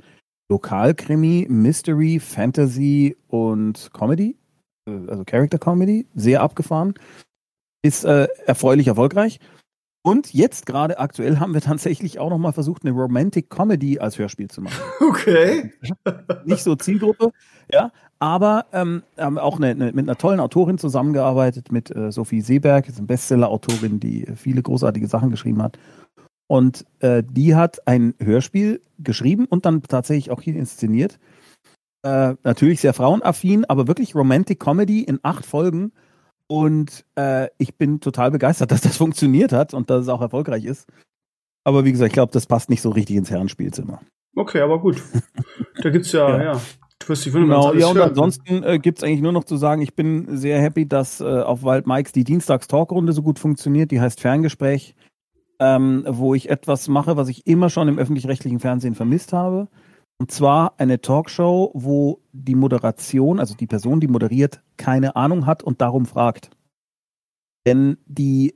Lokalkrimi, 0.51 1.46
Mystery, 1.48 2.20
Fantasy 2.20 3.16
und 3.26 3.88
Comedy, 3.94 4.36
äh, 4.86 4.90
also 5.09 5.24
Character 5.24 5.57
Comedy, 5.57 6.07
sehr 6.14 6.42
abgefahren. 6.42 6.92
Ist 7.80 8.05
äh, 8.05 8.28
erfreulich 8.44 8.88
erfolgreich. 8.88 9.40
Und 10.03 10.34
jetzt 10.34 10.66
gerade 10.66 10.98
aktuell 10.98 11.38
haben 11.38 11.55
wir 11.55 11.61
tatsächlich 11.62 12.18
auch 12.18 12.28
nochmal 12.28 12.53
versucht, 12.53 12.84
eine 12.84 12.92
Romantic 12.92 13.48
Comedy 13.48 14.01
als 14.01 14.18
Hörspiel 14.18 14.48
zu 14.48 14.61
machen. 14.61 14.82
Okay. 15.01 15.72
Nicht 16.44 16.62
so 16.62 16.76
Zielgruppe, 16.76 17.32
ja, 17.72 17.90
aber 18.21 18.66
ähm, 18.73 19.03
haben 19.18 19.39
auch 19.39 19.57
eine, 19.57 19.71
eine, 19.71 19.87
mit 19.93 20.09
einer 20.09 20.16
tollen 20.16 20.41
Autorin 20.41 20.79
zusammengearbeitet, 20.79 21.73
mit 21.73 21.95
äh, 21.95 22.12
Sophie 22.12 22.43
Seeberg, 22.43 22.87
ist 22.87 22.99
eine 22.99 23.07
Bestseller-Autorin, 23.07 23.99
die 23.99 24.27
viele 24.37 24.62
großartige 24.62 25.09
Sachen 25.09 25.31
geschrieben 25.31 25.62
hat. 25.62 25.79
Und 26.47 26.85
äh, 26.99 27.23
die 27.27 27.55
hat 27.55 27.87
ein 27.89 28.14
Hörspiel 28.21 28.83
geschrieben 28.99 29.47
und 29.47 29.64
dann 29.64 29.83
tatsächlich 29.83 30.31
auch 30.31 30.43
hier 30.43 30.55
inszeniert. 30.57 31.18
Äh, 32.03 32.35
natürlich 32.45 32.81
sehr 32.81 32.93
frauenaffin, 32.93 33.64
aber 33.64 33.89
wirklich 33.89 34.14
Romantic 34.14 34.61
Comedy 34.61 35.03
in 35.03 35.21
acht 35.23 35.47
Folgen. 35.47 35.93
Und 36.47 37.07
äh, 37.16 37.49
ich 37.57 37.77
bin 37.77 38.01
total 38.01 38.31
begeistert, 38.31 38.71
dass 38.73 38.83
das 38.83 38.99
funktioniert 38.99 39.53
hat 39.53 39.73
und 39.73 39.89
dass 39.89 40.03
es 40.03 40.09
auch 40.09 40.21
erfolgreich 40.21 40.64
ist. 40.66 40.87
Aber 41.64 41.85
wie 41.85 41.93
gesagt, 41.93 42.09
ich 42.09 42.14
glaube, 42.14 42.33
das 42.33 42.47
passt 42.47 42.68
nicht 42.68 42.83
so 42.83 42.91
richtig 42.91 43.16
ins 43.16 43.31
Herrenspielzimmer. 43.31 44.01
Okay, 44.37 44.61
aber 44.61 44.79
gut. 44.79 45.03
Da 45.83 45.89
gibt's 45.89 46.12
ja, 46.12 46.37
ja. 46.37 46.53
ja. 46.53 46.61
Wirst 47.11 47.27
die 47.27 47.31
genau, 47.31 47.75
ja, 47.75 47.89
und 47.89 47.97
hören. 47.97 48.09
ansonsten 48.09 48.63
äh, 48.63 48.79
gibt 48.79 48.99
es 48.99 49.05
eigentlich 49.05 49.21
nur 49.21 49.33
noch 49.33 49.45
zu 49.45 49.57
sagen, 49.57 49.83
ich 49.83 49.95
bin 49.95 50.37
sehr 50.37 50.61
happy, 50.61 50.89
dass 50.89 51.21
äh, 51.21 51.25
auf 51.25 51.63
Wild 51.63 51.87
Mikes 51.87 52.13
die 52.13 52.25
Dienstags-Talkrunde 52.25 53.13
so 53.13 53.23
gut 53.23 53.39
funktioniert. 53.39 53.91
Die 53.91 54.01
heißt 54.01 54.21
Ferngespräch 54.21 54.95
ähm, 55.61 56.05
wo 56.09 56.35
ich 56.35 56.49
etwas 56.49 56.89
mache, 56.89 57.17
was 57.17 57.29
ich 57.29 57.47
immer 57.47 57.69
schon 57.69 57.87
im 57.87 57.99
öffentlich-rechtlichen 57.99 58.59
Fernsehen 58.59 58.95
vermisst 58.95 59.33
habe. 59.33 59.69
Und 60.19 60.33
zwar 60.33 60.75
eine 60.79 61.01
Talkshow, 61.01 61.71
wo 61.75 62.21
die 62.33 62.55
Moderation, 62.55 63.39
also 63.39 63.55
die 63.55 63.67
Person, 63.67 64.01
die 64.01 64.09
moderiert, 64.09 64.63
keine 64.77 65.17
Ahnung 65.17 65.47
hat 65.47 65.63
und 65.63 65.81
darum 65.81 66.07
fragt. 66.07 66.51
Denn 67.67 67.99
die 68.07 68.55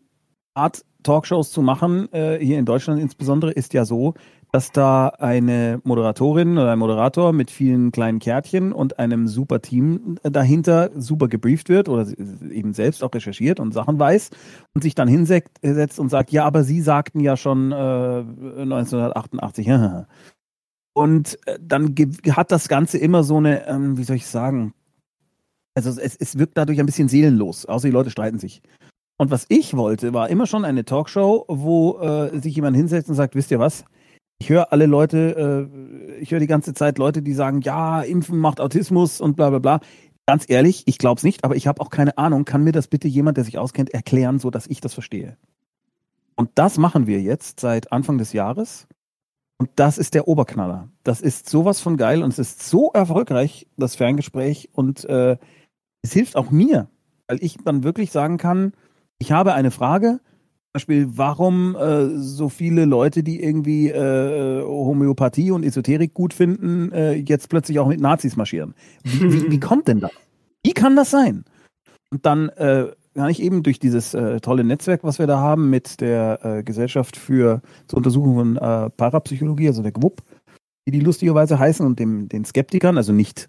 Art, 0.54 0.84
Talkshows 1.02 1.50
zu 1.50 1.60
machen, 1.60 2.10
äh, 2.12 2.38
hier 2.38 2.58
in 2.58 2.64
Deutschland 2.64 3.00
insbesondere, 3.00 3.52
ist 3.52 3.74
ja 3.74 3.84
so, 3.84 4.14
dass 4.54 4.70
da 4.70 5.08
eine 5.08 5.80
Moderatorin 5.82 6.58
oder 6.58 6.70
ein 6.70 6.78
Moderator 6.78 7.32
mit 7.32 7.50
vielen 7.50 7.90
kleinen 7.90 8.20
Kärtchen 8.20 8.72
und 8.72 9.00
einem 9.00 9.26
super 9.26 9.60
Team 9.60 10.16
dahinter 10.22 10.92
super 10.94 11.26
gebrieft 11.26 11.68
wird 11.68 11.88
oder 11.88 12.06
eben 12.52 12.72
selbst 12.72 13.02
auch 13.02 13.12
recherchiert 13.12 13.58
und 13.58 13.74
Sachen 13.74 13.98
weiß 13.98 14.30
und 14.72 14.82
sich 14.82 14.94
dann 14.94 15.08
hinsetzt 15.08 15.98
und 15.98 16.08
sagt, 16.08 16.30
ja, 16.30 16.44
aber 16.44 16.62
Sie 16.62 16.82
sagten 16.82 17.18
ja 17.18 17.36
schon 17.36 17.72
äh, 17.72 17.74
1988. 18.62 19.66
und 20.94 21.36
äh, 21.46 21.58
dann 21.60 21.92
hat 22.30 22.52
das 22.52 22.68
Ganze 22.68 22.98
immer 22.98 23.24
so 23.24 23.38
eine, 23.38 23.66
ähm, 23.66 23.98
wie 23.98 24.04
soll 24.04 24.14
ich 24.14 24.28
sagen, 24.28 24.72
also 25.74 26.00
es, 26.00 26.14
es 26.14 26.38
wirkt 26.38 26.56
dadurch 26.56 26.78
ein 26.78 26.86
bisschen 26.86 27.08
seelenlos, 27.08 27.66
außer 27.66 27.88
die 27.88 27.92
Leute 27.92 28.10
streiten 28.10 28.38
sich. 28.38 28.62
Und 29.18 29.32
was 29.32 29.46
ich 29.48 29.76
wollte, 29.76 30.14
war 30.14 30.30
immer 30.30 30.46
schon 30.46 30.64
eine 30.64 30.84
Talkshow, 30.84 31.44
wo 31.48 31.98
äh, 31.98 32.38
sich 32.38 32.54
jemand 32.54 32.76
hinsetzt 32.76 33.08
und 33.08 33.16
sagt, 33.16 33.34
wisst 33.34 33.50
ihr 33.50 33.58
was? 33.58 33.84
Ich 34.38 34.50
höre 34.50 34.72
alle 34.72 34.86
Leute, 34.86 35.70
äh, 35.70 36.20
ich 36.20 36.30
höre 36.30 36.40
die 36.40 36.46
ganze 36.46 36.74
Zeit 36.74 36.98
Leute, 36.98 37.22
die 37.22 37.34
sagen, 37.34 37.60
ja, 37.60 38.02
Impfen 38.02 38.38
macht 38.38 38.60
Autismus 38.60 39.20
und 39.20 39.36
bla 39.36 39.50
bla 39.50 39.58
bla. 39.58 39.80
Ganz 40.26 40.48
ehrlich, 40.48 40.84
ich 40.86 40.98
glaube 40.98 41.18
es 41.18 41.24
nicht, 41.24 41.44
aber 41.44 41.56
ich 41.56 41.66
habe 41.66 41.80
auch 41.80 41.90
keine 41.90 42.16
Ahnung. 42.18 42.44
Kann 42.44 42.64
mir 42.64 42.72
das 42.72 42.88
bitte 42.88 43.08
jemand, 43.08 43.36
der 43.36 43.44
sich 43.44 43.58
auskennt, 43.58 43.90
erklären, 43.90 44.38
so 44.38 44.50
dass 44.50 44.66
ich 44.66 44.80
das 44.80 44.94
verstehe? 44.94 45.36
Und 46.36 46.50
das 46.54 46.78
machen 46.78 47.06
wir 47.06 47.20
jetzt 47.20 47.60
seit 47.60 47.92
Anfang 47.92 48.18
des 48.18 48.32
Jahres. 48.32 48.88
Und 49.58 49.70
das 49.76 49.98
ist 49.98 50.14
der 50.14 50.26
Oberknaller. 50.26 50.88
Das 51.04 51.20
ist 51.20 51.48
sowas 51.48 51.80
von 51.80 51.96
geil 51.96 52.22
und 52.22 52.32
es 52.32 52.38
ist 52.38 52.62
so 52.62 52.90
erfolgreich, 52.92 53.68
das 53.76 53.94
Ferngespräch. 53.94 54.70
Und 54.72 55.04
äh, 55.04 55.36
es 56.02 56.12
hilft 56.12 56.36
auch 56.36 56.50
mir, 56.50 56.88
weil 57.28 57.42
ich 57.42 57.58
dann 57.64 57.84
wirklich 57.84 58.10
sagen 58.10 58.36
kann, 58.36 58.72
ich 59.18 59.30
habe 59.30 59.54
eine 59.54 59.70
Frage, 59.70 60.20
Beispiel, 60.74 61.06
warum 61.16 61.76
äh, 61.76 62.18
so 62.18 62.48
viele 62.48 62.84
Leute, 62.84 63.22
die 63.22 63.40
irgendwie 63.40 63.90
äh, 63.90 64.60
Homöopathie 64.60 65.52
und 65.52 65.62
Esoterik 65.62 66.14
gut 66.14 66.34
finden, 66.34 66.90
äh, 66.90 67.12
jetzt 67.12 67.48
plötzlich 67.48 67.78
auch 67.78 67.86
mit 67.86 68.00
Nazis 68.00 68.36
marschieren. 68.36 68.74
Wie, 69.04 69.32
wie, 69.32 69.50
wie, 69.52 69.60
kommt 69.60 69.86
denn 69.86 70.00
das? 70.00 70.10
Wie 70.64 70.72
kann 70.72 70.96
das 70.96 71.12
sein? 71.12 71.44
Und 72.10 72.26
dann 72.26 72.48
äh, 72.48 72.88
kann 73.14 73.30
ich 73.30 73.40
eben 73.40 73.62
durch 73.62 73.78
dieses 73.78 74.14
äh, 74.14 74.40
tolle 74.40 74.64
Netzwerk, 74.64 75.04
was 75.04 75.20
wir 75.20 75.28
da 75.28 75.38
haben, 75.38 75.70
mit 75.70 76.00
der 76.00 76.44
äh, 76.44 76.62
Gesellschaft 76.64 77.16
für 77.16 77.62
zur 77.86 77.98
Untersuchung 77.98 78.34
von 78.34 78.56
äh, 78.56 78.90
Parapsychologie, 78.90 79.68
also 79.68 79.82
der 79.82 79.92
GWUP, 79.92 80.22
die 80.88 80.90
die 80.90 81.00
lustigerweise 81.00 81.56
heißen, 81.56 81.86
und 81.86 82.00
dem, 82.00 82.28
den 82.28 82.44
Skeptikern, 82.44 82.96
also 82.96 83.12
nicht, 83.12 83.48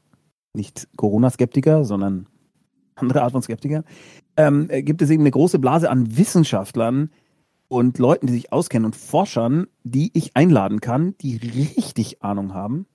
nicht 0.54 0.88
Corona-Skeptiker, 0.96 1.86
sondern 1.86 2.28
andere 2.96 3.22
Art 3.22 3.32
von 3.34 3.42
Skeptiker, 3.42 3.84
ähm, 4.38 4.68
gibt 4.70 5.02
es 5.02 5.10
eben 5.10 5.24
eine 5.24 5.32
große 5.32 5.60
Blase 5.60 5.90
an 5.90 6.18
Wissenschaftlern 6.18 7.10
und 7.68 7.98
Leuten, 8.00 8.28
die 8.28 8.34
sich 8.34 8.52
auskennen 8.52 8.86
und 8.86 8.96
Forschern, 8.96 9.68
die 9.84 10.12
ich 10.14 10.36
einladen 10.36 10.82
kann, 10.82 11.16
die 11.20 11.38
richtig 11.38 12.24
Ahnung 12.24 12.54
haben. 12.54 12.86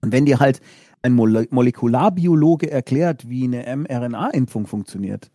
Und 0.00 0.12
wenn 0.12 0.26
dir 0.26 0.38
halt 0.38 0.60
ein 1.02 1.12
Mole 1.12 1.48
Molekularbiologe 1.50 2.70
erklärt, 2.70 3.28
wie 3.28 3.44
eine 3.44 3.64
mRNA-Impfung 3.76 4.66
funktioniert, 4.66 5.30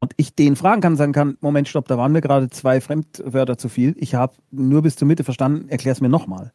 und 0.00 0.12
ich 0.18 0.34
den 0.34 0.54
fragen 0.54 0.82
kann, 0.82 0.96
sagen 0.96 1.14
kann, 1.14 1.38
Moment, 1.40 1.66
stopp, 1.66 1.88
da 1.88 1.96
waren 1.96 2.12
mir 2.12 2.20
gerade 2.20 2.50
zwei 2.50 2.82
Fremdwörter 2.82 3.56
zu 3.56 3.70
viel. 3.70 3.96
Ich 3.98 4.14
habe 4.14 4.36
nur 4.50 4.82
bis 4.82 4.96
zur 4.96 5.08
Mitte 5.08 5.24
verstanden, 5.24 5.70
erklär 5.70 5.92
es 5.92 6.02
mir 6.02 6.10
nochmal. 6.10 6.52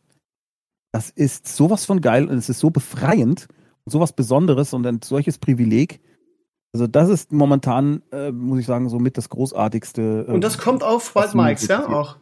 Das 0.91 1.09
ist 1.09 1.47
sowas 1.47 1.83
von 1.83 1.99
geil 1.99 2.27
und 2.27 2.37
es 2.37 2.47
ist 2.47 2.59
so 2.59 2.69
befreiend 2.69 3.47
und 3.85 3.91
sowas 3.91 4.13
Besonderes 4.13 4.73
und 4.73 4.85
ein 4.85 5.01
solches 5.03 5.39
Privileg. 5.39 5.99
Also 6.73 6.85
das 6.85 7.09
ist 7.09 7.31
momentan, 7.31 8.03
äh, 8.11 8.31
muss 8.31 8.59
ich 8.59 8.65
sagen, 8.65 8.89
so 8.89 8.99
mit 8.99 9.17
das 9.17 9.29
großartigste. 9.29 10.25
Äh, 10.27 10.31
und 10.31 10.43
das 10.43 10.57
kommt 10.57 10.83
auf 10.83 11.15
Wild 11.15 11.33
Mikes, 11.33 11.67
ja, 11.67 11.87
auch. 11.87 12.17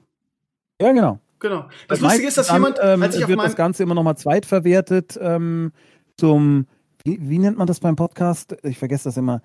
Ja, 0.81 0.91
genau. 0.93 1.19
Genau. 1.39 1.67
Das, 1.87 1.99
das 1.99 2.01
Lustige 2.01 2.27
ist, 2.27 2.37
dass 2.37 2.47
dann, 2.47 2.57
jemand, 2.57 2.79
ähm, 2.81 3.03
als 3.03 3.15
ich 3.15 3.27
wird 3.27 3.39
das 3.39 3.55
Ganze 3.55 3.83
immer 3.83 3.93
nochmal 3.93 4.17
zweitverwertet 4.17 5.19
ähm, 5.21 5.71
zum, 6.17 6.65
wie, 7.03 7.19
wie, 7.21 7.37
nennt 7.37 7.57
man 7.57 7.67
das 7.67 7.79
beim 7.79 7.95
Podcast? 7.95 8.55
Ich 8.63 8.79
vergesse 8.79 9.05
das 9.05 9.17
immer. 9.17 9.41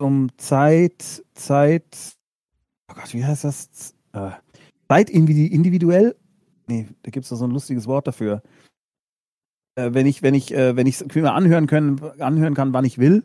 Zum 0.00 0.28
Zeit, 0.38 1.22
Zeit, 1.34 1.84
oh 2.90 2.94
Gott, 2.94 3.12
wie 3.12 3.24
heißt 3.24 3.44
das? 3.44 3.94
Äh, 4.12 4.30
Zeit 4.88 5.10
individuell? 5.10 6.16
Nee, 6.66 6.88
da 7.02 7.10
gibt 7.10 7.24
es 7.24 7.30
doch 7.30 7.36
so 7.36 7.44
ein 7.44 7.50
lustiges 7.50 7.86
Wort 7.86 8.06
dafür. 8.06 8.42
Äh, 9.76 9.90
wenn 9.92 10.06
ich, 10.06 10.22
wenn 10.22 10.34
ich, 10.34 10.54
äh, 10.54 10.76
wenn 10.76 10.86
ich 10.86 11.00
es 11.00 11.14
mir 11.14 11.32
anhören 11.32 11.66
können, 11.66 12.00
anhören 12.20 12.54
kann, 12.54 12.72
wann 12.72 12.84
ich 12.84 12.98
will. 12.98 13.24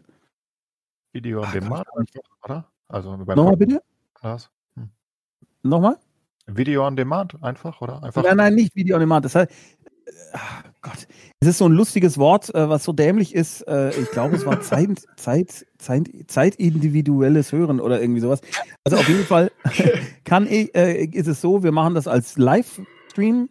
Video 1.14 1.42
on 1.42 1.52
Demand 1.52 1.88
einfach, 1.96 2.22
oder? 2.44 2.72
Also 2.88 3.16
Nochmal 3.16 3.58
bitte? 3.58 3.82
Hm. 4.22 4.90
Nochmal? 5.64 5.98
Video 6.48 6.86
on 6.86 6.96
Demand 6.96 7.42
einfach, 7.44 7.82
oder? 7.82 8.04
Einfach 8.04 8.24
nein, 8.24 8.38
nein, 8.38 8.56
nicht 8.56 8.76
Video 8.76 8.96
on 8.96 9.02
Demand. 9.02 9.26
Das 9.26 9.36
heißt, 9.36 9.52
ach 10.34 10.64
Gott, 10.82 11.08
es 11.40 11.48
ist 11.48 11.58
so 11.58 11.66
ein 11.66 11.74
lustiges 11.74 12.18
Wort, 12.18 12.54
äh, 12.54 12.70
was 12.70 12.84
so 12.84 12.94
dämlich 12.94 13.36
ist. 13.36 13.62
Äh, 13.68 13.90
ich 13.92 14.12
glaube, 14.12 14.36
es 14.36 14.46
war 14.46 14.62
Zeit, 14.62 15.06
Zeit, 15.18 15.66
Zeit, 15.78 16.10
zeitindividuelles 16.28 17.52
Hören 17.52 17.80
oder 17.80 18.02
irgendwie 18.02 18.22
sowas. 18.22 18.42
Also 18.84 18.98
auf 18.98 19.08
jeden 19.08 19.26
Fall 19.26 19.52
kann 20.26 20.48
ich, 20.48 20.76
äh, 20.76 21.06
ist 21.06 21.28
es 21.28 21.42
so, 21.42 21.64
wir 21.64 21.72
machen 21.72 21.96
das 21.96 22.08
als 22.08 22.38
Livestream 22.38 23.50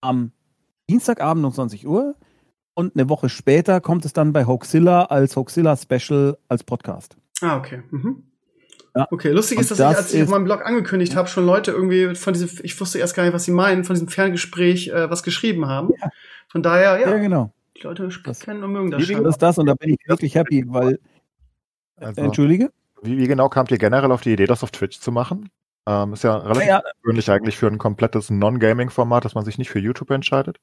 am 0.00 0.32
Dienstagabend 0.88 1.44
um 1.44 1.52
20 1.52 1.86
Uhr 1.86 2.16
und 2.74 2.96
eine 2.96 3.08
Woche 3.08 3.28
später 3.28 3.80
kommt 3.80 4.04
es 4.04 4.12
dann 4.12 4.32
bei 4.32 4.46
Hoaxilla 4.46 5.04
als 5.04 5.36
Hoaxilla 5.36 5.76
Special 5.76 6.38
als 6.48 6.64
Podcast. 6.64 7.16
Ah, 7.40 7.56
okay. 7.56 7.82
Mhm. 7.90 8.24
Ja. 8.94 9.08
Okay, 9.10 9.30
lustig 9.30 9.58
ist, 9.58 9.70
dass 9.70 9.78
das 9.78 9.92
ich, 9.92 9.96
als 9.96 10.14
ich 10.14 10.22
auf 10.22 10.28
meinem 10.28 10.44
Blog 10.44 10.66
angekündigt 10.66 11.16
habe, 11.16 11.26
schon 11.28 11.46
Leute 11.46 11.70
irgendwie 11.70 12.14
von 12.14 12.34
diesem, 12.34 12.50
ich 12.62 12.78
wusste 12.78 12.98
erst 12.98 13.14
gar 13.14 13.24
nicht, 13.24 13.32
was 13.32 13.44
sie 13.44 13.50
meinen, 13.50 13.84
von 13.84 13.94
diesem 13.94 14.08
Ferngespräch 14.08 14.88
äh, 14.88 15.08
was 15.08 15.22
geschrieben 15.22 15.66
haben. 15.66 15.90
Ja. 15.98 16.10
Von 16.48 16.62
daher, 16.62 17.00
ja. 17.00 17.10
Ja, 17.10 17.16
genau. 17.16 17.52
Die 17.76 17.82
Leute 17.82 18.08
das, 18.24 18.40
kennen 18.40 18.62
und 18.62 18.72
mögen 18.72 18.90
das. 18.90 19.08
Wie 19.08 19.14
ist 19.14 19.38
das 19.38 19.58
und 19.58 19.66
da 19.66 19.74
bin 19.74 19.94
ich 19.94 19.98
wirklich 20.06 20.34
happy, 20.34 20.64
weil. 20.68 20.98
Also, 21.96 22.20
Entschuldige? 22.20 22.70
Wie, 23.00 23.16
wie, 23.16 23.26
genau 23.26 23.48
kamt 23.48 23.70
ihr 23.70 23.78
generell 23.78 24.12
auf 24.12 24.20
die 24.20 24.32
Idee, 24.32 24.46
das 24.46 24.62
auf 24.62 24.70
Twitch 24.70 25.00
zu 25.00 25.10
machen? 25.10 25.48
Ähm, 25.86 26.12
ist 26.12 26.22
ja 26.22 26.36
relativ 26.36 26.68
ja, 26.68 26.82
gewöhnlich 27.02 27.30
eigentlich 27.30 27.56
für 27.56 27.66
ein 27.68 27.78
komplettes 27.78 28.30
Non-Gaming-Format, 28.30 29.24
dass 29.24 29.34
man 29.34 29.44
sich 29.44 29.58
nicht 29.58 29.70
für 29.70 29.78
YouTube 29.78 30.10
entscheidet. 30.10 30.58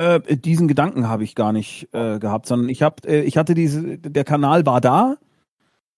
Äh, 0.00 0.34
diesen 0.34 0.66
Gedanken 0.66 1.08
habe 1.08 1.24
ich 1.24 1.34
gar 1.34 1.52
nicht 1.52 1.88
äh, 1.92 2.18
gehabt, 2.18 2.46
sondern 2.46 2.70
ich 2.70 2.80
habe, 2.80 3.06
äh, 3.06 3.20
ich 3.20 3.36
hatte 3.36 3.52
diese, 3.52 3.98
der 3.98 4.24
Kanal 4.24 4.64
war 4.64 4.80
da, 4.80 5.16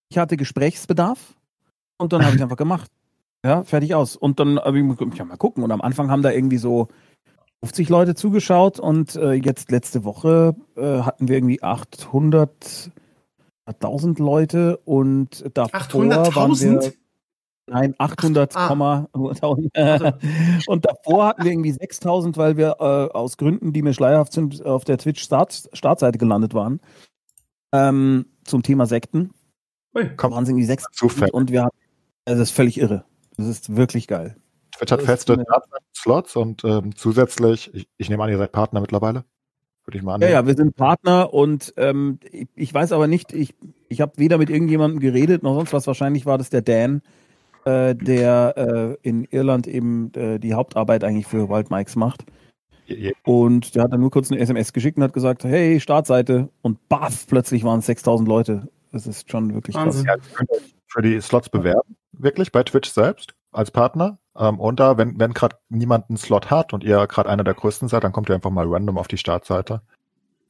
ich 0.08 0.18
hatte 0.18 0.36
Gesprächsbedarf 0.36 1.36
und 1.98 2.12
dann 2.12 2.24
habe 2.24 2.34
ich 2.34 2.42
einfach 2.42 2.56
gemacht. 2.56 2.90
Ja, 3.44 3.62
fertig 3.62 3.94
aus. 3.94 4.16
Und 4.16 4.40
dann 4.40 4.58
habe 4.58 4.80
ich 4.80 5.18
ja, 5.18 5.24
mal 5.24 5.36
gucken. 5.36 5.62
Und 5.62 5.70
am 5.70 5.80
Anfang 5.80 6.10
haben 6.10 6.22
da 6.22 6.32
irgendwie 6.32 6.58
so 6.58 6.88
50 7.62 7.88
Leute 7.90 8.16
zugeschaut 8.16 8.80
und 8.80 9.14
äh, 9.14 9.34
jetzt 9.34 9.70
letzte 9.70 10.02
Woche 10.02 10.56
äh, 10.76 11.02
hatten 11.02 11.28
wir 11.28 11.36
irgendwie 11.36 11.62
800 11.62 12.90
1000 13.64 14.18
Leute 14.18 14.78
und 14.78 15.44
davor 15.54 15.80
waren 16.34 16.60
wir 16.60 16.92
Nein, 17.66 17.94
800, 17.98 18.56
Ach, 18.56 18.70
ah. 18.70 19.06
und 20.66 20.84
davor 20.84 21.26
hatten 21.26 21.44
wir 21.44 21.52
irgendwie 21.52 21.70
6000, 21.70 22.36
weil 22.36 22.56
wir 22.56 22.76
äh, 22.80 23.12
aus 23.12 23.36
Gründen, 23.36 23.72
die 23.72 23.82
mir 23.82 23.94
schleierhaft 23.94 24.32
sind, 24.32 24.66
auf 24.66 24.84
der 24.84 24.98
Twitch-Startseite 24.98 26.18
gelandet 26.18 26.54
waren. 26.54 26.80
Ähm, 27.72 28.26
zum 28.44 28.62
Thema 28.62 28.86
Sekten. 28.86 29.30
Ui, 29.94 30.10
komm, 30.16 30.32
waren 30.32 30.42
es 30.42 30.48
irgendwie 30.48 30.64
6000 30.64 31.32
und 31.32 31.52
wir 31.52 31.62
haben, 31.62 31.76
also 32.24 32.40
das 32.40 32.50
ist 32.50 32.56
völlig 32.56 32.78
irre. 32.78 33.04
Das 33.36 33.46
ist 33.46 33.76
wirklich 33.76 34.08
geil. 34.08 34.36
Twitch 34.76 34.92
hat 34.92 35.02
feste 35.02 35.44
Slots 35.96 36.34
und 36.34 36.64
ähm, 36.64 36.96
zusätzlich, 36.96 37.72
ich, 37.74 37.88
ich, 37.96 38.10
nehme 38.10 38.24
an, 38.24 38.30
ihr 38.30 38.38
seid 38.38 38.52
Partner 38.52 38.80
mittlerweile. 38.80 39.24
Würde 39.84 39.98
ich 39.98 40.04
mal 40.04 40.14
annehmen. 40.14 40.32
Ja, 40.32 40.40
ja, 40.40 40.46
wir 40.46 40.54
sind 40.54 40.76
Partner 40.76 41.32
und 41.32 41.74
ähm, 41.76 42.18
ich, 42.30 42.48
ich, 42.54 42.74
weiß 42.74 42.92
aber 42.92 43.06
nicht, 43.06 43.32
ich, 43.32 43.54
ich 43.88 44.00
habe 44.00 44.12
weder 44.16 44.38
mit 44.38 44.48
irgendjemandem 44.50 45.00
geredet 45.00 45.42
noch 45.42 45.54
sonst 45.54 45.72
was. 45.72 45.86
Wahrscheinlich 45.86 46.24
war 46.24 46.38
das 46.38 46.50
der 46.50 46.62
Dan, 46.62 47.02
äh, 47.64 47.94
der 47.94 48.54
äh, 48.56 49.08
in 49.08 49.24
Irland 49.24 49.66
eben 49.66 50.12
äh, 50.14 50.38
die 50.38 50.54
Hauptarbeit 50.54 51.04
eigentlich 51.04 51.26
für 51.26 51.48
Wild 51.48 51.70
Mikes 51.70 51.96
macht. 51.96 52.24
Und 53.24 53.74
der 53.74 53.84
hat 53.84 53.92
dann 53.92 54.00
nur 54.00 54.10
kurz 54.10 54.30
eine 54.30 54.40
SMS 54.40 54.72
geschickt 54.72 54.98
und 54.98 55.04
hat 55.04 55.12
gesagt, 55.12 55.44
hey, 55.44 55.80
Startseite. 55.80 56.48
Und 56.60 56.88
baff, 56.88 57.26
plötzlich 57.26 57.64
waren 57.64 57.78
es 57.78 57.86
6000 57.86 58.28
Leute. 58.28 58.68
Das 58.90 59.06
ist 59.06 59.30
schon 59.30 59.54
wirklich 59.54 59.74
Wahnsinn. 59.74 60.04
krass. 60.04 60.18
Ja, 60.20 60.30
ihr 60.30 60.36
könnt 60.36 60.50
euch 60.50 60.74
für 60.88 61.02
die 61.02 61.20
Slots 61.20 61.48
bewerben, 61.48 61.96
wirklich 62.12 62.52
bei 62.52 62.62
Twitch 62.62 62.90
selbst 62.90 63.34
als 63.50 63.70
Partner. 63.70 64.18
Ähm, 64.36 64.60
und 64.60 64.80
da, 64.80 64.98
wenn, 64.98 65.18
wenn 65.18 65.32
gerade 65.32 65.56
niemand 65.68 66.08
einen 66.08 66.18
Slot 66.18 66.50
hat 66.50 66.72
und 66.72 66.84
ihr 66.84 67.06
gerade 67.06 67.30
einer 67.30 67.44
der 67.44 67.54
größten 67.54 67.88
seid, 67.88 68.04
dann 68.04 68.12
kommt 68.12 68.28
ihr 68.28 68.34
einfach 68.34 68.50
mal 68.50 68.66
random 68.66 68.98
auf 68.98 69.08
die 69.08 69.18
Startseite. 69.18 69.82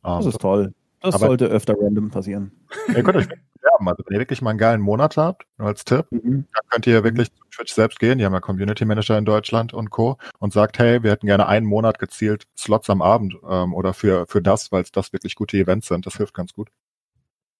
Ähm, 0.05 0.19
das 0.19 0.27
ist 0.27 0.41
toll. 0.41 0.73
Das 1.03 1.21
sollte 1.21 1.47
öfter 1.47 1.75
random 1.79 2.11
passieren. 2.11 2.53
Ihr 2.89 3.03
könnt 3.03 3.17
euch 3.17 3.29
bewerben. 3.29 3.89
Also 3.89 4.03
wenn 4.07 4.15
ihr 4.15 4.21
wirklich 4.21 4.43
mal 4.43 4.51
einen 4.51 4.59
geilen 4.59 4.81
Monat 4.81 5.17
habt, 5.17 5.47
nur 5.59 5.69
als 5.69 5.85
Tipp, 5.85 6.07
mhm. 6.11 6.47
dann 6.53 6.63
könnt 6.69 6.87
ihr 6.87 7.05
wirklich 7.05 7.33
zu 7.33 7.43
Twitch 7.51 7.73
selbst 7.73 7.99
gehen. 7.99 8.19
Die 8.19 8.25
haben 8.25 8.33
ja 8.33 8.41
Community 8.41 8.85
Manager 8.85 9.19
in 9.19 9.25
Deutschland 9.25 9.75
und 9.75 9.91
Co. 9.91 10.17
und 10.39 10.53
sagt, 10.53 10.79
hey, 10.79 11.03
wir 11.03 11.11
hätten 11.11 11.27
gerne 11.27 11.47
einen 11.47 11.67
Monat 11.67 11.99
gezielt 11.99 12.45
Slots 12.57 12.89
am 12.91 13.03
Abend 13.03 13.37
ähm, 13.49 13.75
oder 13.75 13.95
für, 13.95 14.27
für 14.27 14.43
das, 14.43 14.73
weil 14.73 14.83
es 14.83 14.93
das 14.93 15.13
wirklich 15.13 15.35
gute 15.35 15.57
Events 15.57 15.89
sind. 15.89 16.07
Das 16.07 16.17
hilft 16.17 16.35
ganz 16.35 16.53
gut. 16.53 16.69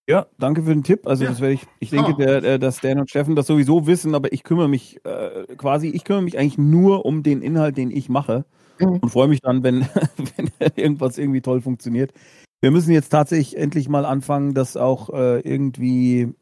Ja, 0.09 0.27
danke 0.39 0.63
für 0.63 0.75
den 0.75 0.83
Tipp. 0.83 1.07
Also 1.07 1.25
ja. 1.25 1.31
das 1.31 1.41
werde 1.41 1.55
ich, 1.55 1.67
ich 1.79 1.91
denke, 1.91 2.13
oh. 2.15 2.17
der, 2.17 2.41
der, 2.41 2.59
dass 2.59 2.81
Dan 2.81 2.99
und 2.99 3.09
Steffen 3.09 3.37
das 3.37 3.47
sowieso 3.47 3.87
wissen, 3.87 4.15
aber 4.15 4.33
ich 4.33 4.43
kümmere 4.43 4.69
mich 4.69 5.05
äh, 5.05 5.47
quasi, 5.57 5.89
ich 5.89 6.05
kümmere 6.05 6.23
mich 6.23 6.39
eigentlich 6.39 6.59
nur 6.59 7.05
um 7.07 7.23
den 7.23 7.41
Inhalt, 7.41 7.77
den 7.77 7.91
ich 7.91 8.09
mache 8.09 8.45
mhm. 8.81 8.99
und 8.99 9.11
freue 9.11 9.29
mich 9.29 9.41
dann, 9.41 9.63
wenn, 9.63 9.83
wenn 10.37 10.51
irgendwas 10.75 11.19
irgendwie 11.19 11.41
toll 11.41 11.61
funktioniert. 11.61 12.13
Wir 12.63 12.71
müssen 12.71 12.93
jetzt 12.93 13.09
tatsächlich 13.09 13.57
endlich 13.57 13.89
mal 13.89 14.05
anfangen, 14.07 14.55
das 14.55 14.77
auch 14.77 15.11
äh, 15.11 15.41
irgendwie 15.41 16.33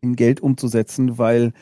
in 0.00 0.14
Geld 0.14 0.40
umzusetzen, 0.40 1.18
weil 1.18 1.52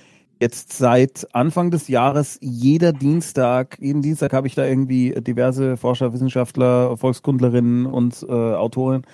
jetzt 0.41 0.75
seit 0.75 1.27
Anfang 1.35 1.71
des 1.71 1.89
Jahres 1.89 2.39
jeder 2.43 2.93
Dienstag, 2.93 3.79
jeden 3.81 4.03
Dienstag 4.03 4.35
habe 4.35 4.47
ich 4.47 4.55
da 4.55 4.67
irgendwie 4.67 5.13
diverse 5.23 5.79
Forscher, 5.79 6.13
Wissenschaftler, 6.13 6.99
Volkskundlerinnen 6.99 7.87
und 7.87 8.27
äh, 8.29 8.33
Autoren. 8.33 9.07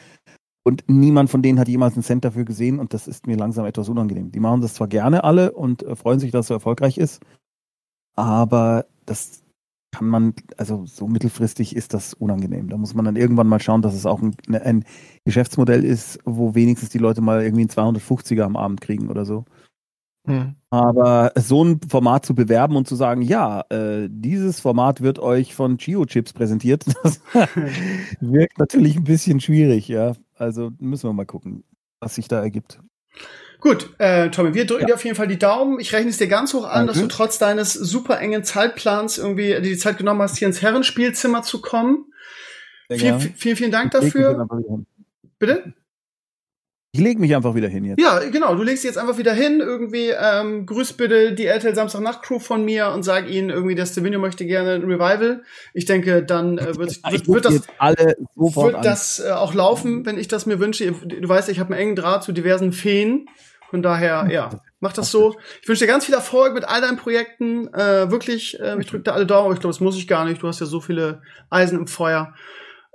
Und 0.64 0.82
niemand 0.88 1.30
von 1.30 1.40
denen 1.40 1.60
hat 1.60 1.68
jemals 1.68 1.94
einen 1.94 2.02
Cent 2.02 2.24
dafür 2.24 2.44
gesehen. 2.44 2.80
Und 2.80 2.94
das 2.94 3.06
ist 3.06 3.28
mir 3.28 3.36
langsam 3.36 3.66
etwas 3.66 3.88
unangenehm. 3.88 4.32
Die 4.32 4.40
machen 4.40 4.60
das 4.60 4.74
zwar 4.74 4.88
gerne 4.88 5.22
alle 5.22 5.52
und 5.52 5.84
äh, 5.84 5.94
freuen 5.94 6.18
sich, 6.18 6.32
dass 6.32 6.46
es 6.46 6.48
so 6.48 6.54
erfolgreich 6.54 6.98
ist, 6.98 7.22
aber 8.16 8.86
das 9.06 9.43
kann 9.94 10.08
man, 10.08 10.34
also 10.56 10.84
so 10.86 11.06
mittelfristig 11.06 11.76
ist 11.76 11.94
das 11.94 12.14
unangenehm. 12.14 12.68
Da 12.68 12.76
muss 12.76 12.94
man 12.94 13.04
dann 13.04 13.16
irgendwann 13.16 13.46
mal 13.46 13.60
schauen, 13.60 13.82
dass 13.82 13.94
es 13.94 14.06
auch 14.06 14.20
ein, 14.20 14.34
ne, 14.48 14.60
ein 14.62 14.84
Geschäftsmodell 15.24 15.84
ist, 15.84 16.18
wo 16.24 16.54
wenigstens 16.54 16.90
die 16.90 16.98
Leute 16.98 17.20
mal 17.20 17.42
irgendwie 17.42 17.62
einen 17.62 17.70
250er 17.70 18.42
am 18.42 18.56
Abend 18.56 18.80
kriegen 18.80 19.08
oder 19.08 19.24
so. 19.24 19.44
Hm. 20.26 20.56
Aber 20.70 21.32
so 21.36 21.62
ein 21.62 21.80
Format 21.88 22.24
zu 22.26 22.34
bewerben 22.34 22.76
und 22.76 22.88
zu 22.88 22.96
sagen, 22.96 23.22
ja, 23.22 23.60
äh, 23.70 24.08
dieses 24.10 24.58
Format 24.58 25.02
wird 25.02 25.18
euch 25.18 25.54
von 25.54 25.76
Geo-Chips 25.76 26.32
präsentiert, 26.32 26.86
das 27.02 27.20
wirkt 28.20 28.58
natürlich 28.58 28.96
ein 28.96 29.04
bisschen 29.04 29.40
schwierig, 29.40 29.86
ja. 29.88 30.14
Also 30.36 30.70
müssen 30.78 31.08
wir 31.08 31.12
mal 31.12 31.26
gucken, 31.26 31.62
was 32.00 32.16
sich 32.16 32.26
da 32.26 32.40
ergibt. 32.40 32.80
Gut, 33.60 33.88
äh, 33.98 34.28
Tommy, 34.28 34.52
wir 34.52 34.66
drücken 34.66 34.82
ja. 34.82 34.88
dir 34.88 34.94
auf 34.94 35.04
jeden 35.04 35.16
Fall 35.16 35.26
die 35.26 35.38
Daumen. 35.38 35.80
Ich 35.80 35.94
rechne 35.94 36.10
es 36.10 36.18
dir 36.18 36.28
ganz 36.28 36.52
hoch 36.52 36.64
an, 36.64 36.86
Danke. 36.86 36.92
dass 36.92 37.00
du 37.00 37.08
trotz 37.08 37.38
deines 37.38 37.72
super 37.72 38.20
engen 38.20 38.44
Zeitplans 38.44 39.16
irgendwie 39.16 39.58
die 39.62 39.78
Zeit 39.78 39.96
genommen 39.96 40.20
hast, 40.20 40.36
hier 40.36 40.48
ins 40.48 40.60
Herrenspielzimmer 40.60 41.42
zu 41.42 41.62
kommen. 41.62 42.12
Vielen, 42.90 43.20
vielen, 43.20 43.56
vielen 43.56 43.70
Dank 43.70 43.92
dafür. 43.92 44.46
Bitte? 45.38 45.72
Ich 46.94 47.00
lege 47.00 47.20
mich 47.20 47.34
einfach 47.34 47.56
wieder 47.56 47.66
hin 47.66 47.84
jetzt. 47.84 48.00
Ja, 48.00 48.20
genau. 48.20 48.54
Du 48.54 48.62
legst 48.62 48.84
jetzt 48.84 48.98
einfach 48.98 49.18
wieder 49.18 49.32
hin. 49.32 49.58
Irgendwie 49.58 50.10
ähm, 50.10 50.64
grüß 50.64 50.92
bitte 50.92 51.32
die 51.32 51.46
RTL 51.46 51.74
Samstag 51.74 52.02
Nacht 52.02 52.22
Crew 52.22 52.38
von 52.38 52.64
mir 52.64 52.90
und 52.90 53.02
sag 53.02 53.28
ihnen 53.28 53.50
irgendwie, 53.50 53.74
dass 53.74 53.90
Stevenio 53.90 54.20
möchte 54.20 54.46
gerne 54.46 54.74
ein 54.74 54.84
Revival. 54.84 55.42
Ich 55.72 55.86
denke, 55.86 56.22
dann 56.22 56.56
äh, 56.56 56.76
wird, 56.76 57.02
wird, 57.10 57.26
wird 57.26 57.44
das 57.46 57.66
wird 58.36 58.84
das 58.84 59.18
äh, 59.18 59.32
auch 59.32 59.54
laufen, 59.54 60.06
wenn 60.06 60.18
ich 60.18 60.28
das 60.28 60.46
mir 60.46 60.60
wünsche. 60.60 60.92
Du 60.92 61.28
weißt, 61.28 61.48
ich 61.48 61.58
habe 61.58 61.74
einen 61.74 61.82
engen 61.82 61.96
Draht 61.96 62.22
zu 62.22 62.30
diversen 62.30 62.72
Feen. 62.72 63.28
Von 63.70 63.82
daher, 63.82 64.28
ja, 64.30 64.62
mach 64.78 64.92
das 64.92 65.10
so. 65.10 65.34
Ich 65.62 65.68
wünsche 65.68 65.86
dir 65.86 65.90
ganz 65.90 66.04
viel 66.04 66.14
Erfolg 66.14 66.54
mit 66.54 66.62
all 66.62 66.80
deinen 66.80 66.96
Projekten. 66.96 67.74
Äh, 67.74 68.08
wirklich, 68.12 68.60
äh, 68.60 68.76
ich 68.78 68.86
drücke 68.86 69.02
dir 69.02 69.14
alle 69.14 69.26
Daumen. 69.26 69.52
Ich 69.52 69.58
glaube, 69.58 69.72
das 69.72 69.80
muss 69.80 69.96
ich 69.96 70.06
gar 70.06 70.24
nicht. 70.24 70.40
Du 70.40 70.46
hast 70.46 70.60
ja 70.60 70.66
so 70.66 70.80
viele 70.80 71.22
Eisen 71.50 71.76
im 71.76 71.88
Feuer. 71.88 72.34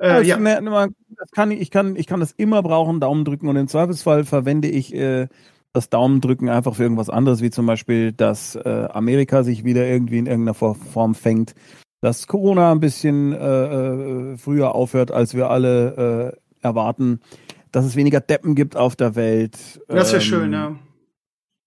Äh, 0.02 0.24
ja. 0.24 0.38
das 0.38 1.32
kann 1.32 1.52
ich, 1.52 1.60
ich, 1.60 1.72
kann, 1.72 1.96
ich 1.96 2.08
kann 2.08 2.20
das 2.20 2.32
immer 2.32 2.64
brauchen, 2.64 3.00
Daumen 3.00 3.26
drücken 3.26 3.48
und 3.48 3.56
im 3.58 3.68
Zweifelsfall 3.68 4.24
verwende 4.24 4.70
ich 4.70 4.94
äh, 4.94 5.28
das 5.74 5.90
Daumendrücken 5.90 6.50
einfach 6.50 6.76
für 6.76 6.84
irgendwas 6.84 7.10
anderes, 7.10 7.42
wie 7.42 7.50
zum 7.50 7.66
Beispiel, 7.66 8.12
dass 8.12 8.56
äh, 8.56 8.88
Amerika 8.92 9.44
sich 9.44 9.64
wieder 9.64 9.86
irgendwie 9.86 10.18
in 10.18 10.26
irgendeiner 10.26 10.54
Form 10.54 11.16
fängt, 11.16 11.54
dass 12.02 12.28
Corona 12.28 12.72
ein 12.72 12.80
bisschen 12.80 13.34
äh, 13.34 14.34
äh, 14.34 14.38
früher 14.38 14.74
aufhört, 14.74 15.12
als 15.12 15.34
wir 15.36 15.50
alle 15.50 16.34
äh, 16.34 16.66
erwarten, 16.66 17.20
dass 17.72 17.86
es 17.86 17.96
weniger 17.96 18.20
Deppen 18.22 18.56
gibt 18.56 18.78
auf 18.78 18.96
der 18.96 19.16
Welt. 19.16 19.82
Das 19.88 20.12
wäre 20.12 20.22
ähm, 20.22 20.28
schön, 20.28 20.54
ja 20.54 20.76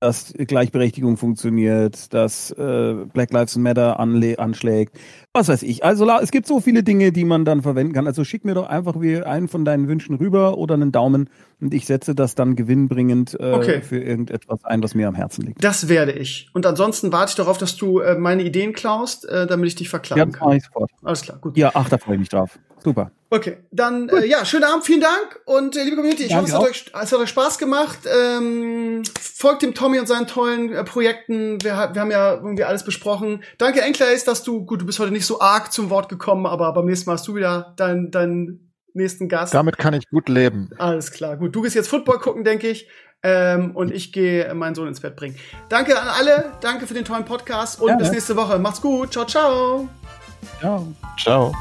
dass 0.02 0.34
Gleichberechtigung 0.36 1.16
funktioniert, 1.16 2.12
dass 2.12 2.50
äh, 2.50 2.94
Black 3.12 3.32
Lives 3.32 3.56
Matter 3.56 4.00
anschlägt, 4.00 4.98
was 5.34 5.48
weiß 5.48 5.62
ich. 5.62 5.84
Also 5.84 6.08
es 6.20 6.30
gibt 6.30 6.46
so 6.46 6.60
viele 6.60 6.82
Dinge, 6.82 7.10
die 7.10 7.24
man 7.24 7.44
dann 7.44 7.62
verwenden 7.62 7.94
kann. 7.94 8.06
Also 8.06 8.24
schick 8.24 8.44
mir 8.44 8.54
doch 8.54 8.68
einfach 8.68 9.00
wie 9.00 9.22
einen 9.22 9.48
von 9.48 9.64
deinen 9.64 9.88
Wünschen 9.88 10.16
rüber 10.16 10.58
oder 10.58 10.74
einen 10.74 10.92
Daumen 10.92 11.30
und 11.60 11.72
ich 11.72 11.86
setze 11.86 12.14
das 12.14 12.34
dann 12.34 12.54
gewinnbringend 12.54 13.38
äh, 13.40 13.52
okay. 13.52 13.80
für 13.80 13.98
irgendetwas 13.98 14.64
ein, 14.64 14.82
was 14.82 14.94
mir 14.94 15.08
am 15.08 15.14
Herzen 15.14 15.46
liegt. 15.46 15.64
Das 15.64 15.88
werde 15.88 16.12
ich. 16.12 16.50
Und 16.52 16.66
ansonsten 16.66 17.12
warte 17.12 17.30
ich 17.30 17.36
darauf, 17.36 17.56
dass 17.56 17.76
du 17.76 18.00
äh, 18.00 18.18
meine 18.18 18.42
Ideen 18.42 18.72
klaust, 18.72 19.24
äh, 19.24 19.46
damit 19.46 19.68
ich 19.68 19.74
dich 19.76 19.88
verklagen 19.88 20.32
ja, 20.32 20.38
kann. 20.38 20.52
Ich 20.56 20.64
sofort. 20.64 20.90
Alles 21.02 21.22
klar, 21.22 21.38
gut. 21.38 21.56
Ja, 21.56 21.70
ach, 21.74 21.88
da 21.88 21.98
freue 21.98 22.16
ich 22.16 22.20
mich 22.20 22.28
drauf. 22.28 22.58
Super. 22.82 23.12
Okay, 23.30 23.58
dann 23.70 24.10
äh, 24.10 24.26
ja, 24.26 24.44
schönen 24.44 24.64
Abend, 24.64 24.84
vielen 24.84 25.00
Dank 25.00 25.40
und 25.46 25.76
äh, 25.76 25.84
liebe 25.84 25.96
Community, 25.96 26.24
ich 26.24 26.30
Danke 26.30 26.52
hoffe, 26.52 26.70
es 26.70 26.84
hat, 26.84 26.94
euch, 26.94 27.04
es 27.04 27.12
hat 27.12 27.18
euch 27.18 27.28
Spaß 27.30 27.56
gemacht. 27.56 28.00
Ähm, 28.06 29.04
folgt 29.18 29.62
dem 29.62 29.72
Tommy 29.72 29.98
und 29.98 30.06
seinen 30.06 30.26
tollen 30.26 30.70
äh, 30.72 30.84
Projekten. 30.84 31.62
Wir, 31.62 31.90
wir 31.92 32.00
haben 32.00 32.10
ja 32.10 32.34
irgendwie 32.34 32.64
alles 32.64 32.84
besprochen. 32.84 33.42
Danke, 33.56 33.80
Enkleis, 33.80 34.24
dass 34.24 34.42
du, 34.42 34.66
gut, 34.66 34.82
du 34.82 34.86
bist 34.86 34.98
heute 34.98 35.12
nicht 35.12 35.21
so 35.26 35.40
arg 35.40 35.72
zum 35.72 35.90
Wort 35.90 36.08
gekommen, 36.08 36.46
aber 36.46 36.72
beim 36.72 36.86
nächsten 36.86 37.08
Mal 37.08 37.14
hast 37.14 37.28
du 37.28 37.34
wieder 37.34 37.74
dein, 37.76 38.10
dein 38.10 38.72
nächsten 38.94 39.28
Gast. 39.28 39.54
Damit 39.54 39.78
kann 39.78 39.94
ich 39.94 40.08
gut 40.08 40.28
leben. 40.28 40.70
Alles 40.78 41.10
klar. 41.12 41.36
Gut, 41.36 41.54
du 41.54 41.62
gehst 41.62 41.74
jetzt 41.74 41.88
Football 41.88 42.18
gucken, 42.18 42.44
denke 42.44 42.68
ich. 42.68 42.88
Ähm, 43.24 43.76
und 43.76 43.92
ich 43.92 44.12
gehe 44.12 44.52
meinen 44.54 44.74
Sohn 44.74 44.88
ins 44.88 45.00
Bett 45.00 45.14
bringen. 45.14 45.36
Danke 45.68 45.98
an 45.98 46.08
alle. 46.08 46.52
Danke 46.60 46.88
für 46.88 46.94
den 46.94 47.04
tollen 47.04 47.24
Podcast 47.24 47.80
und 47.80 47.88
ja, 47.88 47.96
bis 47.96 48.10
nächste 48.10 48.34
Woche. 48.34 48.58
Macht's 48.58 48.80
gut. 48.80 49.12
Ciao, 49.12 49.24
ciao. 49.24 49.88
Ciao. 50.60 50.92
Ciao. 51.18 51.52